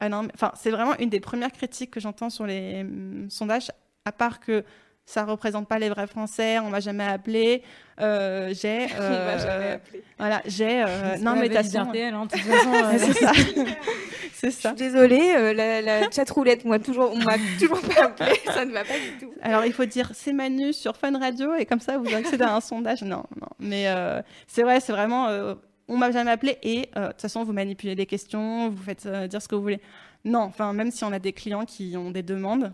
ah 0.00 0.08
non, 0.08 0.22
mais- 0.24 0.32
enfin, 0.34 0.52
c'est 0.54 0.70
vraiment 0.70 0.94
une 0.98 1.08
des 1.08 1.20
premières 1.20 1.52
critiques 1.52 1.90
que 1.92 2.00
j'entends 2.00 2.28
sur 2.30 2.46
les 2.46 2.80
hum, 2.82 3.26
sondages, 3.30 3.70
à 4.04 4.12
part 4.12 4.40
que 4.40 4.64
ça 5.06 5.24
représente 5.24 5.68
pas 5.68 5.78
les 5.78 5.88
vrais 5.90 6.06
Français, 6.06 6.58
on 6.58 6.70
m'a 6.70 6.80
jamais 6.80 7.04
appelé. 7.04 7.62
euh, 8.00 8.52
j'ai, 8.54 8.86
euh, 8.98 9.74
appelé. 9.74 10.02
voilà, 10.18 10.42
j'ai. 10.46 10.82
euh, 10.82 11.16
non, 11.18 11.36
mais 11.36 11.48
t'as 11.48 11.60
hein, 11.78 11.92
euh, 11.94 12.98
c'est 12.98 13.12
ça. 13.12 13.32
c'est 14.32 14.50
Je 14.50 14.56
ça. 14.56 14.68
suis 14.70 14.76
désolée, 14.78 15.34
euh, 15.36 15.52
la, 15.52 15.80
la 15.82 16.10
chatroulette, 16.10 16.64
moi, 16.64 16.78
toujours, 16.78 17.12
on 17.12 17.18
m'a 17.18 17.36
toujours 17.58 17.80
pas 17.80 18.04
appelé, 18.06 18.32
ça 18.46 18.64
ne 18.64 18.72
va 18.72 18.82
pas 18.84 18.94
du 18.94 19.18
tout. 19.26 19.32
Alors, 19.42 19.64
il 19.66 19.72
faut 19.72 19.84
dire 19.84 20.10
c'est 20.14 20.32
Manu 20.32 20.72
sur 20.72 20.96
Fun 20.96 21.18
Radio 21.18 21.54
et 21.54 21.66
comme 21.66 21.80
ça, 21.80 21.98
vous 21.98 22.12
accédez 22.14 22.44
à 22.44 22.54
un 22.56 22.60
sondage. 22.60 23.02
Non, 23.02 23.24
non. 23.40 23.48
Mais 23.58 23.88
euh, 23.88 24.22
c'est 24.46 24.62
vrai, 24.62 24.80
c'est 24.80 24.92
vraiment. 24.92 25.28
euh, 25.28 25.54
on 25.86 25.98
m'a 25.98 26.10
jamais 26.10 26.30
appelé 26.30 26.56
et 26.62 26.88
euh, 26.96 27.08
de 27.08 27.12
toute 27.12 27.20
façon, 27.20 27.44
vous 27.44 27.52
manipulez 27.52 27.94
les 27.94 28.06
questions, 28.06 28.70
vous 28.70 28.82
faites 28.82 29.04
euh, 29.04 29.26
dire 29.26 29.42
ce 29.42 29.48
que 29.48 29.54
vous 29.54 29.60
voulez. 29.60 29.80
Non, 30.24 30.38
enfin, 30.40 30.72
même 30.72 30.90
si 30.90 31.04
on 31.04 31.12
a 31.12 31.18
des 31.18 31.34
clients 31.34 31.66
qui 31.66 31.94
ont 31.98 32.10
des 32.10 32.22
demandes, 32.22 32.72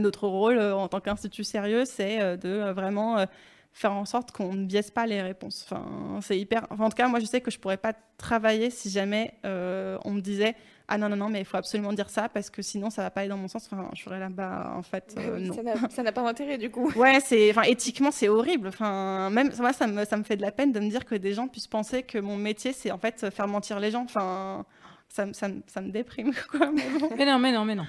notre 0.00 0.26
rôle 0.28 0.58
euh, 0.58 0.74
en 0.76 0.88
tant 0.88 1.00
qu'institut 1.00 1.44
sérieux, 1.44 1.84
c'est 1.84 2.20
euh, 2.20 2.36
de 2.36 2.48
euh, 2.48 2.72
vraiment 2.72 3.18
euh, 3.18 3.26
faire 3.72 3.92
en 3.92 4.04
sorte 4.04 4.32
qu'on 4.32 4.52
ne 4.54 4.64
biaise 4.64 4.90
pas 4.90 5.06
les 5.06 5.22
réponses. 5.22 5.64
Enfin, 5.70 6.18
c'est 6.20 6.38
hyper. 6.38 6.66
enfin, 6.70 6.84
en 6.84 6.88
tout 6.90 6.96
cas, 6.96 7.06
moi, 7.08 7.20
je 7.20 7.26
sais 7.26 7.40
que 7.40 7.50
je 7.50 7.58
pourrais 7.58 7.76
pas 7.76 7.92
travailler 8.16 8.70
si 8.70 8.90
jamais 8.90 9.34
euh, 9.44 9.96
on 10.04 10.10
me 10.12 10.20
disait 10.20 10.54
ah 10.90 10.96
non 10.96 11.10
non 11.10 11.16
non, 11.16 11.28
mais 11.28 11.40
il 11.40 11.44
faut 11.44 11.58
absolument 11.58 11.92
dire 11.92 12.08
ça 12.08 12.30
parce 12.30 12.48
que 12.48 12.62
sinon 12.62 12.88
ça 12.88 13.02
va 13.02 13.10
pas 13.10 13.20
aller 13.20 13.28
dans 13.28 13.36
mon 13.36 13.46
sens. 13.46 13.68
Enfin, 13.70 13.90
je 13.94 14.02
serais 14.02 14.18
là-bas 14.18 14.72
en 14.74 14.82
fait. 14.82 15.14
Euh, 15.18 15.38
non. 15.38 15.52
ça 15.52 15.62
n'a- 15.62 15.88
ça 15.90 16.02
n'a 16.02 16.12
pas 16.12 16.22
d'intérêt 16.22 16.56
du 16.56 16.70
coup. 16.70 16.90
Ouais, 16.96 17.20
c'est, 17.20 17.50
enfin, 17.50 17.62
éthiquement, 17.62 18.10
c'est 18.10 18.28
horrible. 18.30 18.68
Enfin, 18.68 19.28
même 19.28 19.50
moi, 19.58 19.74
ça 19.74 19.86
me, 19.86 20.04
ça 20.06 20.16
me 20.16 20.24
fait 20.24 20.36
de 20.36 20.42
la 20.42 20.50
peine 20.50 20.72
de 20.72 20.80
me 20.80 20.88
dire 20.88 21.04
que 21.04 21.14
des 21.14 21.34
gens 21.34 21.46
puissent 21.46 21.66
penser 21.66 22.02
que 22.04 22.16
mon 22.18 22.36
métier, 22.36 22.72
c'est 22.72 22.90
en 22.90 22.96
fait 22.98 23.28
faire 23.30 23.46
mentir 23.48 23.78
les 23.80 23.90
gens. 23.90 24.02
Enfin, 24.04 24.64
ça, 25.08 25.26
me- 25.26 25.32
ça, 25.32 25.48
me- 25.48 25.62
ça 25.66 25.80
me 25.80 25.90
déprime, 25.90 26.32
quoi. 26.50 26.70
Mais 26.70 26.82
bon. 27.00 27.08
Mais 27.16 27.24
non, 27.26 27.38
mais 27.38 27.52
non, 27.52 27.64
mais 27.64 27.74
non. 27.74 27.84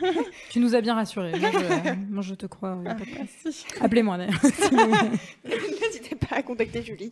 tu 0.49 0.59
nous 0.59 0.75
as 0.75 0.81
bien 0.81 0.95
rassurés. 0.95 1.31
Moi, 1.39 1.49
je, 1.51 1.93
moi, 2.09 2.21
je 2.23 2.33
te 2.35 2.45
crois. 2.45 2.77
Ah. 2.85 2.95
Appelez-moi 3.81 4.17
d'ailleurs. 4.17 4.39
N'hésitez 5.45 6.15
pas 6.15 6.37
à 6.37 6.43
contacter 6.43 6.81
Julie. 6.81 7.11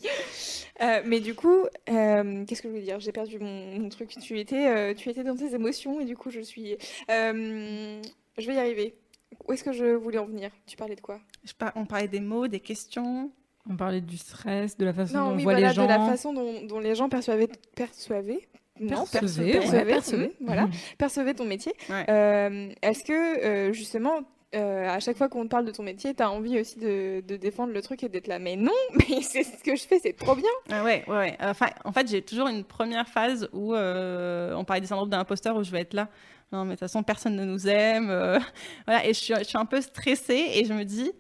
Euh, 0.82 1.02
mais 1.06 1.20
du 1.20 1.34
coup, 1.36 1.66
euh, 1.90 2.46
qu'est-ce 2.46 2.62
que 2.62 2.68
je 2.68 2.74
voulais 2.74 2.84
dire? 2.86 3.00
J'ai 3.00 3.12
perdu 3.12 3.40
mon, 3.40 3.80
mon 3.80 3.90
truc. 3.90 4.10
Tu 4.22 4.40
étais, 4.40 4.68
euh, 4.68 4.94
tu 4.94 5.10
étais 5.10 5.24
dans 5.24 5.36
tes 5.36 5.54
émotions 5.56 6.00
et 6.00 6.06
du 6.06 6.16
coup, 6.16 6.30
je 6.30 6.42
suis. 6.42 6.74
Euh, 7.12 8.02
je 8.38 8.48
vais 8.48 8.54
y 8.56 8.60
arriver. 8.60 8.96
Où 9.48 9.54
est-ce 9.54 9.64
que 9.64 9.72
je 9.74 9.86
voulais 9.96 10.20
en 10.20 10.26
venir? 10.26 10.52
Tu 10.68 10.78
parlais 10.78 10.96
de 10.96 11.02
quoi? 11.02 11.20
Je 11.44 11.54
par- 11.54 11.74
on 11.76 11.86
parlait 11.86 12.08
des 12.08 12.20
mots, 12.22 12.48
des 12.48 12.60
questions. 12.60 13.32
On 13.70 13.76
parlait 13.76 14.00
du 14.02 14.18
stress, 14.18 14.78
de 14.78 14.86
la 14.86 14.94
façon 14.94 15.14
dont 15.14 15.20
on 15.32 15.34
voit 15.34 15.44
voilà, 15.44 15.68
les 15.70 15.74
gens. 15.74 15.84
de 15.84 15.90
la 15.90 16.00
façon 16.00 16.32
dont, 16.32 16.62
dont 16.66 16.80
les 16.80 16.96
gens 16.96 17.10
perçoivaient, 17.10 17.50
percevaient. 17.76 18.48
Non, 18.80 19.06
Percevaient, 19.06 19.52
percevaient, 19.52 19.78
ouais, 19.78 19.86
percevaient, 19.86 19.86
percevaient. 19.94 20.28
mmh, 20.40 20.46
voilà, 20.46 20.68
percevaient 20.98 21.34
ton 21.34 21.46
métier. 21.46 21.74
Ouais. 21.90 22.06
Euh, 22.10 22.70
Est-ce 22.82 23.04
que 23.04 23.14
euh, 23.46 23.74
justement, 23.74 24.20
euh, 24.56 24.88
à 24.90 25.00
chaque 25.00 25.18
fois 25.18 25.28
qu'on 25.30 25.44
te 25.44 25.50
parle 25.50 25.66
de 25.66 25.72
ton 25.72 25.84
métier, 25.84 26.14
tu 26.16 26.24
as 26.24 26.32
envie 26.32 26.60
aussi 26.60 26.80
de, 26.80 27.22
de 27.22 27.36
défendre 27.36 27.74
le 27.74 27.82
truc 27.82 28.04
et 28.04 28.10
d'être 28.10 28.28
là? 28.28 28.40
Mais 28.40 28.56
non, 28.56 28.72
mais 28.96 29.22
c'est 29.22 29.44
ce 29.44 29.64
que 29.64 29.76
je 29.76 29.84
fais, 29.84 30.00
c'est 30.00 30.14
trop 30.14 30.36
bien. 30.36 30.50
Ah 30.72 30.84
ouais, 30.84 31.04
ouais, 31.08 31.18
ouais. 31.18 31.38
Enfin, 31.42 31.68
en 31.84 31.92
fait, 31.92 32.08
j'ai 32.10 32.22
toujours 32.22 32.48
une 32.48 32.64
première 32.64 33.08
phase 33.10 33.50
où 33.54 33.74
euh, 33.74 34.54
on 34.56 34.64
parlait 34.64 34.82
des 34.82 34.88
syndromes 34.88 35.10
d'imposteur 35.10 35.56
où 35.58 35.64
je 35.64 35.72
vais 35.72 35.82
être 35.82 35.94
là. 35.94 36.08
Non, 36.54 36.64
mais 36.64 36.70
de 36.70 36.72
toute 36.76 36.80
façon, 36.82 37.04
personne 37.04 37.36
ne 37.36 37.44
nous 37.44 37.68
aime. 37.68 38.10
euh, 38.10 38.40
voilà, 38.88 39.06
et 39.06 39.10
je 39.10 39.20
suis, 39.20 39.34
je 39.38 39.44
suis 39.44 39.58
un 39.58 39.66
peu 39.66 39.82
stressée 39.82 40.46
et 40.54 40.64
je 40.66 40.74
me 40.74 40.84
dis 40.86 41.12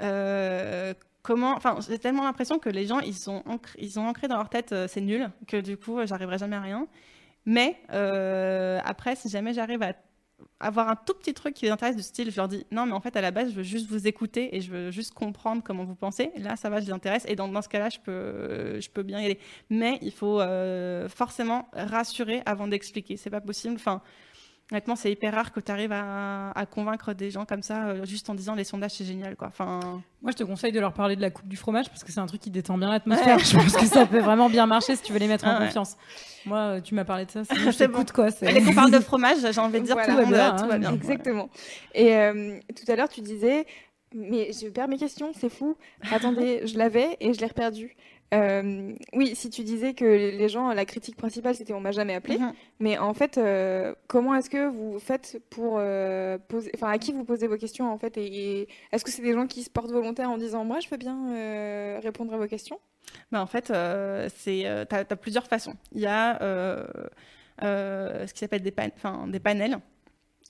euh, 0.00 0.94
comment. 1.26 1.54
Enfin, 1.56 1.76
j'ai 1.86 1.98
tellement 1.98 2.22
l'impression 2.22 2.58
que 2.58 2.70
les 2.70 2.86
gens, 2.86 3.00
ils 3.00 3.28
ont, 3.28 3.42
ancré, 3.46 3.76
ils 3.82 3.98
ont 3.98 4.06
ancré 4.06 4.28
dans 4.28 4.36
leur 4.36 4.48
tête, 4.48 4.72
euh, 4.72 4.86
c'est 4.88 5.00
nul, 5.00 5.28
que 5.48 5.60
du 5.60 5.76
coup, 5.76 5.98
euh, 5.98 6.06
j'arriverai 6.06 6.38
jamais 6.38 6.56
à 6.56 6.60
rien. 6.60 6.86
Mais 7.44 7.76
euh, 7.92 8.78
après, 8.84 9.16
si 9.16 9.28
jamais 9.28 9.52
j'arrive 9.52 9.82
à 9.82 9.92
avoir 10.60 10.88
un 10.88 10.96
tout 10.96 11.14
petit 11.14 11.34
truc 11.34 11.54
qui 11.54 11.64
les 11.64 11.70
intéresse 11.70 11.96
du 11.96 12.02
style, 12.02 12.30
je 12.30 12.36
leur 12.36 12.46
dis 12.46 12.64
non, 12.70 12.86
mais 12.86 12.92
en 12.92 13.00
fait, 13.00 13.16
à 13.16 13.20
la 13.20 13.32
base, 13.32 13.50
je 13.50 13.56
veux 13.56 13.62
juste 13.64 13.88
vous 13.88 14.06
écouter 14.06 14.56
et 14.56 14.60
je 14.60 14.70
veux 14.70 14.90
juste 14.90 15.14
comprendre 15.14 15.62
comment 15.64 15.84
vous 15.84 15.96
pensez. 15.96 16.30
Là, 16.36 16.56
ça 16.56 16.70
va, 16.70 16.80
je 16.80 16.86
les 16.86 16.92
intéresse. 16.92 17.24
Et 17.28 17.34
dans, 17.34 17.48
dans 17.48 17.62
ce 17.62 17.68
cas-là, 17.68 17.88
je 17.88 17.98
peux, 17.98 18.80
je 18.80 18.88
peux 18.90 19.02
bien 19.02 19.20
y 19.20 19.24
aller. 19.24 19.38
Mais 19.68 19.98
il 20.02 20.12
faut 20.12 20.40
forcément 21.08 21.68
rassurer 21.72 22.42
avant 22.46 22.68
d'expliquer. 22.68 23.16
C'est 23.16 23.30
pas 23.30 23.40
possible. 23.40 23.74
Enfin, 23.74 24.00
honnêtement, 24.72 24.96
c'est 24.96 25.10
hyper 25.12 25.32
rare 25.34 25.52
que 25.52 25.60
tu 25.60 25.70
arrives 25.70 25.92
à, 25.92 26.50
à 26.50 26.66
convaincre 26.66 27.12
des 27.12 27.30
gens 27.30 27.44
comme 27.44 27.62
ça, 27.62 27.86
euh, 27.88 28.04
juste 28.04 28.28
en 28.30 28.34
disant 28.34 28.54
les 28.54 28.64
sondages, 28.64 28.92
c'est 28.92 29.04
génial. 29.04 29.36
Quoi. 29.36 29.48
Enfin, 29.48 30.02
Moi, 30.22 30.32
je 30.32 30.36
te 30.36 30.44
conseille 30.44 30.72
de 30.72 30.80
leur 30.80 30.92
parler 30.92 31.14
de 31.16 31.20
la 31.20 31.30
coupe 31.30 31.46
du 31.48 31.56
fromage 31.56 31.88
parce 31.88 32.02
que 32.04 32.10
c'est 32.12 32.20
un 32.20 32.26
truc 32.26 32.40
qui 32.40 32.50
détend 32.50 32.76
bien 32.78 32.90
l'atmosphère. 32.90 33.38
Je 33.38 33.56
pense 33.56 33.76
que 33.76 33.86
ça 33.86 34.06
peut 34.06 34.18
vraiment 34.20 34.48
bien 34.50 34.66
marcher 34.66 34.96
si 34.96 35.02
tu 35.02 35.12
veux 35.12 35.18
les 35.18 35.28
mettre 35.28 35.46
en 35.46 35.58
ouais. 35.58 35.66
confiance. 35.66 35.96
Moi, 36.46 36.58
euh, 36.58 36.80
tu 36.80 36.94
m'as 36.94 37.04
parlé 37.04 37.26
de 37.26 37.30
ça, 37.30 37.44
c'est 37.44 37.54
bon, 37.64 37.70
je 37.70 37.84
bon. 37.86 38.04
quoi. 38.14 38.30
c'est- 38.30 38.52
dès 38.52 38.62
qu'on 38.62 38.74
parle 38.74 38.90
de 38.90 39.00
fromage, 39.00 39.38
j'ai 39.50 39.60
envie 39.60 39.80
de 39.80 39.86
dire 39.86 39.94
Voilà. 39.94 40.12
tout, 40.12 40.18
le 40.18 40.24
Tout 40.24 40.30
monde, 40.30 40.34
va 40.38 40.50
bien, 40.50 40.56
tout 40.62 40.68
va 40.68 40.74
hein. 40.74 40.78
bien. 40.78 40.92
Exactement. 40.94 41.48
Et 41.94 42.14
euh, 42.16 42.58
tout 42.74 42.90
à 42.90 42.96
l'heure, 42.96 43.08
tu 43.08 43.20
disais, 43.20 43.66
mais 44.14 44.50
je 44.52 44.68
perds 44.68 44.88
mes 44.88 44.98
questions, 44.98 45.32
c'est 45.38 45.48
fou. 45.48 45.76
Attendez, 46.10 46.62
je 46.66 46.78
l'avais 46.78 47.16
et 47.20 47.32
je 47.34 47.40
l'ai 47.40 47.46
reperdu. 47.46 47.96
Euh, 48.34 48.92
oui, 49.12 49.36
si 49.36 49.50
tu 49.50 49.62
disais 49.62 49.94
que 49.94 50.04
les 50.04 50.48
gens, 50.48 50.72
la 50.72 50.84
critique 50.84 51.16
principale, 51.16 51.54
c'était 51.54 51.72
on 51.72 51.80
m'a 51.80 51.92
jamais 51.92 52.14
appelé. 52.14 52.38
Mhm. 52.38 52.52
Mais 52.80 52.98
en 52.98 53.14
fait, 53.14 53.38
euh, 53.38 53.94
comment 54.08 54.34
est-ce 54.34 54.50
que 54.50 54.68
vous 54.68 54.98
faites 54.98 55.40
pour 55.50 55.76
euh, 55.78 56.36
poser, 56.48 56.70
enfin, 56.74 56.88
à 56.88 56.98
qui 56.98 57.12
vous 57.12 57.24
posez 57.24 57.46
vos 57.46 57.56
questions 57.56 57.90
en 57.90 57.98
fait, 57.98 58.16
et, 58.16 58.26
et 58.62 58.68
est-ce 58.92 59.04
que 59.04 59.10
c'est 59.10 59.22
des 59.22 59.32
gens 59.32 59.46
qui 59.46 59.62
se 59.62 59.70
portent 59.70 59.92
volontaires 59.92 60.30
en 60.30 60.38
disant 60.38 60.64
moi, 60.64 60.80
je 60.80 60.88
veux 60.88 60.96
bien 60.96 61.98
répondre 62.00 62.34
à 62.34 62.36
vos 62.36 62.48
questions? 62.48 62.80
Bah, 63.30 63.40
en 63.40 63.46
fait, 63.46 63.72
c'est, 64.36 64.86
t'as, 64.88 65.04
t'as 65.04 65.16
plusieurs 65.16 65.46
façons. 65.46 65.74
Il 65.92 66.00
y 66.00 66.06
a 66.06 66.38
ce 67.60 68.32
qui 68.32 68.38
s'appelle 68.40 68.62
des, 68.62 68.72
pan- 68.72 68.90
enfin, 68.96 69.26
des 69.28 69.40
panels. 69.40 69.78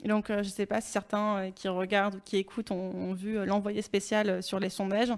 Donc, 0.05 0.29
euh, 0.29 0.43
je 0.43 0.49
ne 0.49 0.53
sais 0.53 0.67
pas 0.67 0.83
si 0.83 0.91
certains 0.93 1.39
euh, 1.39 1.51
qui 1.51 1.69
regardent 1.69 2.17
ou 2.17 2.21
qui 2.23 2.37
écoutent 2.37 2.71
ont, 2.71 2.91
ont 2.95 3.15
vu 3.15 3.39
euh, 3.39 3.47
l'envoyé 3.47 3.81
spécial 3.81 4.43
sur 4.43 4.61
les 4.61 4.69
sondages, 4.69 5.13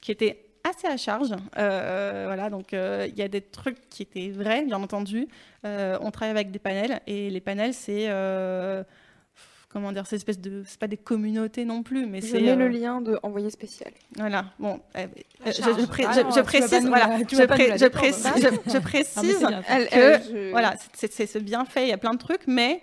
qui 0.00 0.12
était 0.12 0.46
assez 0.64 0.86
à 0.86 0.96
charge. 0.96 1.30
Euh, 1.58 2.24
voilà, 2.26 2.50
donc 2.50 2.72
euh, 2.72 3.06
il 3.08 3.16
y 3.18 3.22
a 3.22 3.28
des 3.28 3.42
trucs 3.42 3.88
qui 3.90 4.02
étaient 4.02 4.30
vrais, 4.30 4.64
bien 4.64 4.82
entendu. 4.82 5.28
Euh, 5.64 5.98
on 6.00 6.10
travaille 6.10 6.30
avec 6.30 6.50
des 6.50 6.58
panels, 6.58 7.00
et 7.06 7.30
les 7.30 7.40
panels, 7.40 7.74
c'est... 7.74 8.08
comment 9.74 9.92
dire, 9.92 10.06
c'est 10.06 10.16
une 10.16 10.20
espèce 10.20 10.40
de... 10.40 10.62
C'est 10.66 10.78
pas 10.78 10.86
des 10.86 10.96
communautés 10.96 11.66
non 11.66 11.82
plus, 11.82 12.06
mais 12.06 12.22
c'est... 12.22 12.40
mets 12.40 12.52
euh, 12.52 12.56
le 12.56 12.68
lien 12.68 13.02
de 13.02 13.18
envoyé 13.22 13.50
spécial. 13.50 13.92
Voilà, 14.16 14.46
bon, 14.58 14.80
euh, 14.96 15.06
je, 15.44 15.84
pré- 15.86 16.04
Ah 16.08 16.22
non, 16.22 16.30
précise, 16.42 16.86
voilà, 16.86 17.18
tu 17.28 17.36
je, 17.36 17.42
précise, 17.42 17.72
je, 17.76 18.76
Ah, 18.76 18.80
précise 18.80 19.38
que 19.90 20.50
voilà, 20.50 20.74
c'est- 20.94 21.26
c'est 21.26 21.40
bien 21.44 21.66
fait, 21.66 21.82
il 21.82 21.88
y 21.90 21.92
a 21.92 21.98
plein 21.98 22.14
de 22.14 22.18
trucs, 22.18 22.46
mais 22.46 22.80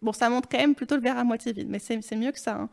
bon, 0.00 0.12
ça 0.12 0.30
montre 0.30 0.48
quand 0.48 0.58
même 0.58 0.74
plutôt 0.74 0.94
le 0.96 1.02
verre 1.02 1.18
à 1.18 1.24
moitié 1.24 1.52
vide, 1.52 1.68
mais 1.68 1.78
c'est 1.78 2.00
c'est 2.02 2.16
mieux 2.16 2.32
que 2.32 2.38
ça. 2.40 2.52
hein. 2.54 2.68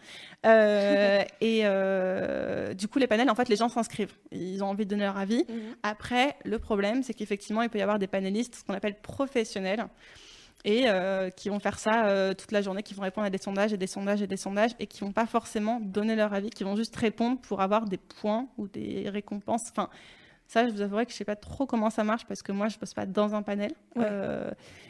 Euh, 0.45 1.21
et 1.41 1.61
euh, 1.63 2.73
du 2.73 2.87
coup, 2.87 2.99
les 2.99 3.07
panels, 3.07 3.29
en 3.29 3.35
fait, 3.35 3.49
les 3.49 3.55
gens 3.57 3.67
s'inscrivent, 3.69 4.13
ils 4.31 4.63
ont 4.63 4.67
envie 4.67 4.85
de 4.85 4.89
donner 4.91 5.03
leur 5.03 5.17
avis. 5.17 5.45
Mhm. 5.49 5.75
Après, 5.83 6.35
le 6.45 6.59
problème, 6.59 7.03
c'est 7.03 7.13
qu'effectivement, 7.13 7.61
il 7.61 7.69
peut 7.69 7.79
y 7.79 7.81
avoir 7.81 7.99
des 7.99 8.07
panélistes, 8.07 8.55
ce 8.55 8.63
qu'on 8.63 8.73
appelle 8.73 8.95
professionnels, 9.01 9.85
et 10.65 10.83
euh, 10.85 11.29
qui 11.29 11.49
vont 11.49 11.59
faire 11.59 11.79
ça 11.79 12.05
euh, 12.05 12.33
toute 12.33 12.51
la 12.51 12.61
journée, 12.61 12.83
qui 12.83 12.93
vont 12.93 13.03
répondre 13.03 13.25
à 13.25 13.29
des 13.29 13.37
sondages 13.37 13.73
et 13.73 13.77
des 13.77 13.87
sondages 13.87 14.21
et 14.21 14.27
des 14.27 14.37
sondages, 14.37 14.71
et 14.79 14.87
qui 14.87 15.01
vont 15.01 15.11
pas 15.11 15.25
forcément 15.25 15.79
donner 15.79 16.15
leur 16.15 16.33
avis, 16.33 16.49
qui 16.49 16.63
vont 16.63 16.75
juste 16.75 16.95
répondre 16.95 17.39
pour 17.39 17.61
avoir 17.61 17.85
des 17.85 17.97
points 17.97 18.47
ou 18.57 18.67
des 18.67 19.09
récompenses. 19.09 19.69
Enfin, 19.71 19.89
ça, 20.49 20.67
je 20.67 20.73
vous 20.73 20.81
avouerai 20.81 21.05
que 21.05 21.11
je 21.11 21.17
sais 21.17 21.25
pas 21.25 21.35
trop 21.35 21.67
comment 21.67 21.91
ça 21.91 22.03
marche, 22.03 22.25
parce 22.25 22.41
que 22.41 22.51
moi, 22.51 22.69
je 22.69 22.79
bosse 22.79 22.95
pas 22.95 23.05
dans 23.05 23.35
un 23.35 23.43
panel. 23.43 23.71
Ouais. 23.95 24.05
Euh, 24.09 24.49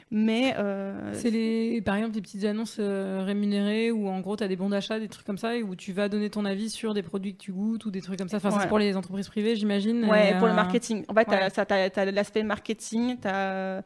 mais 0.10 0.56
euh, 0.58 1.12
C'est 1.14 1.30
les, 1.30 1.82
par 1.82 1.96
exemple, 1.96 2.14
des 2.14 2.22
petites 2.22 2.46
annonces 2.46 2.78
euh, 2.80 3.24
rémunérées 3.26 3.92
où 3.92 4.08
en 4.08 4.22
gros 4.22 4.38
tu 4.38 4.44
as 4.44 4.48
des 4.48 4.56
bons 4.56 4.70
d'achat, 4.70 5.00
des 5.00 5.10
trucs 5.10 5.26
comme 5.26 5.38
ça, 5.38 5.56
et 5.56 5.62
où 5.62 5.76
tu 5.76 5.92
vas 5.92 6.08
donner 6.10 6.30
ton 6.30 6.46
avis 6.46 6.70
sur 6.70 6.94
des 6.94 7.04
produits 7.04 7.34
que 7.34 7.40
tu 7.40 7.52
goûtes 7.52 7.86
ou 7.86 7.92
des 7.92 8.02
trucs 8.02 8.18
comme 8.18 8.30
ça. 8.30 8.38
Enfin, 8.38 8.52
Ouais. 8.52 8.62
c'est 8.62 8.70
pour 8.70 8.80
les 8.80 8.96
entreprises 8.96 9.28
privées, 9.28 9.56
j'imagine. 9.56 10.06
Ouais, 10.06 10.32
et, 10.32 10.38
pour 10.38 10.48
le 10.48 10.54
marketing. 10.54 11.04
En 11.10 11.14
fait, 11.14 11.28
ouais. 11.28 11.50
ça, 11.50 11.66
t'as, 11.66 11.90
t'as 11.90 12.06
l'aspect 12.06 12.42
marketing, 12.42 13.18
t'as, 13.20 13.82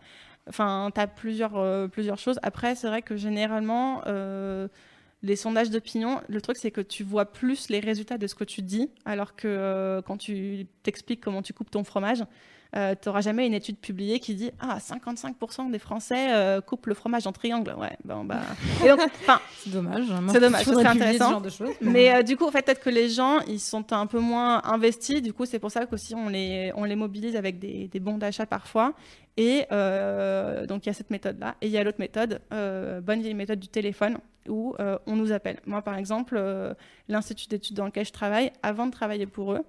enfin, 0.49 0.89
t'as 0.93 1.07
plusieurs, 1.07 1.57
euh, 1.57 1.87
plusieurs 1.87 2.17
choses. 2.19 2.39
Après, 2.43 2.75
c'est 2.75 2.87
vrai 2.87 3.01
que 3.01 3.15
généralement, 3.15 4.01
euh, 4.07 4.67
les 5.21 5.35
sondages 5.35 5.69
d'opinion, 5.69 6.19
le 6.27 6.41
truc, 6.41 6.57
c'est 6.57 6.71
que 6.71 6.81
tu 6.81 7.03
vois 7.03 7.25
plus 7.31 7.69
les 7.69 7.79
résultats 7.79 8.17
de 8.17 8.27
ce 8.27 8.35
que 8.35 8.43
tu 8.43 8.61
dis, 8.61 8.89
alors 9.05 9.35
que 9.35 9.47
euh, 9.47 10.01
quand 10.01 10.17
tu 10.17 10.67
t'expliques 10.83 11.21
comment 11.21 11.41
tu 11.41 11.53
coupes 11.53 11.71
ton 11.71 11.83
fromage, 11.83 12.23
tu 12.75 12.79
n'auras 13.05 13.21
jamais 13.21 13.45
une 13.45 13.53
étude 13.53 13.77
publiée 13.77 14.19
qui 14.19 14.33
dit 14.33 14.49
Ah, 14.59 14.79
55% 14.79 15.69
des 15.69 15.77
Français 15.77 16.59
coupent 16.65 16.87
le 16.87 16.95
fromage 16.95 17.27
en 17.27 17.31
triangle. 17.31 17.75
Ouais, 17.77 17.95
bon, 18.03 18.23
bah. 18.25 18.39
C'est 19.59 19.69
dommage. 19.69 20.09
hein. 20.09 20.25
C'est 20.29 20.39
dommage, 20.39 20.61
il 20.61 20.65
ce 20.65 20.69
faudrait 20.71 20.83
serait 20.85 20.93
publier 20.95 21.17
ce 21.19 21.23
intéressant. 21.23 21.29
genre 21.33 21.41
de 21.41 21.49
choses. 21.49 21.69
mais 21.81 22.23
du 22.23 22.35
coup, 22.35 22.47
en 22.47 22.51
fait, 22.51 22.63
peut-être 22.65 22.81
que 22.81 22.89
les 22.89 23.09
gens, 23.09 23.41
ils 23.41 23.59
sont 23.59 23.93
un 23.93 24.07
peu 24.07 24.17
moins 24.17 24.59
investis. 24.65 25.21
Du 25.21 25.33
coup, 25.33 25.45
c'est 25.45 25.59
pour 25.59 25.69
ça 25.69 25.85
qu'aussi 25.85 26.15
on 26.15 26.29
les, 26.29 26.71
on 26.75 26.83
les 26.83 26.95
mobilise 26.95 27.35
avec 27.35 27.59
des, 27.59 27.89
des 27.89 27.99
bons 27.99 28.17
d'achat 28.17 28.47
parfois. 28.47 28.93
Et 29.37 29.65
euh, 29.71 30.65
donc, 30.67 30.85
il 30.85 30.89
y 30.89 30.91
a 30.91 30.93
cette 30.93 31.09
méthode-là. 31.09 31.55
Et 31.61 31.67
il 31.67 31.71
y 31.71 31.77
a 31.77 31.83
l'autre 31.83 31.99
méthode, 31.99 32.39
euh, 32.53 33.01
bonne 33.01 33.21
vieille 33.21 33.33
méthode 33.33 33.59
du 33.59 33.67
téléphone, 33.67 34.19
où 34.47 34.75
euh, 34.79 34.99
on 35.07 35.15
nous 35.15 35.31
appelle. 35.31 35.59
Moi, 35.65 35.81
par 35.81 35.97
exemple, 35.97 36.39
l'Institut 37.07 37.47
d'études 37.47 37.75
dans 37.75 37.85
lequel 37.85 38.05
je 38.05 38.11
travaille, 38.11 38.51
avant 38.61 38.85
de 38.85 38.91
travailler 38.91 39.25
pour 39.25 39.53
eux, 39.53 39.61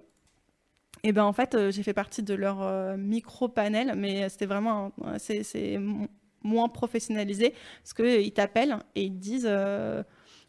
et 1.02 1.12
ben 1.12 1.24
en 1.24 1.32
fait, 1.32 1.70
j'ai 1.70 1.82
fait 1.82 1.92
partie 1.92 2.22
de 2.22 2.34
leur 2.34 2.96
micro-panel, 2.96 3.94
mais 3.96 4.28
c'était 4.30 4.46
vraiment, 4.46 4.92
c'est 5.18 5.42
c'est 5.42 5.76
mo- 5.76 6.08
moins 6.42 6.68
professionnalisé, 6.68 7.54
parce 7.82 7.94
qu'ils 7.94 8.32
t'appellent 8.32 8.78
et 8.94 9.04
ils 9.04 9.12
te 9.12 9.18
disent, 9.18 9.50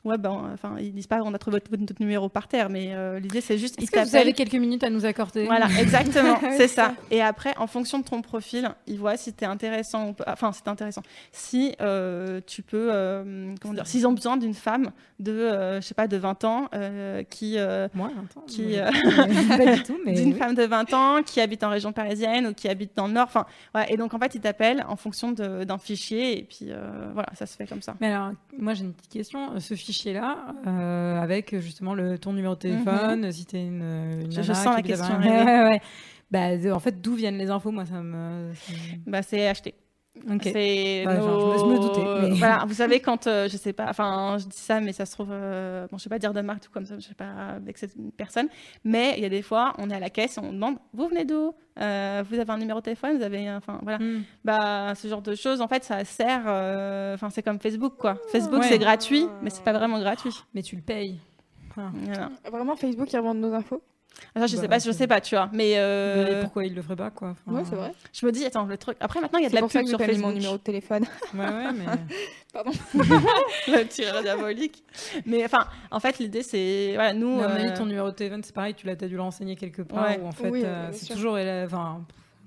ouais, 0.05 0.17
ben, 0.17 0.51
enfin, 0.53 0.75
ils 0.79 0.93
disent 0.93 1.07
pas, 1.07 1.21
on 1.23 1.33
a 1.33 1.37
trouvé 1.37 1.57
votre, 1.57 1.69
votre 1.69 1.99
numéro 2.01 2.29
par 2.29 2.47
terre, 2.47 2.69
mais 2.69 2.93
euh, 2.93 3.19
l'idée 3.19 3.41
c'est 3.41 3.57
juste, 3.57 3.75
ils 3.77 3.83
Est-ce 3.83 3.91
que 3.91 3.99
vous 3.99 4.05
t'appellent. 4.05 4.21
avez 4.21 4.33
quelques 4.33 4.55
minutes 4.55 4.83
à 4.83 4.89
nous 4.89 5.05
accorder 5.05 5.45
Voilà, 5.45 5.67
exactement, 5.79 6.39
c'est 6.57 6.67
ça. 6.67 6.93
Et 7.11 7.21
après, 7.21 7.53
en 7.57 7.67
fonction 7.67 7.99
de 7.99 8.03
ton 8.05 8.21
profil, 8.21 8.69
ils 8.87 8.97
voient 8.99 9.17
si 9.17 9.33
t'es 9.33 9.45
intéressant 9.45 10.09
ou. 10.09 10.15
Enfin, 10.27 10.51
c'est 10.53 10.67
intéressant. 10.67 11.01
Si 11.31 11.75
euh, 11.81 12.39
tu 12.45 12.61
peux, 12.61 12.89
euh, 12.91 13.53
comment 13.61 13.73
dire, 13.73 13.87
s'ils 13.87 14.07
ont 14.07 14.13
besoin 14.13 14.37
d'une 14.37 14.53
femme 14.53 14.91
de, 15.19 15.31
euh, 15.31 15.81
je 15.81 15.87
sais 15.87 15.93
pas, 15.93 16.07
de 16.07 16.17
20 16.17 16.43
ans, 16.43 16.67
euh, 16.73 17.23
qui, 17.23 17.57
euh, 17.57 17.87
Moi, 17.93 18.11
attends. 18.23 18.41
Qui, 18.47 18.75
moi, 18.77 18.89
euh, 18.89 19.57
pas 19.57 19.75
du 19.75 19.83
tout, 19.83 19.97
mais 20.05 20.13
d'une 20.13 20.33
oui. 20.33 20.39
femme 20.39 20.55
de 20.55 20.63
20 20.63 20.93
ans 20.93 21.23
qui 21.23 21.39
habite 21.41 21.63
en 21.63 21.69
région 21.69 21.91
parisienne 21.93 22.47
ou 22.47 22.53
qui 22.53 22.67
habite 22.67 22.91
dans 22.95 23.07
le 23.07 23.13
Nord. 23.13 23.25
Enfin, 23.27 23.45
ouais, 23.73 23.85
et 23.91 23.97
donc 23.97 24.13
en 24.13 24.19
fait, 24.19 24.35
ils 24.35 24.41
t'appellent 24.41 24.85
en 24.87 24.95
fonction 24.95 25.31
d'un 25.31 25.77
fichier 25.77 26.37
et 26.39 26.43
puis 26.43 26.67
euh, 26.69 27.09
voilà, 27.13 27.29
ça 27.35 27.45
se 27.45 27.55
fait 27.55 27.65
comme 27.65 27.81
ça. 27.81 27.95
Mais 28.01 28.07
alors, 28.07 28.31
moi 28.57 28.73
j'ai 28.73 28.83
une 28.83 28.93
petite 28.93 29.11
question. 29.11 29.59
Ce 29.59 29.75
fichier-là, 29.95 30.55
euh, 30.67 31.19
avec 31.21 31.57
justement 31.59 31.93
le, 31.93 32.17
ton 32.19 32.33
numéro 32.33 32.55
de 32.55 32.59
téléphone, 32.59 33.31
si 33.31 33.45
t'es 33.45 33.65
une, 33.65 33.81
une 33.81 34.23
Mhm. 34.25 34.31
Je- 34.31 34.41
je 34.41 34.53
sens 34.53 34.75
la 34.75 34.81
question 34.81 35.07
Paris. 35.07 35.29
arriver. 35.29 35.43
Ouais, 35.51 35.59
ouais, 35.63 35.69
ouais. 35.69 35.81
Bah, 36.31 36.57
de- 36.57 36.71
en 36.71 36.79
fait, 36.79 37.01
d'où 37.01 37.15
viennent 37.15 37.37
les 37.37 37.49
infos 37.49 37.71
Moi, 37.71 37.85
ça 37.85 38.01
me. 38.01 38.51
ça 38.53 38.73
me- 38.73 39.11
Bah, 39.11 39.21
c'est 39.21 39.47
acheté. 39.47 39.75
Ok. 40.31 40.41
C'est 40.43 41.03
nos- 41.05 41.11
genre, 41.15 41.57
je 41.59 41.65
me- 41.65 41.79
doutais, 41.79 42.21
mais- 42.29 42.35
Voilà, 42.39 42.63
vous 42.65 42.73
savez 42.73 42.99
quand 43.01 43.27
euh, 43.27 43.47
je 43.49 43.57
sais 43.57 43.73
pas, 43.73 43.87
enfin 43.89 44.37
je 44.39 44.45
dis 44.47 44.57
ça, 44.57 44.79
mais 44.79 44.93
ça 44.93 45.05
se 45.05 45.11
trouve, 45.11 45.29
euh, 45.31 45.87
bon 45.91 45.97
je 45.97 46.03
sais 46.03 46.09
pas 46.09 46.19
dire 46.19 46.33
de 46.33 46.41
marque 46.41 46.63
ou 46.67 46.71
comme 46.73 46.85
ça, 46.85 46.95
je 46.97 47.05
sais 47.07 47.13
pas 47.13 47.31
avec 47.57 47.77
cette 47.77 47.93
personne, 48.17 48.47
mais 48.83 49.13
il 49.17 49.23
y 49.23 49.25
a 49.25 49.29
des 49.29 49.41
fois 49.41 49.73
on 49.77 49.89
est 49.89 49.95
à 49.95 49.99
la 49.99 50.09
caisse 50.09 50.37
et 50.37 50.41
on 50.41 50.51
demande 50.53 50.77
vous 50.93 51.07
venez 51.07 51.25
d'où, 51.25 51.53
Euh, 51.81 52.23
vous 52.29 52.39
avez 52.39 52.49
un 52.51 52.57
numéro 52.57 52.79
de 52.79 52.85
téléphone, 52.85 53.17
vous 53.17 53.23
avez, 53.23 53.51
enfin 53.51 53.79
voilà, 53.83 53.97
Hmm. 53.99 54.23
bah 54.45 54.93
ce 54.95 55.09
genre 55.09 55.21
de 55.21 55.35
choses 55.35 55.59
en 55.59 55.67
fait 55.67 55.83
ça 55.83 56.05
sert, 56.05 56.43
euh, 56.47 57.13
enfin 57.15 57.29
c'est 57.29 57.43
comme 57.43 57.59
Facebook 57.59 57.95
quoi. 57.99 58.15
Facebook 58.31 58.61
Ouais. 58.61 58.67
c'est 58.69 58.79
gratuit, 58.79 59.27
mais 59.41 59.49
c'est 59.49 59.63
pas 59.63 59.73
vraiment 59.73 59.99
gratuit. 59.99 60.31
Mais 60.53 60.61
tu 60.63 60.77
le 60.77 60.81
payes. 60.81 61.19
Voilà. 61.75 62.29
Vraiment, 62.49 62.77
Facebook, 62.77 63.11
ils 63.11 63.17
revendent 63.17 63.39
nos 63.41 63.53
infos? 63.53 63.81
Alors, 64.33 64.47
je 64.47 64.55
Bah, 64.55 64.61
sais 64.61 64.67
pas, 64.67 64.79
je 64.79 64.91
sais 64.91 65.07
pas, 65.07 65.21
tu 65.21 65.35
vois, 65.35 65.49
mais 65.53 65.73
euh, 65.77 66.25
mais 66.35 66.41
pourquoi 66.41 66.65
il 66.65 66.73
le 66.75 66.81
ferait 66.81 66.95
pas 66.95 67.09
quoi 67.09 67.35
Enfin, 67.47 67.57
Ouais, 67.57 67.63
c'est 67.69 67.75
vrai. 67.75 67.91
je 68.13 68.25
me 68.25 68.31
dis 68.31 68.45
attends 68.45 68.65
le 68.65 68.77
truc. 68.77 68.97
Après 68.99 69.21
maintenant 69.21 69.39
il 69.39 69.43
y 69.43 69.45
a 69.45 69.49
de 69.49 69.55
la 69.55 69.61
pour 69.61 69.71
ça 69.71 69.79
pub 69.79 69.85
que 69.85 69.89
sur 69.89 69.99
Facebook. 69.99 70.21
mon 70.25 70.31
numéro 70.33 70.53
de 70.57 70.61
téléphone. 70.61 71.03
Ouais, 71.33 71.39
ouais, 71.45 71.71
mais. 71.73 71.85
Pardon. 72.53 72.71
le 73.67 73.87
tireur 73.87 74.21
diabolique. 74.21 74.83
Mais 75.25 75.43
enfin, 75.45 75.65
en 75.91 75.99
fait, 75.99 76.19
l'idée, 76.19 76.43
c'est. 76.43 76.91
Voilà, 76.95 77.13
nous. 77.13 77.37
Mais 77.37 77.43
avis, 77.43 77.67
euh, 77.69 77.75
ton 77.77 77.85
numéro 77.85 78.09
de 78.09 78.15
téléphone, 78.15 78.41
c'est 78.43 78.55
pareil, 78.55 78.73
tu 78.73 78.85
l'as 78.87 78.95
dû 78.95 79.15
le 79.15 79.21
renseigner 79.21 79.55
quelque 79.57 79.81
part. 79.81 80.05
Ouais. 80.05 80.19
En 80.23 80.31
fait, 80.31 80.49
Oui, 80.49 80.61
euh, 80.63 80.89
c'est 80.93 81.13
toujours. 81.13 81.37
Enfin, 81.65 82.01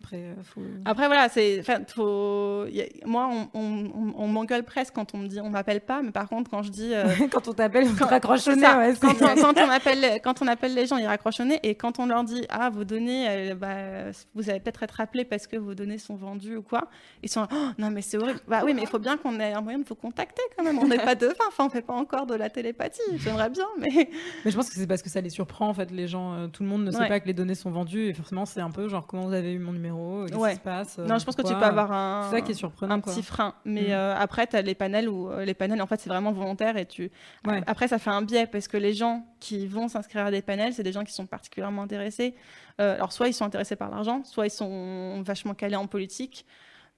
Après, 0.08 0.22
euh, 0.22 0.34
faut... 0.42 0.62
Après, 0.86 1.06
voilà, 1.06 1.28
c'est, 1.28 1.62
faut, 1.94 2.62
a- 2.64 3.06
moi, 3.06 3.28
on, 3.30 3.48
on, 3.58 3.84
on- 3.94 4.14
on 4.16 4.26
m'engueule 4.28 4.62
presque 4.64 4.94
quand 4.94 5.14
on 5.14 5.18
me 5.18 5.26
dit, 5.28 5.40
on 5.40 5.50
m'appelle 5.50 5.82
pas, 5.82 6.00
mais 6.02 6.10
par 6.12 6.28
contre, 6.28 6.50
quand 6.50 6.62
je 6.62 6.70
dis, 6.70 6.94
euh, 6.94 7.04
quand 7.30 7.46
on 7.48 7.52
t'appelle, 7.52 7.86
on 7.88 7.94
Quand- 7.94 8.06
raccroche 8.06 8.46
au 8.48 8.54
nez. 8.56 8.62
ouais, 8.66 8.94
quand, 9.00 9.10
on, 9.20 9.34
quand 9.40 9.54
on 9.58 9.68
appelle, 9.70 10.20
quand 10.22 10.40
on 10.42 10.46
appelle 10.46 10.74
les 10.74 10.86
gens, 10.86 10.96
ils 10.96 11.06
raccrochent 11.06 11.40
au 11.40 11.44
nez. 11.44 11.60
Et 11.62 11.74
quand 11.74 11.98
on 11.98 12.06
leur 12.06 12.24
dit, 12.24 12.46
ah, 12.48 12.70
vos 12.70 12.84
données, 12.84 13.26
euh, 13.28 13.54
bah, 13.54 14.10
vous 14.34 14.48
allez 14.48 14.60
peut-être 14.60 14.82
être 14.82 15.00
appelés 15.00 15.24
parce 15.24 15.46
que 15.46 15.56
vos 15.56 15.74
données 15.74 15.98
sont 15.98 16.16
vendues 16.16 16.56
ou 16.56 16.62
quoi, 16.62 16.88
ils 17.22 17.28
sont, 17.28 17.46
Oh, 17.52 17.68
non, 17.78 17.90
mais 17.90 18.00
c'est 18.02 18.16
horrible. 18.16 18.40
Bah 18.48 18.62
oui, 18.64 18.72
mais 18.74 18.82
il 18.82 18.88
faut 18.88 18.98
bien 18.98 19.16
qu'on 19.18 19.38
ait 19.40 19.52
un 19.52 19.60
moyen 19.60 19.78
de 19.78 19.84
vous 19.86 19.94
contacter 19.94 20.42
quand 20.56 20.64
même. 20.64 20.78
On 20.78 20.86
n'est 20.88 20.98
pas 20.98 21.14
devin, 21.14 21.34
enfin, 21.48 21.64
on 21.66 21.70
fait 21.70 21.82
pas 21.82 21.94
encore 21.94 22.26
de 22.26 22.34
la 22.34 22.48
télépathie. 22.50 23.00
J'aimerais 23.16 23.50
bien, 23.50 23.66
mais. 23.78 24.08
Mais 24.44 24.50
je 24.50 24.56
pense 24.56 24.68
que 24.70 24.74
c'est 24.76 24.86
parce 24.86 25.02
que 25.02 25.08
ça 25.10 25.20
les 25.20 25.30
surprend 25.30 25.68
en 25.68 25.74
fait. 25.74 25.90
Les 25.90 26.06
gens, 26.08 26.34
euh, 26.34 26.46
tout 26.48 26.62
le 26.62 26.68
monde 26.68 26.84
ne 26.84 26.90
sait 26.90 26.98
Ouais. 26.98 27.08
pas 27.08 27.20
que 27.20 27.26
les 27.26 27.32
données 27.34 27.54
sont 27.54 27.70
vendues 27.70 28.06
et 28.08 28.14
forcément 28.14 28.44
c'est 28.46 28.60
un 28.60 28.70
peu 28.70 28.88
genre 28.88 29.06
comment 29.06 29.26
vous 29.26 29.32
avez 29.34 29.52
eu 29.52 29.58
mon 29.58 29.72
numéro, 29.72 29.97
qu'est-ce 30.28 30.38
Ouais. 30.38 30.50
qui 30.50 30.56
se 30.56 30.60
passe. 30.62 30.98
euh, 30.98 31.06
non, 31.06 31.18
je 31.18 31.24
pense 31.24 31.34
que 31.36 31.42
tu 31.42 31.54
peux 31.54 31.62
avoir 31.64 31.90
un. 31.92 32.30
Ça 32.30 32.40
qui 32.40 32.52
est 32.52 32.54
surprenant. 32.54 32.94
un 32.96 33.00
quoi. 33.00 33.12
petit 33.12 33.22
frein. 33.22 33.54
Mais 33.64 33.88
Mm. 33.88 33.92
euh, 33.92 34.16
après, 34.16 34.46
tu 34.46 34.56
as 34.56 34.62
les 34.62 34.74
panels 34.74 35.08
où 35.08 35.30
euh, 35.30 35.44
les 35.44 35.54
panels, 35.54 35.80
en 35.82 35.86
fait, 35.86 36.00
c'est 36.00 36.08
vraiment 36.08 36.32
volontaire 36.32 36.76
et 36.76 36.86
tu. 36.86 37.10
Ouais. 37.46 37.62
Après, 37.66 37.88
ça 37.88 37.98
fait 37.98 38.10
un 38.10 38.22
biais 38.22 38.46
parce 38.46 38.68
que 38.68 38.76
les 38.76 38.94
gens 38.94 39.24
qui 39.40 39.66
vont 39.66 39.88
s'inscrire 39.88 40.26
à 40.26 40.30
des 40.30 40.42
panels, 40.42 40.72
c'est 40.74 40.82
des 40.82 40.92
gens 40.92 41.04
qui 41.04 41.12
sont 41.12 41.26
particulièrement 41.26 41.82
intéressés. 41.82 42.34
Euh, 42.80 42.94
alors, 42.94 43.12
soit 43.12 43.28
ils 43.28 43.34
sont 43.34 43.44
intéressés 43.44 43.76
par 43.76 43.90
l'argent, 43.90 44.22
soit 44.24 44.46
ils 44.46 44.50
sont 44.50 45.22
vachement 45.22 45.54
calés 45.54 45.76
en 45.76 45.86
politique. 45.86 46.46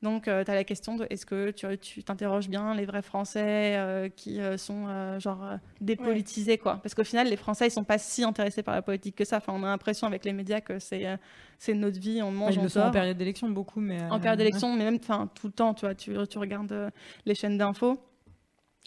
Donc, 0.02 0.24
tu 0.24 0.30
as 0.30 0.44
la 0.44 0.64
question 0.64 0.96
de 0.96 1.06
est-ce 1.10 1.26
que 1.26 1.50
tu 1.76 2.02
t'interroges 2.02 2.48
bien 2.48 2.74
les 2.74 2.86
vrais 2.86 3.02
Français 3.02 3.76
euh, 3.76 4.08
qui 4.08 4.40
euh, 4.40 4.56
sont 4.56 4.86
euh, 4.88 5.20
genre 5.20 5.44
euh, 5.44 5.56
dépolitisés, 5.82 6.56
quoi? 6.56 6.78
Parce 6.82 6.94
qu'au 6.94 7.04
final, 7.04 7.28
les 7.28 7.36
Français, 7.36 7.66
ils 7.66 7.70
sont 7.70 7.84
pas 7.84 7.98
si 7.98 8.24
intéressés 8.24 8.62
par 8.62 8.74
la 8.74 8.80
politique 8.80 9.14
que 9.16 9.26
ça. 9.26 9.36
Enfin, 9.36 9.52
on 9.54 9.62
a 9.62 9.66
l'impression 9.66 10.06
avec 10.06 10.24
les 10.24 10.32
médias 10.32 10.62
que 10.62 10.78
c'est 10.78 11.06
euh, 11.06 11.16
c'est 11.58 11.74
notre 11.74 12.00
vie, 12.00 12.22
on 12.22 12.28
Ouais, 12.28 12.32
mange, 12.32 12.58
on 12.58 12.62
le 12.62 12.80
en 12.80 12.90
période 12.90 13.18
d'élection 13.18 13.50
beaucoup, 13.50 13.80
mais 13.80 14.00
en 14.04 14.16
euh, 14.16 14.18
période 14.18 14.38
d'élection, 14.38 14.74
mais 14.74 14.84
même 14.84 15.00
tout 15.00 15.46
le 15.48 15.52
temps, 15.52 15.74
tu 15.74 15.84
vois, 15.84 15.94
tu, 15.94 16.16
tu 16.28 16.38
regardes 16.38 16.72
euh, 16.72 16.90
les 17.26 17.34
chaînes 17.34 17.58
d'infos, 17.58 17.98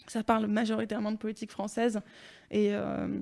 ça 0.08 0.24
parle 0.24 0.48
majoritairement 0.48 1.12
de 1.12 1.16
politique 1.16 1.52
française. 1.52 2.00
Et, 2.50 2.74
euh, 2.74 3.20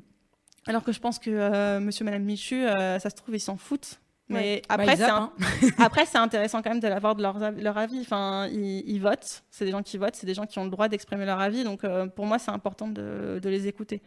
alors 0.66 0.82
que 0.84 0.92
je 0.92 1.00
pense 1.00 1.18
que 1.18 1.30
euh, 1.30 1.80
monsieur, 1.80 2.04
madame 2.06 2.22
Michu, 2.24 2.64
euh, 2.64 2.98
ça 2.98 3.10
se 3.10 3.16
trouve, 3.16 3.34
ils 3.34 3.40
s'en 3.40 3.58
foutent. 3.58 4.00
Mais. 4.32 4.62
Bah, 4.86 4.94
un- 5.04 5.22
hein. 5.22 5.32
après, 5.78 6.06
c'est 6.06 6.18
intéressant 6.18 6.62
quand 6.62 6.70
même 6.70 6.80
de 6.80 6.88
l'avoir 6.88 7.14
de 7.14 7.22
leur, 7.22 7.42
av- 7.42 7.60
leur 7.60 7.78
avis. 7.78 8.00
Enfin, 8.00 8.48
ils, 8.52 8.82
ils 8.88 9.00
votent, 9.00 9.42
c'est 9.50 9.64
des 9.64 9.70
gens 9.70 9.82
qui 9.82 9.98
votent, 9.98 10.14
c'est 10.16 10.26
des 10.26 10.34
gens 10.34 10.46
qui 10.46 10.58
ont 10.58 10.64
le 10.64 10.70
droit 10.70 10.88
d'exprimer 10.88 11.24
leur 11.26 11.40
avis. 11.40 11.64
Donc, 11.64 11.84
euh, 11.84 12.06
pour 12.06 12.26
moi, 12.26 12.38
c'est 12.38 12.50
important 12.50 12.88
de, 12.88 13.38
de 13.42 13.48
les 13.48 13.66
écouter. 13.68 14.02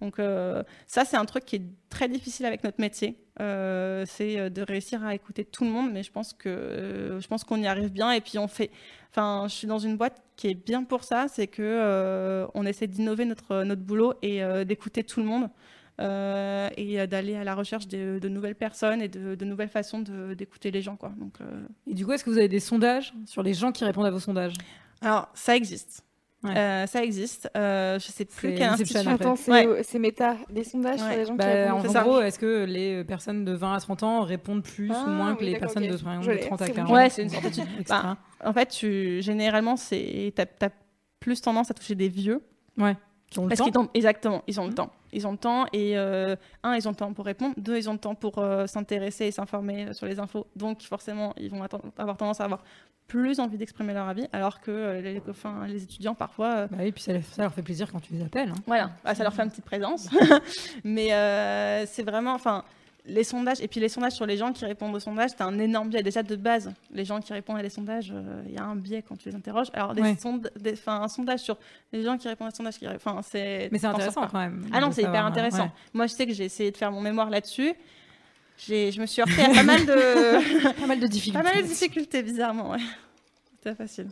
Donc, 0.00 0.18
euh, 0.20 0.62
ça, 0.86 1.04
c'est 1.04 1.16
un 1.16 1.24
truc 1.24 1.44
qui 1.44 1.56
est 1.56 1.62
très 1.90 2.08
difficile 2.08 2.46
avec 2.46 2.62
notre 2.62 2.80
métier. 2.80 3.18
Euh, 3.40 4.04
c'est 4.06 4.48
de 4.50 4.62
réussir 4.62 5.04
à 5.04 5.14
écouter 5.14 5.44
tout 5.44 5.64
le 5.64 5.70
monde. 5.70 5.90
Mais 5.92 6.02
je 6.04 6.12
pense 6.12 6.32
que 6.32 7.18
je 7.20 7.26
pense 7.26 7.42
qu'on 7.44 7.60
y 7.60 7.66
arrive 7.66 7.90
bien. 7.92 8.12
Et 8.12 8.20
puis, 8.20 8.38
on 8.38 8.46
fait. 8.48 8.70
Enfin, 9.10 9.46
je 9.48 9.54
suis 9.54 9.66
dans 9.66 9.78
une 9.80 9.96
boîte 9.96 10.22
qui 10.36 10.48
est 10.48 10.54
bien 10.54 10.84
pour 10.84 11.02
ça. 11.02 11.26
C'est 11.28 11.48
que 11.48 12.46
on 12.54 12.64
essaie 12.64 12.86
d'innover 12.86 13.24
notre 13.24 13.64
notre 13.64 13.82
boulot 13.82 14.14
et 14.22 14.40
d'écouter 14.64 15.02
tout 15.02 15.18
le 15.20 15.26
monde. 15.26 15.48
Euh, 16.00 16.68
et 16.76 17.00
euh, 17.00 17.06
d'aller 17.06 17.34
à 17.36 17.44
la 17.44 17.54
recherche 17.54 17.88
de, 17.88 18.18
de 18.18 18.28
nouvelles 18.28 18.54
personnes 18.54 19.02
et 19.02 19.08
de, 19.08 19.34
de 19.34 19.44
nouvelles 19.44 19.68
façons 19.68 20.00
d'écouter 20.36 20.70
les 20.70 20.82
gens. 20.82 20.96
Quoi. 20.96 21.12
Donc, 21.18 21.34
euh, 21.40 21.60
Et 21.86 21.94
du 21.94 22.04
coup, 22.06 22.12
est-ce 22.12 22.24
que 22.24 22.30
vous 22.30 22.38
avez 22.38 22.48
des 22.48 22.60
sondages 22.60 23.12
sur 23.26 23.42
les 23.42 23.54
gens 23.54 23.72
qui 23.72 23.84
répondent 23.84 24.06
à 24.06 24.10
vos 24.10 24.20
sondages? 24.20 24.54
Alors, 25.00 25.28
ça 25.34 25.56
existe. 25.56 26.04
Ouais. 26.44 26.56
Euh, 26.56 26.86
ça 26.86 27.02
existe. 27.02 27.50
Euh, 27.56 27.98
je 27.98 28.06
sais 28.06 28.24
plus 28.24 28.50
C'est 28.50 28.54
quel 28.54 28.68
institut. 28.68 28.96
Attends, 29.08 29.34
c'est 29.34 29.50
Ouais. 29.50 29.98
méta, 29.98 30.36
des 30.50 30.62
sondages 30.62 31.00
sur 31.00 31.08
les 31.08 31.24
gens 31.24 31.32
qui 31.32 31.38
Bah, 31.38 31.72
répondent. 31.74 31.96
en 31.96 32.02
gros, 32.04 32.20
est-ce 32.20 32.38
que 32.38 32.64
les 32.64 33.02
personnes 33.02 33.44
de 33.44 33.52
20 33.52 33.74
à 33.74 33.80
30 33.80 34.02
ans 34.04 34.20
répondent 34.22 34.62
plus 34.62 34.92
Ah, 34.94 35.04
ou 35.08 35.10
moins 35.10 35.34
que 35.34 35.42
les 35.44 35.56
personnes 35.58 35.82
de, 35.88 35.96
par 35.96 36.12
exemple, 36.14 36.26
Je 36.26 36.30
de 36.30 36.36
l'ai, 36.36 36.40
30 36.46 36.62
à 36.62 36.66
c'est 36.66 36.72
40 36.72 36.88
bon. 36.90 36.94
Ouais, 36.94 37.10
c'est 37.10 37.22
une 37.24 37.30
sorte. 37.30 37.44
Bah, 37.88 38.16
En 38.44 38.52
fait, 38.52 38.66
tu, 38.66 39.20
généralement, 39.20 39.76
c'est 39.76 40.32
t'as 40.36 40.44
as 40.64 40.70
plus 41.18 41.40
tendance 41.40 41.72
à 41.72 41.74
toucher 41.74 41.96
des 41.96 42.08
vieux. 42.08 42.40
Ouais. 42.76 42.96
Qui 43.30 43.38
ont 43.40 43.42
le 43.44 43.48
Parce 43.54 43.70
temps. 43.70 43.82
ont, 43.82 43.88
exactement, 43.94 44.42
ils 44.46 44.58
ont 44.58 44.64
le 44.64 44.70
Mhm. 44.70 44.74
temps. 44.74 44.90
Ils 45.12 45.26
ont 45.26 45.32
le 45.32 45.38
temps 45.38 45.66
et 45.72 45.98
euh, 45.98 46.34
un, 46.62 46.74
ils 46.76 46.86
ont 46.88 46.92
le 46.92 46.96
temps 46.96 47.12
pour 47.12 47.24
répondre. 47.26 47.54
Deux, 47.58 47.76
ils 47.76 47.88
ont 47.90 47.92
le 47.92 47.98
temps 47.98 48.14
pour 48.14 48.38
euh, 48.38 48.66
s'intéresser 48.66 49.26
et 49.26 49.30
s'informer 49.30 49.88
euh, 49.88 49.92
sur 49.92 50.06
les 50.06 50.18
infos. 50.18 50.46
Donc, 50.56 50.82
forcément, 50.82 51.34
ils 51.38 51.50
vont 51.50 51.62
avoir 51.98 52.16
tendance 52.16 52.40
à 52.40 52.44
avoir 52.44 52.62
plus 53.06 53.40
envie 53.40 53.56
d'exprimer 53.56 53.94
leur 53.94 54.06
avis, 54.08 54.26
alors 54.34 54.60
que 54.60 54.70
euh, 54.70 55.00
les, 55.00 55.22
enfin, 55.30 55.66
les 55.66 55.82
étudiants, 55.82 56.14
parfois, 56.14 56.66
Bah 56.66 56.76
oui, 56.80 56.92
puis 56.92 57.02
ça, 57.02 57.12
ça 57.22 57.42
leur 57.42 57.52
fait 57.54 57.62
plaisir 57.62 57.90
quand 57.90 58.00
tu 58.00 58.12
les 58.12 58.22
appelles. 58.22 58.50
hein. 58.50 58.60
Voilà, 58.66 58.90
Ah, 59.04 59.14
ça 59.14 59.22
leur 59.24 59.32
fait 59.32 59.42
une 59.42 59.48
petite 59.50 59.64
présence. 59.64 60.08
Mais 60.84 61.08
c'est 61.86 62.02
vraiment, 62.02 62.32
enfin, 62.34 62.64
les 63.08 63.24
sondages, 63.24 63.60
et 63.60 63.68
puis 63.68 63.80
les 63.80 63.88
sondages 63.88 64.12
sur 64.12 64.26
les 64.26 64.36
gens 64.36 64.52
qui 64.52 64.64
répondent 64.64 64.94
aux 64.94 65.00
sondages, 65.00 65.30
c'est 65.30 65.40
un 65.42 65.58
énorme 65.58 65.88
biais. 65.88 66.02
Déjà 66.02 66.22
de 66.22 66.36
base, 66.36 66.72
les 66.92 67.04
gens 67.04 67.20
qui 67.20 67.32
répondent 67.32 67.56
à 67.58 67.62
des 67.62 67.70
sondages, 67.70 68.12
euh, 68.14 68.42
il 68.46 68.52
y 68.52 68.58
a 68.58 68.64
un 68.64 68.76
biais 68.76 69.02
quand 69.02 69.16
tu 69.16 69.28
les 69.30 69.34
interroges. 69.34 69.68
Alors, 69.72 69.94
des 69.94 70.02
Ouais. 70.02 70.14
sonda- 70.16 70.50
des- 70.60 70.74
un 70.86 71.08
sondage 71.08 71.40
sur 71.40 71.56
les 71.92 72.02
gens 72.02 72.16
qui 72.18 72.28
répondent 72.28 72.48
à 72.48 72.50
des 72.50 72.56
sondages, 72.56 72.78
qui 72.78 72.86
c'est. 73.24 73.68
Mais 73.72 73.78
c'est 73.78 73.86
intéressant 73.86 74.26
quand 74.28 74.38
même. 74.38 74.66
Ah 74.72 74.80
non, 74.80 74.92
c'est 74.92 75.00
hyper 75.02 75.12
savoir, 75.14 75.26
intéressant. 75.32 75.64
ouais. 75.64 75.70
Moi, 75.94 76.06
je 76.06 76.12
sais 76.12 76.26
que 76.26 76.32
j'ai 76.34 76.44
essayé 76.44 76.70
de 76.70 76.76
faire 76.76 76.92
mon 76.92 77.00
mémoire 77.00 77.30
là-dessus. 77.30 77.72
Je 78.58 79.00
me 79.00 79.06
suis 79.06 79.22
heurtée 79.22 79.42
à 79.42 79.48
pas 79.54 79.62
mal 79.62 79.86
de, 79.86 80.72
Pas 80.80 80.86
mal 80.86 81.00
de 81.00 81.06
difficultés. 81.06 81.38
pas 81.44 81.52
mal 81.54 81.62
de 81.62 81.68
difficultés, 81.68 82.22
bizarrement. 82.22 82.70
Ouais. 82.70 82.78
C'était 83.56 83.74
facile. 83.74 84.08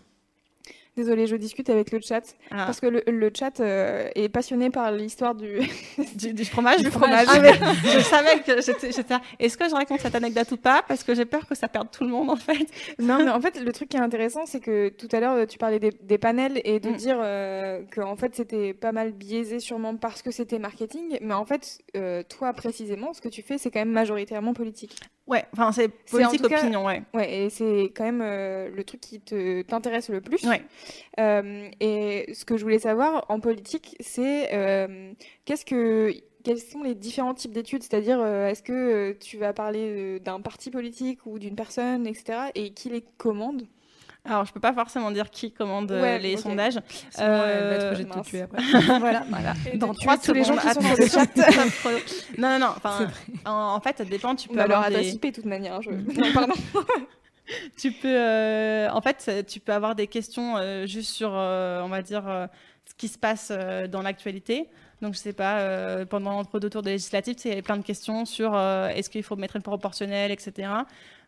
Désolée, 0.96 1.26
je 1.26 1.36
discute 1.36 1.68
avec 1.68 1.92
le 1.92 2.00
chat. 2.00 2.22
Ah. 2.50 2.64
Parce 2.66 2.80
que 2.80 2.86
le, 2.86 3.02
le 3.06 3.30
chat 3.36 3.60
euh, 3.60 4.08
est 4.14 4.28
passionné 4.30 4.70
par 4.70 4.90
l'histoire 4.92 5.34
du. 5.34 5.58
Du, 6.14 6.32
du 6.32 6.44
fromage 6.44 6.82
Du 6.82 6.90
fromage. 6.90 7.26
Ah, 7.28 7.38
mais 7.40 7.52
je 7.84 7.98
savais 8.00 8.40
que 8.40 8.60
j'étais. 8.62 8.90
Est-ce 9.38 9.58
que 9.58 9.68
je 9.68 9.74
raconte 9.74 10.00
cette 10.00 10.14
anecdote 10.14 10.50
ou 10.52 10.56
pas? 10.56 10.82
Parce 10.88 11.04
que 11.04 11.14
j'ai 11.14 11.26
peur 11.26 11.46
que 11.46 11.54
ça 11.54 11.68
perde 11.68 11.90
tout 11.90 12.04
le 12.04 12.10
monde 12.10 12.30
en 12.30 12.36
fait. 12.36 12.66
non, 12.98 13.18
mais 13.22 13.30
en 13.30 13.40
fait, 13.40 13.60
le 13.60 13.72
truc 13.72 13.90
qui 13.90 13.96
est 13.96 14.00
intéressant, 14.00 14.46
c'est 14.46 14.60
que 14.60 14.88
tout 14.88 15.08
à 15.12 15.20
l'heure, 15.20 15.46
tu 15.46 15.58
parlais 15.58 15.78
des, 15.78 15.90
des 15.90 16.18
panels 16.18 16.60
et 16.64 16.80
de 16.80 16.90
Mm. 16.90 16.96
dire 16.96 17.18
euh, 17.20 17.82
que 17.90 18.00
en 18.00 18.16
fait, 18.16 18.34
c'était 18.34 18.72
pas 18.72 18.92
mal 18.92 19.12
biaisé 19.12 19.60
sûrement 19.60 19.96
parce 19.96 20.22
que 20.22 20.30
c'était 20.30 20.58
marketing. 20.58 21.18
Mais 21.20 21.34
en 21.34 21.44
fait, 21.44 21.78
euh, 21.96 22.22
toi 22.28 22.52
précisément, 22.54 23.12
ce 23.12 23.20
que 23.20 23.28
tu 23.28 23.42
fais, 23.42 23.58
c'est 23.58 23.70
quand 23.70 23.80
même 23.80 23.90
majoritairement 23.90 24.54
politique. 24.54 24.96
Ouais, 25.26 25.44
enfin 25.52 25.72
c'est 25.72 25.86
en 25.86 25.90
politique 26.10 26.48
cas- 26.48 26.60
opinion, 26.60 26.84
ouais. 26.86 27.02
Ouais, 27.12 27.34
et 27.46 27.50
c'est 27.50 27.92
quand 27.96 28.04
même 28.04 28.22
euh, 28.22 28.70
le 28.70 28.84
truc 28.84 29.00
qui 29.00 29.20
te 29.20 29.62
t'intéresse 29.62 30.08
le 30.08 30.20
plus. 30.20 30.44
Ouais. 30.44 30.62
Euh, 31.18 31.68
et 31.80 32.32
ce 32.32 32.44
que 32.44 32.56
je 32.56 32.62
voulais 32.62 32.78
savoir 32.78 33.24
en 33.28 33.40
politique, 33.40 33.96
c'est 34.00 34.54
euh, 34.54 35.12
qu'est-ce 35.44 35.64
que 35.64 36.12
quels 36.44 36.58
sont 36.60 36.84
les 36.84 36.94
différents 36.94 37.34
types 37.34 37.52
d'études? 37.52 37.82
C'est-à-dire, 37.82 38.24
est-ce 38.24 38.62
que 38.62 39.16
tu 39.18 39.36
vas 39.36 39.52
parler 39.52 40.20
d'un 40.20 40.40
parti 40.40 40.70
politique 40.70 41.18
ou 41.26 41.40
d'une 41.40 41.56
personne, 41.56 42.06
etc. 42.06 42.50
Et 42.54 42.70
qui 42.70 42.88
les 42.88 43.02
commande? 43.18 43.66
Alors 44.28 44.44
je 44.44 44.52
peux 44.52 44.60
pas 44.60 44.72
forcément 44.72 45.10
dire 45.10 45.30
qui 45.30 45.52
commande 45.52 45.90
euh, 45.92 46.02
Ouais, 46.02 46.18
les 46.18 46.34
ok. 46.34 46.40
sondages. 46.40 46.78
Sinon, 47.10 47.26
elle 47.26 47.28
va 47.30 47.74
être 47.74 47.82
Euh, 48.00 48.18
de 48.18 48.22
tuer 48.24 48.42
après. 48.42 48.62
voilà, 48.98 49.24
voilà. 49.28 49.54
Dans 49.74 49.94
trois 49.94 50.18
tous 50.18 50.32
les 50.32 50.44
gens 50.44 50.56
qui 50.56 50.68
sont 50.68 50.80
sur 50.80 50.96
le 50.96 51.06
chat. 51.08 51.36
non, 52.38 52.48
non, 52.50 52.58
non. 52.58 52.72
Enfin, 52.76 53.08
en, 53.44 53.50
en 53.76 53.80
fait, 53.80 53.98
ça 53.98 54.04
dépend. 54.04 54.34
Tu 54.34 54.48
On 54.50 54.54
peux 54.54 54.58
leur 54.58 54.82
avoir 54.82 54.90
des... 54.90 55.12
De 55.12 55.30
toute 55.30 55.44
manière. 55.44 55.80
je- 55.82 55.90
Mm. 55.90 56.06
Non, 56.18 56.32
pardon. 56.32 56.54
tu 57.78 57.92
peux 57.92 58.08
euh, 58.08 58.88
en 58.90 59.00
fait 59.00 59.24
euh, 59.28 59.42
tu 59.46 59.60
peux 59.60 59.72
avoir 59.72 59.94
des 59.94 60.08
questions 60.08 60.56
euh, 60.56 60.84
juste 60.86 61.10
sur 61.14 61.30
euh, 61.32 61.80
on 61.82 61.88
va 61.88 62.02
dire 62.02 62.24
ce 62.84 62.94
qui 62.96 63.06
se 63.08 63.18
passe 63.18 63.52
dans 63.90 64.02
l'actualité 64.02 64.68
donc 65.02 65.14
je 65.14 65.18
sais 65.18 65.32
pas 65.32 65.60
euh, 65.60 66.04
pendant 66.04 66.32
l'entre-deux 66.32 66.70
tours 66.70 66.82
de 66.82 66.90
législative 66.90 67.36
il 67.44 67.48
y 67.48 67.52
avait 67.52 67.62
plein 67.62 67.76
de 67.76 67.84
questions 67.84 68.24
sur 68.24 68.54
euh, 68.54 68.88
est-ce 68.88 69.10
qu'il 69.10 69.22
faut 69.22 69.36
mettre 69.36 69.56
une 69.56 69.62
proportionnelle 69.62 70.30
etc 70.30 70.68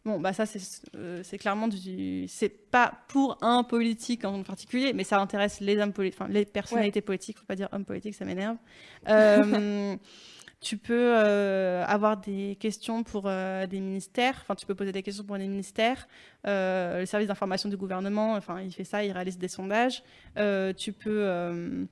bon 0.05 0.21
bah 0.21 0.33
ça 0.33 0.47
c'est 0.47 0.61
euh, 0.97 1.21
c'est 1.23 1.39
clairement 1.39 1.69
du 1.69 2.27
c'est 2.29 2.49
pas 2.49 2.93
pour 3.09 3.39
un 3.43 3.65
politique 3.65 4.25
en 4.25 4.43
particulier 4.43 4.93
mais 4.93 5.05
ça 5.05 5.21
intéresse 5.21 5.61
les 5.61 5.79
hommes 5.79 5.93
politiques 5.93 6.21
enfin 6.21 6.33
les 6.33 6.45
personnalités 6.45 7.01
politiques. 7.01 7.39
Faut 7.39 7.47
pas 7.47 7.57
dire 7.57 7.69
hommes 7.73 7.85
politiques 7.85 8.15
ça 8.15 8.25
m'énerve. 8.25 8.57
Tu 10.61 10.77
peux 10.77 11.13
euh, 11.15 11.85
avoir 11.87 12.17
des 12.17 12.57
questions 12.59 13.05
pour 13.05 13.25
euh, 13.27 13.69
des 13.69 13.79
ministères, 13.79 14.35
enfin 14.41 14.57
tu 14.57 14.67
peux 14.67 14.75
poser 14.75 14.91
des 14.91 15.05
questions 15.05 15.23
pour 15.23 15.39
des 15.39 15.47
ministères. 15.47 16.09
Euh, 16.49 17.01
le 17.01 17.07
service 17.07 17.29
d'information 17.29 17.69
du 17.69 17.77
gouvernement, 17.77 18.33
enfin 18.33 18.61
il 18.61 18.73
fait 18.73 18.83
ça, 18.83 19.05
il 19.05 19.13
réalise 19.13 19.39
des 19.39 19.47
sondages. 19.47 20.03
Tu 20.77 20.93
peux 20.93 21.87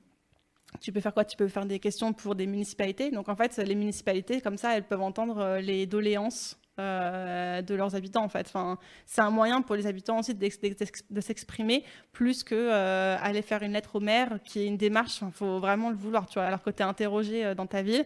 tu 0.81 0.93
peux 0.93 1.01
faire 1.01 1.15
quoi? 1.15 1.25
Tu 1.25 1.37
peux 1.37 1.49
faire 1.49 1.67
des 1.67 1.79
questions 1.79 2.13
pour 2.13 2.35
des 2.35 2.47
municipalités. 2.47 3.11
Donc 3.11 3.29
en 3.29 3.37
fait, 3.37 3.57
les 3.59 3.75
municipalités 3.75 4.41
comme 4.41 4.57
ça, 4.59 4.77
elles 4.77 4.85
peuvent 4.85 5.03
entendre 5.03 5.39
euh, 5.39 5.61
les 5.61 5.87
doléances 5.87 6.59
euh, 6.79 7.63
de 7.63 7.75
leurs 7.75 7.95
habitants 7.95 8.25
en 8.25 8.29
fait. 8.29 8.47
Enfin, 8.49 8.79
c'est 9.07 9.23
un 9.23 9.31
moyen 9.31 9.63
pour 9.63 9.77
les 9.77 9.87
habitants 9.87 10.19
aussi 10.19 10.35
de 10.35 11.21
s'exprimer 11.21 11.85
plus 12.13 12.45
que 12.45 12.55
euh, 12.55 13.17
aller 13.21 13.43
faire 13.43 13.63
une 13.63 13.73
lettre 13.73 13.97
au 13.97 14.01
maire 14.01 14.39
qui 14.45 14.61
est 14.61 14.67
une 14.67 14.77
démarche. 14.77 15.21
Il 15.23 15.33
faut 15.33 15.59
vraiment 15.59 15.89
le 15.91 15.97
vouloir, 15.97 16.27
tu 16.27 16.35
vois. 16.35 16.45
Alors 16.45 16.63
que 16.63 16.71
tu 16.71 16.79
es 16.83 16.85
interrogé 16.85 17.55
dans 17.55 17.67
ta 17.67 17.83
ville, 17.83 18.05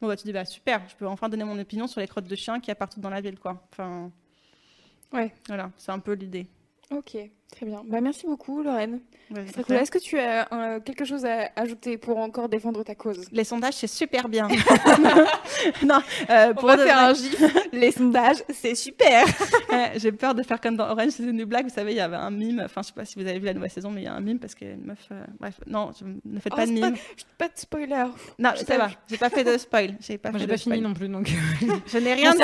bon, 0.00 0.06
bah, 0.08 0.16
tu 0.16 0.24
dis 0.24 0.32
bah 0.32 0.44
super, 0.46 0.80
je 0.88 0.96
peux 0.96 1.06
enfin 1.06 1.28
donner 1.28 1.44
mon 1.44 1.58
opinion 1.58 1.86
sur 1.86 2.00
les 2.00 2.08
crottes 2.08 2.28
de 2.28 2.36
chiens 2.36 2.58
qu'il 2.60 2.68
y 2.68 2.72
a 2.72 2.76
partout 2.76 3.00
dans 3.00 3.10
la 3.10 3.20
ville, 3.20 3.38
quoi. 3.38 3.66
Enfin, 3.72 4.10
Ouais. 5.12 5.32
voilà, 5.48 5.70
c'est 5.76 5.92
un 5.92 5.98
peu 5.98 6.12
l'idée. 6.12 6.46
Ok. 6.90 7.16
Très 7.52 7.64
bien. 7.64 7.82
Bah, 7.86 8.00
merci 8.02 8.26
beaucoup, 8.26 8.62
Lorraine. 8.62 9.00
Ouais, 9.30 9.44
Très 9.46 9.62
cool. 9.64 9.76
Est-ce 9.76 9.90
que 9.90 9.98
tu 9.98 10.18
as 10.18 10.46
euh, 10.52 10.80
quelque 10.80 11.04
chose 11.04 11.24
à 11.24 11.48
ajouter 11.56 11.96
pour 11.96 12.18
encore 12.18 12.48
défendre 12.48 12.82
ta 12.82 12.94
cause? 12.94 13.24
Les 13.32 13.44
sondages, 13.44 13.74
c'est 13.74 13.86
super 13.86 14.28
bien. 14.28 14.46
non, 15.84 16.00
euh, 16.30 16.48
On 16.50 16.54
pour 16.54 16.68
va 16.68 16.76
faire 16.78 16.98
un 16.98 17.14
gif. 17.14 17.34
Les 17.72 17.92
sondages, 17.92 18.42
c'est 18.52 18.74
super. 18.74 19.24
J'ai 19.96 20.12
peur 20.12 20.34
de 20.34 20.42
faire 20.42 20.60
comme 20.60 20.76
dans 20.76 20.88
Orange 20.90 21.18
is 21.18 21.24
the 21.26 21.32
New 21.32 21.46
Black. 21.46 21.64
Vous 21.68 21.74
savez, 21.74 21.92
il 21.92 21.96
y 21.96 22.00
avait 22.00 22.16
un 22.16 22.30
mime. 22.30 22.62
Enfin, 22.64 22.82
je 22.82 22.88
sais 22.88 22.92
pas 22.92 23.04
si 23.04 23.14
vous 23.18 23.26
avez 23.26 23.38
vu 23.38 23.46
la 23.46 23.54
nouvelle 23.54 23.70
saison, 23.70 23.90
mais 23.90 24.02
il 24.02 24.04
y 24.04 24.08
a 24.08 24.12
un 24.14 24.20
mime 24.20 24.38
parce 24.38 24.54
qu'il 24.54 24.66
y 24.68 24.70
a 24.70 24.74
une 24.74 24.84
meuf. 24.84 25.06
euh, 25.12 25.24
Bref, 25.40 25.60
non, 25.66 25.92
je- 25.98 26.04
ne 26.04 26.40
faites 26.40 26.52
Oh, 26.52 26.56
pas 26.56 26.66
de 26.66 26.74
c'est 26.74 26.80
pas- 26.80 26.90
mime. 26.90 26.98
Pas 27.38 27.46
de 27.48 27.52
spoiler. 27.56 28.04
Non, 28.38 28.50
je 28.56 28.64
ça 28.64 28.76
va. 28.78 28.90
J'ai 29.08 29.16
pas 29.18 29.30
fait 29.30 29.44
de 29.44 29.56
spoil. 29.56 29.94
J'ai 30.00 30.18
pas 30.18 30.30
Moi, 30.30 30.38
fait 30.38 30.42
j'ai 30.42 30.46
de 30.46 30.52
pas 30.52 30.58
fini 30.58 30.80
non 30.80 30.94
plus, 30.94 31.08
donc. 31.08 31.30
Je 31.86 31.98
n'ai 31.98 32.14
Rien 32.14 32.32
c'est 32.32 32.38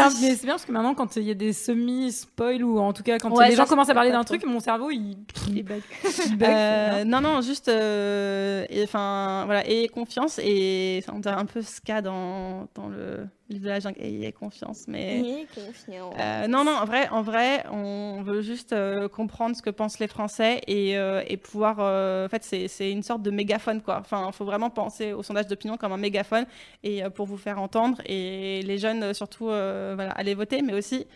bien 0.45 0.53
parce 0.55 0.65
que 0.65 0.73
maintenant, 0.73 0.95
quand 0.95 1.17
il 1.17 1.25
y 1.25 1.31
a 1.31 1.35
des 1.35 1.53
semi-spoil 1.53 2.63
ou 2.65 2.79
en 2.79 2.93
tout 2.93 3.03
cas 3.03 3.19
quand 3.19 3.31
Ouais, 3.31 3.49
les 3.51 3.57
gens 3.57 3.67
commencent 3.67 3.87
à 3.89 3.93
c'est 3.93 3.95
parler 3.95 4.11
d'un 4.11 4.25
truc, 4.25 4.45
mon 4.47 4.61
cerveau 4.61 4.91
il. 4.93 5.17
Il 5.49 5.63
bug. 5.63 5.83
il 6.27 6.37
bug, 6.37 6.49
Euh, 6.49 7.05
non, 7.05 7.21
non, 7.21 7.41
juste, 7.41 7.69
euh, 7.69 8.67
enfin, 8.83 9.45
voilà, 9.47 9.67
ayez 9.69 9.89
confiance 9.89 10.39
et 10.39 11.03
on 11.13 11.19
dirait 11.19 11.35
un 11.35 11.47
peu 11.47 11.63
ce 11.63 11.81
cas 11.81 12.03
dans, 12.03 12.69
dans 12.75 12.89
le 12.89 13.27
livre 13.49 13.65
de 13.65 13.69
la 13.69 13.81
jungle, 13.81 14.01
ayez 14.01 14.33
confiance, 14.33 14.85
mais 14.89 15.47
euh, 15.89 16.47
non, 16.47 16.65
non, 16.65 16.73
en 16.73 16.85
vrai, 16.85 17.09
en 17.09 17.23
vrai, 17.23 17.65
on 17.71 18.23
veut 18.23 18.41
juste 18.41 18.75
comprendre 19.09 19.57
ce 19.57 19.63
que 19.63 19.71
pensent 19.71 19.99
les 19.99 20.09
Français 20.09 20.61
et, 20.67 20.93
et 20.93 21.37
pouvoir, 21.37 21.79
en 21.79 22.29
fait, 22.29 22.45
c'est, 22.45 22.91
une 22.91 23.03
sorte 23.03 23.23
de 23.23 23.31
mégaphone, 23.31 23.83
quoi. 23.83 23.99
Enfin, 24.01 24.27
il 24.29 24.33
faut 24.33 24.45
vraiment 24.45 24.71
penser 24.71 25.13
au 25.13 25.23
sondage 25.23 25.47
d'opinion 25.47 25.77
comme 25.77 25.93
un 25.93 25.99
mégaphone 25.99 26.47
et 26.83 27.03
pour 27.15 27.27
vous 27.27 27.37
faire 27.37 27.59
entendre 27.59 28.01
et 28.07 28.63
les 28.63 28.79
jeunes 28.79 29.13
surtout, 29.15 29.47
voilà, 29.47 30.11
allez 30.13 30.35
voter, 30.35 30.63
mais 30.63 30.75
aussi 30.75 31.07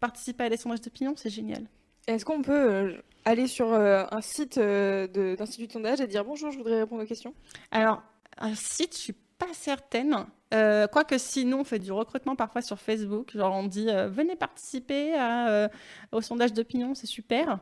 participer 0.00 0.44
à 0.44 0.48
des 0.48 0.56
sondages 0.56 0.80
d'opinion, 0.80 1.14
c'est 1.16 1.30
génial. 1.30 1.64
Est-ce 2.06 2.24
qu'on 2.24 2.42
peut 2.42 2.96
aller 3.24 3.46
sur 3.46 3.72
euh, 3.72 4.04
un 4.10 4.20
site 4.20 4.58
euh, 4.58 5.06
d'institut 5.36 5.66
de 5.66 5.72
sondage 5.72 6.00
et 6.00 6.06
dire 6.06 6.24
bonjour, 6.24 6.50
je 6.50 6.58
voudrais 6.58 6.80
répondre 6.80 7.02
aux 7.02 7.06
questions 7.06 7.34
Alors, 7.70 8.02
un 8.38 8.54
site, 8.54 8.94
je 8.94 9.00
suis 9.00 9.16
pas 9.38 9.52
certaine. 9.52 10.26
Euh, 10.52 10.86
Quoique 10.88 11.16
sinon, 11.18 11.60
on 11.60 11.64
fait 11.64 11.78
du 11.78 11.92
recrutement 11.92 12.34
parfois 12.36 12.60
sur 12.62 12.78
Facebook. 12.80 13.30
Genre, 13.36 13.54
on 13.54 13.64
dit 13.66 13.86
euh, 13.88 14.08
venez 14.08 14.34
participer 14.36 15.14
à, 15.14 15.48
euh, 15.48 15.68
au 16.12 16.20
sondage 16.20 16.52
d'opinion, 16.52 16.94
c'est 16.94 17.06
super. 17.06 17.58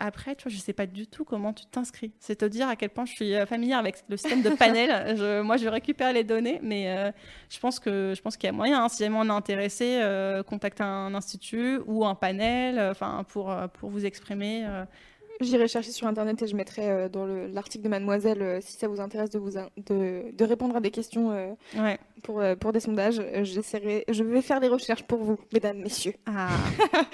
Après, 0.00 0.34
tu 0.36 0.44
vois, 0.44 0.52
je 0.52 0.58
sais 0.58 0.72
pas 0.72 0.86
du 0.86 1.06
tout 1.06 1.24
comment 1.24 1.52
tu 1.52 1.66
t'inscris. 1.66 2.12
C'est 2.18 2.36
te 2.36 2.44
dire 2.44 2.68
à 2.68 2.76
quel 2.76 2.90
point 2.90 3.04
je 3.06 3.12
suis 3.12 3.46
familière 3.46 3.78
avec 3.78 3.96
le 4.08 4.16
système 4.16 4.42
de 4.42 4.50
panel. 4.50 5.16
Je- 5.16 5.40
moi, 5.42 5.56
je 5.56 5.68
récupère 5.68 6.12
les 6.12 6.24
données, 6.24 6.58
mais 6.62 7.12
je 7.48 7.58
pense 7.60 7.78
que 7.78 8.12
je 8.16 8.20
pense 8.22 8.36
qu'il 8.36 8.46
y 8.48 8.50
a 8.50 8.52
moyen. 8.52 8.84
hein. 8.84 8.88
si 8.88 9.02
jamais 9.02 9.16
on 9.18 9.26
est 9.26 9.30
intéressé, 9.30 10.00
contacter 10.46 10.82
un 10.82 11.14
institut 11.14 11.78
ou 11.86 12.04
un 12.04 12.14
panel, 12.14 12.78
enfin 12.90 13.24
pour 13.28 13.54
pour 13.74 13.90
vous 13.90 14.04
exprimer. 14.04 14.66
J'irai 15.40 15.68
chercher 15.68 15.90
sur 15.92 16.06
internet 16.06 16.40
et 16.42 16.46
je 16.46 16.56
mettrai 16.56 16.90
euh, 16.90 17.08
dans 17.08 17.26
le- 17.26 17.46
l'article 17.48 17.84
de 17.84 17.88
Mademoiselle 17.90 18.40
euh, 18.42 18.58
si 18.62 18.76
ça 18.78 18.88
vous 18.88 19.00
intéresse 19.00 19.30
de, 19.30 19.38
vous 19.38 19.58
in- 19.58 19.68
de, 19.76 20.22
de 20.32 20.44
répondre 20.44 20.74
à 20.76 20.80
des 20.80 20.90
questions 20.90 21.30
euh, 21.32 21.48
ouais. 21.76 21.98
pour, 22.22 22.42
pour 22.60 22.72
des 22.72 22.80
sondages. 22.80 23.20
J'essaierai- 23.42 24.04
je 24.08 24.24
vais 24.24 24.40
faire 24.42 24.60
des 24.60 24.68
recherches 24.68 25.02
pour 25.04 25.18
vous, 25.22 25.38
mesdames, 25.52 25.78
messieurs. 25.78 26.14
Ah. 26.26 26.48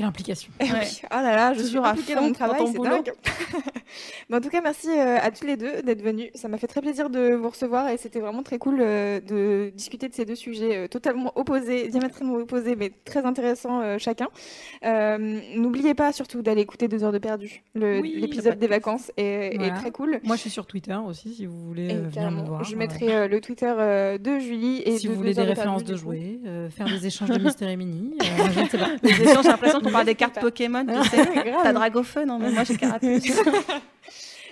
Quelle 0.00 0.08
implication. 0.08 0.50
Eh 0.60 0.64
Ouais. 0.64 0.70
oui. 0.80 1.00
Oh 1.10 1.14
là 1.16 1.36
là, 1.36 1.52
je 1.52 1.58
Toujours 1.60 1.68
suis 1.68 1.78
à 1.78 1.88
impliquée 1.90 2.14
fond 2.14 2.20
dans 2.22 2.26
mon 2.28 2.32
travail, 2.32 2.62
c'est 2.72 2.78
dingue. 2.78 3.12
Mais 4.30 4.36
en 4.36 4.40
tout 4.40 4.48
cas, 4.48 4.62
merci 4.62 4.88
euh, 4.88 5.18
à 5.20 5.30
tous 5.30 5.44
les 5.44 5.58
deux 5.58 5.82
d'être 5.82 6.00
venus. 6.00 6.30
Ça 6.34 6.48
m'a 6.48 6.56
fait 6.56 6.68
très 6.68 6.80
plaisir 6.80 7.10
de 7.10 7.34
vous 7.34 7.50
recevoir 7.50 7.88
et 7.90 7.98
c'était 7.98 8.20
vraiment 8.20 8.42
très 8.42 8.56
cool 8.58 8.78
euh, 8.80 9.20
de 9.20 9.70
discuter 9.74 10.08
de 10.08 10.14
ces 10.14 10.24
deux 10.24 10.36
sujets 10.36 10.76
euh, 10.76 10.88
totalement 10.88 11.32
opposés, 11.34 11.88
diamétralement 11.88 12.34
opposés, 12.36 12.76
mais 12.76 12.92
très 13.04 13.26
intéressants 13.26 13.98
chacun. 13.98 14.28
Euh, 14.86 15.40
N'oubliez 15.56 15.92
pas 15.94 16.12
surtout 16.12 16.40
d'aller 16.40 16.62
écouter 16.62 16.88
Deux 16.88 17.04
heures 17.04 17.12
de 17.12 17.18
perdu. 17.18 17.62
Oui, 17.74 18.14
L'épisode 18.16 18.58
des 18.58 18.68
vacances 18.68 19.10
est, 19.18 19.74
très 19.74 19.90
cool. 19.90 20.20
Moi, 20.24 20.36
je 20.36 20.40
suis 20.42 20.50
sur 20.50 20.64
Twitter 20.66 20.96
aussi 21.06 21.34
si 21.34 21.44
vous 21.44 21.60
voulez 21.66 21.84
Et 21.90 21.94
venir 21.94 22.04
me 22.06 22.10
carrément, 22.10 22.44
voir. 22.44 22.64
je 22.64 22.74
mettrai 22.76 23.28
le 23.28 23.40
Twitter 23.42 23.74
de 24.18 24.38
Julie 24.38 24.80
et 24.86 24.96
si 24.98 25.06
de 25.08 25.12
vous 25.12 25.18
voulez 25.18 25.34
des 25.34 25.42
références 25.42 25.82
perdu, 25.84 25.92
de 25.92 25.98
coup. 25.98 26.02
jouets, 26.04 26.38
euh, 26.46 26.70
faire 26.70 26.86
des 26.86 27.06
échanges 27.06 27.28
de 27.30 27.38
Mystery 27.38 27.76
Mini, 27.76 28.14
euh, 28.22 28.24
je 28.54 28.60
ne 28.60 28.68
sais 28.68 28.78
pas. 28.78 28.90
Les 29.02 29.10
échanges, 29.10 29.42
j'ai 29.42 29.48
l'impression 29.50 29.80
parle 29.90 30.06
des 30.06 30.14
cartes 30.14 30.34
Pas. 30.34 30.40
Pokémon, 30.40 30.84
tu 30.86 31.08
sais. 31.10 31.24
Grave. 31.24 31.60
T'as 31.62 31.72
Dragophone, 31.72 32.26
non 32.26 32.38
mais 32.38 32.50
moi 32.50 32.64
j'ai 32.64 32.76
Carapuce. 32.76 33.24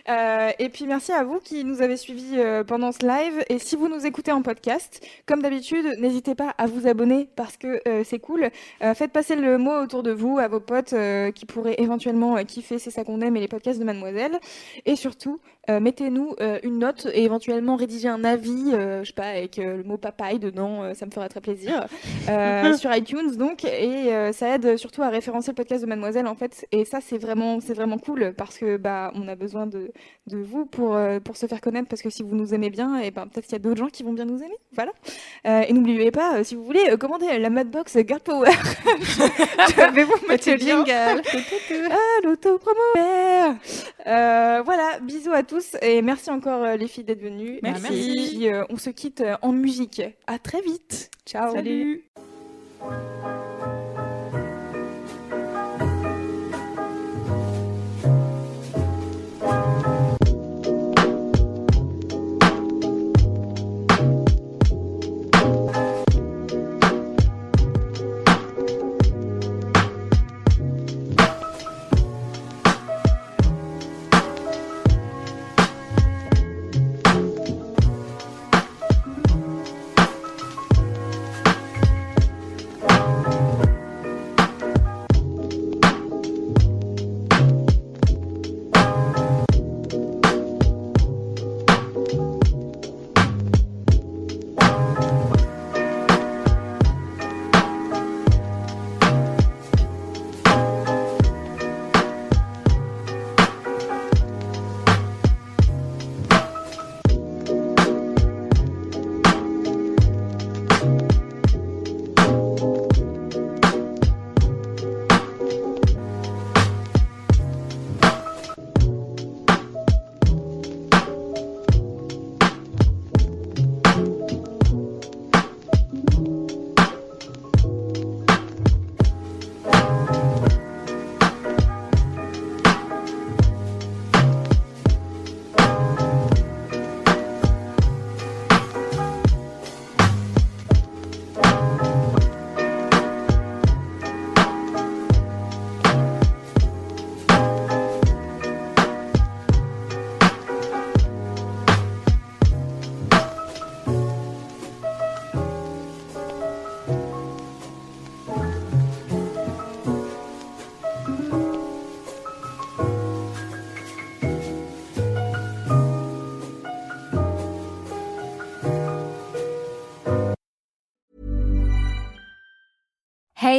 Euh, 0.09 0.53
et 0.59 0.69
puis 0.71 0.87
merci 0.87 1.13
à 1.13 1.23
vous 1.23 1.39
qui 1.39 1.65
nous 1.65 1.83
avez 1.83 1.97
suivis 1.97 2.37
euh, 2.39 2.65
pendant 2.65 2.93
ce 2.93 3.07
live. 3.07 3.45
Et 3.49 3.59
si 3.59 3.77
vous 3.77 3.89
nous 3.89 4.07
écoutez 4.07 4.33
en 4.33 4.43
podcast, 4.43 5.07
comme 5.27 5.43
d'habitude, 5.43 5.97
n'hésitez 5.99 6.35
pas 6.35 6.55
à 6.57 6.67
vous 6.67 6.87
abonner 6.87 7.29
parce 7.37 7.57
que 7.57 7.83
euh, 7.87 8.03
c'est 8.05 8.19
cool. 8.19 8.49
Faites 8.95 9.13
passer 9.13 9.37
le 9.37 9.59
mot 9.59 9.83
autour 9.83 10.03
de 10.03 10.11
vous 10.11 10.39
à 10.39 10.49
vos 10.49 10.61
potes 10.61 10.95
qui 11.35 11.45
pourraient 11.47 11.77
éventuellement 11.79 12.43
kiffer 12.45 12.79
C'est 12.79 12.91
ça 12.91 13.05
qu'on 13.05 13.21
aime 13.21 13.37
et 13.37 13.41
les 13.41 13.49
podcasts 13.49 13.79
de 13.79 13.85
Mademoiselle. 13.85 14.39
Et 14.87 14.97
surtout, 14.97 15.41
euh, 15.71 15.81
mettez-nous 15.81 16.35
euh, 16.41 16.59
une 16.63 16.79
note 16.79 17.07
et 17.13 17.25
éventuellement 17.25 17.77
rédigez 17.77 18.09
un 18.09 18.25
avis, 18.25 18.73
euh, 18.73 19.03
je 19.03 19.09
sais 19.09 19.13
pas, 19.13 19.29
avec 19.29 19.59
euh, 19.59 19.77
le 19.77 19.83
mot 19.83 19.99
papaye 19.99 20.39
dedans, 20.39 20.95
ça 20.95 21.05
me 21.05 21.11
ferait 21.11 21.29
très 21.29 21.41
plaisir, 21.41 21.87
sur 22.79 22.95
iTunes 22.95 23.37
donc. 23.37 23.65
Et 23.65 24.11
ça 24.33 24.55
aide 24.55 24.77
surtout 24.77 25.03
à 25.03 25.09
référencer 25.09 25.51
le 25.51 25.55
podcast 25.55 25.83
de 25.83 25.89
Mademoiselle 25.89 26.27
en 26.27 26.35
fait. 26.35 26.67
Et 26.73 26.85
ça, 26.85 27.01
c'est 27.01 27.19
vraiment, 27.19 27.61
c'est 27.61 27.75
vraiment 27.75 27.99
cool 27.99 28.33
parce 28.37 28.59
que 28.59 28.77
bah, 28.77 29.13
on 29.15 29.29
a 29.29 29.35
besoin 29.35 29.67
de, 29.67 29.93
de 30.27 30.39
vous 30.39 30.65
pour, 30.65 30.99
pour 31.25 31.37
se 31.37 31.47
faire 31.47 31.61
connaître 31.61 31.89
parce 31.89 32.03
que 32.03 32.11
si 32.11 32.23
vous 32.23 32.35
nous 32.35 32.55
aimez 32.55 32.71
bien, 32.71 32.99
et 32.99 33.11
ben 33.11 33.27
peut-être 33.27 33.45
qu'il 33.45 33.55
y 33.55 33.57
a 33.57 33.61
d'autres 33.61 33.79
gens 33.79 33.89
qui 33.89 34.03
vont 34.03 34.13
bien 34.13 34.25
nous 34.25 34.43
aimer. 34.43 34.57
Voilà. 34.73 34.93
Et 35.67 35.73
n'oubliez 35.73 36.11
pas, 36.11 36.45
si 36.45 36.55
vous 36.55 36.65
voulez, 36.65 36.97
commander 36.99 37.39
la 37.39 37.51
Madbox 37.51 37.99
Girl 38.07 38.21
Power. 38.21 38.51
je 39.01 39.95
vais 39.95 40.05
vous 40.05 40.27
mettre 40.29 40.51
le 40.51 40.57
jingle. 40.57 41.23
Ah, 41.91 41.97
l'autopromo 42.25 42.81
Voilà, 44.05 44.99
bisous 45.03 45.33
à 45.33 45.43
tous 45.43 45.58
et 45.83 46.03
merci 46.03 46.31
encore 46.31 46.63
euh, 46.63 46.77
les 46.77 46.89
filles 46.89 47.05
d'être 47.05 47.23
venues. 47.23 47.59
Merci. 47.63 47.87
Et 47.87 48.29
puis, 48.29 48.49
euh, 48.49 48.65
on 48.71 48.77
se 48.77 48.91
quitte 48.91 49.21
euh, 49.21 49.37
en 49.43 49.53
musique. 49.53 50.03
À 50.27 50.39
très 50.39 50.61
vite. 50.61 51.11
Ciao. 51.27 51.55
Salut. 51.55 52.05